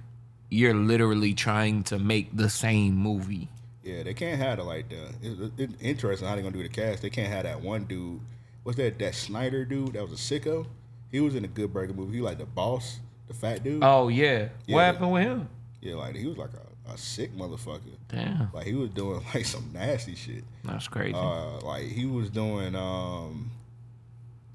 you're 0.50 0.74
literally 0.74 1.34
trying 1.34 1.84
to 1.86 1.98
make 1.98 2.36
the 2.36 2.50
same 2.50 2.96
movie. 2.96 3.50
Yeah, 3.84 4.04
they 4.04 4.14
can't 4.14 4.40
have 4.40 4.60
it 4.60 4.64
like 4.64 4.90
that. 4.90 5.14
It's 5.22 5.52
it's 5.58 5.74
interesting 5.82 6.28
how 6.28 6.36
they're 6.36 6.44
gonna 6.44 6.56
do 6.56 6.64
the 6.64 6.70
cast. 6.70 7.02
They 7.02 7.10
can't 7.10 7.32
have 7.32 7.44
that 7.44 7.62
one 7.62 7.86
dude. 7.86 8.20
What's 8.64 8.78
that? 8.78 9.00
That 9.00 9.16
Schneider 9.16 9.66
dude 9.66 9.94
that 9.94 10.08
was 10.08 10.12
a 10.12 10.16
sicko. 10.40 10.66
He 11.12 11.20
was 11.20 11.36
in 11.36 11.44
a 11.46 11.48
Good 11.48 11.74
Burger 11.74 11.94
movie. 11.94 12.18
He 12.18 12.22
like 12.22 12.38
the 12.38 12.46
boss, 12.46 13.00
the 13.28 13.34
fat 13.34 13.64
dude. 13.64 13.84
Oh 13.84 14.08
yeah, 14.10 14.50
Yeah. 14.68 14.76
what 14.76 14.82
happened 14.86 15.12
with 15.12 15.24
him? 15.24 15.50
Yeah, 15.82 15.96
like 15.96 16.16
he 16.16 16.28
was 16.28 16.38
like 16.38 16.52
a, 16.54 16.92
a 16.94 16.98
sick 16.98 17.36
motherfucker. 17.36 17.80
Damn, 18.10 18.50
Like 18.54 18.66
he 18.68 18.74
was 18.76 18.90
doing 18.92 19.24
like 19.34 19.46
some 19.46 19.70
nasty 19.74 20.16
shit. 20.16 20.44
that's 20.64 20.88
crazy. 20.88 21.14
Uh, 21.16 21.60
like 21.62 21.86
he 21.88 22.06
was 22.06 22.30
doing 22.30 22.76
um, 22.76 23.50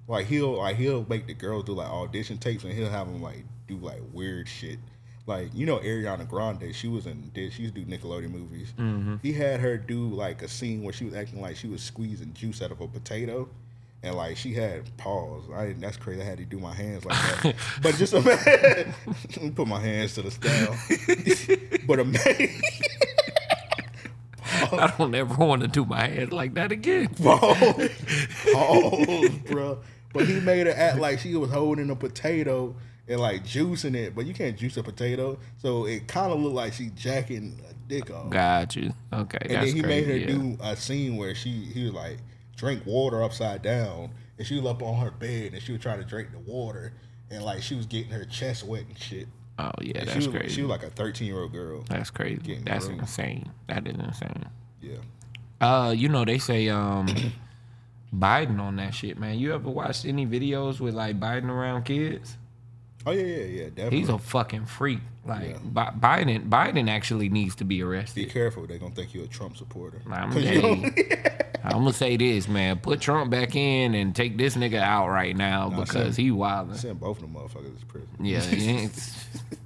like 0.06 0.26
he'll 0.26 0.58
like 0.58 0.76
he'll 0.76 1.06
make 1.08 1.26
the 1.26 1.34
girls 1.34 1.64
do 1.64 1.72
like 1.72 1.88
audition 1.88 2.38
tapes 2.38 2.64
and 2.64 2.72
he'll 2.72 2.90
have 2.90 3.06
them 3.06 3.22
like 3.22 3.44
do 3.66 3.76
like 3.78 4.00
weird 4.12 4.48
shit. 4.48 4.78
Like 5.26 5.48
you 5.54 5.64
know 5.64 5.78
Ariana 5.78 6.28
Grande, 6.28 6.74
she 6.74 6.86
was 6.86 7.06
in 7.06 7.30
did 7.32 7.52
she 7.54 7.62
used 7.62 7.74
to 7.74 7.80
do 7.80 7.90
Nickelodeon 7.98 8.30
movies. 8.30 8.74
He 9.22 9.32
had 9.32 9.60
her 9.60 9.78
do 9.78 10.08
like 10.10 10.42
a 10.42 10.48
scene 10.48 10.82
where 10.82 10.92
she 10.92 11.06
was 11.06 11.14
acting 11.14 11.40
like 11.40 11.56
she 11.56 11.66
was 11.66 11.82
squeezing 11.82 12.34
juice 12.34 12.60
out 12.60 12.70
of 12.70 12.80
a 12.82 12.86
potato. 12.86 13.48
And 14.04 14.16
like 14.16 14.36
she 14.36 14.52
had 14.52 14.94
paws, 14.98 15.44
I 15.54 15.68
didn't, 15.68 15.80
that's 15.80 15.96
crazy. 15.96 16.20
I 16.20 16.24
had 16.24 16.36
to 16.36 16.44
do 16.44 16.58
my 16.58 16.74
hands 16.74 17.06
like 17.06 17.16
that. 17.16 17.54
but 17.82 17.94
just 17.94 18.12
imagine, 18.12 18.94
let 19.06 19.42
me 19.42 19.50
put 19.50 19.66
my 19.66 19.80
hands 19.80 20.14
to 20.16 20.22
the 20.22 20.30
style. 20.30 20.76
but 21.86 21.98
imagine, 21.98 22.62
I 24.72 24.92
don't 24.98 25.14
ever 25.14 25.34
want 25.42 25.62
to 25.62 25.68
do 25.68 25.86
my 25.86 26.06
head 26.06 26.34
like 26.34 26.52
that 26.52 26.70
again. 26.70 27.08
Pause. 27.14 27.88
Pause, 28.52 29.30
bro. 29.46 29.78
But 30.12 30.26
he 30.26 30.38
made 30.38 30.66
her 30.66 30.74
act 30.74 30.98
like 30.98 31.18
she 31.18 31.34
was 31.34 31.50
holding 31.50 31.88
a 31.88 31.96
potato 31.96 32.76
and 33.08 33.20
like 33.20 33.42
juicing 33.44 33.96
it, 33.96 34.14
but 34.14 34.26
you 34.26 34.34
can't 34.34 34.56
juice 34.56 34.76
a 34.76 34.82
potato, 34.82 35.38
so 35.56 35.86
it 35.86 36.06
kind 36.08 36.30
of 36.30 36.40
looked 36.40 36.56
like 36.56 36.74
she 36.74 36.90
jacking 36.90 37.58
a 37.70 37.72
dick 37.88 38.10
off. 38.10 38.28
Got 38.28 38.76
you. 38.76 38.92
Okay, 39.14 39.38
and 39.40 39.50
then 39.50 39.64
he 39.64 39.80
crazy. 39.80 39.86
made 39.86 40.06
her 40.06 40.16
yeah. 40.16 40.26
do 40.26 40.58
a 40.60 40.76
scene 40.76 41.16
where 41.16 41.34
she 41.34 41.50
he 41.50 41.84
was 41.84 41.94
like 41.94 42.18
drink 42.56 42.82
water 42.86 43.22
upside 43.22 43.62
down, 43.62 44.10
and 44.38 44.46
she 44.46 44.56
was 44.58 44.66
up 44.70 44.82
on 44.82 45.00
her 45.00 45.10
bed 45.10 45.52
and 45.52 45.62
she 45.62 45.72
was 45.72 45.80
trying 45.80 45.98
to 45.98 46.04
drink 46.04 46.30
the 46.32 46.38
water, 46.38 46.92
and 47.30 47.42
like 47.44 47.62
she 47.62 47.74
was 47.74 47.86
getting 47.86 48.10
her 48.12 48.24
chest 48.24 48.64
wet 48.64 48.84
and 48.88 48.98
shit. 48.98 49.28
Oh 49.58 49.70
yeah, 49.80 49.98
And 50.00 50.08
that's 50.08 50.12
she 50.12 50.28
was, 50.30 50.36
crazy. 50.36 50.54
She 50.54 50.62
was 50.62 50.70
like 50.70 50.82
a 50.82 50.90
thirteen 50.90 51.28
year 51.28 51.40
old 51.40 51.52
girl. 51.52 51.84
that's 51.88 52.10
crazy. 52.10 52.60
That's 52.64 52.86
groomed. 52.86 53.00
insane. 53.02 53.50
That 53.68 53.86
is 53.86 53.94
insane. 53.96 54.44
Yeah. 54.80 54.96
Uh, 55.60 55.90
you 55.96 56.08
know 56.08 56.24
they 56.24 56.38
say 56.38 56.68
um, 56.68 57.06
Biden 58.14 58.60
on 58.60 58.76
that 58.76 58.94
shit, 58.94 59.18
man. 59.18 59.38
You 59.38 59.54
ever 59.54 59.70
watched 59.70 60.04
any 60.04 60.26
videos 60.26 60.80
with 60.80 60.94
like 60.94 61.18
Biden 61.20 61.48
around 61.48 61.84
kids? 61.84 62.36
Oh 63.06 63.12
yeah, 63.12 63.22
yeah, 63.24 63.44
yeah. 63.44 63.64
Definitely. 63.68 63.98
He's 63.98 64.08
a 64.08 64.18
fucking 64.18 64.66
freak. 64.66 65.00
Like 65.26 65.50
Yeah. 65.50 65.56
Bi- 65.64 65.92
Biden, 65.98 66.48
Biden 66.50 66.88
actually 66.90 67.28
needs 67.28 67.54
to 67.56 67.64
be 67.64 67.82
arrested. 67.82 68.14
Be 68.14 68.26
careful, 68.26 68.66
they're 68.66 68.78
gonna 68.78 68.94
think 68.94 69.14
you're 69.14 69.24
a 69.24 69.28
Trump 69.28 69.56
supporter. 69.56 70.02
I'm 70.10 70.30
gonna, 70.32 70.40
you 70.52 70.60
don't- 70.60 70.98
I'm 71.64 71.72
gonna 71.78 71.94
say 71.94 72.18
this, 72.18 72.46
man. 72.46 72.78
Put 72.78 73.00
Trump 73.00 73.30
back 73.30 73.56
in 73.56 73.94
and 73.94 74.14
take 74.14 74.36
this 74.36 74.54
nigga 74.54 74.80
out 74.80 75.08
right 75.08 75.34
now 75.34 75.70
Nah, 75.70 75.80
because 75.80 76.14
send- 76.14 76.16
he 76.18 76.30
wildin'. 76.30 76.76
Send 76.76 77.00
both 77.00 77.22
of 77.22 77.22
them 77.22 77.40
motherfuckers 77.40 77.80
to 77.80 77.86
prison. 77.86 78.08
Yeah, 78.20 78.40
he 78.42 78.68
ain't- 78.68 79.14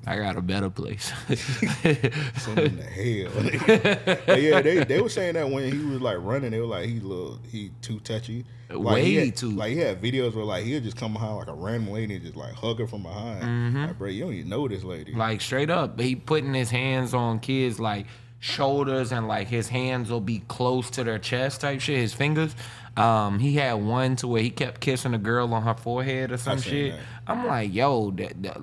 I 0.07 0.17
got 0.17 0.37
a 0.37 0.41
better 0.41 0.71
place. 0.71 1.13
Send 1.27 2.57
them 2.57 2.77
to 2.79 2.83
hell. 2.83 4.39
Yeah, 4.39 4.63
they, 4.63 4.85
they 4.85 5.01
were 5.03 5.09
saying 5.09 5.35
that 5.35 5.51
when 5.51 5.71
he 5.71 5.79
was 5.85 6.01
like 6.01 6.17
running, 6.21 6.51
they 6.53 6.61
were 6.61 6.67
like 6.67 6.87
he 6.89 7.01
little 7.01 7.39
he 7.51 7.73
too 7.83 8.01
touchy. 8.01 8.45
Like, 8.71 8.95
Way 8.95 9.15
had- 9.27 9.37
too. 9.37 9.51
Like 9.51 9.73
he 9.73 9.79
had 9.79 10.01
videos 10.01 10.35
where 10.35 10.45
like 10.45 10.65
he'd 10.65 10.83
just 10.85 10.97
come 10.97 11.13
behind 11.15 11.37
like 11.37 11.49
a 11.49 11.55
random 11.55 11.93
lady 11.93 12.15
and 12.15 12.23
just 12.23 12.37
like 12.37 12.53
hug 12.55 12.79
her 12.79 12.87
from 12.87 13.03
behind. 13.03 13.75
Like, 13.75 13.99
bro, 13.99 14.09
you 14.09 14.25
don't 14.25 14.35
even 14.35 14.49
know 14.49 14.67
this 14.69 14.85
lady. 14.85 15.11
Mm-hmm. 15.11 15.21
like 15.21 15.41
straight 15.49 15.70
up, 15.70 15.97
But 15.97 16.05
he 16.05 16.15
putting 16.15 16.53
his 16.53 16.70
hands 16.70 17.15
on 17.15 17.41
kids 17.41 17.81
like 17.81 18.07
shoulders 18.39 19.12
and 19.12 19.27
like 19.27 19.49
his 19.49 19.66
hands 19.69 20.11
will 20.11 20.20
be 20.20 20.41
close 20.47 20.91
to 20.91 21.03
their 21.05 21.19
chest 21.19 21.62
type 21.62 21.81
shit. 21.81 21.99
His 21.99 22.12
fingers. 22.12 22.55
Um, 22.99 23.39
he 23.39 23.55
had 23.55 23.75
one 23.75 24.16
to 24.16 24.29
where 24.29 24.43
he 24.43 24.51
kept 24.51 24.81
kissing 24.83 25.15
a 25.15 25.19
girl 25.19 25.55
on 25.55 25.62
her 25.62 25.73
forehead 25.75 26.33
or 26.33 26.37
some 26.37 26.61
shit. 26.61 26.93
that. 26.93 27.01
I'm 27.27 27.47
like, 27.47 27.73
yo, 27.73 28.11
that, 28.12 28.43
that- 28.43 28.59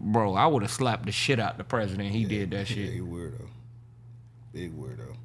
bro, 0.00 0.34
I 0.34 0.46
would 0.46 0.62
have 0.62 0.70
slapped 0.70 1.06
the 1.06 1.12
shit 1.12 1.40
out 1.40 1.58
the 1.58 1.64
president. 1.64 2.10
He 2.10 2.24
did 2.24 2.50
that 2.52 2.70
Yeah, 2.70 2.76
shit. 2.76 2.92
he 2.92 3.00
weirdo. 3.00 3.48
Big 4.52 4.72
weirdo. 4.78 5.16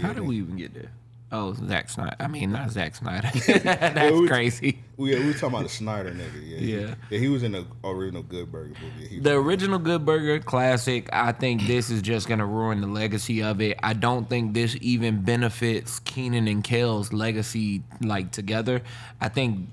How 0.00 0.12
did 0.12 0.22
we 0.22 0.36
even 0.36 0.56
get 0.56 0.72
there? 0.74 0.92
Oh, 1.32 1.54
Zack 1.54 1.88
Snyder. 1.88 2.16
I 2.18 2.26
mean, 2.26 2.50
not 2.50 2.70
Zack 2.72 2.96
Snyder. 2.96 3.28
Yeah, 3.46 3.58
That's 3.92 4.16
we- 4.16 4.26
crazy. 4.26 4.78
We, 4.96 5.14
we 5.14 5.26
were 5.26 5.32
talking 5.32 5.48
about 5.50 5.62
the 5.62 5.68
Schneider 5.68 6.10
nigga. 6.10 6.42
Yeah, 6.44 6.58
he- 6.58 6.74
Yeah. 6.76 6.94
yeah. 7.08 7.18
He 7.20 7.28
was 7.28 7.42
in 7.44 7.52
the 7.52 7.64
original 7.84 8.22
Good 8.24 8.50
Burger 8.50 8.74
movie. 8.82 9.08
He 9.08 9.20
The 9.20 9.34
original 9.36 9.78
Good 9.78 10.04
Burger 10.04 10.40
classic, 10.40 11.08
I 11.12 11.30
think 11.32 11.62
this 11.68 11.88
is 11.88 12.02
just 12.02 12.26
gonna 12.28 12.46
ruin 12.46 12.80
the 12.80 12.88
legacy 12.88 13.42
of 13.44 13.60
it. 13.60 13.78
I 13.82 13.92
don't 13.92 14.28
think 14.28 14.54
this 14.54 14.76
even 14.80 15.22
benefits 15.22 16.00
Keenan 16.00 16.48
and 16.48 16.64
Kel's 16.64 17.12
legacy 17.12 17.82
like 18.02 18.32
together. 18.32 18.82
I 19.20 19.28
think 19.28 19.68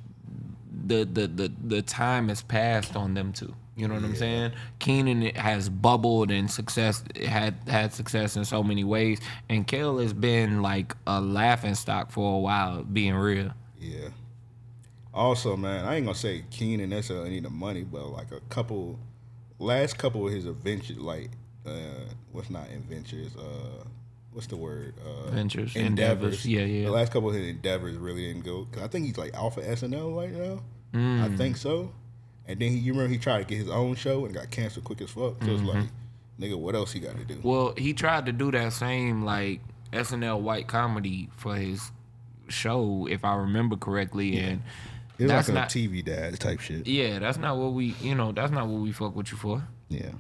the 0.85 1.05
the 1.05 1.27
the, 1.27 1.51
the 1.63 1.81
time 1.81 2.29
has 2.29 2.41
passed 2.43 2.95
on 2.95 3.15
them 3.15 3.33
two. 3.33 3.55
You 3.77 3.87
know 3.87 3.93
what 3.93 4.03
I'm 4.03 4.15
saying? 4.15 4.53
Keenan 4.79 5.21
has 5.35 5.69
bubbled 5.69 6.31
and 6.31 6.49
success 6.49 7.03
had 7.23 7.53
had 7.67 7.93
success 7.93 8.35
in 8.35 8.43
so 8.43 8.63
many 8.63 8.83
ways, 8.83 9.21
and 9.49 9.67
Kel 9.67 9.99
has 9.99 10.13
been 10.13 10.63
like 10.63 10.95
a 11.05 11.21
laughing 11.21 11.75
stock 11.75 12.11
for 12.11 12.37
a 12.37 12.39
while, 12.39 12.83
being 12.83 13.13
real. 13.13 13.51
Yeah. 13.79 14.09
Also, 15.13 15.55
man, 15.55 15.85
I 15.85 15.95
ain't 15.95 16.07
gonna 16.07 16.17
say 16.17 16.43
Keenan 16.49 16.89
necessarily 16.89 17.29
need 17.29 17.43
the 17.43 17.51
money, 17.51 17.83
but 17.83 18.07
like 18.07 18.31
a 18.31 18.39
couple, 18.49 18.99
last 19.59 19.99
couple 19.99 20.25
of 20.25 20.33
his 20.33 20.47
adventures, 20.47 20.97
like 20.97 21.29
uh, 21.63 22.05
what's 22.31 22.49
not 22.49 22.67
adventures, 22.69 23.35
uh, 23.37 23.83
what's 24.31 24.47
the 24.47 24.57
word? 24.57 24.95
Uh, 25.05 25.29
Ventures, 25.29 25.75
endeavors. 25.75 26.47
Yeah, 26.47 26.61
yeah. 26.61 26.85
The 26.85 26.91
last 26.91 27.11
couple 27.13 27.29
of 27.29 27.35
his 27.35 27.47
endeavors 27.47 27.95
really 27.95 28.25
didn't 28.25 28.43
go. 28.43 28.67
Cause 28.71 28.81
I 28.81 28.87
think 28.87 29.05
he's 29.05 29.19
like 29.19 29.35
Alpha 29.35 29.61
SNL 29.61 30.17
right 30.17 30.31
now. 30.31 30.63
Mm. 30.93 31.21
I 31.21 31.37
think 31.37 31.57
so. 31.57 31.91
And 32.47 32.59
then 32.59 32.71
he, 32.71 32.77
you 32.77 32.93
remember 32.93 33.11
he 33.13 33.17
tried 33.19 33.39
to 33.39 33.43
get 33.45 33.57
his 33.57 33.69
own 33.69 33.95
show 33.95 34.25
and 34.25 34.33
got 34.33 34.49
canceled 34.51 34.85
quick 34.85 35.01
as 35.01 35.09
fuck. 35.09 35.35
So 35.43 35.51
it's 35.51 35.61
Mm-hmm. 35.61 35.65
like, 35.67 35.87
nigga, 36.39 36.57
what 36.57 36.75
else 36.75 36.91
he 36.93 36.99
got 36.99 37.17
to 37.17 37.25
do? 37.25 37.39
Well, 37.43 37.73
he 37.77 37.93
tried 37.93 38.25
to 38.27 38.31
do 38.31 38.51
that 38.51 38.71
same 38.73 39.23
like 39.23 39.59
SNL 39.91 40.39
white 40.41 40.67
comedy 40.67 41.29
for 41.35 41.55
his 41.55 41.91
show, 42.47 43.07
if 43.09 43.25
I 43.25 43.35
remember 43.35 43.75
correctly, 43.75 44.37
and 44.39 44.61
It 45.19 45.23
was 45.23 45.31
that's 45.31 45.49
like 45.49 45.57
a 45.57 45.59
not. 45.61 45.69
TV 45.69 46.03
dad 46.05 46.39
type 46.39 46.59
shit. 46.61 46.87
yeah, 46.87 47.19
that's 47.19 47.37
not 47.37 47.57
what 47.57 47.73
we. 47.73 47.95
You 48.01 48.15
know, 48.15 48.31
that's 48.31 48.51
not 48.51 48.67
what 48.67 48.81
we 48.81 48.91
fuck 48.93 49.15
with 49.15 49.31
you 49.31 49.37
for. 49.37 49.63
Yeah. 49.89 50.11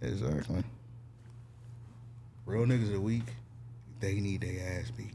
Exactly. 0.00 0.62
Real 2.44 2.64
niggas 2.66 2.92
are 2.94 3.00
weak. 3.00 3.24
they 4.00 4.14
need 4.14 4.40
their 4.42 4.78
ass 4.80 4.90
beat. 4.90 5.12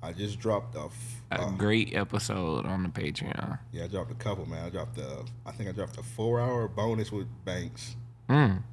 I 0.01 0.13
just 0.13 0.39
dropped 0.39 0.75
a, 0.75 0.89
A 1.31 1.41
uh, 1.41 1.51
great 1.51 1.95
episode 1.95 2.65
on 2.65 2.83
the 2.83 2.89
Patreon. 2.89 3.59
yeah, 3.71 3.83
I 3.83 3.87
dropped 3.87 4.11
a 4.11 4.15
couple, 4.15 4.47
man. 4.47 4.65
I 4.65 4.69
dropped 4.69 4.95
the, 4.95 5.25
I 5.45 5.51
think 5.51 5.69
I 5.69 5.73
dropped 5.73 5.97
a 5.97 6.03
four 6.03 6.39
hour 6.39 6.67
bonus 6.67 7.11
with 7.11 7.27
Banks. 7.45 7.95
Mm, 8.27 8.63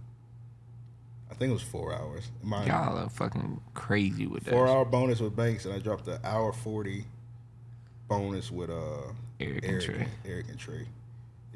I 1.30 1.34
think 1.34 1.50
it 1.50 1.52
was 1.52 1.62
four 1.62 1.94
hours. 1.94 2.30
My 2.42 2.64
y'all 2.64 2.98
are 2.98 3.10
fucking 3.10 3.60
crazy 3.74 4.26
with 4.26 4.44
that. 4.44 4.50
four 4.50 4.68
hour 4.68 4.84
bonus 4.84 5.20
with 5.20 5.36
Banks, 5.36 5.66
and 5.66 5.74
I 5.74 5.78
dropped 5.78 6.06
the 6.06 6.18
hour 6.24 6.52
forty 6.52 7.04
bonus 8.08 8.50
with 8.50 8.70
uh 8.70 9.12
Eric 9.40 9.64
and 9.66 9.82
Trey. 9.82 10.08
Eric 10.24 10.48
and 10.48 10.58
Trey. 10.58 10.86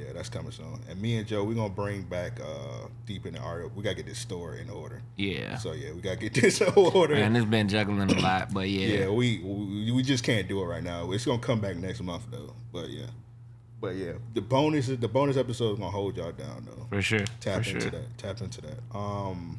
Yeah, 0.01 0.13
that's 0.15 0.29
coming 0.29 0.53
soon. 0.53 0.81
And 0.89 1.01
me 1.01 1.17
and 1.17 1.27
Joe, 1.27 1.45
we're 1.45 1.55
gonna 1.55 1.69
bring 1.69 2.03
back 2.03 2.41
uh 2.41 2.87
deep 3.07 3.27
in 3.27 3.35
the 3.35 3.41
art. 3.41 3.75
We 3.75 3.83
gotta 3.83 3.97
get 3.97 4.07
this 4.07 4.19
store 4.19 4.55
in 4.55 4.71
order. 4.71 5.03
Yeah. 5.17 5.59
So 5.59 5.73
yeah, 5.73 5.93
we 5.93 6.01
gotta 6.01 6.17
get 6.17 6.35
this 6.41 6.61
in 6.61 6.73
order. 6.75 7.15
Man, 7.15 7.37
it's 7.37 7.45
been 7.45 7.69
juggling 7.69 8.11
a 8.11 8.21
lot, 8.21 8.53
but 8.53 8.69
yeah. 8.69 9.01
Yeah, 9.01 9.09
we, 9.11 9.41
we 9.41 9.93
we 9.93 10.03
just 10.03 10.25
can't 10.25 10.49
do 10.49 10.63
it 10.63 10.65
right 10.65 10.83
now. 10.83 11.13
It's 11.13 11.27
gonna 11.27 11.39
come 11.39 11.61
back 11.61 11.77
next 11.77 12.01
month 12.01 12.25
though. 12.31 12.55
But 12.73 12.89
yeah, 12.89 13.07
but 13.81 13.97
yeah, 13.97 14.13
the 14.35 14.41
bonus 14.41 14.87
the 14.87 15.09
bonus 15.09 15.37
episode 15.37 15.73
is 15.73 15.79
gonna 15.79 15.91
hold 15.91 16.17
y'all 16.17 16.33
down 16.33 16.67
though. 16.67 16.87
For 16.89 17.03
sure. 17.03 17.25
Tap 17.41 17.65
for 17.65 17.71
into 17.71 17.81
sure. 17.81 17.91
that. 17.91 18.19
Tap 18.19 18.41
into 18.41 18.61
that. 18.63 18.97
Um, 18.97 19.59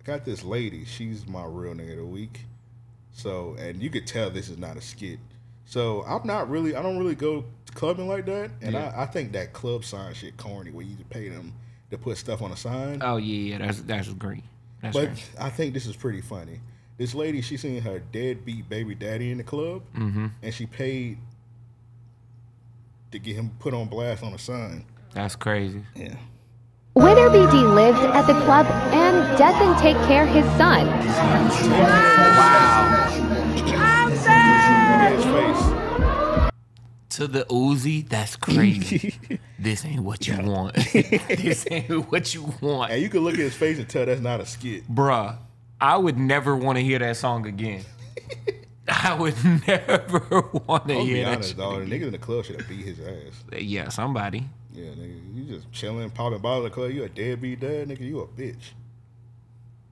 I 0.00 0.02
got 0.04 0.24
this 0.24 0.44
lady. 0.44 0.84
She's 0.84 1.26
my 1.26 1.44
real 1.44 1.74
nigga 1.74 1.92
of 1.92 1.98
the 1.98 2.04
week. 2.04 2.40
So, 3.12 3.56
and 3.58 3.82
you 3.82 3.90
could 3.90 4.06
tell 4.06 4.30
this 4.30 4.48
is 4.48 4.58
not 4.58 4.76
a 4.76 4.80
skit. 4.80 5.18
So 5.64 6.02
I'm 6.06 6.26
not 6.26 6.48
really. 6.50 6.74
I 6.74 6.82
don't 6.82 6.98
really 6.98 7.14
go 7.14 7.44
clubbing 7.80 8.06
like 8.08 8.26
that. 8.26 8.50
And 8.60 8.74
Yeah. 8.74 8.92
I, 8.96 9.02
I 9.02 9.06
think 9.06 9.32
that 9.32 9.52
club 9.54 9.84
sign 9.84 10.12
shit 10.14 10.36
corny, 10.36 10.70
where 10.70 10.84
you 10.84 10.96
pay 11.08 11.28
them 11.30 11.52
to 11.90 11.96
put 11.98 12.18
stuff 12.18 12.42
on 12.42 12.52
a 12.52 12.56
sign. 12.56 13.00
Oh 13.02 13.16
yeah, 13.16 13.56
yeah, 13.56 13.66
that's 13.66 13.80
that's 13.82 14.08
great. 14.10 14.44
That's 14.82 14.96
But 14.96 15.06
great. 15.06 15.30
I 15.40 15.48
think 15.50 15.72
this 15.74 15.86
is 15.86 15.96
pretty 15.96 16.20
funny. 16.20 16.60
This 16.98 17.14
lady, 17.14 17.40
she 17.40 17.56
seen 17.56 17.80
her 17.80 17.98
deadbeat 17.98 18.68
baby 18.68 18.94
daddy 18.94 19.30
in 19.30 19.38
the 19.38 19.44
club, 19.44 19.82
Mm-hmm. 19.96 20.26
and 20.42 20.54
she 20.54 20.66
paid 20.66 21.16
to 23.12 23.18
get 23.18 23.34
him 23.36 23.50
put 23.58 23.72
on 23.74 23.88
blast 23.88 24.22
on 24.22 24.34
a 24.34 24.38
sign. 24.38 24.84
That's 25.14 25.34
crazy. 25.34 25.82
Yeah. 25.96 26.14
Winner 26.94 27.30
BD 27.30 27.74
lives 27.74 27.98
at 27.98 28.26
the 28.26 28.38
club 28.44 28.66
and 28.92 29.38
doesn't 29.38 29.78
take 29.82 29.96
care 30.06 30.24
of 30.24 30.28
his 30.34 30.44
son. 30.58 30.86
His 33.90 35.24
face. 35.24 36.09
To 37.10 37.26
the 37.26 37.44
Uzi, 37.46 38.08
that's 38.08 38.36
crazy. 38.36 39.18
this 39.58 39.84
ain't 39.84 40.00
what 40.02 40.26
you 40.28 40.38
want. 40.40 40.74
this 40.74 41.66
ain't 41.70 42.10
what 42.10 42.32
you 42.34 42.52
want. 42.60 42.92
And 42.92 43.02
you 43.02 43.08
can 43.08 43.20
look 43.20 43.34
at 43.34 43.40
his 43.40 43.54
face 43.54 43.78
and 43.78 43.88
tell 43.88 44.06
that's 44.06 44.20
not 44.20 44.40
a 44.40 44.46
skit. 44.46 44.88
Bruh, 44.92 45.36
I 45.80 45.96
would 45.96 46.18
never 46.18 46.54
want 46.56 46.78
to 46.78 46.84
hear 46.84 46.98
that 47.00 47.16
song 47.16 47.46
again. 47.46 47.84
I 48.88 49.14
would 49.14 49.34
never 49.66 50.20
want 50.66 50.88
to 50.88 50.94
I'll 50.94 51.00
be 51.04 51.06
hear 51.06 51.24
that 51.24 51.34
honest, 51.34 51.48
shit 51.50 51.58
dog. 51.58 51.74
The 51.76 51.80
again. 51.82 52.00
niggas 52.00 52.06
in 52.06 52.12
the 52.12 52.18
club 52.18 52.44
should 52.44 52.60
have 52.60 52.68
beat 52.68 52.84
his 52.84 53.00
ass. 53.00 53.44
Yeah, 53.60 53.88
somebody. 53.88 54.48
Yeah, 54.72 54.86
nigga, 54.90 55.34
you 55.34 55.44
just 55.44 55.70
chilling, 55.72 56.10
popping 56.10 56.38
bottles 56.38 56.64
in 56.66 56.70
the 56.70 56.74
club. 56.74 56.90
You 56.92 57.04
a 57.04 57.08
deadbeat 57.08 57.60
dad, 57.60 57.88
nigga. 57.88 58.00
You 58.00 58.20
a 58.20 58.26
bitch. 58.26 58.70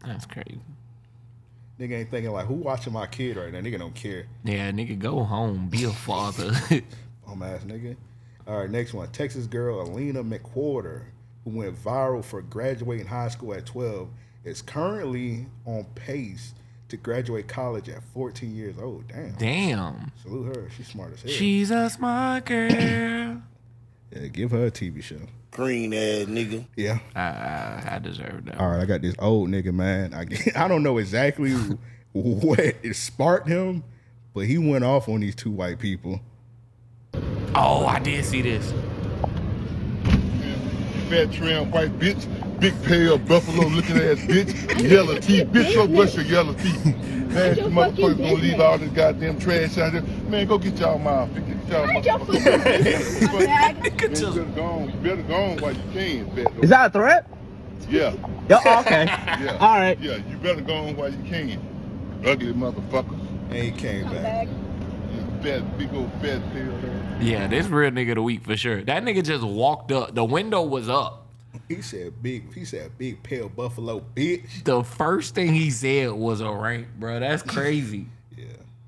That's 0.04 0.26
crazy. 0.26 0.60
Nigga 1.80 1.92
ain't 2.00 2.10
thinking 2.10 2.32
like, 2.32 2.46
who 2.46 2.54
watching 2.54 2.92
my 2.92 3.06
kid 3.06 3.36
right 3.36 3.52
now? 3.52 3.60
Nigga 3.60 3.78
don't 3.78 3.94
care. 3.94 4.26
Yeah, 4.44 4.70
nigga, 4.72 4.98
go 4.98 5.22
home. 5.24 5.68
Be 5.68 5.84
a 5.84 5.90
father. 5.90 6.52
Bum 7.28 7.42
ass 7.42 7.62
nigga. 7.64 7.96
All 8.46 8.60
right, 8.60 8.70
next 8.70 8.94
one. 8.94 9.08
Texas 9.10 9.46
girl 9.46 9.82
Alina 9.82 10.24
McWhorter, 10.24 11.02
who 11.44 11.50
went 11.50 11.76
viral 11.76 12.24
for 12.24 12.40
graduating 12.40 13.06
high 13.06 13.28
school 13.28 13.52
at 13.52 13.66
12, 13.66 14.08
is 14.44 14.62
currently 14.62 15.46
on 15.66 15.84
pace 15.94 16.54
to 16.88 16.96
graduate 16.96 17.46
college 17.46 17.90
at 17.90 18.02
14 18.14 18.56
years 18.56 18.76
old. 18.80 19.08
Damn. 19.08 19.32
Damn. 19.32 20.12
Salute 20.22 20.56
her. 20.56 20.70
She's 20.74 20.88
smart 20.88 21.12
as 21.12 21.22
hell. 21.22 21.30
She's 21.30 21.70
a 21.70 21.90
smart 21.90 22.46
girl. 22.46 22.70
yeah, 24.12 24.26
give 24.32 24.52
her 24.52 24.66
a 24.66 24.70
TV 24.70 25.02
show. 25.02 25.20
Green 25.50 25.92
ass 25.92 26.24
nigga. 26.26 26.64
Yeah. 26.76 27.00
I, 27.14 27.20
I, 27.20 27.88
I 27.96 27.98
deserve 27.98 28.46
that. 28.46 28.58
All 28.58 28.70
right, 28.70 28.80
I 28.80 28.86
got 28.86 29.02
this 29.02 29.14
old 29.18 29.50
nigga, 29.50 29.74
man. 29.74 30.14
I, 30.14 30.24
I 30.64 30.66
don't 30.68 30.82
know 30.82 30.96
exactly 30.96 31.52
what 32.12 32.58
it 32.58 32.96
sparked 32.96 33.48
him, 33.48 33.84
but 34.32 34.46
he 34.46 34.56
went 34.56 34.84
off 34.84 35.10
on 35.10 35.20
these 35.20 35.34
two 35.34 35.50
white 35.50 35.78
people. 35.78 36.20
Oh, 37.60 37.86
I 37.86 37.98
did 37.98 38.24
see 38.24 38.40
this. 38.40 38.72
Fat 41.08 41.32
trim 41.32 41.72
white 41.72 41.90
bitch. 41.98 42.24
big 42.60 42.80
pale 42.84 43.18
buffalo 43.18 43.66
looking 43.66 43.96
ass 43.96 44.18
bitch, 44.18 44.88
yellow 44.88 45.18
teeth. 45.18 45.48
Bitch, 45.48 45.74
go 45.74 45.88
brush 45.88 46.14
your 46.14 46.24
yellow 46.24 46.54
teeth. 46.54 46.84
Man, 46.84 47.56
you 47.56 47.64
motherfuckers 47.64 48.16
gonna 48.16 48.34
leave 48.34 48.60
all 48.60 48.78
this 48.78 48.90
goddamn 48.92 49.40
trash 49.40 49.76
out 49.76 49.92
there. 49.92 50.02
Man, 50.02 50.46
go 50.46 50.56
get 50.58 50.78
y'all 50.78 51.00
mouth. 51.00 51.34
Get 51.34 51.68
y'all 51.68 51.86
motherfuckers. 51.88 53.32
Man, 53.46 53.84
you 53.84 54.08
better 54.08 54.44
go 54.54 54.64
on. 54.64 54.90
You 54.90 54.96
better 54.98 55.22
go 55.22 55.34
on 55.34 55.58
while 55.58 55.72
you 55.72 55.82
can, 55.92 56.30
fat 56.36 56.62
Is 56.62 56.70
that 56.70 56.86
a 56.86 56.90
threat? 56.90 57.26
Yeah. 57.90 58.14
Yeah, 58.48 58.60
oh, 58.64 58.80
okay. 58.80 59.04
Yeah. 59.44 59.58
All 59.60 59.78
right. 59.78 59.98
Yeah, 59.98 60.16
you 60.16 60.36
better 60.36 60.60
go 60.60 60.74
on 60.74 60.96
while 60.96 61.12
you 61.12 61.22
can. 61.24 61.60
Ugly 62.24 62.52
motherfucker. 62.52 63.18
And 63.50 63.54
he 63.54 63.72
came 63.72 64.04
back. 64.10 64.46
You 64.46 65.42
fat, 65.42 65.76
big 65.76 65.92
old 65.92 66.12
fat 66.22 66.40
tail 66.52 66.78
there. 66.82 66.97
Yeah, 67.20 67.48
this 67.48 67.66
real 67.66 67.90
nigga 67.90 68.10
of 68.10 68.14
the 68.16 68.22
week 68.22 68.44
for 68.44 68.56
sure. 68.56 68.82
That 68.82 69.02
nigga 69.02 69.24
just 69.24 69.42
walked 69.44 69.90
up. 69.90 70.14
The 70.14 70.24
window 70.24 70.62
was 70.62 70.88
up. 70.88 71.26
He 71.68 71.82
said 71.82 72.22
big. 72.22 72.54
He 72.54 72.64
said 72.64 72.96
big 72.96 73.22
pale 73.22 73.48
buffalo 73.48 74.04
bitch. 74.14 74.62
The 74.64 74.84
first 74.84 75.34
thing 75.34 75.52
he 75.52 75.70
said 75.70 76.12
was 76.12 76.40
a 76.40 76.50
rank, 76.50 76.86
bro. 76.98 77.18
That's 77.18 77.42
crazy. 77.54 78.06
Yeah. 78.36 78.44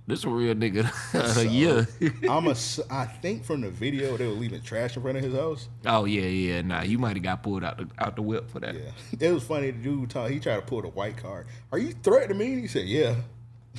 This 0.07 0.25
a 0.25 0.29
real 0.29 0.55
nigga. 0.55 0.89
Yeah. 1.51 2.31
I'm 2.31 2.47
a. 2.47 2.55
I 2.95 3.07
think 3.07 3.45
from 3.45 3.63
the 3.63 3.71
video 3.71 4.17
they 4.17 4.27
were 4.27 4.33
leaving 4.33 4.63
trash 4.63 4.97
in 4.97 5.03
front 5.03 5.19
of 5.19 5.25
his 5.25 5.35
house. 5.35 5.69
Oh 5.85 6.05
yeah, 6.05 6.23
yeah. 6.23 6.63
Nah, 6.63 6.83
you 6.83 6.99
might 6.99 7.17
have 7.17 7.23
got 7.25 7.43
pulled 7.43 7.65
out 7.65 7.79
the 7.79 7.89
out 7.99 8.15
the 8.15 8.23
whip 8.23 8.49
for 8.49 8.61
that. 8.61 8.75
Yeah. 8.77 8.91
It 9.19 9.33
was 9.33 9.43
funny. 9.43 9.73
The 9.73 9.83
dude 9.83 10.11
talk, 10.11 10.31
he 10.31 10.39
tried 10.39 10.57
to 10.57 10.63
pull 10.63 10.83
the 10.83 10.89
white 10.89 11.17
card. 11.17 11.47
Are 11.73 11.79
you 11.79 11.93
threatening 12.03 12.39
me? 12.39 12.61
He 12.61 12.67
said, 12.69 12.87
yeah. 12.87 13.17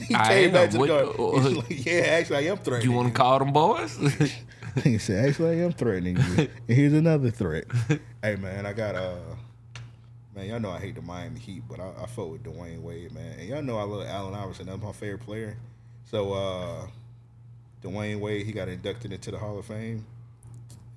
He 0.08 0.16
I 0.16 0.28
came 0.28 0.52
back 0.52 0.70
to 0.72 0.78
the 0.78 0.80
What- 0.80 0.90
car. 1.16 1.42
He's 1.42 1.58
like, 1.58 1.86
yeah, 1.86 2.02
actually, 2.18 2.38
I 2.48 2.52
am 2.52 2.58
threatening. 2.58 2.90
You 2.92 2.96
want 2.98 3.08
to 3.10 3.14
call 3.14 3.40
them 3.40 3.54
boys? 3.54 3.98
He 4.86 5.00
said, 5.00 5.28
actually, 5.28 5.60
I 5.60 5.66
am 5.66 5.74
threatening 5.74 6.16
you. 6.16 6.24
and 6.48 6.50
here's 6.68 6.94
another 6.94 7.30
threat. 7.30 7.66
hey, 8.24 8.38
man, 8.38 8.66
I 8.66 8.72
got, 8.72 8.96
uh, 8.96 9.16
man, 10.34 10.46
y'all 10.48 10.62
know 10.62 10.70
I 10.72 10.80
hate 10.80 10.96
the 10.96 11.02
Miami 11.02 11.42
Heat, 11.42 11.64
but 11.70 11.82
I, 11.82 11.90
I 12.02 12.06
fuck 12.06 12.32
with 12.32 12.44
Dwyane 12.44 12.80
Wade, 12.82 13.12
man. 13.14 13.38
And 13.38 13.50
y'all 13.50 13.62
know 13.62 13.78
I 13.78 13.84
love 13.84 14.08
Allen 14.08 14.34
Iverson. 14.34 14.68
That's 14.68 14.82
my 14.82 14.94
favorite 14.94 15.26
player. 15.26 15.58
So, 16.06 16.32
uh, 16.32 16.88
Dwyane 17.84 18.22
Wade, 18.22 18.46
he 18.46 18.54
got 18.54 18.70
inducted 18.70 19.12
into 19.12 19.30
the 19.32 19.38
Hall 19.38 19.60
of 19.60 19.66
Fame. 19.66 20.06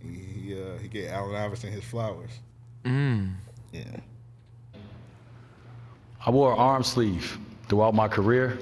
He, 0.00 0.08
he, 0.50 0.54
uh, 0.62 0.78
he 0.80 0.86
gave 0.86 1.08
Allen 1.08 1.34
Iverson 1.34 1.72
his 1.72 1.82
flowers. 1.82 2.30
mm. 2.84 3.32
Yeah. 3.72 3.82
I 6.24 6.30
wore 6.30 6.52
an 6.52 6.58
arm 6.60 6.84
sleeve 6.84 7.38
throughout 7.68 7.94
my 7.94 8.08
career 8.08 8.58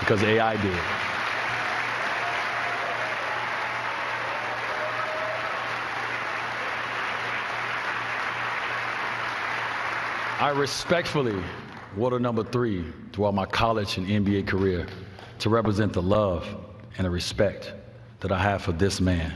because 0.00 0.22
AI 0.22 0.56
did. 0.60 0.78
I 10.40 10.50
respectfully 10.50 11.40
the 11.96 12.18
number 12.18 12.42
three 12.42 12.84
throughout 13.12 13.34
my 13.34 13.46
college 13.46 13.96
and 13.96 14.06
NBA 14.08 14.48
career 14.48 14.86
to 15.38 15.48
represent 15.48 15.92
the 15.92 16.02
love 16.02 16.46
and 16.98 17.04
the 17.04 17.10
respect 17.10 17.72
that 18.20 18.32
I 18.32 18.38
have 18.38 18.62
for 18.62 18.72
this 18.72 19.00
man. 19.00 19.32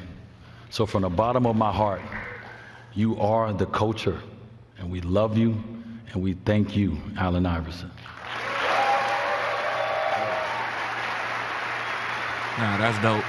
So, 0.71 0.85
from 0.85 1.03
the 1.03 1.09
bottom 1.09 1.47
of 1.47 1.55
my 1.55 1.73
heart, 1.73 2.01
you 2.93 3.21
are 3.21 3.53
the 3.53 3.67
culture, 3.67 4.21
and 4.79 4.91
we 4.91 5.01
love 5.01 5.39
you 5.39 5.63
and 6.13 6.23
we 6.23 6.33
thank 6.33 6.77
you, 6.77 6.97
Allen 7.19 7.47
Iverson. 7.47 7.91
Nah, 12.59 12.79
that's 12.79 12.99
dope. 13.03 13.25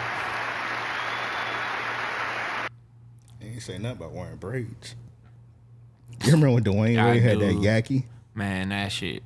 He 3.42 3.48
ain't 3.54 3.62
say 3.62 3.78
nothing 3.78 3.98
about 3.98 4.12
wearing 4.14 4.38
braids. 4.38 4.96
You 6.26 6.32
remember 6.32 6.56
when 6.56 6.64
Dwyane 6.64 7.12
Wade 7.12 7.22
had 7.22 7.40
that 7.40 7.54
yaki? 7.56 8.06
Man, 8.34 8.70
that 8.70 8.92
shit. 8.92 9.22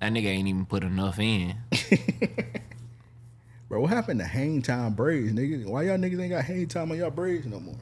That 0.00 0.12
nigga 0.12 0.26
ain't 0.26 0.48
even 0.48 0.66
put 0.66 0.82
enough 0.82 1.20
in. 1.20 1.54
Bro, 3.68 3.80
what 3.80 3.90
happened 3.90 4.18
to 4.20 4.26
hang 4.26 4.60
time 4.60 4.94
braids, 4.94 5.32
nigga? 5.32 5.64
Why 5.66 5.82
y'all 5.84 5.96
niggas 5.96 6.20
ain't 6.20 6.30
got 6.30 6.44
hang 6.44 6.66
time 6.66 6.90
on 6.90 6.98
y'all 6.98 7.10
braids 7.10 7.46
no 7.46 7.60
more? 7.60 7.76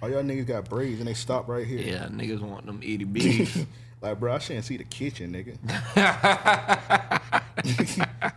All 0.00 0.08
y'all 0.10 0.22
niggas 0.22 0.46
got 0.46 0.68
braids 0.68 0.98
and 0.98 1.08
they 1.08 1.14
stop 1.14 1.46
right 1.46 1.66
here. 1.66 1.78
Yeah, 1.78 2.06
niggas 2.06 2.40
want 2.40 2.64
them 2.64 2.80
itty 2.82 3.04
bitties. 3.06 3.66
like, 4.00 4.18
bro, 4.18 4.32
I 4.34 4.38
shouldn't 4.38 4.64
see 4.64 4.78
the 4.78 4.84
kitchen, 4.84 5.32
nigga. 5.34 5.56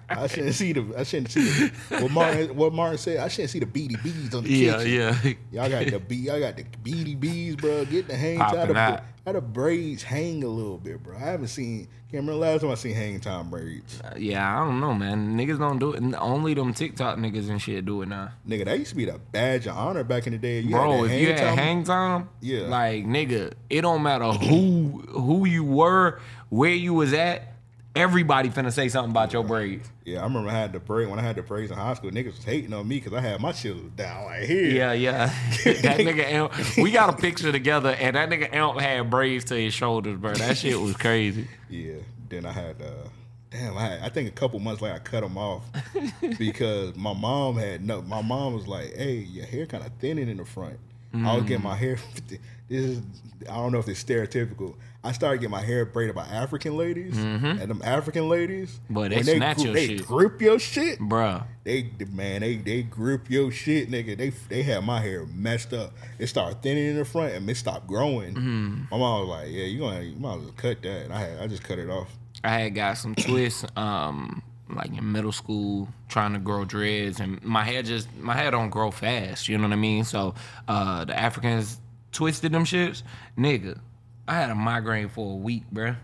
I 0.10 0.27
shouldn't 0.27 0.56
see 0.56 0.73
the. 0.73 0.93
I 0.97 1.03
shouldn't 1.03 1.31
see 1.31 1.41
the, 1.43 1.72
what 2.01 2.11
Martin. 2.11 2.56
What 2.56 2.73
Martin 2.73 2.97
said. 2.97 3.18
I 3.19 3.27
shouldn't 3.27 3.51
see 3.51 3.60
the 3.60 3.65
beady 3.65 3.95
bees 3.97 4.34
on 4.34 4.43
the 4.43 4.49
Yeah, 4.49 4.77
kitchen. 4.84 5.38
yeah. 5.51 5.61
Y'all 5.64 5.69
got 5.69 5.91
the 5.91 5.99
be. 5.99 6.15
Y'all 6.18 6.39
got 6.39 6.57
the 6.57 6.65
beady 6.84 7.15
bees, 7.15 7.56
bro. 7.56 7.85
Get 7.85 8.07
the 8.07 8.15
hang 8.15 8.38
Popping 8.39 8.60
time. 8.60 8.68
How 8.68 8.73
the, 8.73 8.80
out. 8.97 9.03
how 9.26 9.31
the 9.34 9.41
braids 9.41 10.03
hang 10.03 10.43
a 10.43 10.47
little 10.47 10.77
bit, 10.77 11.01
bro. 11.03 11.15
I 11.15 11.19
haven't 11.19 11.47
seen. 11.47 11.88
Can't 12.11 12.23
remember 12.23 12.43
the 12.43 12.51
last 12.51 12.61
time 12.61 12.72
I 12.72 12.73
seen 12.73 12.95
hang 12.95 13.19
time 13.19 13.51
braids. 13.51 14.01
Uh, 14.01 14.15
yeah, 14.18 14.60
I 14.60 14.65
don't 14.65 14.80
know, 14.80 14.95
man. 14.95 15.38
Niggas 15.38 15.60
don't 15.60 15.77
do 15.77 15.93
it. 15.93 16.01
Only 16.18 16.56
them 16.56 16.73
TikTok 16.73 17.19
niggas 17.19 17.49
and 17.51 17.61
shit 17.61 17.85
do 17.85 18.01
it 18.01 18.07
now. 18.07 18.31
Nigga, 18.47 18.65
that 18.65 18.80
used 18.80 18.89
to 18.89 18.95
be 18.95 19.06
the 19.06 19.19
badge 19.31 19.68
of 19.68 19.77
honor 19.77 20.03
back 20.03 20.26
in 20.26 20.34
the 20.34 20.39
day. 20.39 20.60
You 20.61 20.72
Bro, 20.72 21.03
had 21.03 21.03
that 21.11 21.14
if 21.14 21.22
you 21.22 21.27
had 21.27 21.38
time- 21.38 21.57
hang 21.57 21.84
time, 21.84 22.30
Yeah. 22.41 22.61
like 22.61 23.06
nigga, 23.06 23.53
it 23.69 23.81
don't 23.81 24.01
matter 24.01 24.26
who 24.31 25.03
who 25.11 25.45
you 25.45 25.64
were, 25.64 26.19
where 26.49 26.73
you 26.73 26.95
was 26.95 27.14
at. 27.14 27.49
Everybody 27.95 28.49
finna 28.49 28.72
say 28.72 28.88
something 28.88 29.10
about 29.11 29.34
your 29.34 29.44
braids. 29.44 29.90
Yeah, 30.06 30.20
I 30.20 30.24
remember 30.24 30.49
I 30.49 30.53
had 30.53 30.72
the 30.74 30.80
braid 30.80 31.10
when 31.10 31.18
I 31.18 31.24
had 31.24 31.36
the 31.36 31.41
braids 31.41 31.72
in 31.72 31.78
high 31.78 31.95
school. 31.95 32.11
Niggas 32.11 32.36
was 32.38 32.44
hating 32.44 32.72
on 32.72 32.88
me 32.88 32.98
because 32.98 33.14
I 33.14 33.20
had 33.20 33.41
my 33.41 33.52
shit 33.52 33.95
down 33.95 34.26
like 34.26 34.44
here. 34.44 34.70
Yeah, 34.70 34.94
yeah. 34.94 35.26
that 35.66 35.98
nigga 35.99 36.24
Amp, 36.24 36.53
we 36.78 36.91
got 36.91 37.10
a 37.10 37.14
picture 37.18 37.52
together, 37.52 37.90
and 37.90 38.16
that 38.16 38.30
nigga 38.30 38.53
Amp 38.53 38.80
had 38.80 39.10
braids 39.10 39.45
to 39.45 39.56
his 39.56 39.74
shoulders, 39.74 40.18
bro. 40.20 40.34
That 40.36 40.56
shit 40.57 40.80
was 40.80 40.95
crazy. 40.95 41.48
Yeah. 41.70 41.95
Then 42.30 42.45
I 42.45 42.52
had 42.52 42.80
uh 42.82 43.10
damn, 43.49 43.76
I 43.76 43.82
had, 43.88 44.02
I 44.03 44.10
think 44.10 44.30
a 44.30 44.34
couple 44.34 44.60
months 44.60 44.82
later 44.84 44.95
I 44.95 44.99
cut 44.99 45.22
them 45.22 45.36
off 45.38 45.64
because 46.38 46.95
my 46.95 47.14
mom 47.14 47.57
had 47.57 47.84
no 47.84 48.02
my 48.03 48.22
mom 48.22 48.53
was 48.53 48.68
like, 48.68 48.95
Hey, 48.95 49.16
your 49.16 49.45
hair 49.48 49.66
kinda 49.66 49.91
thinning 49.99 50.30
in 50.30 50.38
the 50.38 50.45
front. 50.45 50.78
I 51.11 51.36
was 51.36 51.44
getting 51.45 51.61
Mm. 51.61 51.64
my 51.64 51.76
hair 51.76 51.98
this 52.28 52.40
is 52.70 53.02
I 53.49 53.56
don't 53.56 53.72
know 53.72 53.80
if 53.80 53.88
it's 53.88 54.03
stereotypical. 54.03 54.76
I 55.02 55.14
started 55.14 55.38
getting 55.40 55.52
my 55.52 55.62
hair 55.62 55.86
braided 55.86 56.14
by 56.14 56.26
African 56.26 56.76
ladies. 56.76 57.16
Mhm. 57.16 57.62
And 57.62 57.70
them 57.72 57.82
African 57.86 58.28
ladies, 58.28 58.82
But 58.90 59.12
they 59.12 59.24
snatch 59.24 59.64
your 59.64 59.74
they 59.74 59.88
shit. 59.88 60.06
grip 60.06 60.42
your 60.42 60.60
shit. 60.60 61.00
Bruh. 61.00 61.46
They 61.64 61.90
man, 62.12 62.42
they 62.42 62.58
they 62.58 62.84
grip 62.84 63.30
your 63.30 63.50
shit, 63.50 63.90
nigga. 63.90 64.18
They 64.18 64.32
they 64.50 64.62
had 64.64 64.84
my 64.84 65.00
hair 65.00 65.26
messed 65.26 65.72
up. 65.74 65.94
It 66.18 66.28
started 66.28 66.62
thinning 66.62 66.86
in 66.88 66.96
the 66.98 67.06
front 67.06 67.34
and 67.34 67.50
it 67.50 67.56
stopped 67.56 67.88
growing. 67.88 68.34
Mhm. 68.36 68.92
My 68.92 68.98
mom 68.98 69.22
was 69.22 69.30
like, 69.30 69.48
"Yeah, 69.52 69.64
you 69.66 69.80
gonna 69.80 70.02
you 70.02 70.18
might 70.18 70.36
as 70.36 70.42
well 70.44 70.54
cut 70.58 70.82
that." 70.82 71.04
And 71.06 71.14
I 71.14 71.20
had 71.22 71.40
I 71.40 71.48
just 71.48 71.64
cut 71.64 71.80
it 71.80 71.90
off. 71.90 72.10
I 72.44 72.50
had 72.50 72.76
got 72.76 72.98
some 72.98 73.16
twists, 73.16 73.66
um, 73.78 74.42
like 74.70 74.96
in 74.98 75.12
middle 75.12 75.32
school, 75.32 75.88
trying 76.10 76.34
to 76.34 76.40
grow 76.40 76.66
dreads, 76.66 77.22
and 77.22 77.42
my 77.44 77.64
hair 77.64 77.84
just 77.84 78.10
my 78.18 78.34
hair 78.36 78.52
don't 78.52 78.70
grow 78.70 78.92
fast. 78.92 79.48
You 79.48 79.58
know 79.58 79.64
what 79.64 79.74
I 79.74 79.78
mean? 79.78 80.04
So 80.04 80.34
uh, 80.68 81.06
the 81.06 81.18
Africans 81.18 81.80
twisted 82.12 82.52
them 82.52 82.66
shits, 82.66 83.04
nigga. 83.38 83.80
I 84.30 84.34
had 84.35 84.49
a 84.51 84.56
migraine 84.56 85.10
for 85.10 85.34
a 85.34 85.35
week, 85.35 85.64
bruh. 85.73 85.95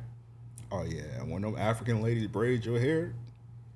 Oh 0.72 0.84
yeah, 0.84 1.02
when 1.24 1.44
them 1.44 1.56
African 1.58 2.02
ladies 2.02 2.28
braid 2.28 2.66
your 2.66 2.80
hair, 2.80 3.14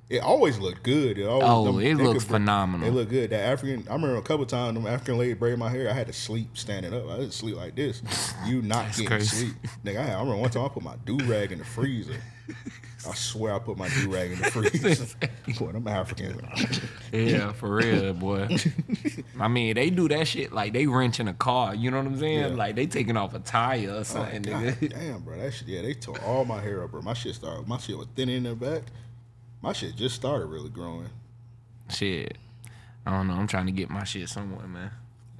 it 0.09 0.23
always 0.23 0.57
looked 0.57 0.81
good. 0.81 1.19
It 1.19 1.25
always, 1.27 1.47
Oh, 1.47 1.65
them- 1.65 1.79
it 1.81 1.95
looks 1.97 2.23
could- 2.23 2.31
phenomenal. 2.33 2.87
It 2.87 2.91
looked 2.91 3.11
good. 3.11 3.29
That 3.29 3.41
African, 3.41 3.87
I 3.87 3.93
remember 3.93 4.15
a 4.17 4.21
couple 4.23 4.45
times 4.47 4.73
them 4.73 4.87
African 4.87 5.19
lady 5.19 5.33
braid 5.35 5.57
my 5.59 5.69
hair. 5.69 5.87
I 5.89 5.93
had 5.93 6.07
to 6.07 6.13
sleep 6.13 6.57
standing 6.57 6.93
up. 6.95 7.07
I 7.09 7.17
didn't 7.17 7.33
sleep 7.33 7.55
like 7.57 7.75
this. 7.75 8.01
You 8.47 8.61
not 8.63 8.85
That's 8.85 8.97
getting 8.97 9.07
crazy. 9.17 9.35
sleep, 9.47 9.55
nigga. 9.85 9.99
I, 9.99 10.03
had, 10.03 10.15
I 10.15 10.19
remember 10.21 10.37
one 10.41 10.49
time 10.49 10.65
I 10.65 10.69
put 10.69 10.83
my 10.83 10.95
do 11.05 11.17
rag 11.25 11.51
in 11.51 11.59
the 11.59 11.65
freezer. 11.65 12.15
I 13.07 13.13
swear 13.13 13.53
I 13.55 13.59
put 13.59 13.77
my 13.77 13.87
do 13.89 14.11
rag 14.13 14.31
in 14.31 14.39
the 14.39 14.51
freezer. 14.51 15.05
Boy, 15.59 15.71
them 15.71 15.87
Africans. 15.87 16.81
Yeah, 17.13 17.53
for 17.53 17.75
real, 17.75 18.13
boy. 18.13 18.57
I 19.39 19.47
mean, 19.47 19.75
they 19.75 19.89
do 19.89 20.09
that 20.09 20.27
shit 20.27 20.51
like 20.51 20.73
they 20.73 20.85
wrenching 20.85 21.27
a 21.29 21.33
car. 21.33 21.73
You 21.73 21.91
know 21.91 21.97
what 21.97 22.07
I'm 22.07 22.19
saying? 22.19 22.39
Yeah. 22.39 22.47
Like 22.47 22.75
they 22.75 22.87
taking 22.87 23.15
off 23.15 23.33
a 23.33 23.39
tire 23.39 23.89
or 23.89 23.93
Oh, 23.99 24.03
something, 24.03 24.41
God 24.41 24.63
nigga. 24.63 24.89
damn, 24.93 25.21
bro. 25.21 25.37
That 25.37 25.53
shit, 25.53 25.67
yeah, 25.69 25.81
they 25.81 25.93
tore 25.93 26.19
all 26.21 26.43
my 26.45 26.59
hair 26.59 26.83
up, 26.83 26.91
bro. 26.91 27.01
My 27.01 27.13
shit 27.13 27.35
started. 27.35 27.67
My 27.67 27.77
shit 27.77 27.97
was 27.97 28.07
thinning 28.15 28.37
in 28.37 28.43
the 28.43 28.55
back. 28.55 28.83
My 29.61 29.71
shit 29.73 29.95
just 29.95 30.15
started 30.15 30.47
really 30.47 30.69
growing. 30.69 31.09
Shit. 31.89 32.37
I 33.05 33.11
don't 33.11 33.27
know. 33.27 33.33
I'm 33.35 33.47
trying 33.47 33.65
to 33.67 33.71
get 33.71 33.89
my 33.89 34.03
shit 34.03 34.27
somewhere, 34.29 34.67
man. 34.67 34.91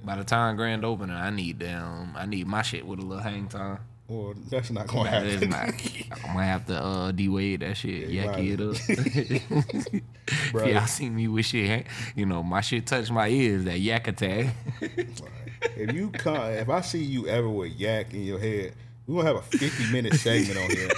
By 0.02 0.16
the 0.16 0.24
time 0.24 0.56
grand 0.56 0.84
opening, 0.84 1.14
I 1.14 1.28
need 1.30 1.58
damn. 1.58 2.16
I 2.16 2.24
need 2.24 2.46
my 2.46 2.62
shit 2.62 2.86
with 2.86 3.00
a 3.00 3.02
little 3.02 3.22
hang 3.22 3.48
time. 3.48 3.80
Well, 4.10 4.34
that's 4.50 4.72
not 4.72 4.88
gonna 4.88 5.08
That 5.08 5.24
happen. 5.24 5.50
not. 5.50 5.68
I'm 6.26 6.34
gonna 6.34 6.44
have 6.44 6.66
to 6.66 6.82
uh, 6.82 7.12
de-wade 7.12 7.60
that 7.60 7.76
shit, 7.76 8.08
Yeah, 8.08 8.36
it 8.36 8.60
up. 8.60 8.74
Bro. 10.52 10.66
Y'all 10.66 10.86
see 10.86 11.08
me 11.08 11.28
with 11.28 11.44
shit, 11.46 11.86
you 12.16 12.26
know, 12.26 12.42
my 12.42 12.60
shit 12.60 12.86
touch 12.88 13.08
my 13.12 13.28
ears. 13.28 13.66
That 13.66 13.78
yak 13.78 14.08
attack. 14.08 14.52
if 14.80 15.92
you 15.92 16.10
come, 16.10 16.42
if 16.50 16.68
I 16.68 16.80
see 16.80 17.04
you 17.04 17.28
ever 17.28 17.48
with 17.48 17.72
yak 17.72 18.12
in 18.12 18.24
your 18.24 18.40
head, 18.40 18.74
we're 19.06 19.22
gonna 19.22 19.36
have 19.36 19.44
a 19.44 19.56
50 19.58 19.92
minute 19.92 20.14
segment 20.14 20.58
on 20.58 20.70
here. 20.70 20.88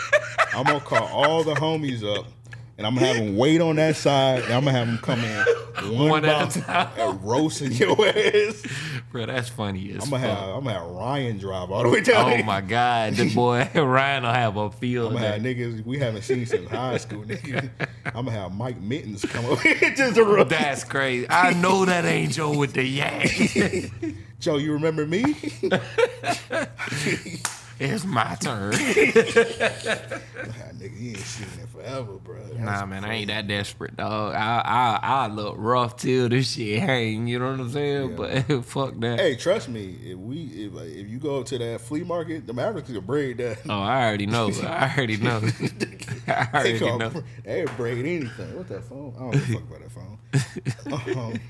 I'm 0.54 0.64
gonna 0.64 0.80
call 0.80 1.06
all 1.06 1.44
the 1.44 1.54
homies 1.54 2.02
up, 2.04 2.24
and 2.82 2.86
I'm 2.88 2.94
gonna 2.96 3.06
have 3.06 3.16
him 3.16 3.36
wait 3.36 3.60
on 3.60 3.76
that 3.76 3.94
side, 3.94 4.42
and 4.42 4.52
I'm 4.52 4.64
gonna 4.64 4.76
have 4.76 4.88
him 4.88 4.98
come 4.98 5.20
in 5.20 5.44
one, 5.98 6.08
One 6.10 6.24
at 6.24 6.56
a 6.56 6.60
time. 6.60 6.88
and 6.98 7.22
roasting 7.24 7.70
your 7.72 7.92
ass. 8.08 8.62
Bro, 9.12 9.26
that's 9.26 9.48
funny 9.48 9.90
as 9.92 10.02
I'm 10.04 10.10
gonna 10.10 10.26
fuck. 10.26 10.38
have 10.38 10.48
I'm 10.56 10.64
gonna 10.64 10.78
have 10.80 10.88
Ryan 10.88 11.38
drive 11.38 11.70
all 11.70 11.84
the 11.84 11.88
way 11.90 12.00
down. 12.00 12.32
Oh 12.32 12.42
my 12.42 12.60
god, 12.60 13.14
the 13.14 13.32
boy 13.34 13.68
Ryan 13.74 14.24
will 14.24 14.32
have 14.32 14.56
a 14.56 14.70
field. 14.72 15.12
I'm 15.12 15.18
gonna 15.18 15.28
have 15.32 15.42
niggas 15.42 15.84
we 15.86 15.98
haven't 15.98 16.22
seen 16.22 16.44
since 16.44 16.68
high 16.68 16.96
school. 16.96 17.22
Niggas. 17.22 17.70
I'm 18.06 18.24
gonna 18.26 18.32
have 18.32 18.52
Mike 18.52 18.80
Mittens 18.80 19.24
come 19.24 19.44
over 19.44 19.62
here 19.62 19.94
just 19.94 20.16
to 20.16 20.24
roast. 20.24 20.48
That's 20.50 20.82
crazy. 20.82 21.26
I 21.30 21.52
know 21.52 21.84
that 21.84 22.04
ain't 22.04 22.32
Joe 22.32 22.56
with 22.58 22.72
the 22.72 22.82
yak. 22.84 23.30
Joe, 24.40 24.56
you 24.56 24.72
remember 24.72 25.06
me? 25.06 25.36
It's 27.82 28.04
my 28.04 28.34
turn. 28.36 28.72
Nigga, 30.82 31.00
you 31.00 31.08
ain't 31.10 31.18
seen 31.18 31.46
it 31.62 31.68
forever, 31.68 32.12
bro. 32.14 32.42
That's 32.42 32.58
Nah, 32.58 32.86
man, 32.86 33.04
I 33.04 33.14
ain't 33.14 33.28
that 33.28 33.46
desperate, 33.46 33.96
dog. 33.96 34.34
I 34.34 34.60
I 34.64 34.98
I 35.02 35.26
look 35.28 35.54
rough 35.58 35.96
till 35.96 36.28
this 36.28 36.52
shit 36.52 36.80
hang. 36.80 37.26
You 37.28 37.38
know 37.38 37.50
what 37.52 37.60
I'm 37.60 37.70
saying? 37.70 38.16
But 38.16 38.64
fuck 38.64 38.98
that. 39.00 39.18
Hey, 39.20 39.36
trust 39.36 39.68
me. 39.68 39.96
If 40.04 40.18
we 40.18 40.42
if, 40.44 40.72
if 40.74 41.08
you 41.08 41.18
go 41.18 41.42
to 41.42 41.58
that 41.58 41.80
flea 41.82 42.02
market, 42.04 42.46
the 42.46 42.52
Mavericks 42.52 42.90
can 42.90 43.00
braid 43.00 43.38
that. 43.38 43.58
Oh, 43.68 43.80
I 43.80 44.06
already 44.06 44.26
know. 44.26 44.50
I 44.62 44.92
already 44.96 45.16
know. 45.18 45.36
I 45.38 45.40
They 45.42 46.32
already 46.58 46.78
call 46.78 46.98
know. 46.98 47.12
they 47.44 47.64
braid 47.76 47.98
anything. 47.98 48.56
What 48.56 48.68
that 48.68 48.84
phone? 48.84 49.14
I 49.16 49.20
don't 49.20 49.30
give 49.32 49.42
a 49.42 49.52
fuck 49.52 49.62
about 49.62 49.80
that 49.80 49.92
phone. 49.92 51.18
um, 51.18 51.40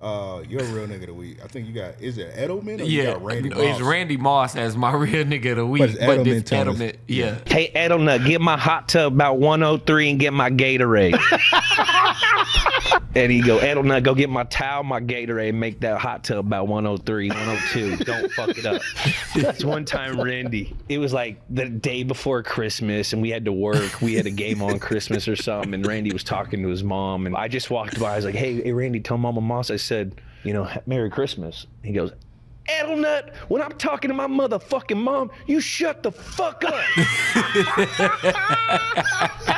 uh, 0.00 0.42
you're 0.48 0.60
a 0.62 0.64
real 0.66 0.86
nigga 0.86 1.00
of 1.02 1.06
the 1.08 1.14
week. 1.14 1.38
I 1.42 1.48
think 1.48 1.66
you 1.66 1.72
got 1.74 2.00
is 2.00 2.18
it 2.18 2.34
Edelman 2.36 2.80
or 2.80 2.84
you 2.84 3.02
Yeah, 3.02 3.12
got 3.14 3.24
Randy 3.24 3.48
no, 3.48 3.60
it's 3.60 3.80
Moss? 3.80 3.88
Randy 3.88 4.16
Moss 4.16 4.56
as 4.56 4.76
my 4.76 4.92
real 4.94 5.24
nigga 5.24 5.50
of 5.52 5.56
the 5.58 5.66
week. 5.66 5.80
But 5.80 5.90
it's 5.90 5.98
Edelman 5.98 6.24
this 6.24 6.42
Thomas. 6.44 6.78
Edelman, 6.78 6.96
yeah. 7.08 7.38
Hey, 7.46 7.70
Edelnut, 7.74 8.26
get 8.26 8.40
my 8.40 8.56
hot 8.56 8.88
tub 8.88 9.12
about 9.12 9.38
103 9.38 10.10
and 10.10 10.20
get 10.20 10.32
my 10.32 10.50
Gatorade. 10.50 11.18
and 13.18 13.32
he 13.32 13.40
go, 13.40 13.58
Edelnut, 13.58 14.04
go 14.04 14.14
get 14.14 14.30
my 14.30 14.44
towel, 14.44 14.84
my 14.84 15.00
Gatorade, 15.00 15.48
and 15.48 15.58
make 15.58 15.80
that 15.80 15.98
hot 15.98 16.22
tub 16.22 16.38
about 16.38 16.68
103, 16.68 17.28
102. 17.28 17.96
Don't 18.04 18.30
fuck 18.32 18.56
it 18.56 18.64
up. 18.64 18.80
That's 19.34 19.64
one 19.64 19.84
time, 19.84 20.20
Randy. 20.20 20.76
It 20.88 20.98
was 20.98 21.12
like 21.12 21.40
the 21.50 21.68
day 21.68 22.04
before 22.04 22.42
Christmas, 22.44 23.12
and 23.12 23.20
we 23.20 23.30
had 23.30 23.44
to 23.46 23.52
work. 23.52 24.00
We 24.00 24.14
had 24.14 24.26
a 24.26 24.30
game 24.30 24.62
on 24.62 24.78
Christmas 24.78 25.26
or 25.26 25.34
something, 25.34 25.74
and 25.74 25.84
Randy 25.84 26.12
was 26.12 26.22
talking 26.22 26.62
to 26.62 26.68
his 26.68 26.84
mom, 26.84 27.26
and 27.26 27.36
I 27.36 27.48
just 27.48 27.70
walked 27.70 27.98
by. 27.98 28.12
I 28.12 28.16
was 28.16 28.24
like, 28.24 28.36
Hey, 28.36 28.62
hey, 28.62 28.72
Randy, 28.72 29.00
tell 29.00 29.18
Mama 29.18 29.40
Moss 29.40 29.70
I 29.70 29.76
said, 29.76 30.20
you 30.44 30.52
know, 30.52 30.70
Merry 30.86 31.10
Christmas. 31.10 31.66
He 31.82 31.92
goes, 31.92 32.12
Edelnut, 32.68 33.34
when 33.48 33.62
I'm 33.62 33.72
talking 33.72 34.08
to 34.08 34.14
my 34.14 34.26
motherfucking 34.26 34.96
mom, 34.96 35.30
you 35.46 35.60
shut 35.60 36.02
the 36.02 36.12
fuck 36.12 36.62
up. 36.64 36.74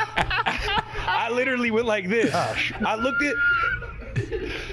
I 1.31 1.35
literally 1.35 1.71
went 1.71 1.85
like 1.85 2.09
this. 2.09 2.33
I 2.33 2.95
looked 2.95 3.21
at 3.23 3.35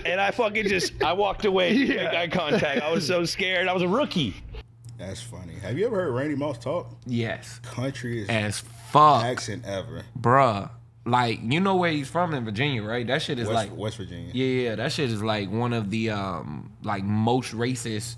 and 0.04 0.20
I 0.20 0.30
fucking 0.32 0.66
just 0.66 1.02
I 1.02 1.12
walked 1.12 1.44
away, 1.44 1.72
make 1.86 2.00
eye 2.08 2.28
contact. 2.28 2.82
I 2.82 2.90
was 2.90 3.06
so 3.06 3.24
scared. 3.24 3.68
I 3.68 3.72
was 3.72 3.82
a 3.82 3.88
rookie. 3.88 4.34
That's 4.98 5.22
funny. 5.22 5.54
Have 5.62 5.78
you 5.78 5.86
ever 5.86 5.96
heard 5.96 6.12
Randy 6.12 6.34
Moss 6.34 6.58
talk? 6.58 6.90
Yes. 7.06 7.60
Country 7.62 8.22
is 8.22 8.28
As 8.28 8.58
fuck. 8.90 9.22
accent 9.24 9.64
ever. 9.64 10.02
Bruh. 10.18 10.70
Like, 11.04 11.38
you 11.42 11.60
know 11.60 11.76
where 11.76 11.92
he's 11.92 12.08
from 12.08 12.34
in 12.34 12.44
Virginia, 12.44 12.82
right? 12.82 13.06
That 13.06 13.22
shit 13.22 13.38
is 13.38 13.46
West, 13.46 13.54
like 13.70 13.78
West 13.78 13.96
Virginia. 13.96 14.30
Yeah, 14.34 14.70
yeah, 14.70 14.74
that 14.74 14.90
shit 14.92 15.10
is 15.10 15.22
like 15.22 15.50
one 15.50 15.72
of 15.72 15.90
the 15.90 16.10
um 16.10 16.72
like 16.82 17.04
most 17.04 17.52
racist 17.54 18.16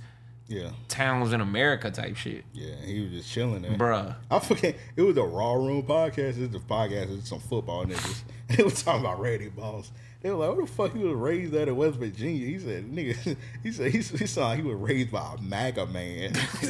Yeah. 0.51 0.71
towns 0.89 1.33
in 1.33 1.41
America 1.41 1.91
type 1.93 2.17
shit. 2.17 2.45
Yeah, 2.53 2.75
he 2.85 3.01
was 3.03 3.13
just 3.13 3.31
chilling 3.31 3.63
there. 3.63 3.71
Bruh. 3.79 4.17
I 4.31 4.39
forget. 4.41 4.75
It 4.97 5.03
was 5.03 5.17
a 5.17 5.23
Raw 5.23 5.53
Room 5.55 5.85
podcast. 5.85 6.43
It's 6.43 6.55
a 6.55 6.59
podcast. 6.59 7.17
It's 7.19 7.29
some 7.31 7.39
football 7.41 7.87
niggas. 7.87 8.23
They 8.51 8.65
was 8.65 8.83
talking 8.83 9.03
about 9.03 9.21
Randy 9.21 9.49
Moss. 9.57 9.93
They 10.23 10.29
were 10.29 10.35
like, 10.35 10.57
"What 10.57 10.67
the 10.67 10.73
fuck? 10.73 10.93
He 10.93 10.99
was 11.05 11.15
raised 11.15 11.55
at 11.55 11.69
in 11.69 11.77
West 11.77 11.99
Virginia." 11.99 12.45
He 12.45 12.59
said, 12.59 12.85
"Nigga," 12.91 13.37
he 13.63 13.71
said 13.71 13.93
he, 13.93 13.99
he 13.99 14.27
saw 14.27 14.53
he 14.57 14.63
was 14.63 14.75
raised 14.75 15.13
by 15.13 15.37
a 15.39 15.41
MAGA 15.41 15.87
man. 15.87 16.33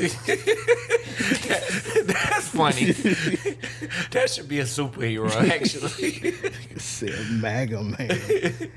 That's 2.07 2.49
funny. 2.49 2.93
that 4.11 4.29
should 4.31 4.47
be 4.49 4.59
a 4.61 4.65
superhero, 4.65 5.31
actually. 5.51 6.33
said 6.79 7.15
MAGA 7.31 7.83
man. 7.83 8.71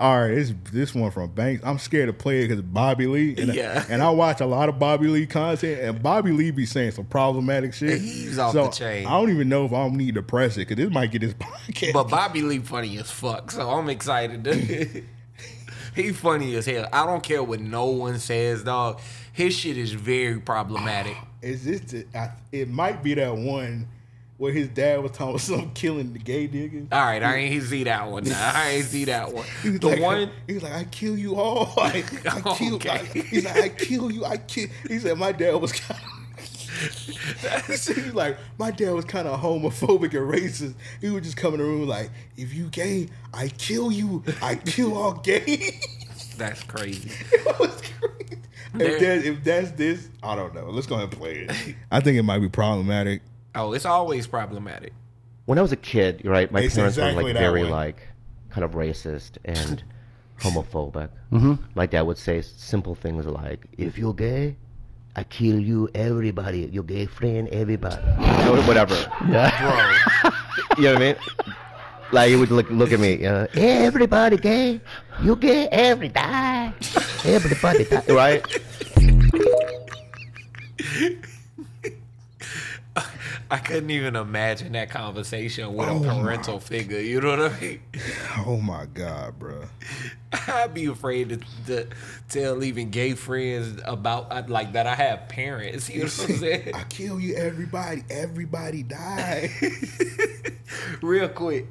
All 0.00 0.20
right, 0.20 0.32
this 0.32 0.52
this 0.70 0.94
one 0.94 1.10
from 1.10 1.30
Banks. 1.32 1.64
I'm 1.64 1.78
scared 1.78 2.06
to 2.06 2.12
play 2.12 2.40
it 2.44 2.48
because 2.48 2.62
Bobby 2.62 3.08
Lee, 3.08 3.34
and, 3.36 3.52
Yeah. 3.52 3.84
and 3.90 4.00
I 4.00 4.10
watch 4.10 4.40
a 4.40 4.46
lot 4.46 4.68
of 4.68 4.78
Bobby 4.78 5.08
Lee 5.08 5.26
content, 5.26 5.80
and 5.80 6.00
Bobby 6.00 6.30
Lee 6.30 6.52
be 6.52 6.66
saying 6.66 6.92
some 6.92 7.04
problematic 7.06 7.74
shit. 7.74 8.00
He's 8.00 8.38
off 8.38 8.52
so 8.52 8.66
the 8.66 8.70
chain. 8.70 9.06
I 9.06 9.10
don't 9.10 9.30
even 9.30 9.48
know 9.48 9.64
if 9.64 9.72
I 9.72 9.88
need 9.88 10.14
to 10.14 10.22
press 10.22 10.54
it 10.56 10.68
because 10.68 10.76
this 10.76 10.92
might 10.92 11.10
get 11.10 11.22
his 11.22 11.34
podcast. 11.34 11.92
but 11.92 12.04
Bobby 12.04 12.42
Lee 12.42 12.60
funny 12.60 12.96
as 12.98 13.10
fuck, 13.10 13.50
so 13.50 13.68
I'm 13.68 13.88
excited. 13.90 14.46
he 15.96 16.12
funny 16.12 16.54
as 16.54 16.66
hell. 16.66 16.88
I 16.92 17.04
don't 17.04 17.22
care 17.22 17.42
what 17.42 17.58
no 17.58 17.86
one 17.86 18.20
says, 18.20 18.62
dog. 18.62 19.00
His 19.32 19.52
shit 19.56 19.76
is 19.76 19.92
very 19.92 20.38
problematic. 20.40 21.16
Is 21.42 21.64
this? 21.64 21.80
The, 21.82 22.04
I, 22.16 22.30
it 22.50 22.68
might 22.68 23.00
be 23.02 23.14
that 23.14 23.36
one 23.36 23.86
where 24.38 24.52
his 24.52 24.68
dad 24.68 25.02
was 25.02 25.10
talking 25.10 25.30
about 25.30 25.40
some 25.40 25.72
killing 25.72 26.12
the 26.12 26.18
gay 26.18 26.48
niggas. 26.48 26.86
All 26.92 27.04
right, 27.04 27.22
I 27.22 27.36
ain't 27.36 27.62
see 27.64 27.84
that 27.84 28.08
one. 28.08 28.24
Nah, 28.24 28.36
I 28.36 28.70
ain't 28.70 28.86
see 28.86 29.04
that 29.06 29.32
one. 29.32 29.44
The 29.78 29.88
like, 29.88 30.00
one 30.00 30.30
he 30.46 30.54
was 30.54 30.62
like, 30.62 30.72
I 30.72 30.84
kill 30.84 31.18
you 31.18 31.34
all. 31.34 31.74
I, 31.76 32.04
I 32.24 32.40
kill. 32.56 32.76
Okay. 32.76 32.90
I, 32.90 32.98
he's 33.04 33.44
like, 33.44 33.56
I 33.56 33.68
kill 33.68 34.10
you. 34.10 34.24
I 34.24 34.36
kill. 34.38 34.68
He 34.86 34.98
said, 35.00 35.18
my 35.18 35.32
dad 35.32 35.56
was 35.56 35.72
kind 35.72 36.00
of. 36.00 36.06
He's 37.66 38.14
like, 38.14 38.38
my 38.56 38.70
dad 38.70 38.92
was 38.92 39.04
kind 39.04 39.26
of 39.26 39.40
homophobic 39.40 40.14
and 40.14 40.32
racist. 40.32 40.74
He 41.00 41.10
would 41.10 41.24
just 41.24 41.36
come 41.36 41.54
in 41.54 41.58
the 41.58 41.66
room 41.66 41.88
like, 41.88 42.10
if 42.36 42.54
you 42.54 42.68
gay, 42.68 43.08
I 43.34 43.48
kill 43.48 43.90
you. 43.90 44.22
I 44.40 44.54
kill 44.54 44.96
all 44.96 45.14
gay. 45.14 45.80
that's 46.36 46.62
crazy. 46.62 47.10
It 47.32 47.58
was 47.58 47.82
crazy. 47.82 48.38
If, 48.74 49.00
that, 49.00 49.24
if 49.24 49.42
that's 49.42 49.72
this, 49.72 50.08
I 50.22 50.36
don't 50.36 50.54
know. 50.54 50.70
Let's 50.70 50.86
go 50.86 50.94
ahead 50.94 51.08
and 51.08 51.18
play 51.18 51.48
it. 51.48 51.74
I 51.90 51.98
think 51.98 52.16
it 52.16 52.22
might 52.22 52.38
be 52.38 52.48
problematic. 52.48 53.22
Oh, 53.58 53.72
it's 53.72 53.84
always 53.86 54.26
problematic. 54.28 54.92
When 55.46 55.58
I 55.58 55.62
was 55.62 55.72
a 55.72 55.76
kid, 55.76 56.22
right, 56.24 56.50
my 56.52 56.60
It's 56.60 56.76
parents 56.76 56.96
exactly 56.96 57.24
were 57.24 57.30
like 57.30 57.38
very 57.38 57.62
one. 57.62 57.70
like 57.72 58.06
kind 58.50 58.64
of 58.64 58.72
racist 58.72 59.32
and 59.44 59.82
homophobic. 60.40 61.08
Mhm. 61.32 61.58
My 61.74 61.86
dad 61.86 62.02
would 62.02 62.18
say 62.18 62.40
simple 62.42 62.94
things 62.94 63.26
like, 63.26 63.66
"If 63.76 63.98
you're 63.98 64.14
gay, 64.14 64.56
I 65.16 65.24
kill 65.24 65.58
you, 65.58 65.88
everybody. 65.94 66.60
Your 66.72 66.84
gay 66.84 67.06
friend, 67.06 67.48
everybody, 67.48 67.96
or 68.48 68.62
whatever." 68.62 68.94
Yeah. 69.28 69.50
bro. 69.60 70.30
you 70.76 70.84
know 70.84 70.92
what 70.94 71.02
I 71.02 71.06
mean? 71.06 71.16
Like 72.12 72.30
he 72.30 72.36
would 72.36 72.50
look 72.52 72.70
look 72.70 72.92
at 72.92 73.00
me, 73.00 73.26
uh, 73.26 73.48
everybody 73.56 74.36
gay, 74.36 74.80
you 75.20 75.34
gay, 75.36 75.66
every 75.68 76.08
die, 76.08 76.72
everybody 77.24 77.84
die, 77.84 78.04
right? 78.08 78.40
I 83.50 83.58
couldn't 83.58 83.90
even 83.90 84.14
imagine 84.16 84.72
that 84.72 84.90
conversation 84.90 85.72
with 85.74 85.88
Oh 85.88 85.96
a 85.96 86.00
my- 86.06 86.20
parental 86.22 86.60
figure. 86.60 87.00
You 87.00 87.20
know 87.20 87.30
what 87.36 87.52
I 87.52 87.60
mean? 87.60 87.80
Oh 88.46 88.56
my 88.58 88.86
god, 88.86 89.38
bro. 89.38 89.64
I'd 90.48 90.72
be 90.74 90.86
afraid 90.86 91.30
to, 91.30 91.40
to 91.66 91.86
tell 92.28 92.62
even 92.62 92.90
gay 92.90 93.14
friends 93.14 93.80
about 93.84 94.30
uh, 94.30 94.42
like 94.48 94.72
that 94.72 94.86
I 94.86 94.94
have 94.94 95.28
parents. 95.28 95.88
You 95.90 96.00
know 96.00 96.04
what 96.04 96.30
I'm 96.30 96.36
saying? 96.36 96.74
I 96.74 96.84
kill 96.84 97.18
you, 97.20 97.34
everybody. 97.34 98.04
Everybody 98.10 98.82
die. 98.84 99.50
Real 101.02 101.28
quick, 101.28 101.68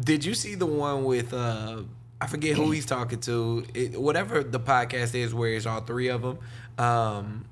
did 0.00 0.24
you 0.24 0.34
see 0.34 0.54
the 0.54 0.66
one 0.66 1.04
with 1.04 1.32
uh 1.34 1.82
I 2.20 2.26
forget 2.28 2.56
who 2.56 2.70
he's 2.70 2.86
talking 2.86 3.20
to? 3.20 3.64
It, 3.74 4.00
whatever 4.00 4.42
the 4.42 4.60
podcast 4.60 5.14
is, 5.14 5.34
where 5.34 5.50
it's 5.54 5.66
all 5.66 5.80
three 5.80 6.08
of 6.08 6.22
them. 6.22 6.38
Um, 6.78 7.44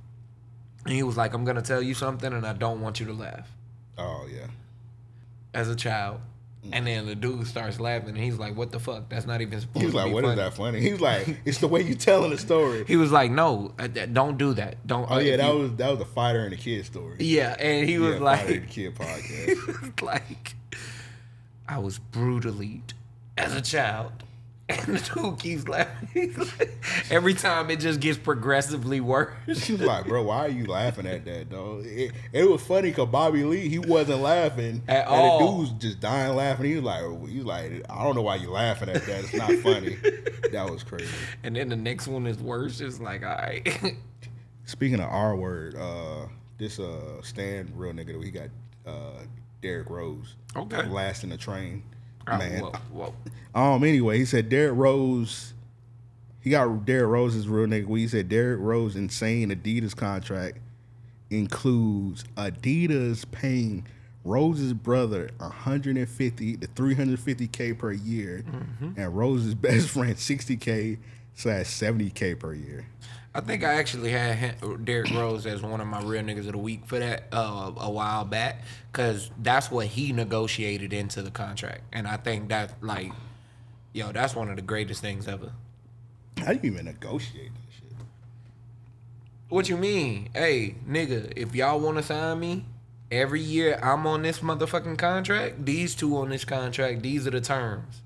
and 0.91 0.97
he 0.97 1.03
was 1.05 1.17
like, 1.17 1.33
"I'm 1.35 1.45
gonna 1.45 1.63
tell 1.63 1.81
you 1.81 1.95
something, 1.95 2.33
and 2.33 2.45
I 2.45 2.53
don't 2.53 2.81
want 2.81 2.99
you 3.01 3.07
to 3.07 3.13
laugh." 3.13 3.49
Oh 3.97 4.27
yeah. 4.31 4.47
As 5.55 5.69
a 5.69 5.77
child. 5.77 6.21
And 6.73 6.87
then 6.87 7.07
the 7.07 7.15
dude 7.15 7.47
starts 7.47 7.81
laughing, 7.81 8.11
and 8.11 8.19
he's 8.19 8.39
like, 8.39 8.55
"What 8.55 8.71
the 8.71 8.79
fuck? 8.79 9.09
That's 9.09 9.25
not 9.27 9.41
even 9.41 9.59
supposed 9.63 9.79
He 9.81 9.87
was 9.87 9.95
to 9.95 9.97
like, 10.03 10.13
"What 10.13 10.25
is 10.25 10.31
funny." 10.31 10.41
that 10.43 10.55
funny?" 10.55 10.81
He's 10.81 11.01
like, 11.01 11.41
"It's 11.47 11.57
the 11.59 11.69
way 11.69 11.81
you're 11.81 11.97
telling 11.97 12.31
the 12.33 12.37
story." 12.39 12.85
He 12.87 12.97
was 12.97 13.11
like, 13.11 13.31
"No, 13.31 13.73
uh, 13.79 13.87
don't 13.87 14.37
do 14.37 14.53
that. 14.55 14.87
Don't." 14.87 15.11
Oh 15.11 15.15
uh, 15.15 15.19
yeah, 15.21 15.37
that 15.39 15.55
you- 15.55 15.59
was 15.61 15.75
that 15.77 15.89
was 15.89 15.99
the 16.01 16.05
fighter 16.05 16.41
and 16.41 16.53
the 16.53 16.57
kid 16.59 16.85
story. 16.85 17.17
Yeah, 17.21 17.57
and 17.59 17.89
he 17.89 17.99
was 17.99 18.21
like, 18.21 18.41
Fighter 18.41 18.55
and 18.61 18.69
kid 18.69 18.95
podcast. 18.97 20.03
like, 20.03 20.55
I 21.67 21.79
was 21.79 21.99
brutally 21.99 22.83
as 23.39 23.55
a 23.55 23.63
child, 23.63 24.13
and 24.87 24.97
the 24.99 25.15
dude 25.15 25.39
keeps 25.39 25.69
laughing. 25.69 26.35
Like- 26.37 26.77
Every 27.11 27.35
time 27.35 27.71
it 27.71 27.81
just 27.81 28.01
gets 28.01 28.19
progressively 28.19 29.01
worse. 29.01 29.33
She 29.55 29.73
was 29.73 29.83
like, 29.83 30.07
"Bro, 30.07 30.25
why 30.25 30.47
are 30.47 30.49
you 30.49 30.67
laughing 30.67 31.07
at 31.07 31.25
that, 31.25 31.51
dog?" 31.51 31.85
It, 31.87 32.13
it 32.33 32.49
was 32.49 32.63
funny 32.63 32.91
because 32.91 33.09
Bobby 33.09 33.45
Lee 33.45 33.69
he 33.69 33.79
wasn't 33.79 34.21
laughing 34.21 34.83
At 34.89 35.07
and 35.07 35.09
all. 35.09 35.39
The 35.39 35.47
dude 35.47 35.61
was 35.61 35.71
just 35.83 36.01
dying 36.01 36.35
laughing. 36.37 36.67
He 36.67 36.75
was 36.77 36.85
like, 36.85 37.03
"He 37.29 37.37
was 37.39 37.47
like, 37.47 37.85
I 37.91 38.03
don't 38.05 38.15
know 38.15 38.23
why 38.23 38.37
you're 38.37 38.51
laughing 38.53 38.89
at 38.89 39.05
that. 39.07 39.25
It's 39.25 39.35
not 39.35 39.51
funny." 39.55 39.97
that 40.53 40.69
was 40.71 40.83
crazy. 40.83 41.09
And 41.43 41.57
then 41.57 41.69
the 41.69 41.77
next 41.77 42.09
one 42.09 42.27
is 42.27 42.39
worse. 42.39 42.81
It's 42.81 43.01
like, 43.01 43.23
all 43.23 43.29
right. 43.37 43.69
Speaking 44.67 45.01
of 45.01 45.09
R 45.11 45.35
word, 45.37 45.77
uh, 45.77 46.27
this 46.59 46.79
uh 46.79 47.21
Stan 47.23 47.73
real 47.75 47.93
nigga, 47.93 48.23
he 48.23 48.31
got 48.31 48.49
uh 48.87 49.21
Derrick 49.63 49.91
Rose. 49.91 50.37
Okay. 50.57 50.87
Last 50.89 51.25
in 51.25 51.31
the 51.31 51.37
train. 51.37 51.83
Oh, 52.29 52.39
Man. 52.39 52.61
whoa, 52.63 52.73
whoa. 52.93 53.15
Um. 53.53 53.83
Anyway, 53.83 54.17
he 54.19 54.25
said 54.25 54.49
Derrick 54.49 54.77
Rose. 54.79 55.55
He 56.41 56.51
got 56.51 56.85
Derrick 56.87 57.09
Rose's 57.11 57.49
real 57.49 57.67
nigga. 57.67 57.99
He 57.99 58.07
said 58.07 58.29
Derrick 58.29 58.61
Rose 58.61 58.95
insane 58.95 59.51
Adidas 59.51 59.95
contract 59.97 60.59
includes 61.31 62.25
Adidas 62.37 63.25
paying 63.31 63.87
Rose's 64.25 64.73
brother 64.73 65.31
150 65.39 66.57
to 66.59 66.67
350k 66.69 67.77
per 67.79 67.93
year, 67.93 68.45
Mhm. 68.83 68.97
and 68.99 69.17
Rose's 69.17 69.55
best 69.57 69.89
friend 69.89 70.15
60k 70.17 70.99
slash 71.35 71.67
70k 71.67 72.35
per 72.39 72.55
year. 72.55 72.87
I 73.33 73.41
think 73.41 73.63
I 73.63 73.75
actually 73.75 74.11
had 74.11 74.37
him- 74.37 74.85
Derrick 74.85 75.11
Rose 75.13 75.47
as 75.47 75.63
one 75.63 75.81
of 75.81 75.87
my 75.87 76.03
real 76.03 76.23
niggas 76.23 76.47
of 76.47 76.53
the 76.53 76.59
week 76.59 76.87
for 76.87 76.99
that 76.99 77.25
uh, 77.33 77.71
a 77.77 77.91
while 77.91 78.25
back, 78.25 78.63
because 78.91 79.31
that's 79.39 79.71
what 79.71 79.87
he 79.87 80.13
negotiated 80.13 80.93
into 80.93 81.23
the 81.23 81.31
contract, 81.31 81.83
and 81.93 82.09
I 82.09 82.17
think 82.17 82.49
that 82.49 82.75
like, 82.83 83.13
yo, 83.93 84.11
that's 84.11 84.35
one 84.35 84.51
of 84.51 84.57
the 84.57 84.63
greatest 84.63 85.01
things 85.01 85.29
ever. 85.29 85.53
How 86.39 86.53
do 86.53 86.55
you 86.55 86.73
even 86.73 86.87
negotiate 86.87 87.53
that 87.55 87.73
shit? 87.73 87.97
What 89.49 89.69
you 89.69 89.77
mean? 89.77 90.31
Hey, 90.35 90.75
nigga, 90.89 91.33
if 91.37 91.55
y'all 91.55 91.79
want 91.79 91.99
to 91.99 92.03
sign 92.03 92.41
me, 92.41 92.65
every 93.13 93.41
year 93.41 93.79
I'm 93.81 94.07
on 94.07 94.23
this 94.23 94.41
motherfucking 94.41 94.99
contract. 94.99 95.65
These 95.65 95.95
two 95.95 96.17
on 96.17 96.31
this 96.31 96.45
contract. 96.45 97.03
These 97.03 97.27
are 97.27 97.31
the 97.31 97.41
terms. 97.41 98.03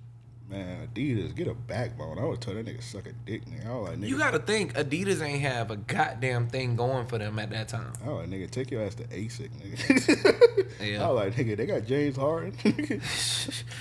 Man, 0.50 0.86
Adidas, 0.86 1.34
get 1.34 1.48
a 1.48 1.54
backbone. 1.54 2.18
I 2.18 2.24
would 2.26 2.40
tell 2.40 2.52
that 2.54 2.66
nigga 2.66 2.82
suck 2.82 3.06
a 3.06 3.12
dick, 3.12 3.46
nigga. 3.46 3.66
I 3.66 3.74
was 3.76 3.88
like, 3.88 3.98
nigga, 3.98 4.08
You 4.08 4.18
gotta 4.18 4.38
think 4.38 4.74
Adidas 4.74 5.22
ain't 5.22 5.40
have 5.40 5.70
a 5.70 5.76
goddamn 5.76 6.48
thing 6.48 6.76
going 6.76 7.06
for 7.06 7.16
them 7.16 7.38
at 7.38 7.48
that 7.50 7.68
time. 7.68 7.92
I 8.04 8.08
was 8.10 8.28
like, 8.28 8.28
nigga, 8.28 8.50
take 8.50 8.70
your 8.70 8.82
ass 8.84 8.94
to 8.96 9.04
ASICS, 9.04 9.50
nigga. 9.50 10.60
Yeah. 10.82 11.04
I 11.06 11.10
was 11.10 11.24
like, 11.24 11.34
nigga, 11.46 11.56
they 11.56 11.66
got 11.66 11.86
James 11.86 12.16
Harden. 12.16 12.52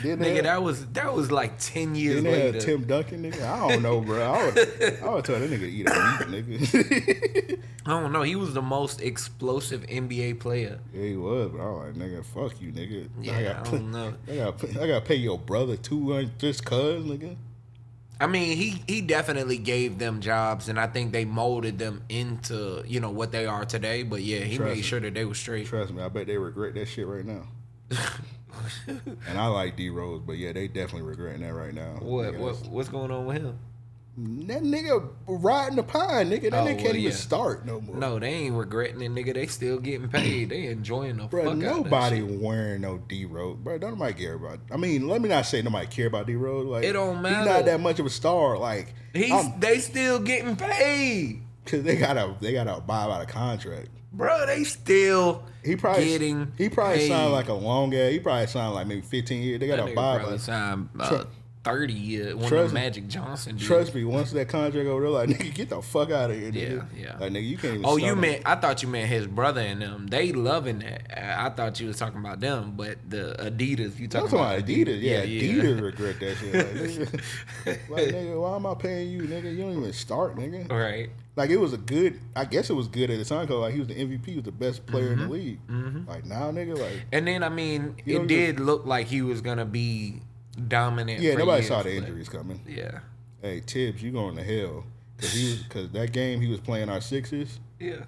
Nigga, 0.03 0.35
had- 0.35 0.45
that 0.45 0.61
was 0.63 0.85
that 0.87 1.13
was 1.13 1.31
like 1.31 1.57
ten 1.57 1.95
years 1.95 2.15
Then 2.15 2.23
they 2.31 2.39
had 2.39 2.53
later. 2.55 2.65
Tim 2.65 2.83
Duncan, 2.85 3.23
nigga. 3.31 3.41
I 3.43 3.67
don't 3.69 3.81
know, 3.81 3.99
bro. 3.99 4.21
I 4.21 4.45
would, 4.45 4.57
I 5.03 5.09
would 5.09 5.25
tell 5.25 5.39
that 5.39 5.49
nigga 5.49 5.59
to 5.59 5.71
eat 5.71 5.87
a 5.89 6.27
meat, 6.29 6.45
nigga. 6.45 7.59
I 7.85 7.89
don't 7.99 8.13
know. 8.13 8.21
He 8.21 8.35
was 8.37 8.53
the 8.53 8.61
most 8.61 9.01
explosive 9.01 9.81
NBA 9.87 10.39
player. 10.39 10.79
yeah, 10.93 11.03
he 11.03 11.15
was, 11.17 11.49
but 11.51 11.59
I 11.61 11.65
was 11.69 11.97
like, 11.97 12.07
nigga, 12.09 12.23
fuck 12.23 12.61
you, 12.61 12.71
nigga. 12.71 13.09
Yeah, 13.19 13.37
I, 13.37 13.43
got, 13.43 13.67
I 13.67 13.71
don't 13.71 13.91
know. 13.91 14.13
I 14.31 14.35
got, 14.35 14.77
I 14.77 14.87
got 14.87 15.03
pay 15.05 15.15
your 15.15 15.37
brother 15.39 15.75
two 15.75 16.13
hundred 16.13 16.37
just 16.53 16.65
cause, 16.65 17.03
nigga. 17.03 17.35
I 18.19 18.27
mean, 18.27 18.55
he 18.55 18.83
he 18.87 19.01
definitely 19.01 19.57
gave 19.57 19.97
them 19.97 20.21
jobs, 20.21 20.69
and 20.69 20.79
I 20.79 20.85
think 20.85 21.11
they 21.11 21.25
molded 21.25 21.79
them 21.79 22.03
into 22.09 22.83
you 22.85 22.99
know 22.99 23.09
what 23.09 23.31
they 23.31 23.47
are 23.47 23.65
today. 23.65 24.03
But 24.03 24.21
yeah, 24.21 24.39
he 24.41 24.57
Trust 24.57 24.69
made 24.69 24.77
me. 24.77 24.83
sure 24.83 24.99
that 24.99 25.13
they 25.15 25.25
were 25.25 25.33
straight. 25.33 25.65
Trust 25.65 25.91
me, 25.93 26.01
I 26.01 26.09
bet 26.09 26.27
they 26.27 26.37
regret 26.37 26.75
that 26.75 26.85
shit 26.87 27.07
right 27.07 27.25
now. 27.25 27.41
and 28.87 29.37
I 29.37 29.47
like 29.47 29.75
D 29.75 29.89
Rose, 29.89 30.21
but 30.25 30.33
yeah, 30.33 30.53
they 30.53 30.67
definitely 30.67 31.01
regretting 31.01 31.41
that 31.41 31.53
right 31.53 31.73
now. 31.73 31.97
What 31.99 32.37
what 32.37 32.55
what's 32.67 32.89
going 32.89 33.09
on 33.09 33.25
with 33.25 33.37
him? 33.37 33.57
That 34.15 34.61
nigga 34.61 35.09
riding 35.27 35.75
the 35.75 35.81
pine, 35.81 36.29
nigga. 36.29 36.51
That 36.51 36.53
Oh, 36.53 36.65
nigga 36.65 36.71
can't 36.75 36.83
well, 36.83 36.89
even 36.97 37.01
yeah. 37.01 37.09
start 37.11 37.65
no 37.65 37.81
more. 37.81 37.95
No, 37.95 38.19
they 38.19 38.27
ain't 38.27 38.55
regretting 38.55 39.01
it, 39.01 39.11
nigga. 39.11 39.33
They 39.33 39.47
still 39.47 39.79
getting 39.79 40.07
paid. 40.07 40.49
They 40.53 40.67
enjoying 40.67 41.17
the 41.17 41.23
Bro, 41.23 41.45
fuck 41.45 41.53
out 41.53 41.57
nobody 41.59 42.19
of 42.19 42.27
that 42.27 42.33
shit. 42.33 42.41
wearing 42.43 42.81
no 42.81 42.99
D 42.99 43.25
Rose. 43.25 43.57
Bro, 43.57 43.79
don't 43.79 43.93
nobody 43.93 44.13
care 44.13 44.35
about. 44.35 44.59
I 44.71 44.77
mean, 44.77 45.07
let 45.07 45.19
me 45.19 45.29
not 45.29 45.47
say 45.47 45.63
nobody 45.63 45.87
care 45.87 46.05
about 46.07 46.27
D 46.27 46.35
Rose. 46.35 46.67
Like, 46.67 46.83
It 46.83 46.93
don't 46.93 47.23
matter. 47.23 47.37
He's 47.37 47.45
not 47.47 47.65
that 47.65 47.79
much 47.79 47.97
of 47.99 48.05
a 48.05 48.09
star. 48.11 48.55
Like, 48.59 48.93
He's 49.15 49.33
they 49.59 49.79
still 49.79 50.19
getting 50.19 50.55
paid, 50.57 51.41
because 51.65 51.81
they 51.83 51.95
gotta 51.95 52.35
they 52.39 52.53
gotta 52.53 52.75
abide 52.77 53.07
by 53.07 53.19
the 53.19 53.25
contract. 53.31 53.87
bro. 54.11 54.45
They 54.45 54.63
still 54.63 55.43
He 55.65 55.75
probably 55.75 56.05
getting. 56.05 56.51
he 56.55 56.69
probably 56.69 56.97
paid. 56.99 57.07
signed 57.09 57.31
like 57.31 57.47
a 57.49 57.53
long 57.53 57.95
ass. 57.95 58.11
He 58.11 58.19
probably 58.19 58.45
signed 58.45 58.75
like 58.75 58.85
maybe 58.85 59.01
fifteen 59.01 59.41
years. 59.41 59.59
They 59.59 59.65
gotta 59.65 59.91
by. 59.95 60.19
probably 60.19 60.37
signed 60.37 60.89
uh, 60.99 61.23
thirty 61.63 61.93
years. 61.93 62.35
One 62.35 62.47
Trust 62.49 62.67
of. 62.67 62.73
Magic 62.73 63.07
Johnson. 63.07 63.55
Deals. 63.55 63.67
Trust 63.67 63.95
me, 63.95 64.03
once 64.03 64.31
that 64.31 64.49
contract 64.49 64.87
over, 64.87 65.01
they're 65.01 65.09
like, 65.09 65.29
nigga, 65.29 65.53
get 65.53 65.69
the 65.69 65.81
fuck 65.81 66.11
out 66.11 66.29
of 66.31 66.37
here, 66.39 66.51
nigga. 66.51 66.85
Yeah, 66.97 67.03
yeah. 67.05 67.17
Like, 67.19 67.31
nigga, 67.31 67.47
you 67.47 67.57
can't 67.57 67.73
even. 67.75 67.85
Oh, 67.85 67.97
you 67.97 68.15
meant? 68.15 68.41
I 68.45 68.55
thought 68.55 68.81
you 68.83 68.89
meant 68.89 69.09
his 69.09 69.27
brother 69.27 69.61
and 69.61 69.81
them. 69.81 70.07
They 70.07 70.31
loving 70.33 70.79
that. 70.79 71.03
I 71.17 71.45
I 71.47 71.49
thought 71.49 71.79
you 71.79 71.87
was 71.87 71.97
talking 71.97 72.19
about 72.19 72.39
them, 72.39 72.73
but 72.75 72.97
the 73.09 73.35
Adidas. 73.39 73.99
You 73.99 74.07
talking 74.07 74.29
talking 74.29 74.39
about 74.39 74.59
Adidas. 74.59 75.01
Yeah, 75.01 75.23
yeah. 75.23 75.41
Adidas 75.41 75.81
regret 75.81 76.19
that 76.19 76.35
shit. 76.37 76.53
Like 76.53 76.65
nigga, 77.79 77.89
like, 77.89 78.07
nigga, 78.07 78.41
why 78.41 78.55
am 78.55 78.65
I 78.65 78.75
paying 78.75 79.11
you, 79.11 79.21
nigga? 79.23 79.51
You 79.55 79.63
don't 79.63 79.77
even 79.77 79.93
start, 79.93 80.35
nigga. 80.35 80.69
Right. 80.71 81.09
Like 81.35 81.49
it 81.49 81.57
was 81.57 81.73
a 81.73 81.77
good. 81.77 82.19
I 82.35 82.45
guess 82.45 82.69
it 82.69 82.73
was 82.73 82.87
good 82.87 83.09
at 83.09 83.17
the 83.17 83.25
time 83.25 83.45
because 83.47 83.59
like 83.61 83.73
he 83.73 83.79
was 83.79 83.87
the 83.87 83.95
MVP, 83.95 84.25
he 84.25 84.35
was 84.35 84.43
the 84.43 84.51
best 84.51 84.85
player 84.85 85.13
in 85.13 85.19
the 85.19 85.25
Mhm. 85.25 85.29
league. 85.29 85.67
Mhm. 85.67 86.07
Like 86.07 86.25
now, 86.25 86.51
nigga, 86.51 86.77
like 86.77 87.05
And 87.11 87.25
then 87.27 87.41
I 87.41 87.49
mean, 87.49 87.95
it 88.05 88.27
did 88.27 88.59
look 88.59 88.85
like 88.85 89.07
he 89.07 89.21
was 89.23 89.41
gonna 89.41 89.65
be 89.65 90.21
dominant. 90.67 91.19
yeah, 91.21 91.35
nobody 91.35 91.61
years, 91.61 91.67
saw 91.67 91.83
the 91.83 91.95
injuries 91.95 92.29
coming. 92.29 92.59
Yeah. 92.67 92.99
Hey 93.41 93.59
Thibs, 93.61 94.01
you 94.01 94.11
going 94.11 94.35
to 94.37 94.43
hell 94.43 94.85
because 95.17 95.33
he 95.33 95.49
was 95.49 95.63
because 95.63 95.89
that 95.91 96.11
game 96.11 96.41
he 96.41 96.47
was 96.47 96.59
playing 96.59 96.89
our 96.89 97.01
sixes. 97.01 97.59
Yeah. 97.79 98.03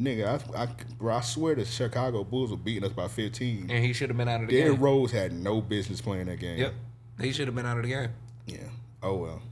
Nigga, 0.00 0.40
I, 0.56 0.62
I, 0.62 0.68
bro, 0.98 1.14
I 1.14 1.20
swear 1.20 1.54
the 1.54 1.64
Chicago 1.64 2.24
Bulls 2.24 2.50
were 2.50 2.56
beating 2.56 2.84
us 2.84 2.92
by 2.92 3.06
15. 3.06 3.70
And 3.70 3.84
he 3.84 3.92
should 3.92 4.08
have 4.08 4.16
been 4.16 4.28
out 4.28 4.40
of 4.40 4.48
the 4.48 4.56
Derrick 4.56 4.72
game. 4.76 4.82
Rose 4.82 5.12
had 5.12 5.32
no 5.32 5.60
business 5.60 6.00
playing 6.00 6.26
that 6.26 6.40
game. 6.40 6.58
Yep. 6.58 6.74
He 7.20 7.32
should 7.32 7.46
have 7.48 7.54
been 7.54 7.66
out 7.66 7.76
of 7.76 7.82
the 7.82 7.90
game. 7.90 8.08
Yeah. 8.46 8.68
Oh 9.02 9.16
well. 9.16 9.42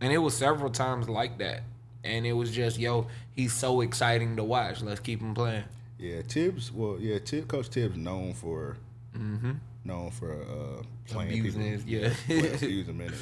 And 0.00 0.12
it 0.12 0.18
was 0.18 0.34
several 0.36 0.70
times 0.70 1.08
like 1.08 1.38
that. 1.38 1.62
And 2.04 2.24
it 2.26 2.34
was 2.34 2.50
just, 2.52 2.78
yo, 2.78 3.06
he's 3.34 3.52
so 3.52 3.80
exciting 3.80 4.36
to 4.36 4.44
watch. 4.44 4.80
Let's 4.82 5.00
keep 5.00 5.20
him 5.20 5.34
playing. 5.34 5.64
Yeah, 5.98 6.20
Thibs. 6.28 6.70
Well, 6.70 6.98
yeah, 7.00 7.18
Tib, 7.18 7.48
Coach 7.48 7.68
Thibs 7.68 7.96
known 7.96 8.34
for 8.34 8.76
Mhm. 9.16 9.56
Known 9.84 10.10
for 10.10 10.32
uh, 10.32 10.82
playing 11.06 11.40
Abusing 11.40 11.62
people, 11.84 11.88
yeah. 11.90 12.12
abusing 12.54 12.96
minutes. 12.96 13.20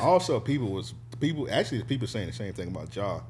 Also, 0.00 0.40
people 0.40 0.68
was 0.68 0.94
people 1.20 1.48
actually 1.50 1.82
people 1.82 2.06
saying 2.06 2.26
the 2.28 2.32
same 2.32 2.52
thing 2.52 2.68
about 2.68 2.94
Ja. 2.94 3.20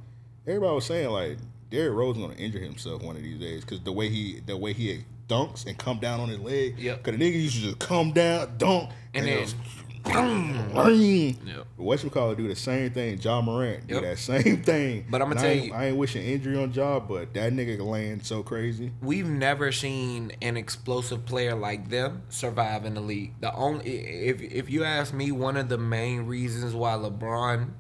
Everybody 0.47 0.75
was 0.75 0.87
saying 0.87 1.11
like 1.11 1.39
Derrick 1.71 1.95
Rose 1.97 2.17
is 2.17 2.23
gonna 2.23 2.35
injure 2.35 2.59
himself 2.61 3.03
one 3.03 3.17
of 3.17 3.23
these 3.23 3.39
days 3.39 3.63
because 3.63 3.81
the 3.81 3.93
way 3.93 4.09
he 4.09 4.41
the 4.47 4.57
way 4.57 4.73
he 4.73 5.05
dunks 5.29 5.67
and 5.67 5.77
come 5.77 5.99
down 5.99 6.21
on 6.21 6.29
his 6.29 6.39
leg. 6.41 6.79
Yep. 6.79 7.03
Cause 7.03 7.17
the 7.17 7.19
nigga 7.25 7.35
used 7.43 7.57
to 7.57 7.61
just 7.63 7.79
come 7.79 8.13
down, 8.13 8.57
dunk, 8.57 8.91
And 9.15 9.27
it 9.27 9.47
then- 9.47 9.61
Yep. 10.09 11.37
Yep. 11.47 11.67
What 11.77 12.03
you 12.05 12.11
call 12.11 12.31
it? 12.33 12.37
Do 12.39 12.49
the 12.49 12.57
same 12.57 12.91
thing. 12.91 13.19
John 13.19 13.45
Morant 13.45 13.87
do 13.87 13.95
Yep. 13.95 14.03
that 14.05 14.19
same 14.19 14.63
thing. 14.63 15.07
But 15.11 15.21
I'ma 15.23 15.33
And 15.33 15.41
tell 15.41 15.51
ain't- 15.51 15.65
you- 15.67 15.73
I 15.75 15.87
ain't 15.87 15.97
wishing 15.97 16.23
injury 16.25 16.57
on 16.57 16.73
Ja, 16.73 17.01
but 17.01 17.35
that 17.35 17.53
nigga 17.53 17.81
land 17.85 18.25
so 18.25 18.43
crazy. 18.43 18.93
We've 19.03 19.29
never 19.29 19.73
seen 19.73 20.33
an 20.43 20.57
explosive 20.57 21.27
player 21.27 21.55
like 21.55 21.89
them 21.91 22.23
survive 22.29 22.85
in 22.85 22.95
the 22.95 23.01
league. 23.01 23.33
The 23.41 23.55
only 23.55 23.85
if 23.89 24.41
if 24.41 24.71
you 24.71 24.85
ask 24.85 25.13
me, 25.13 25.31
one 25.33 25.57
of 25.57 25.69
the 25.69 25.79
main 25.79 26.27
reasons 26.27 26.75
why 26.75 26.93
LeBron 26.95 27.71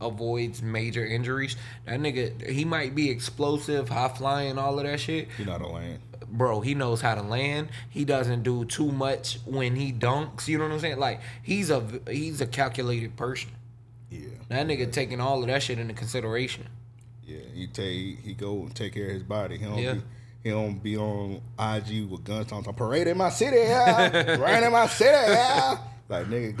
avoids 0.00 0.62
major 0.62 1.04
injuries, 1.04 1.56
that 1.84 2.00
nigga 2.00 2.48
he 2.48 2.64
might 2.64 2.94
be 2.94 3.10
explosive, 3.10 3.88
high 3.88 4.08
flying, 4.08 4.56
all 4.58 4.78
of 4.78 4.84
that 4.86 5.00
shit. 5.00 5.28
You 5.38 5.44
know 5.44 5.52
how 5.52 5.58
to 5.58 5.66
land. 5.66 5.98
Bro, 6.30 6.60
he 6.60 6.74
knows 6.74 7.00
how 7.00 7.14
to 7.14 7.22
land. 7.22 7.68
He 7.88 8.04
doesn't 8.04 8.42
do 8.42 8.64
too 8.64 8.92
much 8.92 9.38
when 9.44 9.76
he 9.76 9.92
dunks. 9.92 10.46
You 10.48 10.58
know 10.58 10.64
what 10.64 10.74
I'm 10.74 10.80
saying? 10.80 10.98
Like 10.98 11.20
he's 11.42 11.70
a 11.70 11.82
he's 12.10 12.40
a 12.40 12.46
calculated 12.46 13.16
person. 13.16 13.50
Yeah. 14.10 14.28
That 14.48 14.66
nigga 14.66 14.90
taking 14.90 15.20
all 15.20 15.40
of 15.42 15.46
that 15.48 15.62
shit 15.62 15.78
into 15.78 15.94
consideration. 15.94 16.66
Yeah, 17.26 17.40
he 17.54 17.66
take 17.66 18.20
he 18.20 18.34
go 18.34 18.60
and 18.60 18.74
take 18.74 18.94
care 18.94 19.06
of 19.06 19.12
his 19.12 19.22
body. 19.22 19.58
He 19.58 19.64
don't 19.64 19.78
Yeah. 19.78 19.94
be 19.94 20.02
he 20.44 20.50
don't 20.50 20.82
be 20.82 20.96
on 20.96 21.40
IG 21.58 22.08
with 22.08 22.24
guns 22.24 22.52
on 22.52 22.62
parade 22.62 23.06
in 23.08 23.18
my 23.18 23.28
city, 23.28 23.56
yeah, 23.56 24.36
right 24.40 24.62
in 24.62 24.70
my 24.72 24.86
city, 24.86 25.10
yeah. 25.10 25.78
Like 26.08 26.26
nigga, 26.26 26.58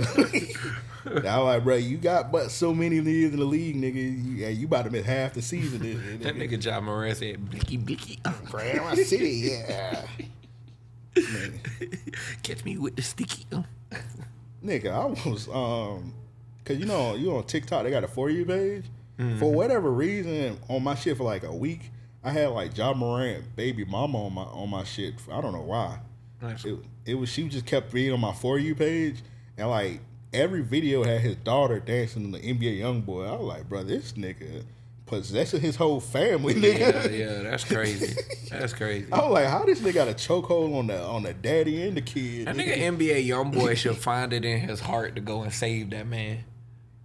I 1.26 1.38
was 1.38 1.44
like, 1.44 1.64
bro, 1.64 1.76
you 1.76 1.96
got 1.96 2.30
but 2.30 2.50
so 2.50 2.74
many 2.74 2.96
years 2.96 3.32
in 3.32 3.38
the 3.38 3.44
league, 3.46 3.76
nigga. 3.76 3.94
You, 3.94 4.34
yeah, 4.34 4.48
you 4.48 4.66
about 4.66 4.84
to 4.84 4.90
miss 4.90 5.06
half 5.06 5.32
the 5.32 5.40
season. 5.40 5.80
This, 5.80 6.22
That 6.22 6.36
nigga 6.36 6.60
John 6.60 6.84
Moran 6.84 7.14
said, 7.14 7.48
"Blicky, 7.50 7.78
blicky, 7.78 8.18
my 8.24 8.94
city, 8.94 9.50
yeah. 9.50 10.02
Catch 12.42 12.64
me 12.64 12.76
with 12.76 12.96
the 12.96 13.02
sticky." 13.02 13.46
Nigga, 14.64 14.90
I 14.90 15.28
was 15.28 15.48
um, 15.48 16.12
cause 16.64 16.76
you 16.76 16.84
know 16.86 17.14
you 17.14 17.34
on 17.34 17.44
TikTok 17.44 17.84
they 17.84 17.90
got 17.90 18.04
a 18.04 18.08
for 18.08 18.28
you 18.30 18.44
page. 18.44 18.84
Mhm. 19.18 19.38
For 19.38 19.50
whatever 19.52 19.90
reason, 19.90 20.58
on 20.68 20.82
my 20.84 20.94
shit 20.94 21.16
for 21.16 21.24
like 21.24 21.42
a 21.42 21.52
week, 21.52 21.90
I 22.22 22.30
had 22.30 22.48
like 22.50 22.74
John 22.74 22.98
Morant 22.98 23.56
baby 23.56 23.84
mama 23.84 24.26
on 24.26 24.34
my 24.34 24.42
on 24.42 24.68
my 24.70 24.84
shit. 24.84 25.14
I 25.32 25.40
don't 25.40 25.52
know 25.52 25.62
why. 25.62 26.00
Nice. 26.42 26.64
It, 26.64 26.78
it 27.04 27.14
was 27.14 27.28
she 27.28 27.48
just 27.48 27.66
kept 27.66 27.92
being 27.92 28.12
on 28.12 28.20
my 28.20 28.32
for 28.32 28.58
you 28.58 28.74
page, 28.74 29.16
and 29.58 29.68
like 29.68 30.00
every 30.32 30.62
video 30.62 31.04
had 31.04 31.20
his 31.20 31.36
daughter 31.36 31.80
dancing 31.80 32.24
in 32.24 32.30
the 32.32 32.38
NBA 32.38 32.78
YoungBoy. 32.80 33.28
I 33.28 33.32
was 33.32 33.42
like, 33.46 33.68
bro, 33.68 33.82
this 33.82 34.12
nigga 34.12 34.64
possessing 35.06 35.60
his 35.60 35.74
whole 35.76 36.00
family, 36.00 36.54
nigga. 36.54 36.78
Yeah, 36.78 37.08
yeah, 37.08 37.42
that's 37.42 37.64
crazy. 37.64 38.14
That's 38.50 38.72
crazy. 38.74 39.06
I 39.12 39.20
was 39.22 39.30
like, 39.32 39.46
how 39.46 39.64
this 39.64 39.80
nigga 39.80 39.94
got 39.94 40.08
a 40.08 40.12
chokehold 40.12 40.78
on 40.78 40.86
the 40.88 41.02
on 41.02 41.22
the 41.22 41.34
daddy 41.34 41.82
and 41.86 41.96
the 41.96 42.02
kid? 42.02 42.46
That 42.46 42.56
nigga 42.56 42.76
NBA 42.76 43.26
YoungBoy 43.26 43.76
should 43.78 43.96
find 43.96 44.32
it 44.32 44.44
in 44.44 44.60
his 44.60 44.80
heart 44.80 45.14
to 45.16 45.20
go 45.20 45.42
and 45.42 45.52
save 45.52 45.90
that 45.90 46.06
man. 46.06 46.44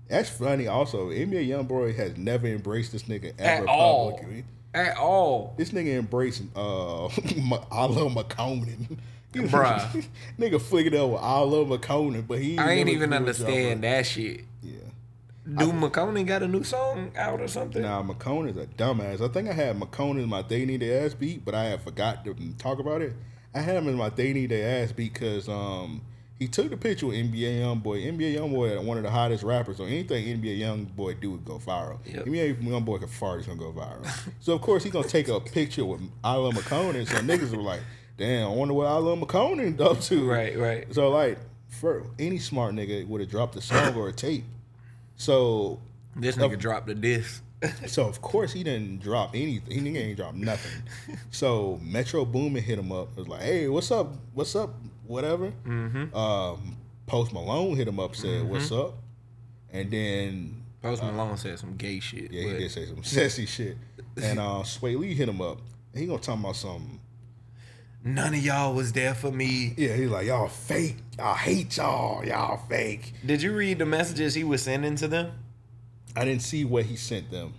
That's 0.10 0.30
funny. 0.30 0.68
Also, 0.68 1.10
NBA 1.10 1.48
YoungBoy 1.48 1.96
has 1.96 2.18
never 2.18 2.46
embraced 2.48 2.92
this 2.92 3.04
nigga 3.04 3.34
ever 3.40 3.64
At 3.64 3.68
all. 3.70 4.12
publicly. 4.12 4.44
At 4.76 4.98
all. 4.98 5.54
This 5.58 5.70
nigga 5.70 5.98
embraced 5.98 6.44
uh, 6.56 7.08
Ma- 7.38 7.64
Allah 7.72 8.10
McConan. 8.10 8.98
Bruh. 9.34 10.06
nigga 10.40 10.62
flicking 10.62 10.96
up 10.96 11.10
with 11.12 11.22
all 11.22 11.54
over 11.54 11.78
Conan, 11.78 12.22
but 12.24 12.40
he. 12.40 12.58
I 12.58 12.72
ain't 12.72 12.90
even 12.90 13.14
understand 13.14 13.84
that 13.84 14.06
shit. 14.06 14.42
Yeah. 14.62 14.80
Do 15.46 15.74
Makonnen 15.74 16.26
got 16.26 16.42
a 16.42 16.48
new 16.48 16.64
song 16.64 17.12
out 17.18 17.42
or 17.42 17.50
something? 17.50 17.82
Nah, 17.82 18.02
Makonnen's 18.02 18.58
a 18.58 18.66
dumbass. 18.66 19.22
I 19.22 19.28
think 19.28 19.50
I 19.50 19.54
had 19.54 19.78
Makonnen 19.78 20.24
in 20.24 20.30
my 20.30 20.42
They 20.42 20.66
Need 20.66 20.82
Their 20.82 21.06
Ass 21.06 21.14
beat, 21.14 21.44
but 21.44 21.54
I 21.54 21.66
had 21.66 21.82
forgot 21.82 22.24
to 22.24 22.34
talk 22.58 22.80
about 22.80 23.02
it. 23.02 23.14
I 23.54 23.60
had 23.60 23.76
him 23.76 23.90
in 23.90 23.96
my 23.96 24.10
They 24.10 24.32
Need 24.32 24.52
Their 24.52 24.84
Ass 24.84 24.94
beat 24.94 25.14
because 25.14 25.50
um, 25.50 26.02
he 26.40 26.48
took 26.48 26.70
the 26.70 26.78
picture 26.78 27.08
with 27.08 27.18
NBA 27.18 27.60
YoungBoy. 27.60 28.06
NBA 28.06 28.36
YoungBoy, 28.36 28.84
one 28.84 28.98
of 28.98 29.04
the 29.04 29.12
hottest 29.12 29.44
rappers, 29.44 29.78
so 29.78 29.84
anything 29.84 30.26
NBA 30.26 30.60
YoungBoy 30.60 31.20
do 31.20 31.32
would 31.32 31.46
go 31.46 31.60
viral. 31.60 32.00
Yep. 32.06 32.26
NBA 32.26 32.64
YoungBoy 32.64 33.00
can 33.00 33.08
fart, 33.10 33.40
it's 33.40 33.48
gonna 33.48 33.60
go 33.60 33.72
viral. 33.72 34.08
so 34.40 34.54
of 34.54 34.62
course 34.62 34.84
he's 34.84 34.94
gonna 34.94 35.08
take 35.08 35.28
a 35.28 35.40
picture 35.40 35.86
with 35.86 36.02
iLoveMakonnen. 36.22 37.08
So 37.08 37.18
niggas 37.18 37.56
were 37.56 37.62
like, 37.62 37.82
"Damn, 38.18 38.48
I 38.52 38.54
wonder 38.54 38.74
what 38.74 38.88
iLoveMakonnen 38.88 39.80
up 39.82 40.00
to." 40.02 40.30
Right, 40.30 40.58
right. 40.58 40.94
So 40.94 41.10
like, 41.10 41.38
for 41.70 42.06
any 42.20 42.38
smart 42.38 42.76
nigga 42.76 43.08
would 43.08 43.22
have 43.22 43.30
dropped 43.30 43.56
a 43.56 43.62
song 43.62 43.96
or 43.96 44.10
a 44.10 44.14
tape. 44.14 44.44
So 45.16 45.80
This 46.16 46.36
nigga 46.36 46.58
dropped 46.60 46.90
a 46.90 46.96
disc. 46.96 47.44
so 47.88 48.06
of 48.08 48.22
course 48.22 48.52
he 48.52 48.62
didn't 48.64 49.02
drop 49.02 49.32
anything. 49.34 49.72
He 49.86 49.92
nigga 49.92 49.98
ain't 50.04 50.18
drop 50.18 50.36
nothing. 50.36 50.84
So 51.32 51.80
Metro 51.82 52.26
Boomin 52.26 52.62
hit 52.62 52.78
him 52.78 52.92
up. 52.92 53.16
Was 53.18 53.28
like, 53.28 53.42
hey, 53.42 53.68
what's 53.70 53.90
up? 53.92 54.14
What's 54.34 54.56
up? 54.56 54.74
Whatever. 55.08 55.52
Mhm. 55.66 56.14
Um, 56.16 56.78
Post 57.08 57.34
Malone 57.34 57.76
hit 57.76 57.88
him 57.88 58.00
up. 58.00 58.16
Said, 58.16 58.44
what's 58.48 58.70
Mhm. 58.70 58.80
up? 58.88 58.94
And 59.72 59.90
then 59.92 60.64
Post 60.82 61.02
Malone 61.04 61.38
said 61.38 61.58
some 61.58 61.76
gay 61.76 62.00
shit. 62.00 62.32
yeah, 62.32 62.44
he 62.44 62.50
did 62.60 62.72
say 62.72 62.86
some 62.86 63.04
sassy 63.04 63.46
shit. 63.46 63.78
And 64.22 64.40
uh, 64.40 64.62
Swae 64.64 64.98
Lee 65.00 65.14
hit 65.16 65.28
him 65.30 65.42
up. 65.42 65.58
He 65.96 66.06
gonna 66.06 66.20
talk 66.20 66.38
about 66.40 66.56
something. 66.56 67.00
None 68.06 68.34
of 68.34 68.44
y'all 68.44 68.74
was 68.74 68.92
there 68.92 69.14
for 69.14 69.32
me. 69.32 69.74
Yeah, 69.78 69.96
he's 69.96 70.10
like, 70.10 70.28
y'all 70.28 70.50
fake. 70.50 70.98
I 71.18 71.36
hate 71.36 71.78
y'all. 71.78 72.26
Y'all 72.26 72.58
fake. 72.68 73.14
Did 73.26 73.42
you 73.42 73.54
read 73.56 73.80
the 73.80 73.86
messages 73.86 74.34
he 74.34 74.44
was 74.44 74.62
sending 74.62 74.96
to 74.98 75.08
them? 75.08 75.32
I 76.16 76.26
didn't 76.26 76.42
see 76.42 76.66
what 76.66 76.86
he 76.86 76.96
sent 76.98 77.32
them. 77.32 77.54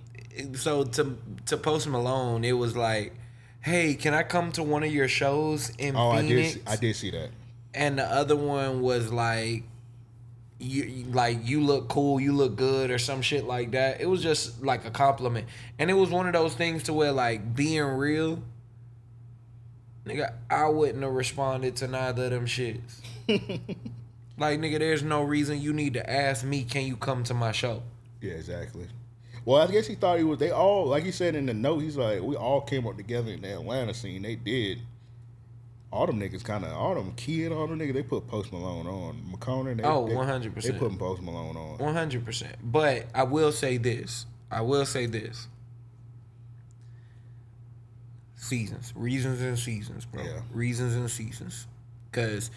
So 0.54 0.84
to 0.84 1.16
to 1.46 1.56
Post 1.56 1.86
Malone, 1.88 2.44
it 2.44 2.52
was 2.52 2.76
like, 2.76 3.14
"Hey, 3.62 3.94
can 3.94 4.12
I 4.14 4.22
come 4.22 4.52
to 4.52 4.62
one 4.62 4.82
of 4.82 4.92
your 4.92 5.08
shows 5.08 5.70
in 5.78 5.96
Oh, 5.96 6.10
I 6.10 6.20
Phoenix?" 6.22 6.54
did. 6.54 6.62
I 6.66 6.76
did 6.76 6.96
see 6.96 7.10
that. 7.12 7.30
and 7.72 7.98
the 7.98 8.04
other 8.04 8.36
one 8.36 8.80
was 8.82 9.10
like 9.12 9.62
you 10.60 11.04
like 11.10 11.38
you 11.46 11.60
look 11.60 11.88
cool 11.88 12.20
you 12.20 12.32
look 12.32 12.54
good 12.56 12.90
or 12.90 12.98
some 12.98 13.20
shit 13.20 13.44
like 13.44 13.72
that 13.72 14.00
it 14.00 14.06
was 14.06 14.22
just 14.22 14.62
like 14.62 14.84
a 14.84 14.90
compliment 14.90 15.46
and 15.80 15.90
it 15.90 15.94
was 15.94 16.08
one 16.10 16.28
of 16.28 16.32
those 16.32 16.54
things 16.54 16.84
to 16.84 16.92
where 16.92 17.10
like 17.10 17.54
being 17.56 17.82
real 17.82 18.40
nigga 20.06 20.32
i 20.50 20.66
wouldn't 20.68 21.02
have 21.02 21.12
responded 21.12 21.74
to 21.76 21.88
neither 21.88 22.24
of 22.24 22.30
them 22.30 22.46
shits 22.46 23.00
like 24.38 24.58
nigga 24.60 24.78
there's 24.78 25.02
no 25.02 25.22
reason 25.22 25.60
you 25.60 25.72
need 25.72 25.94
to 25.94 26.10
ask 26.10 26.44
me 26.44 26.64
can 26.64 26.84
you 26.86 26.96
come 26.96 27.22
to 27.24 27.34
my 27.34 27.52
show 27.52 27.82
Yeah, 28.20 28.32
exactly. 28.34 28.86
Well, 29.44 29.60
I 29.60 29.70
guess 29.70 29.86
he 29.86 29.94
thought 29.94 30.16
he 30.16 30.24
was. 30.24 30.38
They 30.38 30.50
all, 30.50 30.86
like 30.86 31.04
he 31.04 31.10
said 31.12 31.34
in 31.34 31.44
the 31.44 31.52
note, 31.52 31.80
he's 31.80 31.98
like, 31.98 32.22
we 32.22 32.34
all 32.34 32.62
came 32.62 32.86
up 32.86 32.96
together 32.96 33.30
in 33.30 33.42
the 33.42 33.52
Atlanta 33.52 33.92
scene. 33.92 34.22
They 34.22 34.36
did. 34.36 34.78
All 35.92 36.06
them 36.06 36.18
niggas 36.18 36.42
kind 36.42 36.64
of, 36.64 36.72
all 36.72 36.94
them 36.94 37.12
kid, 37.14 37.52
all 37.52 37.66
them 37.66 37.78
niggas, 37.78 37.92
they 37.92 38.02
put 38.02 38.26
Post 38.26 38.52
Malone 38.54 38.86
on. 38.86 39.22
Makonnen, 39.30 39.76
they, 39.76 39.82
Oh, 39.84 40.08
they, 40.08 40.14
100%. 40.14 40.62
They 40.62 40.72
put 40.72 40.98
Post 40.98 41.20
Malone 41.20 41.56
on. 41.58 41.76
One 41.76 41.92
hundred 41.94 42.24
percent. 42.24 42.56
But 42.62 43.04
I 43.14 43.24
will 43.24 43.52
say 43.52 43.76
this. 43.76 44.24
I 44.50 44.62
will 44.62 44.86
say 44.86 45.04
this. 45.04 45.46
Seasons, 48.44 48.92
reasons 48.94 49.40
and 49.40 49.58
seasons, 49.58 50.04
bro. 50.04 50.22
Reasons 50.52 50.94
and 50.96 51.10
seasons. 51.10 51.66
Cause 52.12 52.50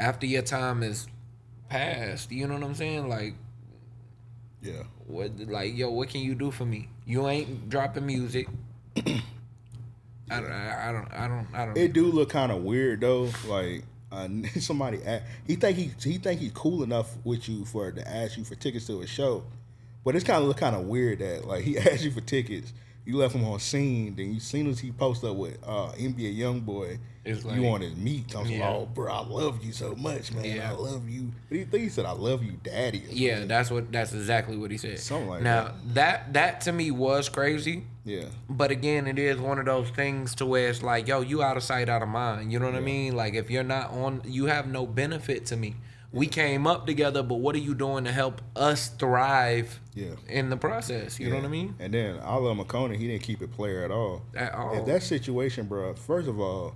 after 0.00 0.24
your 0.24 0.40
time 0.40 0.82
is 0.82 1.06
passed, 1.68 2.32
you 2.32 2.46
know 2.46 2.54
what 2.54 2.62
I'm 2.62 2.74
saying? 2.74 3.06
Like, 3.08 3.34
yeah. 4.62 4.84
What 5.06 5.38
like 5.40 5.76
yo? 5.76 5.90
What 5.90 6.08
can 6.08 6.22
you 6.22 6.34
do 6.34 6.50
for 6.50 6.64
me? 6.64 6.88
You 7.04 7.28
ain't 7.28 7.68
dropping 7.68 8.06
music. 8.06 8.48
I 8.96 10.40
don't. 10.40 10.50
I 10.50 10.92
don't. 10.92 11.12
I 11.12 11.28
don't. 11.28 11.46
I 11.52 11.66
don't. 11.66 11.76
It 11.76 11.92
do 11.92 12.06
look 12.06 12.30
kind 12.30 12.50
of 12.50 12.62
weird 12.62 13.02
though. 13.02 13.28
Like 13.46 13.84
uh, 14.10 14.28
somebody, 14.58 15.02
a- 15.02 15.22
he 15.46 15.56
think 15.56 15.76
he 15.76 15.90
he 16.02 16.16
think 16.18 16.40
he's 16.40 16.52
cool 16.52 16.82
enough 16.82 17.14
with 17.24 17.46
you 17.46 17.66
for 17.66 17.92
to 17.92 18.08
ask 18.08 18.38
you 18.38 18.44
for 18.44 18.54
tickets 18.54 18.86
to 18.86 19.02
a 19.02 19.06
show, 19.06 19.44
but 20.02 20.16
it's 20.16 20.24
kind 20.24 20.40
of 20.42 20.48
look 20.48 20.56
kind 20.56 20.74
of 20.74 20.86
weird 20.86 21.18
that 21.18 21.46
like 21.46 21.62
he 21.62 21.78
asked 21.78 22.04
you 22.04 22.10
for 22.10 22.22
tickets, 22.22 22.72
you 23.06 23.16
left 23.16 23.34
him 23.34 23.44
on 23.44 23.58
scene, 23.60 24.14
then 24.16 24.34
you 24.34 24.40
seen 24.40 24.66
as 24.68 24.80
he 24.80 24.90
post 24.90 25.24
up 25.24 25.36
with 25.36 25.56
uh, 25.64 25.92
NBA 25.92 26.36
YoungBoy, 26.36 26.98
It's 27.24 27.44
you 27.44 27.50
like- 27.50 27.60
on 27.72 27.80
his 27.80 27.94
meat. 27.96 28.34
I'm 28.36 28.46
Yeah. 28.46 28.68
like, 28.68 28.76
oh 28.76 28.86
bro, 28.86 29.12
I 29.12 29.24
love 29.26 29.64
you 29.64 29.72
so 29.72 29.94
much, 29.94 30.32
man. 30.32 30.44
Yeah. 30.44 30.70
I 30.70 30.74
love 30.74 31.08
you. 31.08 31.30
But 31.48 31.58
he, 31.58 31.64
think 31.64 31.82
he 31.84 31.88
said, 31.88 32.04
I 32.04 32.10
love 32.10 32.42
you, 32.42 32.52
daddy. 32.62 33.02
Yeah, 33.08 33.32
something. 33.34 33.48
that's 33.48 33.70
what. 33.70 33.92
That's 33.92 34.12
exactly 34.12 34.56
what 34.56 34.70
he 34.72 34.76
said. 34.76 34.98
Something 34.98 35.28
like 35.28 35.42
now 35.42 35.72
that 35.94 36.32
that 36.34 36.60
to 36.62 36.72
me 36.72 36.90
was 36.90 37.28
crazy. 37.28 37.84
Yeah. 38.04 38.26
But 38.48 38.70
again, 38.70 39.06
it 39.06 39.18
is 39.18 39.38
one 39.38 39.58
of 39.58 39.66
those 39.66 39.90
things 39.90 40.34
to 40.36 40.46
where 40.46 40.68
it's 40.68 40.82
like, 40.82 41.08
yo, 41.08 41.22
you 41.22 41.42
out 41.42 41.56
of 41.56 41.62
sight, 41.64 41.88
out 41.88 42.02
of 42.02 42.08
mind. 42.08 42.52
You 42.52 42.58
know 42.60 42.66
what 42.66 42.74
I 42.76 42.80
mean? 42.80 43.16
Like 43.16 43.34
if 43.34 43.50
you're 43.50 43.64
not 43.64 43.90
on, 43.90 44.22
you 44.24 44.46
have 44.46 44.66
no 44.68 44.86
benefit 44.86 45.46
to 45.46 45.56
me. 45.56 45.74
We 46.16 46.26
came 46.28 46.66
up 46.66 46.86
together, 46.86 47.22
but 47.22 47.36
what 47.36 47.54
are 47.54 47.58
you 47.58 47.74
doing 47.74 48.04
to 48.04 48.12
help 48.12 48.40
us 48.56 48.88
thrive 48.88 49.80
Yeah. 49.94 50.14
in 50.28 50.48
the 50.48 50.56
process? 50.56 51.20
You 51.20 51.28
know 51.28 51.36
what 51.36 51.44
I 51.44 51.48
mean? 51.48 51.74
And 51.78 51.92
then 51.92 52.18
iLoveMakonnen. 52.20 52.96
He 52.96 53.06
didn't 53.06 53.22
keep 53.22 53.42
it 53.42 53.52
player 53.52 53.84
at 53.84 53.90
all. 53.90 54.22
At 54.34 54.54
all. 54.54 54.78
If 54.78 54.86
that 54.86 55.02
situation, 55.02 55.66
bro. 55.66 55.92
First 55.94 56.26
of 56.26 56.40
all, 56.40 56.74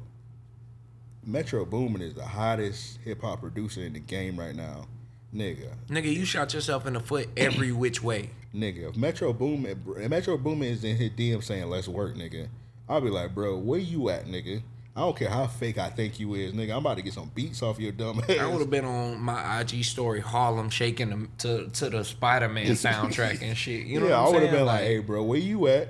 Metro 1.25 1.65
Boomin 1.65 2.03
is 2.03 2.15
the 2.15 2.25
hottest 2.27 2.99
hip 3.05 3.23
hop 3.23 3.41
producer 3.41 3.81
in 3.83 3.95
the 3.95 3.99
game 4.01 4.39
right 4.39 4.55
now, 4.55 4.87
nigga. 5.35 5.71
Nigga, 5.89 6.13
you 6.15 6.25
shot 6.25 6.53
yourself 6.55 6.87
in 6.87 6.93
the 6.95 7.01
foot 7.01 7.29
every 7.37 7.73
which 7.85 8.03
way. 8.03 8.31
Nigga, 8.55 8.91
if 8.91 8.97
Metro 8.97 9.33
Boomin, 9.33 9.79
if 9.97 10.11
Metro 10.11 10.37
Boomin 10.37 10.69
is 10.69 10.85
in 10.85 10.97
his 10.97 11.11
DM 11.11 11.43
saying 11.43 11.69
"Let's 11.69 11.89
work," 11.89 12.15
nigga, 12.17 12.49
I'll 12.89 13.01
be 13.01 13.09
like, 13.11 13.35
bro, 13.35 13.57
where 13.57 13.79
you 13.79 14.09
at, 14.11 14.27
nigga? 14.27 14.63
I 14.97 15.01
don't 15.03 15.17
care 15.17 15.31
how 15.31 15.47
fake 15.47 15.79
I 15.79 15.89
think 15.89 16.19
you 16.19 16.35
is, 16.35 16.53
nigga. 16.53 16.73
I'm 16.73 16.79
about 16.79 16.97
to 16.97 17.03
get 17.03 17.13
some 17.15 17.31
beats 17.35 17.63
off 17.63 17.79
your 17.79 17.93
dumb 17.93 18.21
ass. 18.29 18.39
I 18.39 18.47
would 18.47 18.59
have 18.61 18.71
been 18.71 18.85
on 18.85 19.21
my 19.21 19.61
IG 19.61 19.85
story, 19.85 20.21
Harlem 20.21 20.69
shaking 20.69 21.11
them 21.11 21.31
to 21.39 21.69
to 21.69 21.91
the 21.91 22.05
Spider 22.05 22.49
Man 22.49 22.67
soundtrack 22.73 23.41
and 23.41 23.57
shit. 23.57 23.87
You 23.87 24.01
know 24.01 24.09
yeah, 24.09 24.21
what 24.21 24.29
I'm 24.29 24.35
I 24.35 24.39
would 24.39 24.43
have 24.43 24.53
been 24.53 24.67
like, 24.67 24.81
hey, 24.83 24.99
bro, 24.99 25.23
where 25.23 25.39
you 25.39 25.69
at? 25.69 25.89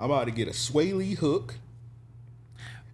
I'm 0.00 0.10
about 0.10 0.24
to 0.24 0.30
get 0.32 0.48
a 0.48 0.52
Swae 0.52 0.94
Lee 0.94 1.14
hook. 1.14 1.54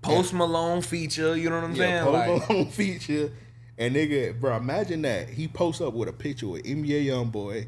Post 0.02 0.34
Malone 0.34 0.82
feature. 0.82 1.36
You 1.36 1.48
know 1.51 1.56
what 1.56 1.64
I'm 1.64 1.74
Yeah, 1.74 2.05
saying? 2.05 2.05
Post 2.05 2.12
Like, 2.28 2.48
Malone 2.48 2.66
feature. 2.70 3.32
And 3.78 3.96
nigga, 3.96 4.38
bro, 4.38 4.56
imagine 4.56 5.02
that. 5.02 5.30
He 5.30 5.48
posts 5.48 5.80
up 5.80 5.94
with 5.94 6.09
a 6.09 6.12
picture 6.12 6.46
with 6.48 6.62
NBA 6.64 7.06
Youngboy. 7.06 7.66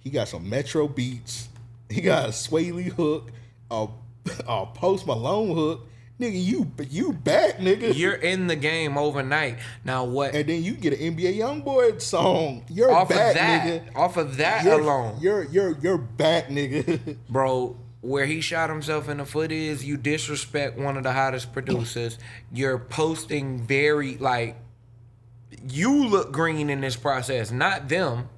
He 0.00 0.10
got 0.10 0.28
some 0.28 0.48
Metro 0.48 0.88
beats. 0.88 1.48
He 1.88 2.00
got 2.00 2.24
a 2.26 2.28
Swae 2.32 2.72
Lee 2.72 2.84
hook, 2.84 3.30
a, 3.70 3.86
a 4.48 4.66
Post 4.66 5.06
Malone 5.06 5.54
hook. 5.54 5.86
Nigga, 6.20 6.44
you 6.44 6.70
you 6.90 7.12
back, 7.12 7.58
nigga. 7.58 7.92
you're 7.96 8.12
in 8.14 8.46
the 8.46 8.54
game 8.54 8.96
overnight. 8.96 9.58
Now 9.84 10.04
what? 10.04 10.32
And 10.34 10.48
then 10.48 10.62
you 10.62 10.74
get 10.74 10.92
an 10.92 11.16
NBA 11.16 11.36
Youngboy 11.36 12.00
song. 12.00 12.64
You're 12.68 12.92
off 12.92 13.08
back, 13.08 13.30
of 13.30 13.34
that, 13.34 13.66
nigga. 13.66 13.96
off 13.96 14.16
of 14.16 14.36
that 14.36 14.64
You're- 14.64 14.80
alone, 14.80 15.18
You're 15.20 15.42
you're 15.44 15.76
you're 15.80 15.98
back, 15.98 16.48
nigga. 16.48 17.16
bro. 17.28 17.76
Where 18.00 18.26
he 18.26 18.42
shot 18.42 18.68
himself 18.68 19.08
in 19.08 19.16
the 19.16 19.24
foot 19.24 19.50
is 19.50 19.82
you 19.82 19.96
disrespect 19.96 20.76
one 20.78 20.98
of 20.98 21.04
the 21.04 21.12
hottest 21.12 21.54
producers. 21.54 22.18
You're 22.52 22.78
posting 22.78 23.66
very 23.66 24.18
like 24.18 24.56
you 25.68 26.06
look 26.08 26.30
green 26.30 26.68
in 26.68 26.82
this 26.82 26.96
process, 26.96 27.50
not 27.50 27.88
them. 27.88 28.28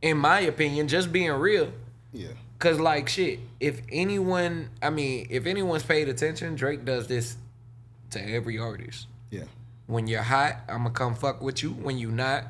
In 0.00 0.16
my 0.18 0.40
opinion, 0.40 0.86
just 0.86 1.10
being 1.12 1.32
real. 1.32 1.72
Yeah. 2.12 2.28
Cause 2.64 2.80
like 2.80 3.08
shit, 3.10 3.40
if 3.60 3.82
anyone, 3.92 4.70
I 4.82 4.88
mean, 4.90 5.26
if 5.30 5.44
anyone's 5.46 5.82
paid 5.82 6.08
attention, 6.08 6.54
Drake 6.54 6.84
does 6.84 7.06
this 7.08 7.36
to 8.10 8.20
every 8.20 8.58
artist. 8.58 9.06
Yeah. 9.30 9.44
When 9.86 10.06
you're 10.06 10.22
hot, 10.22 10.60
I'ma 10.68 10.88
come 10.90 11.14
fuck 11.14 11.42
with 11.42 11.62
you. 11.62 11.70
When 11.72 11.98
you 11.98 12.10
not, 12.10 12.44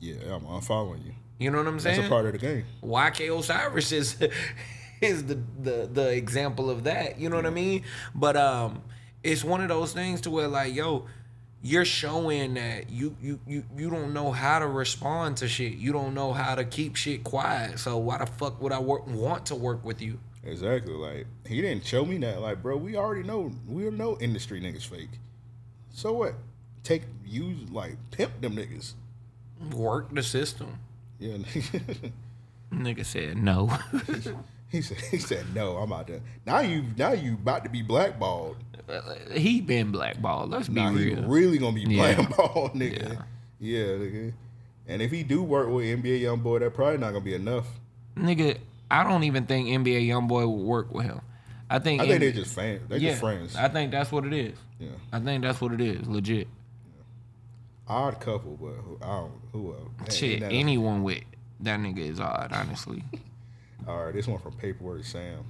Yeah, 0.00 0.16
I'm, 0.34 0.44
I'm 0.46 0.60
following 0.60 1.02
you. 1.06 1.14
you 1.38 1.50
know 1.50 1.58
what 1.58 1.66
I'm 1.66 1.80
saying? 1.80 1.96
That's 1.96 2.08
a 2.08 2.10
part 2.10 2.26
of 2.26 2.32
the 2.32 2.38
game. 2.38 2.64
YK 2.82 3.38
Osiris 3.38 3.90
is 3.92 4.16
is 5.00 5.24
the, 5.24 5.38
the 5.62 5.88
the 5.90 6.08
example 6.14 6.68
of 6.68 6.84
that. 6.84 7.18
You 7.18 7.30
know 7.30 7.36
what 7.36 7.46
I 7.46 7.50
mean? 7.50 7.84
But 8.14 8.36
um, 8.36 8.82
it's 9.22 9.42
one 9.42 9.62
of 9.62 9.68
those 9.68 9.94
things 9.94 10.20
to 10.22 10.30
where 10.30 10.46
like, 10.48 10.74
yo, 10.74 11.06
you're 11.64 11.86
showing 11.86 12.54
that 12.54 12.90
you 12.90 13.16
you 13.22 13.40
you 13.46 13.64
you 13.74 13.88
don't 13.88 14.12
know 14.12 14.30
how 14.30 14.58
to 14.58 14.66
respond 14.66 15.38
to 15.38 15.48
shit. 15.48 15.72
You 15.72 15.92
don't 15.94 16.12
know 16.12 16.34
how 16.34 16.54
to 16.54 16.62
keep 16.62 16.94
shit 16.94 17.24
quiet. 17.24 17.78
So 17.78 17.96
why 17.96 18.18
the 18.18 18.26
fuck 18.26 18.60
would 18.60 18.70
I 18.70 18.78
work, 18.78 19.06
want 19.06 19.46
to 19.46 19.54
work 19.54 19.82
with 19.82 20.02
you? 20.02 20.18
Exactly. 20.44 20.92
Like 20.92 21.26
he 21.46 21.62
didn't 21.62 21.86
show 21.86 22.04
me 22.04 22.18
that. 22.18 22.42
Like, 22.42 22.62
bro, 22.62 22.76
we 22.76 22.96
already 22.96 23.26
know. 23.26 23.50
We 23.66 23.88
know 23.88 24.18
industry 24.20 24.60
niggas 24.60 24.86
fake. 24.86 25.08
So 25.90 26.12
what? 26.12 26.34
Take 26.82 27.04
use 27.24 27.70
like 27.70 27.96
pimp 28.10 28.42
them 28.42 28.56
niggas. 28.56 28.92
Work 29.74 30.14
the 30.14 30.22
system. 30.22 30.78
Yeah. 31.18 31.38
Nigga 32.72 33.06
said 33.06 33.38
no. 33.38 33.70
He 34.68 34.82
said, 34.82 34.98
he 35.10 35.18
said, 35.18 35.54
no, 35.54 35.76
I'm 35.76 35.92
out 35.92 36.06
there. 36.08 36.20
Now 36.46 36.60
you, 36.60 36.84
now 36.96 37.12
you 37.12 37.34
about 37.34 37.64
to 37.64 37.70
be 37.70 37.82
blackballed. 37.82 38.56
He 39.32 39.60
been 39.60 39.92
blackballed. 39.92 40.50
Let's 40.50 40.68
be 40.68 40.74
Nah, 40.80 40.90
he 40.90 41.10
real. 41.14 41.22
really 41.24 41.58
gonna 41.58 41.72
be 41.74 41.82
Yeah. 41.82 42.14
blackballed, 42.16 42.74
nigga. 42.74 43.24
Yeah. 43.60 43.78
nigga. 43.84 44.32
And 44.86 45.00
if 45.00 45.10
he 45.10 45.22
do 45.22 45.42
work 45.42 45.68
with 45.68 45.84
NBA 45.86 46.20
YoungBoy, 46.22 46.60
that 46.60 46.74
probably 46.74 46.98
not 46.98 47.12
gonna 47.12 47.24
be 47.24 47.34
enough. 47.34 47.66
Nigga, 48.16 48.58
I 48.90 49.02
don't 49.04 49.24
even 49.24 49.46
think 49.46 49.68
NBA 49.68 50.06
YoungBoy 50.08 50.28
will 50.28 50.64
work 50.64 50.92
with 50.92 51.06
him. 51.06 51.20
I 51.70 51.78
think 51.78 52.02
I 52.02 52.06
think 52.06 52.16
NBA 52.16 52.20
they're 52.20 52.32
just 52.32 52.54
fans. 52.54 52.82
They're 52.88 52.98
just 52.98 53.20
friends. 53.20 53.56
I 53.56 53.68
think 53.68 53.90
that's 53.90 54.12
what 54.12 54.26
it 54.26 54.32
is. 54.34 54.58
Yeah. 54.78 54.88
I 55.12 55.20
think 55.20 55.42
that's 55.42 55.60
what 55.60 55.72
it 55.72 55.80
is. 55.80 56.06
Legit. 56.06 56.46
Odd 57.88 58.18
couple, 58.20 58.56
but 58.60 58.72
who, 58.84 58.98
I 59.02 59.06
don't 59.20 59.32
who 59.52 59.72
else? 59.74 60.14
Shit, 60.16 60.42
anyone 60.42 61.02
with 61.02 61.22
that 61.60 61.78
nigga 61.80 61.98
is 61.98 62.18
odd, 62.20 62.50
honestly. 62.52 63.02
All 63.86 64.04
right, 64.04 64.14
this 64.14 64.26
one 64.26 64.38
from 64.40 64.52
Paperwork 64.54 65.04
Sam. 65.04 65.44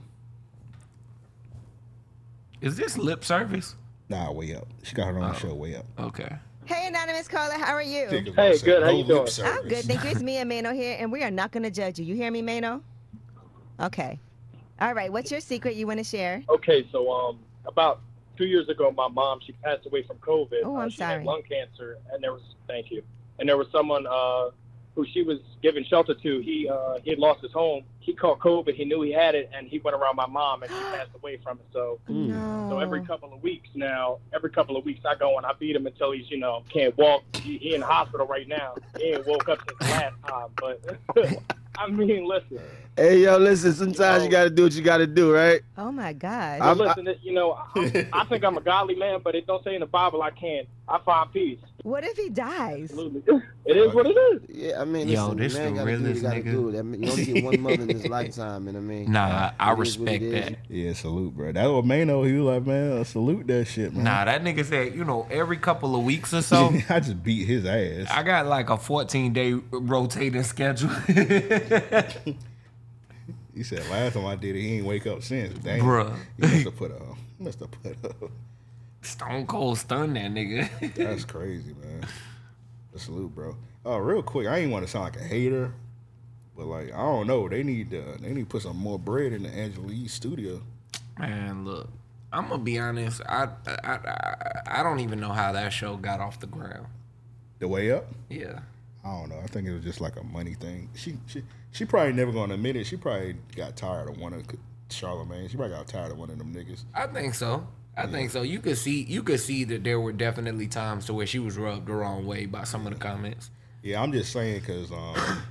is 2.61 2.77
this 2.77 2.97
lip 2.97 3.25
service? 3.25 3.75
Nah, 4.09 4.33
way 4.33 4.55
up. 4.55 4.67
She 4.83 4.95
got 4.95 5.07
her 5.13 5.19
own 5.19 5.31
Oh. 5.31 5.35
show. 5.35 5.55
Way 5.55 5.77
up. 5.77 5.85
Okay. 5.99 6.35
Hey, 6.65 6.87
Anonymous 6.87 7.29
Caller, 7.29 7.55
how 7.55 7.73
are 7.75 7.83
you? 7.83 8.07
Hey, 8.09 8.23
good. 8.59 8.83
How 8.83 8.91
you 8.91 9.05
doing? 9.05 9.29
I'm 9.45 9.69
good. 9.69 9.85
Thank 9.85 10.03
you. 10.05 10.11
It's 10.11 10.23
Mia 10.23 10.45
Mano 10.47 10.73
here, 10.73 10.97
and 10.99 11.13
we 11.13 11.23
are 11.23 11.31
not 11.31 11.53
going 11.53 11.63
to 11.65 11.71
judge 11.71 11.99
you. 11.99 12.07
You 12.07 12.15
hear 12.15 12.31
me, 12.31 12.41
Mano? 12.41 12.83
Okay. 13.81 14.19
All 14.81 14.95
right. 14.95 15.13
What's 15.13 15.31
your 15.31 15.41
secret 15.41 15.75
you 15.77 15.87
want 15.87 15.99
to 15.99 16.05
share? 16.05 16.43
Okay, 16.49 16.87
so 16.91 17.13
um, 17.13 17.39
about 17.67 18.01
two 18.39 18.47
years 18.47 18.69
ago, 18.71 18.91
my 18.91 19.09
mom 19.09 19.41
she 19.45 19.53
passed 19.53 19.85
away 19.87 20.03
from 20.05 20.17
COVID. 20.19 20.61
Oh, 20.65 20.77
Uh, 20.77 20.81
I'm 20.81 20.91
she 20.91 20.97
sorry. 20.99 21.15
Had 21.19 21.25
lung 21.27 21.43
cancer, 21.43 21.99
and 22.13 22.23
there 22.23 22.33
was 22.33 22.43
thank 22.67 22.91
you, 22.91 23.03
and 23.39 23.47
there 23.49 23.59
was 23.59 23.67
someone 23.71 24.07
uh, 24.07 24.51
who 24.95 25.05
she 25.07 25.23
was 25.23 25.39
giving 25.63 25.85
shelter 25.85 26.15
to. 26.15 26.39
He 26.41 26.69
uh, 26.69 26.99
he 27.03 27.11
had 27.11 27.19
lost 27.19 27.43
his 27.43 27.53
home. 27.53 27.85
He 28.01 28.15
caught 28.15 28.39
COVID. 28.39 28.75
He 28.75 28.85
knew 28.85 29.03
he 29.03 29.13
had 29.13 29.35
it, 29.35 29.51
and 29.55 29.67
he 29.67 29.79
went 29.79 29.97
around 29.97 30.17
my 30.17 30.27
mom, 30.27 30.63
and 30.63 30.71
she 30.71 30.79
passed 30.79 31.11
away 31.15 31.39
from 31.39 31.59
it. 31.59 31.67
So 31.73 31.99
so 32.71 32.79
every 32.79 33.05
couple 33.05 33.33
of 33.33 33.43
weeks 33.43 33.69
now, 33.75 34.19
every 34.35 34.51
couple 34.51 34.77
of 34.77 34.85
weeks 34.85 35.05
I 35.05 35.15
go 35.15 35.37
and 35.37 35.47
I 35.47 35.53
beat 35.59 35.77
him 35.77 35.87
until 35.87 36.13
he's 36.13 36.31
you 36.31 36.39
know 36.39 36.63
can't 36.69 36.97
walk. 36.97 37.23
He, 37.37 37.59
he 37.59 37.75
in 37.75 37.81
the 37.81 37.87
hospital 37.87 38.27
right 38.27 38.47
now. 38.49 38.75
He 38.99 39.13
ain't 39.13 39.27
woke 39.27 39.49
up 39.49 39.59
since 39.69 39.91
last 39.93 40.15
time, 40.27 40.49
but 40.57 40.81
I 41.79 41.89
mean, 41.91 42.27
listen. 42.29 42.61
Hey, 42.97 43.23
yo, 43.25 43.39
listen. 43.39 43.73
Sometimes 43.73 44.25
you 44.25 44.31
gotta 44.31 44.51
do 44.51 44.63
what 44.65 44.73
you 44.73 44.83
gotta 44.83 45.07
do, 45.07 45.33
right? 45.35 45.63
Oh 45.77 45.91
my 45.91 46.13
God. 46.13 46.61
Well, 46.61 46.75
listen, 46.77 47.09
it- 47.09 47.19
you 47.23 47.33
know, 47.33 47.59
I, 47.75 48.07
I 48.13 48.25
think 48.27 48.45
I'm 48.45 48.57
a 48.57 48.61
godly 48.61 48.95
man, 48.95 49.21
but 49.25 49.35
it 49.35 49.47
don't 49.49 49.65
say 49.65 49.75
in 49.75 49.81
the 49.81 49.87
Bible 49.87 50.23
I 50.23 50.31
can't. 50.31 50.69
I 50.87 50.99
find 51.05 51.33
peace. 51.33 51.59
What 51.83 52.05
if 52.05 52.17
he 52.17 52.29
dies? 52.29 52.93
It 53.67 53.77
is 53.77 53.95
what 53.95 54.07
it 54.07 54.11
is. 54.11 54.43
Yeah, 54.49 54.81
I 54.81 54.85
mean, 54.85 55.09
Yo, 55.09 55.29
listen, 55.31 55.37
this 55.39 55.55
man 55.55 55.75
the 55.75 55.79
gotta 55.81 55.97
do 55.99 56.13
what 56.13 56.23
gotta 56.23 56.41
nigga. 56.41 56.45
do. 56.51 56.73
That 56.73 56.85
mean, 56.85 57.03
you 57.03 57.11
only 57.11 57.25
get 57.25 57.43
one 57.43 57.61
mother 57.61 57.83
in 57.83 57.89
this 57.89 58.05
lifetime, 58.09 58.69
and 58.69 58.77
I 58.77 58.81
mean, 58.81 59.11
Nah, 59.11 59.51
I 59.59 59.73
it 59.73 59.81
is 59.81 59.99
what 59.99 60.09
respect 60.11 60.31
that. 60.31 60.59
Yeah, 60.69 60.93
salute, 60.93 61.35
bro. 61.35 61.53
That 61.53 61.67
what 61.67 61.85
Mano. 61.87 62.23
He 62.23 62.33
was 62.35 62.55
like, 62.55 62.67
man, 62.67 63.05
salute 63.07 63.47
that 63.49 63.65
shit, 63.65 63.95
man. 63.95 64.05
Nah, 64.05 64.25
that 64.27 64.45
nigga 64.45 64.65
said, 64.65 64.95
you 64.95 65.05
know, 65.05 65.27
every 65.31 65.57
couple 65.57 65.97
of 65.97 66.05
weeks 66.05 66.33
or 66.35 66.43
so, 66.43 66.75
I 66.91 67.01
just 67.01 67.23
beat 67.23 67.47
his 67.47 67.65
ass. 67.67 68.07
I 68.11 68.23
got 68.23 68.47
like 68.47 68.69
a 68.71 68.77
14 68.77 69.33
day 69.33 69.53
rotating 69.71 70.43
schedule. 70.43 70.91
He 73.55 73.63
said 73.63 73.89
last 73.89 74.15
time 74.15 74.27
I 74.27 74.35
did 74.35 74.57
it, 74.57 74.61
he 74.61 74.79
ain't 74.79 74.87
wake 74.87 75.07
up 75.07 75.23
since. 75.23 75.57
Damn, 75.61 75.81
Bruh. 75.81 76.17
He 76.37 76.43
must 76.43 76.65
have 76.65 76.77
put 76.77 76.91
up. 76.91 77.03
He 77.39 77.45
must 77.45 77.61
have 77.61 77.71
put 77.71 77.97
up. 78.05 78.31
Stone 79.03 79.47
Cold 79.47 79.79
stunned 79.79 80.17
that 80.17 80.33
nigga. 80.33 80.69
That's 80.95 81.25
crazy, 81.25 81.75
man. 81.75 82.05
A 82.95 82.99
Salute, 82.99 83.35
bro. 83.35 83.57
Oh, 83.85 83.99
real 83.99 84.23
quick, 84.23 84.49
I 84.49 84.59
ain't 84.59 84.73
want 84.73 84.85
to 84.85 84.91
sound 84.91 85.05
like 85.05 85.17
a 85.17 85.25
hater, 85.25 85.73
but 86.57 86.67
like 86.67 86.93
I 86.93 86.97
don't 86.97 87.27
know, 87.27 87.49
they 87.49 87.63
need 87.63 87.91
to 87.91 88.03
they 88.21 88.33
need 88.33 88.41
to 88.43 88.47
put 88.47 88.63
some 88.63 88.77
more 88.77 88.99
bread 88.99 89.33
in 89.33 89.43
the 89.45 89.51
Angela 89.51 89.93
Yee 89.93 90.09
studio. 90.09 90.61
Man, 91.19 91.65
look, 91.65 91.89
I'm 92.33 92.49
gonna 92.49 92.63
be 92.63 92.79
honest. 92.79 93.21
I, 93.29 93.49
I 93.67 93.73
I 93.85 94.63
I 94.67 94.83
don't 94.83 95.01
even 95.01 95.21
know 95.21 95.33
how 95.33 95.53
that 95.53 95.73
show 95.73 95.97
got 95.97 96.21
off 96.21 96.41
the 96.41 96.47
ground. 96.47 96.87
The 97.61 97.69
way 97.69 97.93
up. 97.93 98.07
Yeah. 98.29 98.61
I 99.05 99.11
don't 99.11 99.29
know. 99.29 99.41
I 99.43 99.47
think 99.47 99.69
it 99.69 99.75
was 99.75 99.85
just 99.85 100.01
like 100.01 100.17
a 100.17 100.25
money 100.25 100.55
thing. 100.55 100.89
She 100.95 101.19
she 101.27 101.43
she 101.73 101.85
probably 101.85 102.13
never 102.13 102.33
gonna 102.33 102.55
admit 102.55 102.77
it. 102.77 102.85
She 102.85 102.97
probably 102.97 103.37
got 103.55 103.77
tired 103.77 104.09
of 104.09 104.19
one 104.19 104.33
of 104.33 104.45
Charlemagne. 104.91 105.49
She 105.49 105.57
probably 105.57 105.77
got 105.77 105.87
tired 105.87 106.13
of 106.13 106.19
one 106.19 106.31
of 106.31 106.39
them 106.39 106.55
niggas. 106.55 106.85
I 106.95 107.07
think 107.07 107.35
so. 107.35 107.67
I 107.97 108.07
think 108.07 108.31
so. 108.31 108.43
You 108.43 108.61
could 108.61 108.79
see 108.79 109.03
you 109.03 109.23
could 109.23 109.41
see 109.41 109.65
that 109.65 109.85
there 109.85 110.01
were 110.01 110.13
definitely 110.13 110.67
times 110.67 111.07
to 111.07 111.15
where 111.15 111.27
she 111.27 111.39
was 111.39 111.57
rubbed 111.57 111.87
the 111.87 111.93
wrong 111.93 112.27
way 112.27 112.47
by 112.47 112.65
some 112.65 112.87
of 112.87 112.93
the 112.93 112.99
comments. 112.99 113.51
Yeah, 113.83 114.03
I'm 114.03 114.13
just 114.13 114.33
saying 114.33 114.61
because 114.61 114.91
um, 114.91 115.43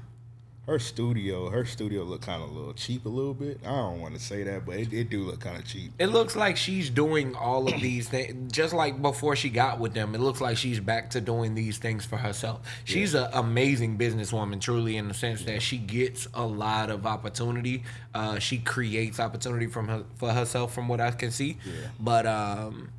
her 0.65 0.79
studio, 0.79 1.49
her 1.49 1.65
studio 1.65 2.03
look 2.03 2.21
kind 2.21 2.41
of 2.41 2.49
a 2.49 2.53
little 2.53 2.73
cheap 2.73 3.05
a 3.05 3.09
little 3.09 3.33
bit. 3.33 3.59
I 3.65 3.69
don't 3.69 3.99
want 3.99 4.13
to 4.13 4.19
say 4.19 4.43
that, 4.43 4.65
but 4.65 4.77
it, 4.77 4.93
it 4.93 5.09
do 5.09 5.23
look 5.23 5.41
kind 5.41 5.57
of 5.57 5.65
cheap. 5.65 5.91
It 5.99 6.07
looks 6.07 6.37
like 6.37 6.55
she's 6.55 6.89
doing 6.89 7.35
all 7.35 7.67
of 7.67 7.81
these 7.81 8.07
things 8.07 8.49
just 8.51 8.73
like 8.73 9.01
before 9.01 9.35
she 9.35 9.49
got 9.49 9.79
with 9.79 9.93
them. 9.93 10.15
It 10.15 10.21
looks 10.21 10.39
like 10.39 10.55
she's 10.55 10.79
back 10.79 11.09
to 11.11 11.21
doing 11.21 11.53
these 11.53 11.79
things 11.79 12.05
for 12.05 12.15
herself. 12.15 12.61
She's 12.85 13.13
an 13.13 13.27
amazing 13.33 13.97
businesswoman, 13.97 14.61
truly, 14.61 14.95
in 14.95 15.09
the 15.09 15.13
sense 15.13 15.43
that 15.43 15.61
she 15.61 15.77
gets 15.77 16.29
a 16.33 16.45
lot 16.45 16.89
of 16.89 17.05
opportunity. 17.05 17.83
Uh, 18.13 18.39
she 18.39 18.59
creates 18.59 19.19
opportunity 19.19 19.67
from 19.67 19.89
her 19.89 20.05
for 20.15 20.31
herself, 20.31 20.73
from 20.73 20.87
what 20.87 21.01
I 21.01 21.11
can 21.11 21.31
see. 21.31 21.57
Yeah. 21.65 21.73
But 21.99 22.25
um, 22.25 22.89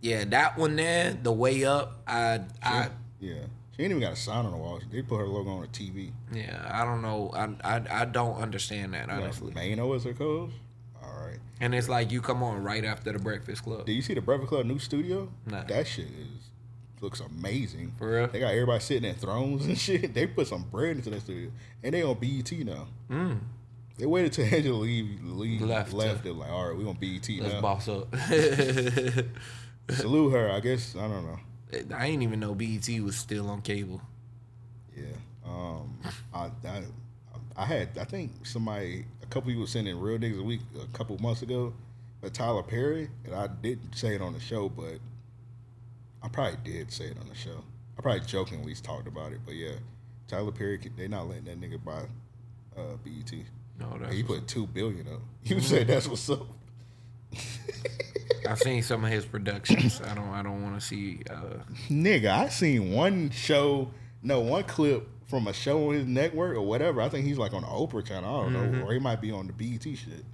yeah, 0.00 0.24
that 0.24 0.58
one 0.58 0.74
there, 0.74 1.12
the 1.14 1.32
way 1.32 1.64
up, 1.64 2.00
I 2.06 2.40
I 2.60 2.88
Yeah, 3.20 3.44
she 3.76 3.82
ain't 3.82 3.90
even 3.90 4.00
got 4.00 4.12
a 4.12 4.16
sign 4.16 4.44
on 4.46 4.52
the 4.52 4.58
wall. 4.58 4.80
They 4.90 5.02
put 5.02 5.18
her 5.18 5.26
logo 5.26 5.50
on 5.50 5.62
the 5.62 5.68
TV. 5.68 6.12
yeah, 6.32 6.68
I 6.72 6.84
don't 6.84 7.02
know. 7.02 7.30
I 7.34 7.76
I, 7.76 8.02
I 8.02 8.04
don't 8.04 8.36
understand 8.36 8.94
that 8.94 9.10
honestly. 9.10 9.52
Mano 9.54 9.92
is 9.94 10.04
her 10.04 10.12
co-host. 10.12 10.54
All 11.02 11.26
right. 11.26 11.38
And 11.60 11.74
it's 11.74 11.88
like 11.88 12.10
you 12.10 12.20
come 12.20 12.42
on 12.42 12.62
right 12.62 12.84
after 12.84 13.12
the 13.12 13.18
Breakfast 13.18 13.64
Club. 13.64 13.86
Do 13.86 13.92
you 13.92 14.02
see 14.02 14.14
the 14.14 14.20
Breakfast 14.20 14.50
Club 14.50 14.66
new 14.66 14.78
studio? 14.78 15.28
Nah. 15.46 15.64
That 15.64 15.86
shit 15.86 16.06
is 16.06 16.50
looks 17.04 17.20
amazing. 17.20 17.92
For 17.98 18.10
real? 18.10 18.26
They 18.28 18.40
got 18.40 18.52
everybody 18.52 18.80
sitting 18.80 19.08
in 19.08 19.14
thrones 19.14 19.66
and 19.66 19.78
shit. 19.86 20.14
They 20.14 20.26
put 20.26 20.48
some 20.48 20.64
bread 20.64 20.96
into 20.96 21.10
that 21.10 21.20
studio, 21.20 21.50
and 21.82 21.94
they 21.94 22.02
on 22.02 22.18
BET 22.18 22.50
now. 22.52 22.86
Mm. 23.10 23.38
They 23.98 24.06
waited 24.06 24.32
till 24.32 24.44
Angela 24.52 24.76
leave, 24.76 25.22
leave 25.22 25.60
Left 25.60 25.92
left. 25.92 26.24
They're 26.24 26.32
like, 26.32 26.50
all 26.50 26.68
right, 26.70 26.76
we 26.76 26.84
on 26.84 26.94
BET 26.94 27.28
now. 27.28 27.42
Let's 27.42 27.54
now. 27.54 27.60
boss 27.60 27.88
up. 27.88 28.16
Salute 29.90 30.30
her. 30.30 30.50
I 30.50 30.60
guess 30.60 30.96
I 30.96 31.06
don't 31.06 31.26
know. 31.26 31.38
I 31.94 32.06
didn't 32.06 32.22
even 32.22 32.40
know 32.40 32.54
BET 32.54 32.88
was 33.00 33.16
still 33.16 33.48
on 33.50 33.62
cable. 33.62 34.00
Yeah. 34.96 35.04
Um. 35.46 35.98
I, 36.32 36.50
I 36.66 36.82
I 37.56 37.64
had 37.66 37.88
I 37.98 38.04
think 38.04 38.46
somebody 38.46 39.04
a 39.22 39.26
couple 39.26 39.50
people 39.50 39.66
sending 39.66 39.98
real 39.98 40.18
niggas 40.18 40.40
a 40.40 40.42
week 40.42 40.60
a 40.80 40.86
couple 40.96 41.16
months 41.18 41.42
ago, 41.42 41.72
but 42.20 42.34
Tyler 42.34 42.62
Perry 42.62 43.08
and 43.24 43.34
I 43.34 43.46
didn't 43.46 43.94
say 43.94 44.14
it 44.14 44.22
on 44.22 44.32
the 44.32 44.40
show, 44.40 44.68
but 44.68 44.98
I 46.22 46.28
probably 46.28 46.58
did 46.64 46.90
say 46.92 47.06
it 47.06 47.18
on 47.20 47.28
the 47.28 47.34
show. 47.34 47.62
I 47.98 48.02
probably 48.02 48.20
jokingly 48.20 48.74
talked 48.74 49.06
about 49.06 49.32
it, 49.32 49.40
but 49.44 49.54
yeah, 49.54 49.74
Tyler 50.26 50.52
Perry 50.52 50.80
they 50.96 51.06
not 51.06 51.28
letting 51.28 51.44
that 51.44 51.60
nigga 51.60 51.82
buy 51.82 52.02
uh, 52.76 52.96
BET. 53.04 53.32
No, 53.78 53.96
that's 53.98 54.14
he 54.14 54.22
put 54.22 54.48
two 54.48 54.66
billion 54.66 55.06
up. 55.08 55.20
You 55.44 55.60
said 55.60 55.86
that's 55.86 56.08
what's 56.08 56.28
up. 56.30 56.46
I've 58.48 58.58
seen 58.58 58.82
some 58.82 59.04
of 59.04 59.10
his 59.10 59.24
productions. 59.24 60.00
I 60.02 60.14
don't. 60.14 60.28
I 60.28 60.42
don't 60.42 60.62
want 60.62 60.78
to 60.80 60.86
see. 60.86 61.20
Uh, 61.30 61.62
Nigga, 61.88 62.28
I 62.30 62.48
seen 62.48 62.92
one 62.92 63.30
show, 63.30 63.90
no, 64.22 64.40
one 64.40 64.64
clip 64.64 65.08
from 65.26 65.46
a 65.48 65.52
show 65.52 65.88
on 65.88 65.94
his 65.94 66.06
network 66.06 66.56
or 66.56 66.62
whatever. 66.62 67.00
I 67.00 67.08
think 67.08 67.26
he's 67.26 67.38
like 67.38 67.52
on 67.54 67.62
the 67.62 67.68
Oprah 67.68 68.04
channel. 68.04 68.40
I 68.40 68.42
don't 68.44 68.52
Mhm. 68.52 68.72
know, 68.80 68.84
or 68.86 68.92
he 68.92 68.98
might 68.98 69.20
be 69.20 69.30
on 69.32 69.46
the 69.46 69.52
BET 69.52 69.82
shit. 69.96 70.24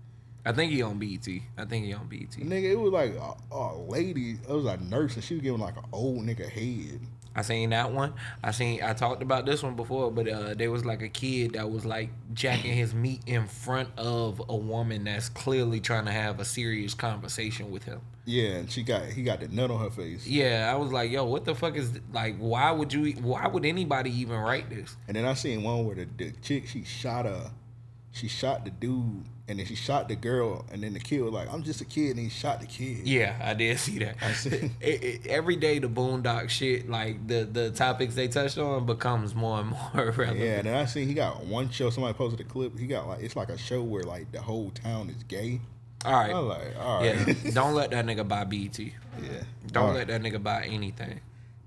I 0.44 0.52
think 0.52 0.72
he 0.72 0.80
on 0.82 0.98
BET. 0.98 1.28
I 1.58 1.64
think 1.66 1.84
he 1.84 1.92
on 1.92 2.06
BET. 2.08 2.30
Nigga, 2.30 2.70
it 2.72 2.78
was 2.78 2.92
like 2.92 3.14
a, 3.14 3.34
a 3.54 3.76
lady. 3.76 4.32
It 4.32 4.48
was 4.48 4.64
a 4.66 4.76
nurse, 4.78 5.14
and 5.14 5.22
she 5.24 5.34
was 5.34 5.42
giving 5.42 5.60
like 5.60 5.76
an 5.76 5.84
old 5.92 6.24
nigga 6.24 6.48
head. 6.48 7.00
I 7.40 7.42
seen 7.42 7.70
that 7.70 7.90
one. 7.90 8.12
I 8.44 8.50
seen. 8.50 8.82
I 8.82 8.92
talked 8.92 9.22
about 9.22 9.46
this 9.46 9.62
one 9.62 9.74
before, 9.74 10.10
but 10.10 10.28
uh, 10.28 10.52
there 10.52 10.70
was 10.70 10.84
like 10.84 11.00
a 11.00 11.08
kid 11.08 11.54
that 11.54 11.70
was 11.70 11.86
like 11.86 12.10
jacking 12.34 12.74
his 12.74 12.92
meat 12.92 13.22
in 13.26 13.46
front 13.46 13.88
of 13.96 14.42
a 14.46 14.54
woman 14.54 15.04
that's 15.04 15.30
clearly 15.30 15.80
trying 15.80 16.04
to 16.04 16.12
have 16.12 16.38
a 16.38 16.44
serious 16.44 16.92
conversation 16.92 17.70
with 17.70 17.84
him. 17.84 18.02
Yeah, 18.26 18.50
and 18.56 18.70
she 18.70 18.82
got 18.82 19.04
he 19.04 19.22
got 19.22 19.40
the 19.40 19.48
nut 19.48 19.70
on 19.70 19.80
her 19.80 19.88
face. 19.88 20.26
Yeah, 20.26 20.70
I 20.70 20.76
was 20.76 20.92
like, 20.92 21.10
yo, 21.10 21.24
what 21.24 21.46
the 21.46 21.54
fuck 21.54 21.76
is 21.76 21.98
like? 22.12 22.36
Why 22.36 22.70
would 22.72 22.92
you? 22.92 23.12
Why 23.22 23.46
would 23.46 23.64
anybody 23.64 24.10
even 24.20 24.36
write 24.36 24.68
this? 24.68 24.98
And 25.08 25.16
then 25.16 25.24
I 25.24 25.32
seen 25.32 25.62
one 25.62 25.86
where 25.86 25.96
the, 25.96 26.08
the 26.18 26.32
chick 26.42 26.66
she 26.66 26.84
shot 26.84 27.24
a, 27.24 27.52
she 28.12 28.28
shot 28.28 28.66
the 28.66 28.70
dude, 28.70 29.24
and 29.50 29.58
then 29.58 29.66
she 29.66 29.74
shot 29.74 30.08
the 30.08 30.14
girl, 30.14 30.64
and 30.72 30.80
then 30.80 30.92
the 30.94 31.00
kid 31.00 31.20
was 31.22 31.32
like, 31.32 31.52
"I'm 31.52 31.64
just 31.64 31.80
a 31.80 31.84
kid," 31.84 32.10
and 32.10 32.20
he 32.20 32.28
shot 32.28 32.60
the 32.60 32.66
kid. 32.66 32.98
Yeah, 33.04 33.36
I 33.42 33.54
did 33.54 33.76
see 33.80 33.98
that. 33.98 34.16
I 34.22 34.32
see. 34.32 34.70
It, 34.80 35.02
it, 35.02 35.26
every 35.26 35.56
day 35.56 35.78
the 35.80 35.88
boondock 35.88 36.48
shit, 36.48 36.88
like 36.88 37.26
the 37.26 37.44
the 37.44 37.70
topics 37.70 38.14
they 38.14 38.28
touched 38.28 38.58
on, 38.58 38.86
becomes 38.86 39.34
more 39.34 39.58
and 39.58 39.70
more 39.94 40.12
relevant. 40.12 40.38
Yeah, 40.38 40.58
and 40.58 40.66
then 40.66 40.76
I 40.76 40.84
see 40.84 41.04
he 41.04 41.14
got 41.14 41.44
one 41.44 41.68
show. 41.70 41.90
Somebody 41.90 42.14
posted 42.14 42.40
a 42.40 42.44
clip. 42.44 42.78
He 42.78 42.86
got 42.86 43.08
like 43.08 43.22
it's 43.22 43.34
like 43.34 43.48
a 43.48 43.58
show 43.58 43.82
where 43.82 44.04
like 44.04 44.30
the 44.30 44.40
whole 44.40 44.70
town 44.70 45.10
is 45.10 45.22
gay. 45.24 45.60
All 46.04 46.12
right. 46.12 46.32
Like, 46.32 46.76
all 46.80 47.00
right. 47.00 47.28
Yeah. 47.28 47.34
Don't 47.52 47.74
let 47.74 47.90
that 47.90 48.06
nigga 48.06 48.26
buy 48.26 48.44
BT. 48.44 48.94
Yeah. 49.20 49.42
Don't 49.72 49.88
All 49.88 49.94
let 49.94 50.06
that 50.06 50.22
nigga 50.22 50.42
buy 50.42 50.64
anything. 50.64 51.20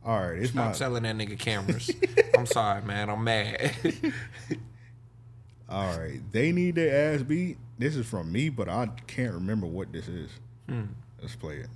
All 0.06 0.20
right, 0.20 0.38
it's 0.38 0.52
Stop 0.52 0.66
my 0.66 0.72
selling 0.74 1.04
that 1.04 1.16
nigga 1.16 1.38
cameras. 1.38 1.90
I'm 2.38 2.46
sorry, 2.46 2.82
man. 2.82 3.10
I'm 3.10 3.24
mad. 3.24 3.74
all 5.70 5.98
right. 5.98 6.20
They 6.32 6.52
need 6.52 6.76
their 6.76 7.14
ass 7.14 7.22
beat. 7.22 7.58
This 7.78 7.96
is 7.96 8.06
from 8.06 8.32
me, 8.32 8.50
but 8.50 8.70
I 8.70 8.88
can't 9.08 9.34
remember 9.34 9.66
what 9.68 9.92
this 9.92 10.08
is. 10.08 10.30
Hmm. 10.70 10.84
Let's 11.22 11.36
play 11.36 11.58
it. 11.58 11.70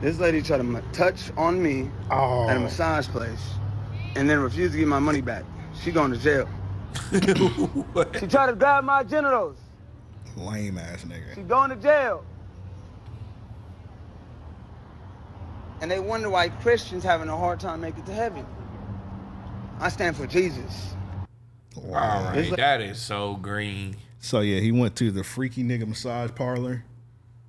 This 0.00 0.18
lady 0.18 0.42
tried 0.42 0.58
to 0.58 0.82
touch 0.92 1.32
on 1.36 1.62
me 1.62 1.90
Oh. 2.10 2.48
at 2.48 2.56
a 2.56 2.60
massage 2.60 3.08
place 3.08 3.40
and 4.16 4.28
then 4.28 4.40
refused 4.40 4.72
to 4.72 4.78
give 4.78 4.88
my 4.88 4.98
money 4.98 5.20
back. 5.20 5.44
She 5.82 5.90
going 5.90 6.12
to 6.12 6.18
jail. 6.18 6.48
she 7.12 8.26
tried 8.26 8.46
to 8.46 8.54
grab 8.56 8.84
my 8.84 9.02
genitals. 9.02 9.56
Lame 10.36 10.78
ass 10.78 11.04
nigga. 11.04 11.34
She 11.34 11.42
going 11.42 11.70
to 11.70 11.76
jail. 11.76 12.24
And 15.80 15.90
they 15.90 15.98
wonder 15.98 16.30
why 16.30 16.48
Christians 16.48 17.02
having 17.02 17.28
a 17.28 17.36
hard 17.36 17.60
time 17.60 17.80
making 17.80 18.02
it 18.04 18.06
to 18.06 18.12
heaven. 18.12 18.46
I 19.80 19.88
stand 19.88 20.16
for 20.16 20.26
Jesus. 20.26 20.93
All 21.76 21.90
right, 21.92 22.36
It's 22.38 22.50
like- 22.50 22.58
that 22.58 22.80
is 22.80 22.98
so 22.98 23.36
green. 23.36 23.96
So 24.20 24.40
yeah, 24.40 24.60
he 24.60 24.72
went 24.72 24.96
to 24.96 25.10
the 25.10 25.22
freaky 25.24 25.62
nigga 25.62 25.86
massage 25.86 26.30
parlor. 26.34 26.84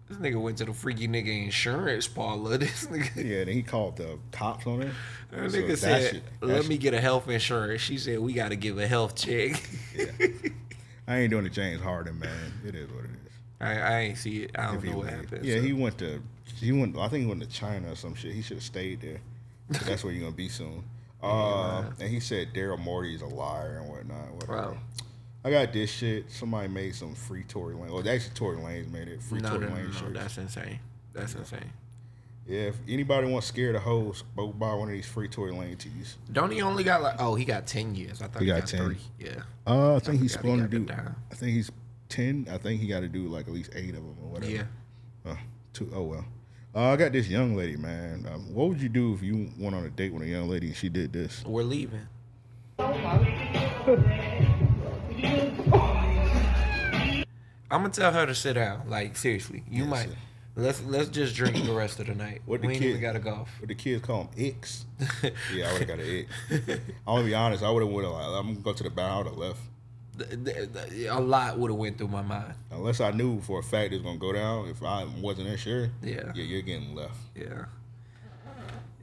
This 0.10 0.18
nigga 0.20 0.40
went 0.42 0.58
to 0.60 0.66
the 0.66 0.74
freaky 0.74 1.08
nigga 1.08 1.46
insurance 1.46 2.08
parlor. 2.08 2.58
This 2.60 2.86
nigga, 2.88 3.16
Yeah, 3.16 3.44
then 3.46 3.54
he 3.56 3.64
called 3.64 3.98
the 3.98 4.20
cops 4.32 4.68
on 4.68 4.82
her. 4.82 4.92
that 5.32 5.52
So 5.52 5.58
nigga 5.58 5.68
that 5.70 5.78
said, 5.78 6.12
shit- 6.12 6.24
that 6.42 6.46
"Let 6.46 6.62
shit- 6.64 6.70
me 6.70 6.78
get 6.78 6.94
a 6.94 7.02
health 7.02 7.28
insurance." 7.30 7.82
She 7.82 7.98
said, 7.98 8.20
"We 8.20 8.34
got 8.34 8.50
to 8.50 8.56
give 8.56 8.78
a 8.78 8.88
health 8.88 9.16
check." 9.16 9.62
Yeah. 9.96 10.06
I 11.08 11.18
ain't 11.20 11.30
doing 11.32 11.44
the 11.44 11.50
James 11.50 11.82
Harden, 11.82 12.20
man. 12.20 12.52
It 12.66 12.76
is 12.76 12.90
what 12.90 13.06
it 13.06 13.10
is. 13.12 13.32
I, 13.62 13.74
I 13.80 14.00
ain't 14.02 14.18
see 14.18 14.44
it. 14.44 14.52
I 14.58 14.66
don't 14.68 14.78
If 14.78 14.84
know 14.86 14.98
what 14.98 15.10
happened. 15.10 15.46
Yeah, 15.46 15.58
so. 15.58 15.62
he 15.62 15.74
went 15.74 15.98
to 16.00 16.22
he 16.60 16.72
went. 16.72 16.98
I 16.98 17.08
think 17.08 17.22
he 17.24 17.28
went 17.28 17.42
to 17.42 17.48
China 17.48 17.92
or 17.92 17.96
some 17.96 18.16
shit. 18.16 18.34
He 18.34 18.42
should 18.42 18.58
have 18.58 18.64
stayed 18.64 19.02
there. 19.02 19.22
That's 19.70 20.04
where 20.04 20.12
you're 20.14 20.24
gonna 20.24 20.36
be 20.36 20.50
soon. 20.50 20.84
Uh, 21.22 21.84
and 22.00 22.10
he 22.10 22.20
said 22.20 22.54
Daryl 22.54 22.80
Morey 22.80 23.16
is 23.16 23.22
a 23.22 23.26
liar 23.26 23.80
and 23.82 23.90
whatnot. 23.90 24.32
Whatever. 24.34 24.54
Wow. 24.72 24.78
I 25.44 25.52
got 25.52 25.74
this 25.74 25.92
shit. 25.92 26.32
Somebody 26.32 26.68
made 26.68 26.96
some 26.96 27.14
free 27.16 27.44
Tory 27.44 27.76
Lane. 27.76 27.92
Well, 27.92 28.08
actually, 28.08 28.34
Tory 28.36 28.58
Lanez 28.58 28.92
made 28.92 29.08
it. 29.08 29.22
Free 29.22 29.40
no, 29.40 29.50
Tory 29.50 29.68
no, 29.68 29.76
Lane 29.76 29.86
no, 29.86 29.92
shirts. 29.92 30.14
that's 30.14 30.38
insane. 30.38 30.80
That's 31.14 31.36
insane. 31.36 31.72
Yeah, 32.48 32.62
if 32.62 32.76
anybody 32.88 33.28
wants 33.28 33.48
scared 33.48 33.76
of 33.76 33.82
hoes, 33.82 34.24
go 34.36 34.48
buy 34.48 34.74
one 34.76 34.88
of 34.90 34.94
these 34.94 35.08
free 35.08 35.28
Tory 35.28 35.52
Lane 35.52 35.78
tees. 35.78 36.18
Don't 36.32 36.52
he 36.52 36.62
only 36.62 36.84
got 36.84 37.02
like? 37.02 37.16
Oh, 37.20 37.34
he 37.36 37.44
got 37.46 37.66
ten 37.66 37.96
years. 37.96 38.22
I 38.22 38.28
thought 38.28 38.42
He 38.42 38.46
he, 38.46 38.52
got 38.52 38.62
got, 38.62 38.70
10. 38.70 38.86
three. 38.86 38.98
Yeah. 39.20 39.42
Uh, 39.66 39.96
I 39.96 40.00
think 40.00 40.22
he's 40.22 40.34
supposed 40.34 40.70
to 40.70 40.80
do. 40.80 40.94
I 41.32 41.36
think 41.36 41.54
he's 41.56 41.72
ten. 42.10 42.48
I 42.52 42.58
think 42.60 42.82
he 42.82 42.88
got 42.88 43.00
to 43.00 43.08
do 43.08 43.28
like 43.28 43.48
at 43.48 43.54
least 43.54 43.72
eight 43.76 43.90
of 43.90 43.96
them 43.96 44.16
or 44.24 44.30
whatever. 44.30 44.52
Yeah. 44.52 44.64
Uh, 45.26 45.36
two. 45.74 45.92
Oh 45.94 46.04
well. 46.04 46.26
Uh, 46.76 46.92
I 46.92 46.98
got 46.98 47.14
this 47.14 47.30
young 47.30 47.56
lady, 47.56 47.78
man. 47.78 48.28
Um, 48.30 48.54
what 48.54 48.68
would 48.68 48.82
you 48.82 48.90
do 48.90 49.14
if 49.14 49.24
you 49.24 49.50
went 49.58 49.74
on 49.76 49.86
a 49.86 49.90
date 49.90 50.12
with 50.12 50.24
a 50.24 50.28
young 50.28 50.50
lady 50.50 50.68
and 50.68 50.76
she 50.76 50.90
did 50.90 51.14
this? 51.14 51.42
We're 51.46 51.64
leaving. 51.64 52.06
I'm 57.72 57.82
gonna 57.82 57.90
tell 57.90 58.12
her 58.12 58.26
to 58.26 58.36
sit 58.36 58.54
down. 58.56 58.90
Like 58.90 59.16
seriously, 59.16 59.64
you 59.72 59.86
might. 59.86 60.10
Let's 60.58 60.84
let's 60.84 61.08
just 61.08 61.34
drink 61.34 61.66
the 61.66 61.74
rest 61.74 62.02
of 62.02 62.08
the 62.08 62.16
night. 62.16 62.42
What 62.46 62.60
we 62.60 62.68
the 62.68 62.74
ain't 62.74 62.82
kid? 62.82 62.90
even 62.90 63.02
gotta 63.02 63.20
golf. 63.20 63.50
What 63.60 63.70
the 63.70 63.76
kids 63.76 64.06
call 64.06 64.26
them 64.26 64.34
X? 64.38 64.86
yeah, 65.54 65.70
I 65.70 65.74
would 65.74 65.82
have 65.82 65.88
got 65.88 66.00
an 66.00 66.26
X. 66.52 66.80
I'm 67.08 67.16
gonna 67.16 67.24
be 67.24 67.36
honest. 67.36 67.64
I 67.64 67.70
would 67.70 67.84
have 67.84 67.92
went. 67.92 68.06
Like, 68.10 68.26
I'm 68.26 68.48
gonna 68.48 68.60
go 68.60 68.74
to 68.74 68.84
the 68.84 68.90
bar. 68.90 69.12
I 69.12 69.18
would 69.20 69.28
have 69.28 69.38
left. 69.38 69.60
A 71.10 71.20
lot 71.20 71.58
would 71.58 71.72
have 71.72 71.78
went 71.78 71.98
through 71.98 72.08
my 72.10 72.22
mind. 72.22 72.54
Unless 72.72 73.02
I 73.02 73.12
knew 73.12 73.42
for 73.42 73.60
a 73.60 73.64
fact 73.64 73.92
it 73.94 73.98
was 73.98 74.04
gonna 74.04 74.18
go 74.18 74.34
down. 74.34 74.68
If 74.68 74.84
I 74.84 75.06
wasn't 75.22 75.50
that 75.50 75.58
sure, 75.60 75.90
Yeah. 76.02 76.32
yeah, 76.36 76.44
you're 76.44 76.62
getting 76.62 76.96
left. 76.96 77.18
Yeah. 77.36 77.66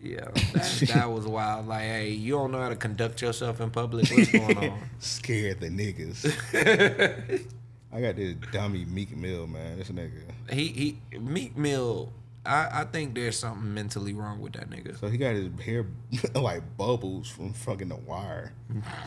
Yeah, 0.02 0.24
that, 0.34 0.84
that 0.94 1.10
was 1.12 1.26
wild. 1.28 1.68
Like, 1.68 1.82
hey, 1.82 2.10
you 2.10 2.32
don't 2.32 2.50
know 2.50 2.60
how 2.60 2.70
to 2.70 2.74
conduct 2.74 3.22
yourself 3.22 3.60
in 3.60 3.70
public. 3.70 4.10
What's 4.10 4.32
going 4.32 4.58
on? 4.58 4.78
Scared 4.98 5.60
the 5.60 5.68
niggas. 5.68 7.46
I 7.92 8.00
got 8.00 8.16
this 8.16 8.34
dummy 8.50 8.84
Meek 8.84 9.16
Mill, 9.16 9.46
man. 9.46 9.78
This 9.78 9.90
nigga. 9.90 10.10
He 10.50 10.98
he 11.12 11.18
Meek 11.18 11.56
Mill. 11.56 12.12
I, 12.44 12.80
I 12.80 12.84
think 12.84 13.14
there's 13.14 13.38
something 13.38 13.72
mentally 13.72 14.12
wrong 14.14 14.40
with 14.40 14.54
that 14.54 14.68
nigga. 14.68 14.98
So 14.98 15.06
he 15.08 15.16
got 15.16 15.34
his 15.36 15.48
hair 15.64 15.86
like 16.34 16.62
bubbles 16.76 17.28
from 17.28 17.52
fucking 17.52 17.88
the 17.90 17.94
wire, 17.96 18.52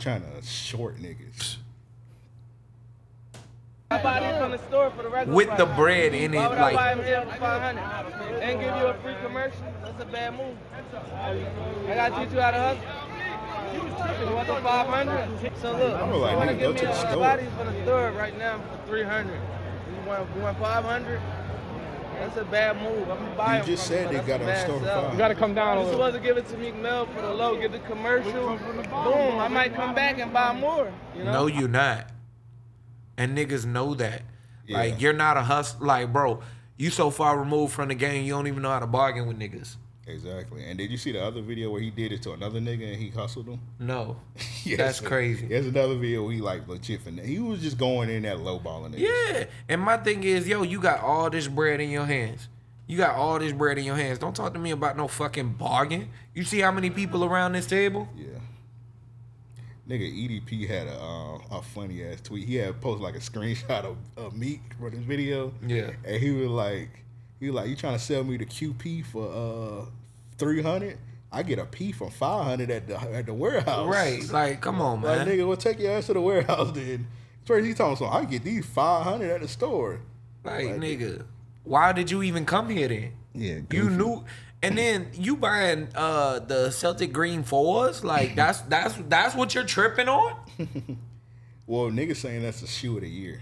trying 0.00 0.22
to 0.22 0.46
short 0.46 0.96
niggas. 0.96 1.56
I 3.98 4.02
buy 4.02 4.20
these 4.30 4.38
from 4.38 4.50
the 4.52 4.58
store 4.68 4.90
for 4.90 5.02
the 5.02 5.08
regular 5.08 5.36
With 5.36 5.46
price. 5.48 5.58
the 5.58 5.66
bread 5.66 6.14
in 6.14 6.34
it, 6.34 6.36
Why 6.38 6.48
would 6.48 6.58
like- 6.58 6.76
I 6.76 6.94
buy 6.94 7.02
them 7.04 7.28
for 7.28 7.36
500 7.36 8.42
and 8.42 8.60
give 8.60 8.76
you 8.76 8.86
a 8.86 8.94
free 8.94 9.14
commercial? 9.22 9.60
That's 9.82 10.02
a 10.02 10.06
bad 10.06 10.32
move. 10.36 10.56
I 11.88 11.94
gotta 11.94 12.24
teach 12.24 12.32
you 12.34 12.40
how 12.40 12.50
to 12.50 12.58
hustle. 12.58 12.82
You 14.28 14.34
want 14.34 14.46
the 14.46 14.54
500? 14.56 15.28
So 15.60 15.72
look, 15.72 15.94
I 16.00 16.06
you 16.06 16.12
was 16.12 16.20
like, 16.22 16.36
wanna 16.36 16.52
nigga, 16.52 16.58
give 16.58 16.60
go 16.68 16.72
me 16.72 16.78
to 16.80 16.86
the 16.86 16.92
a 16.92 16.94
store. 16.94 17.16
body 17.16 17.46
from 17.56 17.66
the 17.66 17.82
store 17.84 18.10
right 18.12 18.38
now 18.38 18.58
for 18.58 18.88
300. 18.88 19.32
You 19.34 20.08
want, 20.08 20.28
you 20.36 20.42
want 20.42 20.58
500? 20.58 21.20
That's 22.18 22.36
a 22.38 22.44
bad 22.44 22.80
move. 22.80 23.10
I'm 23.10 23.18
gonna 23.18 23.34
buy 23.36 23.52
You 23.52 23.58
them 23.58 23.66
just 23.66 23.86
from 23.88 23.96
said 23.96 24.08
they 24.08 24.14
that's 24.14 24.26
got 24.26 24.40
a 24.40 24.44
it 24.44 24.48
on 24.56 24.64
store 24.64 24.78
for 24.78 24.84
sell. 24.86 25.02
five. 25.02 25.12
You 25.12 25.18
gotta 25.18 25.34
come 25.34 25.54
down 25.54 25.68
a 25.68 25.80
You're 25.80 25.84
little. 25.90 26.00
supposed 26.00 26.16
to 26.16 26.22
give 26.22 26.36
it 26.38 26.48
to 26.48 26.56
Meek 26.56 26.74
Mill 26.76 27.06
for 27.14 27.20
the 27.20 27.28
low, 27.34 27.56
get 27.60 27.72
the 27.72 27.78
commercial. 27.80 28.32
Boom, 28.32 29.38
I 29.38 29.48
might 29.48 29.74
come 29.74 29.94
back 29.94 30.18
and 30.18 30.32
buy 30.32 30.52
more. 30.54 30.90
You 31.16 31.24
know? 31.24 31.32
No, 31.32 31.46
you're 31.46 31.68
not. 31.68 32.06
And 33.16 33.36
niggas 33.36 33.64
know 33.64 33.94
that. 33.94 34.22
Like 34.68 35.00
you're 35.00 35.12
not 35.12 35.36
a 35.36 35.42
hustler. 35.42 35.86
Like, 35.86 36.12
bro, 36.12 36.42
you 36.76 36.90
so 36.90 37.10
far 37.10 37.38
removed 37.38 37.72
from 37.72 37.88
the 37.88 37.94
game, 37.94 38.24
you 38.24 38.32
don't 38.32 38.46
even 38.46 38.62
know 38.62 38.70
how 38.70 38.80
to 38.80 38.86
bargain 38.86 39.26
with 39.26 39.38
niggas. 39.38 39.76
Exactly. 40.08 40.64
And 40.64 40.78
did 40.78 40.90
you 40.90 40.96
see 40.96 41.10
the 41.12 41.22
other 41.22 41.42
video 41.42 41.70
where 41.70 41.80
he 41.80 41.90
did 41.90 42.12
it 42.12 42.22
to 42.22 42.32
another 42.32 42.60
nigga 42.60 42.92
and 42.92 42.96
he 42.96 43.10
hustled 43.10 43.48
him? 43.48 43.60
No, 43.80 44.16
Yes, 44.64 44.78
that's 44.78 45.00
crazy. 45.00 45.46
There's 45.46 45.66
another 45.66 45.96
video 45.96 46.22
where 46.24 46.32
he 46.32 46.40
like 46.40 46.66
legit 46.68 47.04
finna. 47.04 47.24
He 47.24 47.38
was 47.40 47.60
just 47.60 47.76
going 47.78 48.08
in 48.08 48.22
that 48.22 48.40
low 48.40 48.58
balling 48.58 48.92
niggas. 48.92 49.00
Yeah. 49.00 49.44
And 49.68 49.80
my 49.80 49.96
thing 49.96 50.22
is, 50.22 50.46
yo, 50.46 50.62
you 50.62 50.80
got 50.80 51.00
all 51.00 51.28
this 51.30 51.48
bread 51.48 51.80
in 51.80 51.90
your 51.90 52.06
hands. 52.06 52.48
You 52.86 52.96
got 52.96 53.16
all 53.16 53.38
this 53.40 53.52
bread 53.52 53.78
in 53.78 53.84
your 53.84 53.96
hands. 53.96 54.20
Don't 54.20 54.34
talk 54.34 54.52
to 54.52 54.60
me 54.60 54.70
about 54.70 54.96
no 54.96 55.08
fucking 55.08 55.54
bargain. 55.54 56.08
You 56.34 56.44
see 56.44 56.60
how 56.60 56.70
many 56.70 56.90
people 56.90 57.24
around 57.24 57.52
this 57.52 57.66
table? 57.66 58.08
Yeah. 58.16 58.26
Nigga, 59.88 60.42
EDP 60.44 60.66
had 60.66 60.88
a 60.88 60.98
uh, 60.98 61.38
a 61.58 61.62
funny 61.62 62.04
ass 62.04 62.20
tweet. 62.20 62.46
He 62.48 62.56
had 62.56 62.80
posted 62.80 63.02
like 63.02 63.14
a 63.14 63.20
screenshot 63.20 63.84
of, 63.84 63.96
of 64.16 64.36
Meek 64.36 64.60
for 64.80 64.90
this 64.90 65.00
video. 65.00 65.52
Yeah. 65.64 65.90
And 66.04 66.20
he 66.20 66.30
was 66.32 66.50
like, 66.50 66.88
he 67.38 67.46
was 67.50 67.54
like, 67.54 67.68
you 67.68 67.76
trying 67.76 67.94
to 67.94 68.00
sell 68.00 68.24
me 68.24 68.36
the 68.36 68.46
QP 68.46 69.06
for 69.06 69.30
uh 69.30 69.86
three 70.38 70.62
hundred? 70.62 70.98
I 71.30 71.42
get 71.42 71.58
a 71.58 71.66
P 71.66 71.92
for 71.92 72.10
five 72.10 72.44
hundred 72.46 72.70
at 72.70 72.88
the 72.88 72.98
at 73.00 73.26
the 73.26 73.34
warehouse. 73.34 73.88
Right. 73.88 74.28
Like, 74.28 74.60
come 74.60 74.80
on, 74.80 75.02
man. 75.02 75.18
Like 75.18 75.28
nigga, 75.28 75.46
well 75.46 75.56
take 75.56 75.78
your 75.78 75.92
ass 75.92 76.06
to 76.06 76.14
the 76.14 76.20
warehouse 76.20 76.72
then. 76.72 77.06
First 77.44 77.66
he 77.66 77.74
talking 77.74 77.96
so 77.96 78.06
I 78.06 78.24
get 78.24 78.42
these 78.42 78.66
five 78.66 79.04
hundred 79.04 79.30
at 79.30 79.40
the 79.40 79.48
store. 79.48 80.00
Like, 80.42 80.66
nigga, 80.66 81.24
why 81.62 81.92
did 81.92 82.10
you 82.10 82.22
even 82.24 82.44
come 82.44 82.70
here 82.70 82.88
then? 82.88 83.12
Yeah, 83.34 83.58
You 83.70 83.90
knew, 83.90 84.24
and 84.62 84.76
then 84.76 85.08
you 85.12 85.36
buying 85.36 85.88
uh 85.94 86.38
the 86.40 86.70
Celtic 86.70 87.12
green 87.12 87.42
fours. 87.42 88.02
Like 88.04 88.34
that's 88.34 88.60
that's 88.62 88.94
that's 89.08 89.34
what 89.34 89.54
you're 89.54 89.64
tripping 89.64 90.08
on. 90.08 90.36
Well, 91.66 91.90
niggas 91.90 92.16
saying 92.18 92.42
that's 92.42 92.60
the 92.60 92.68
shoe 92.68 92.94
of 92.94 93.02
the 93.02 93.10
year. 93.10 93.40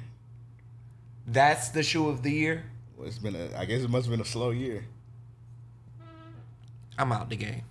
That's 1.26 1.68
the 1.68 1.82
shoe 1.82 2.08
of 2.08 2.22
the 2.22 2.30
year. 2.30 2.64
Well, 2.96 3.06
it's 3.06 3.18
been 3.18 3.36
a. 3.36 3.50
I 3.56 3.66
guess 3.66 3.82
it 3.82 3.90
must 3.90 4.06
have 4.06 4.10
been 4.10 4.20
a 4.20 4.24
slow 4.24 4.50
year. 4.50 4.86
I'm 6.98 7.12
out 7.12 7.28
the 7.28 7.36
game. 7.36 7.62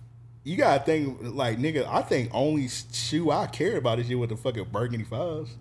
You 0.44 0.56
gotta 0.56 0.84
think 0.84 1.18
like 1.22 1.58
nigga. 1.58 1.86
I 1.88 2.02
think 2.02 2.30
only 2.32 2.68
shoe 2.68 3.30
I 3.30 3.46
care 3.46 3.78
about 3.78 3.98
is 3.98 4.08
you 4.08 4.18
with 4.18 4.30
the 4.30 4.36
fucking 4.36 4.66
burgundy 4.70 5.04
fives. 5.04 5.56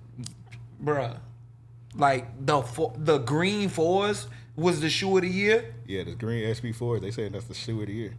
Bruh. 0.83 1.17
Like 1.95 2.45
the 2.45 2.61
the 2.97 3.17
green 3.19 3.69
fours 3.69 4.27
was 4.55 4.79
the 4.81 4.89
shoe 4.89 5.15
of 5.17 5.23
the 5.23 5.29
year. 5.29 5.72
Yeah, 5.85 6.03
the 6.03 6.15
green 6.15 6.43
SB4, 6.45 7.01
They 7.01 7.11
saying 7.11 7.33
that's 7.33 7.45
the 7.45 7.53
shoe 7.53 7.81
of 7.81 7.87
the 7.87 7.93
year. 7.93 8.13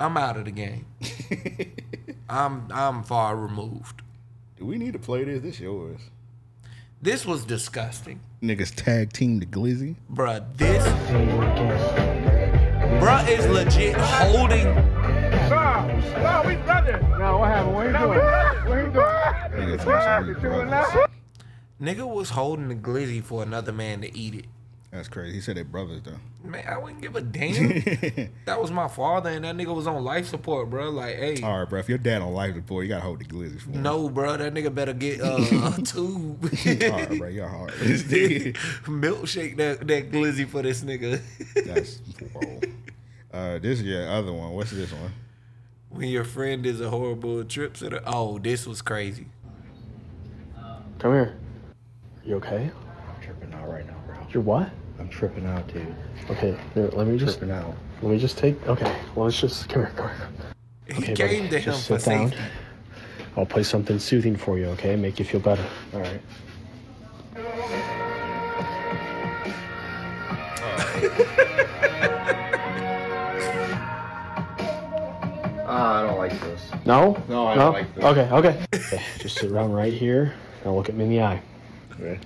I'm 0.00 0.16
out 0.16 0.36
of 0.36 0.44
the 0.44 0.50
game. 0.50 0.86
I'm 2.28 2.68
I'm 2.72 3.04
far 3.04 3.36
removed. 3.36 4.02
Do 4.56 4.66
we 4.66 4.76
need 4.76 4.92
to 4.94 4.98
play 4.98 5.24
this? 5.24 5.42
This 5.42 5.60
yours. 5.60 6.00
This 7.00 7.24
was 7.24 7.44
disgusting. 7.44 8.20
Niggas 8.42 8.74
tag 8.74 9.12
team 9.12 9.38
the 9.38 9.46
Glizzy. 9.46 9.96
Bruh, 10.12 10.44
this 10.56 10.82
Bruh 13.00 13.28
is 13.28 13.46
legit 13.46 13.96
holding 13.96 14.64
No, 14.74 16.42
we 16.46 16.56
brothers. 16.56 17.02
No, 17.18 17.38
what 17.38 17.50
happened? 17.50 17.74
What 17.74 17.86
he 17.86 17.92
doing? 17.92 18.18
What 18.66 18.78
he 18.78 18.84
doing? 18.92 19.78
Niggas 19.78 20.40
doing? 20.40 21.08
Nigga 21.80 22.08
was 22.08 22.30
holding 22.30 22.68
the 22.68 22.74
glizzy 22.74 23.22
for 23.22 23.42
another 23.42 23.72
man 23.72 24.00
to 24.00 24.16
eat 24.16 24.34
it. 24.34 24.46
That's 24.94 25.08
crazy. 25.08 25.34
He 25.34 25.40
said 25.40 25.56
they 25.56 25.62
brothers 25.62 26.02
though. 26.04 26.48
Man, 26.48 26.64
I 26.68 26.78
wouldn't 26.78 27.02
give 27.02 27.16
a 27.16 27.20
damn. 27.20 28.30
that 28.44 28.60
was 28.60 28.70
my 28.70 28.86
father, 28.86 29.28
and 29.30 29.44
that 29.44 29.56
nigga 29.56 29.74
was 29.74 29.88
on 29.88 30.04
life 30.04 30.28
support, 30.28 30.70
bro. 30.70 30.90
Like, 30.90 31.16
hey, 31.16 31.42
All 31.42 31.58
right, 31.58 31.68
bro. 31.68 31.80
If 31.80 31.88
your 31.88 31.98
dad 31.98 32.22
on 32.22 32.32
life 32.32 32.54
support, 32.54 32.84
you 32.84 32.90
gotta 32.90 33.02
hold 33.02 33.18
the 33.18 33.24
Glizzy 33.24 33.60
for 33.60 33.70
him. 33.72 33.82
no, 33.82 34.08
bro, 34.08 34.36
that 34.36 34.54
nigga 34.54 34.72
better 34.72 34.92
get 34.92 35.20
uh, 35.20 35.34
a 35.78 35.82
tube. 35.82 36.44
All 36.44 36.90
right, 36.90 37.18
bro. 37.18 37.28
You're 37.28 37.48
hard. 37.48 37.72
Milkshake 37.72 39.56
that 39.56 39.84
that 39.88 40.12
glizzy 40.12 40.48
for 40.48 40.62
this 40.62 40.84
nigga. 40.84 41.20
That's 41.66 41.98
whoa. 42.32 42.60
Uh, 43.32 43.58
this 43.58 43.80
is 43.80 43.82
your 43.82 44.08
other 44.08 44.32
one. 44.32 44.52
What's 44.52 44.70
this 44.70 44.92
one? 44.92 45.12
when 45.94 46.08
your 46.08 46.24
friend 46.24 46.66
is 46.66 46.80
a 46.80 46.90
horrible 46.90 47.44
trip 47.44 47.76
sitter. 47.76 48.00
Oh, 48.06 48.38
this 48.38 48.66
was 48.66 48.82
crazy. 48.82 49.26
Come 50.98 51.12
here. 51.12 51.36
You 52.24 52.36
okay? 52.36 52.70
I'm 53.08 53.22
tripping 53.22 53.52
out 53.54 53.68
right 53.68 53.86
now, 53.86 53.96
bro. 54.06 54.16
You're 54.30 54.42
what? 54.42 54.70
I'm 55.14 55.18
tripping 55.20 55.46
out, 55.46 55.68
dude. 55.68 55.94
Okay, 56.28 56.56
here, 56.74 56.88
let 56.92 57.06
me 57.06 57.16
just. 57.16 57.38
Tripping 57.38 57.54
out. 57.54 57.72
Let 58.02 58.10
me 58.12 58.18
just 58.18 58.36
take. 58.36 58.60
Okay, 58.66 58.96
well, 59.14 59.26
let's 59.26 59.40
just 59.40 59.68
come 59.68 59.82
here. 59.82 59.92
Come 59.96 60.08
here. 60.08 60.28
He 60.86 61.12
Okay, 61.12 61.14
came 61.14 61.44
buddy, 61.44 61.48
to 61.50 61.58
him 61.58 61.64
just 61.64 61.86
for 61.88 61.98
sit 62.00 62.10
down. 62.10 62.30
safety. 62.30 62.44
I'll 63.36 63.46
play 63.46 63.62
something 63.62 63.98
soothing 64.00 64.34
for 64.36 64.58
you. 64.58 64.66
Okay, 64.66 64.96
make 64.96 65.18
you 65.20 65.24
feel 65.24 65.40
better. 65.40 65.64
All 65.92 66.00
right. 66.00 66.20
Ah, 75.66 76.02
I 76.02 76.06
don't 76.06 76.18
like 76.18 76.38
this. 76.40 76.70
No? 76.84 77.22
No, 77.28 77.46
I 77.46 77.54
don't 77.54 77.72
like 77.72 77.94
this. 77.94 78.04
Okay, 78.04 78.30
okay. 78.30 78.66
okay. 78.74 79.02
Just 79.18 79.38
sit 79.38 79.50
around 79.50 79.72
right 79.72 79.92
here. 79.92 80.34
Now 80.64 80.74
look 80.74 80.88
at 80.88 80.94
me 80.94 81.04
in 81.04 81.10
the 81.10 81.22
eye. 81.22 81.42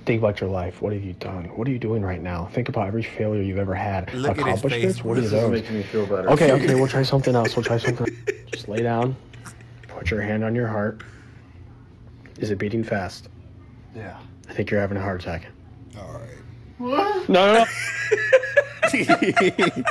Think 0.07 0.19
about 0.21 0.41
your 0.41 0.49
life. 0.51 0.81
What 0.81 0.93
have 0.95 1.05
you 1.05 1.13
done? 1.15 1.45
What 1.57 1.69
are 1.69 1.71
you 1.71 1.79
doing 1.79 2.03
right 2.03 2.23
now? 2.23 2.47
Think 2.53 2.69
about 2.71 2.87
every 2.87 3.03
failure 3.03 3.43
you've 3.43 3.59
ever 3.59 3.75
had. 3.75 4.13
Look 4.15 4.31
at 4.33 4.37
his 4.37 4.45
Accomplishments? 4.61 4.97
face. 4.97 5.05
What 5.05 5.13
are 5.19 5.21
This 5.21 5.27
is 5.27 5.33
those? 5.33 5.51
making 5.51 5.75
me 5.77 5.83
feel 5.83 6.07
better. 6.07 6.31
Okay, 6.31 6.53
okay, 6.53 6.75
we'll 6.75 6.89
try 6.89 7.03
something 7.03 7.35
else. 7.35 7.55
We'll 7.55 7.65
try 7.65 7.77
something. 7.77 8.07
Just 8.53 8.69
lay 8.69 8.83
down. 8.83 9.15
Put 9.89 10.11
your 10.11 10.23
hand 10.23 10.43
on 10.43 10.55
your 10.55 10.69
heart. 10.69 11.03
Is 12.39 12.51
it 12.51 12.57
beating 12.59 12.83
fast? 12.83 13.29
Yeah. 13.95 14.17
I 14.49 14.55
think 14.55 14.71
you're 14.71 14.81
having 14.81 14.97
a 14.97 15.03
heart 15.03 15.21
attack. 15.23 15.47
All 15.99 16.13
right. 16.15 16.39
What? 16.79 17.29
No, 17.29 17.53
no, 17.53 17.59
no. 17.59 17.67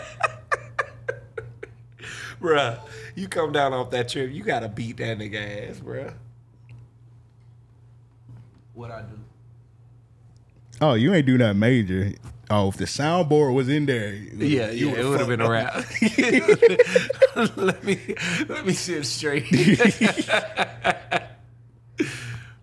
bruh, 2.42 2.80
you 3.16 3.28
come 3.28 3.52
down 3.52 3.74
off 3.74 3.92
that 3.92 4.10
trip, 4.10 4.32
you 4.32 4.44
gotta 4.44 4.70
beat 4.70 4.98
that 4.98 5.18
nigga 5.20 5.70
ass, 5.70 5.80
bruh. 5.80 6.14
What 8.74 8.90
I 8.92 9.02
do? 9.02 9.20
Oh, 10.82 10.94
you 10.94 11.14
ain't 11.14 11.26
do 11.26 11.38
nothing 11.38 11.60
major. 11.60 12.12
Oh, 12.50 12.70
if 12.70 12.78
the 12.78 12.86
soundboard 12.86 13.54
was 13.54 13.68
in 13.68 13.86
there, 13.86 14.14
Yeah, 14.14 14.72
yeah, 14.72 14.92
it 14.92 15.06
would've 15.06 15.28
been 15.28 15.42
a 15.42 15.50
wrap. 15.50 15.74
let 17.58 17.84
me 17.84 18.16
let 18.48 18.66
me 18.66 18.74
sit 18.74 19.06
straight. 19.06 19.46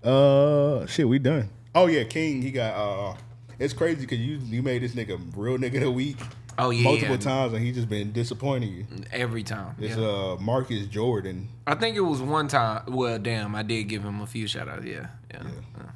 Uh, 0.04 0.84
shit, 0.84 1.08
we 1.08 1.18
done. 1.18 1.48
Oh 1.74 1.86
yeah, 1.86 2.04
King, 2.04 2.42
he 2.42 2.50
got. 2.50 2.74
uh 2.74 3.16
It's 3.58 3.72
crazy 3.72 4.02
because 4.02 4.18
you 4.18 4.36
you 4.36 4.62
made 4.62 4.82
this 4.82 4.94
nigga 4.94 5.18
real 5.34 5.56
nigga 5.56 5.76
of 5.76 5.80
the 5.80 5.90
week. 5.90 6.18
Oh, 6.58 6.68
yeah. 6.68 6.84
multiple 6.84 7.16
times, 7.16 7.54
and 7.54 7.64
he 7.64 7.72
just 7.72 7.88
been 7.88 8.12
disappointing 8.12 8.70
you. 8.70 8.86
Every 9.10 9.42
time. 9.42 9.74
It's 9.80 9.96
yeah. 9.96 10.06
uh 10.06 10.36
Marcus 10.40 10.86
Jordan. 10.88 11.48
I 11.66 11.74
think 11.74 11.96
it 11.96 12.02
was 12.02 12.20
one 12.20 12.48
time. 12.48 12.82
Well, 12.86 13.18
damn, 13.18 13.54
I 13.54 13.62
did 13.62 13.84
give 13.84 14.02
him 14.02 14.20
a 14.20 14.26
few 14.26 14.46
shout 14.46 14.68
outs. 14.68 14.84
Yeah, 14.84 15.06
yeah. 15.32 15.42
yeah. 15.42 15.90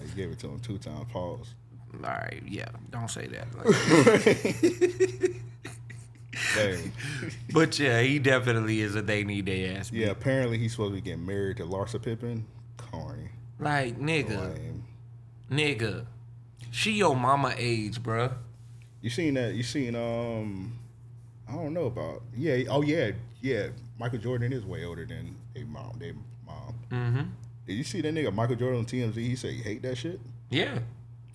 I 0.00 0.16
gave 0.16 0.30
it 0.32 0.40
to 0.40 0.48
him 0.48 0.58
two 0.58 0.78
times. 0.78 1.06
Pause. 1.12 1.54
All 1.94 2.10
right, 2.10 2.42
yeah. 2.46 2.68
Don't 2.90 3.10
say 3.10 3.26
that. 3.28 3.48
Dang. 6.56 6.92
but 7.52 7.78
yeah, 7.78 8.00
he 8.00 8.18
definitely 8.18 8.80
is 8.80 8.96
a 8.96 9.02
they 9.02 9.22
need 9.22 9.46
their 9.46 9.76
ass. 9.78 9.92
Yeah, 9.92 10.08
apparently 10.08 10.58
he's 10.58 10.72
supposed 10.72 10.92
to 10.92 10.94
be 10.94 11.00
getting 11.02 11.26
married 11.26 11.58
to 11.58 11.64
Larsa 11.64 12.02
Pippen. 12.02 12.46
Corny. 12.78 13.28
Like 13.58 13.98
nigga, 13.98 14.56
nigga, 15.50 16.06
she 16.70 16.92
your 16.92 17.14
mama 17.14 17.54
age, 17.56 18.02
bruh. 18.02 18.32
You 19.02 19.10
seen 19.10 19.34
that? 19.34 19.54
You 19.54 19.62
seen 19.62 19.94
um? 19.94 20.78
I 21.48 21.52
don't 21.54 21.74
know 21.74 21.86
about. 21.86 22.22
Yeah. 22.36 22.62
Oh 22.70 22.82
yeah. 22.82 23.10
Yeah. 23.40 23.68
Michael 23.98 24.18
Jordan 24.18 24.52
is 24.52 24.64
way 24.64 24.84
older 24.84 25.04
than 25.04 25.36
a 25.54 25.64
mom. 25.64 25.96
They 25.98 26.12
mom. 26.46 26.74
Mm-hmm. 26.90 27.22
Did 27.66 27.74
you 27.74 27.84
see 27.84 28.00
that 28.00 28.14
nigga 28.14 28.32
Michael 28.32 28.56
Jordan 28.56 28.80
on 28.80 28.86
TMZ? 28.86 29.14
He 29.14 29.36
said 29.36 29.50
he 29.50 29.62
hate 29.62 29.82
that 29.82 29.96
shit. 29.96 30.18
Yeah. 30.50 30.78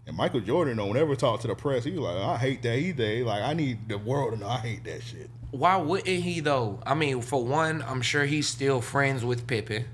And 0.08 0.16
Michael 0.16 0.40
Jordan 0.40 0.78
don't 0.78 0.96
ever 0.96 1.16
talk 1.18 1.42
to 1.42 1.48
the 1.48 1.56
press. 1.56 1.84
He 1.84 1.92
was 1.92 2.00
like, 2.00 2.16
I 2.16 2.38
hate 2.38 2.62
that 2.64 2.78
either. 2.78 3.26
Like 3.26 3.44
I 3.44 3.54
need 3.54 3.90
the 3.90 3.98
world 3.98 4.34
to 4.34 4.40
know 4.40 4.48
I 4.48 4.58
hate 4.58 4.86
that 4.86 5.04
shit. 5.04 5.30
Why 5.52 5.76
wouldn't 5.76 6.08
he 6.08 6.40
though? 6.40 6.80
I 6.86 6.96
mean, 6.96 7.22
for 7.22 7.44
one, 7.44 7.84
I'm 7.86 8.02
sure 8.02 8.26
he's 8.26 8.48
still 8.48 8.80
friends 8.80 9.26
with 9.26 9.46
Pippen. 9.46 9.86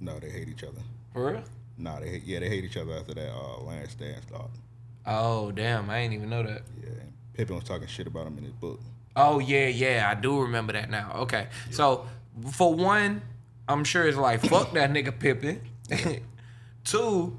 No, 0.00 0.18
they 0.18 0.30
hate 0.30 0.48
each 0.48 0.64
other. 0.64 0.80
For 1.12 1.32
real? 1.32 1.44
Nah, 1.78 2.00
they 2.00 2.08
hate, 2.08 2.24
yeah 2.24 2.40
they 2.40 2.48
hate 2.48 2.64
each 2.64 2.76
other 2.76 2.92
after 2.94 3.14
that 3.14 3.30
uh, 3.30 3.60
Last 3.60 3.98
Dance 4.00 4.24
thought. 4.24 4.50
Oh 5.06 5.52
damn, 5.52 5.88
I 5.90 5.98
ain't 5.98 6.12
even 6.12 6.28
know 6.28 6.42
that. 6.42 6.62
Yeah, 6.82 6.90
Pippen 7.34 7.54
was 7.54 7.64
talking 7.64 7.86
shit 7.86 8.08
about 8.08 8.26
him 8.26 8.38
in 8.38 8.44
his 8.44 8.52
book. 8.52 8.80
Oh 9.14 9.38
yeah, 9.38 9.68
yeah, 9.68 10.08
I 10.10 10.20
do 10.20 10.40
remember 10.42 10.72
that 10.72 10.90
now. 10.90 11.12
Okay, 11.20 11.46
so 11.70 12.06
for 12.52 12.74
one, 12.74 13.22
I'm 13.68 13.84
sure 13.84 14.08
it's 14.08 14.18
like 14.18 14.44
fuck 14.44 14.72
that 14.72 14.90
nigga 14.90 15.16
Pippen. 15.16 15.60
Two, 16.84 17.36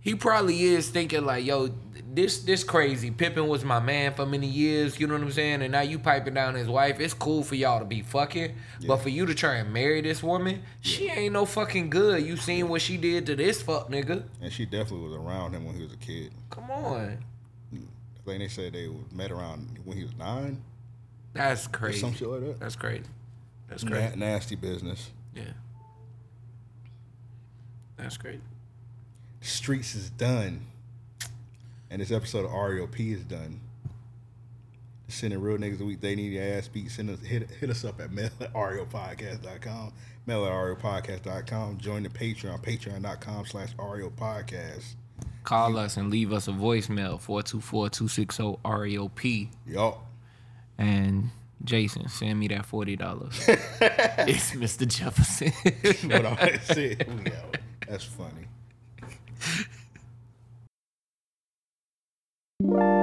he 0.00 0.14
probably 0.14 0.62
is 0.62 0.88
thinking 0.88 1.24
like, 1.24 1.44
yo, 1.44 1.70
this 2.12 2.42
this 2.42 2.64
crazy. 2.64 3.10
Pippen 3.10 3.46
was 3.46 3.64
my 3.64 3.78
man 3.78 4.14
for 4.14 4.26
many 4.26 4.46
years. 4.48 4.98
You 4.98 5.06
know 5.06 5.14
what 5.14 5.22
I'm 5.22 5.30
saying? 5.32 5.62
And 5.62 5.70
now 5.72 5.82
you 5.82 5.98
piping 5.98 6.34
down 6.34 6.54
his 6.54 6.66
wife. 6.68 6.98
It's 6.98 7.14
cool 7.14 7.44
for 7.44 7.54
y'all 7.54 7.78
to 7.78 7.84
be 7.84 8.02
fucking, 8.02 8.56
but 8.86 8.96
for 8.98 9.10
you 9.10 9.26
to 9.26 9.34
try 9.34 9.56
and 9.56 9.72
marry 9.72 10.00
this 10.00 10.22
woman, 10.22 10.62
she 10.80 11.08
ain't 11.08 11.32
no 11.34 11.44
fucking 11.46 11.88
good. 11.90 12.24
You 12.24 12.36
seen 12.36 12.68
what 12.68 12.82
she 12.82 12.96
did 12.96 13.26
to 13.26 13.36
this 13.36 13.62
fuck 13.62 13.88
nigga? 13.90 14.24
And 14.42 14.52
she 14.52 14.64
definitely 14.66 15.06
was 15.08 15.16
around 15.16 15.52
him 15.54 15.64
when 15.64 15.76
he 15.76 15.82
was 15.84 15.92
a 15.92 15.96
kid. 15.98 16.32
Come 16.50 16.70
on, 16.70 17.18
I 17.72 17.76
think 18.26 18.38
they 18.40 18.48
said 18.48 18.72
they 18.72 18.88
met 19.12 19.30
around 19.30 19.78
when 19.84 19.96
he 19.96 20.02
was 20.02 20.14
nine. 20.16 20.60
that's 21.32 21.66
crazy. 21.68 22.00
Some 22.00 22.14
shit 22.14 22.26
like 22.28 22.40
that. 22.40 22.58
That's 22.60 22.74
crazy. 22.76 23.04
That's 23.68 23.84
Na- 23.84 23.90
crazy. 23.90 24.16
nasty 24.16 24.56
business. 24.56 25.10
Yeah. 25.34 25.42
That's 27.96 28.16
great. 28.16 28.40
Streets 29.40 29.94
is 29.94 30.10
done. 30.10 30.66
And 31.90 32.02
this 32.02 32.12
episode 32.12 32.44
of 32.44 32.50
RAOP 32.52 33.14
is 33.14 33.24
done. 33.24 33.60
Sending 35.08 35.40
real 35.40 35.56
niggas 35.58 35.80
a 35.80 35.84
week 35.84 36.00
they 36.00 36.14
need 36.14 36.32
your 36.32 36.44
ass 36.44 36.68
beat. 36.68 36.88
Send 36.90 37.10
us 37.10 37.18
hit, 37.20 37.50
hit 37.50 37.68
us 37.68 37.84
up 37.84 38.00
at 38.00 38.12
mail 38.12 38.30
at 38.40 38.52
RAOPodcast.com. 38.52 39.92
Mail 40.26 40.44
at 40.44 40.52
RAOPodcast.com. 40.52 41.78
Join 41.78 42.04
the 42.04 42.08
Patreon, 42.10 42.62
patreon.com 42.62 43.46
slash 43.46 43.74
RAOPodcast. 43.76 44.94
Call 45.42 45.76
us 45.78 45.96
and 45.96 46.10
leave 46.10 46.32
us 46.32 46.46
a 46.46 46.52
voicemail 46.52 47.20
424-260-RAOP. 47.20 49.48
Yup. 49.66 50.06
And 50.78 51.30
Jason, 51.64 52.06
send 52.08 52.38
me 52.38 52.46
that 52.48 52.64
forty 52.64 52.96
dollars. 52.96 53.34
it's 53.48 54.52
Mr. 54.52 54.86
Jefferson. 54.86 55.52
But 56.08 56.24
all 56.24 56.36
that 56.36 56.62
shit. 56.72 57.06
That's 57.86 58.04
funny 58.04 58.46
you 62.60 62.90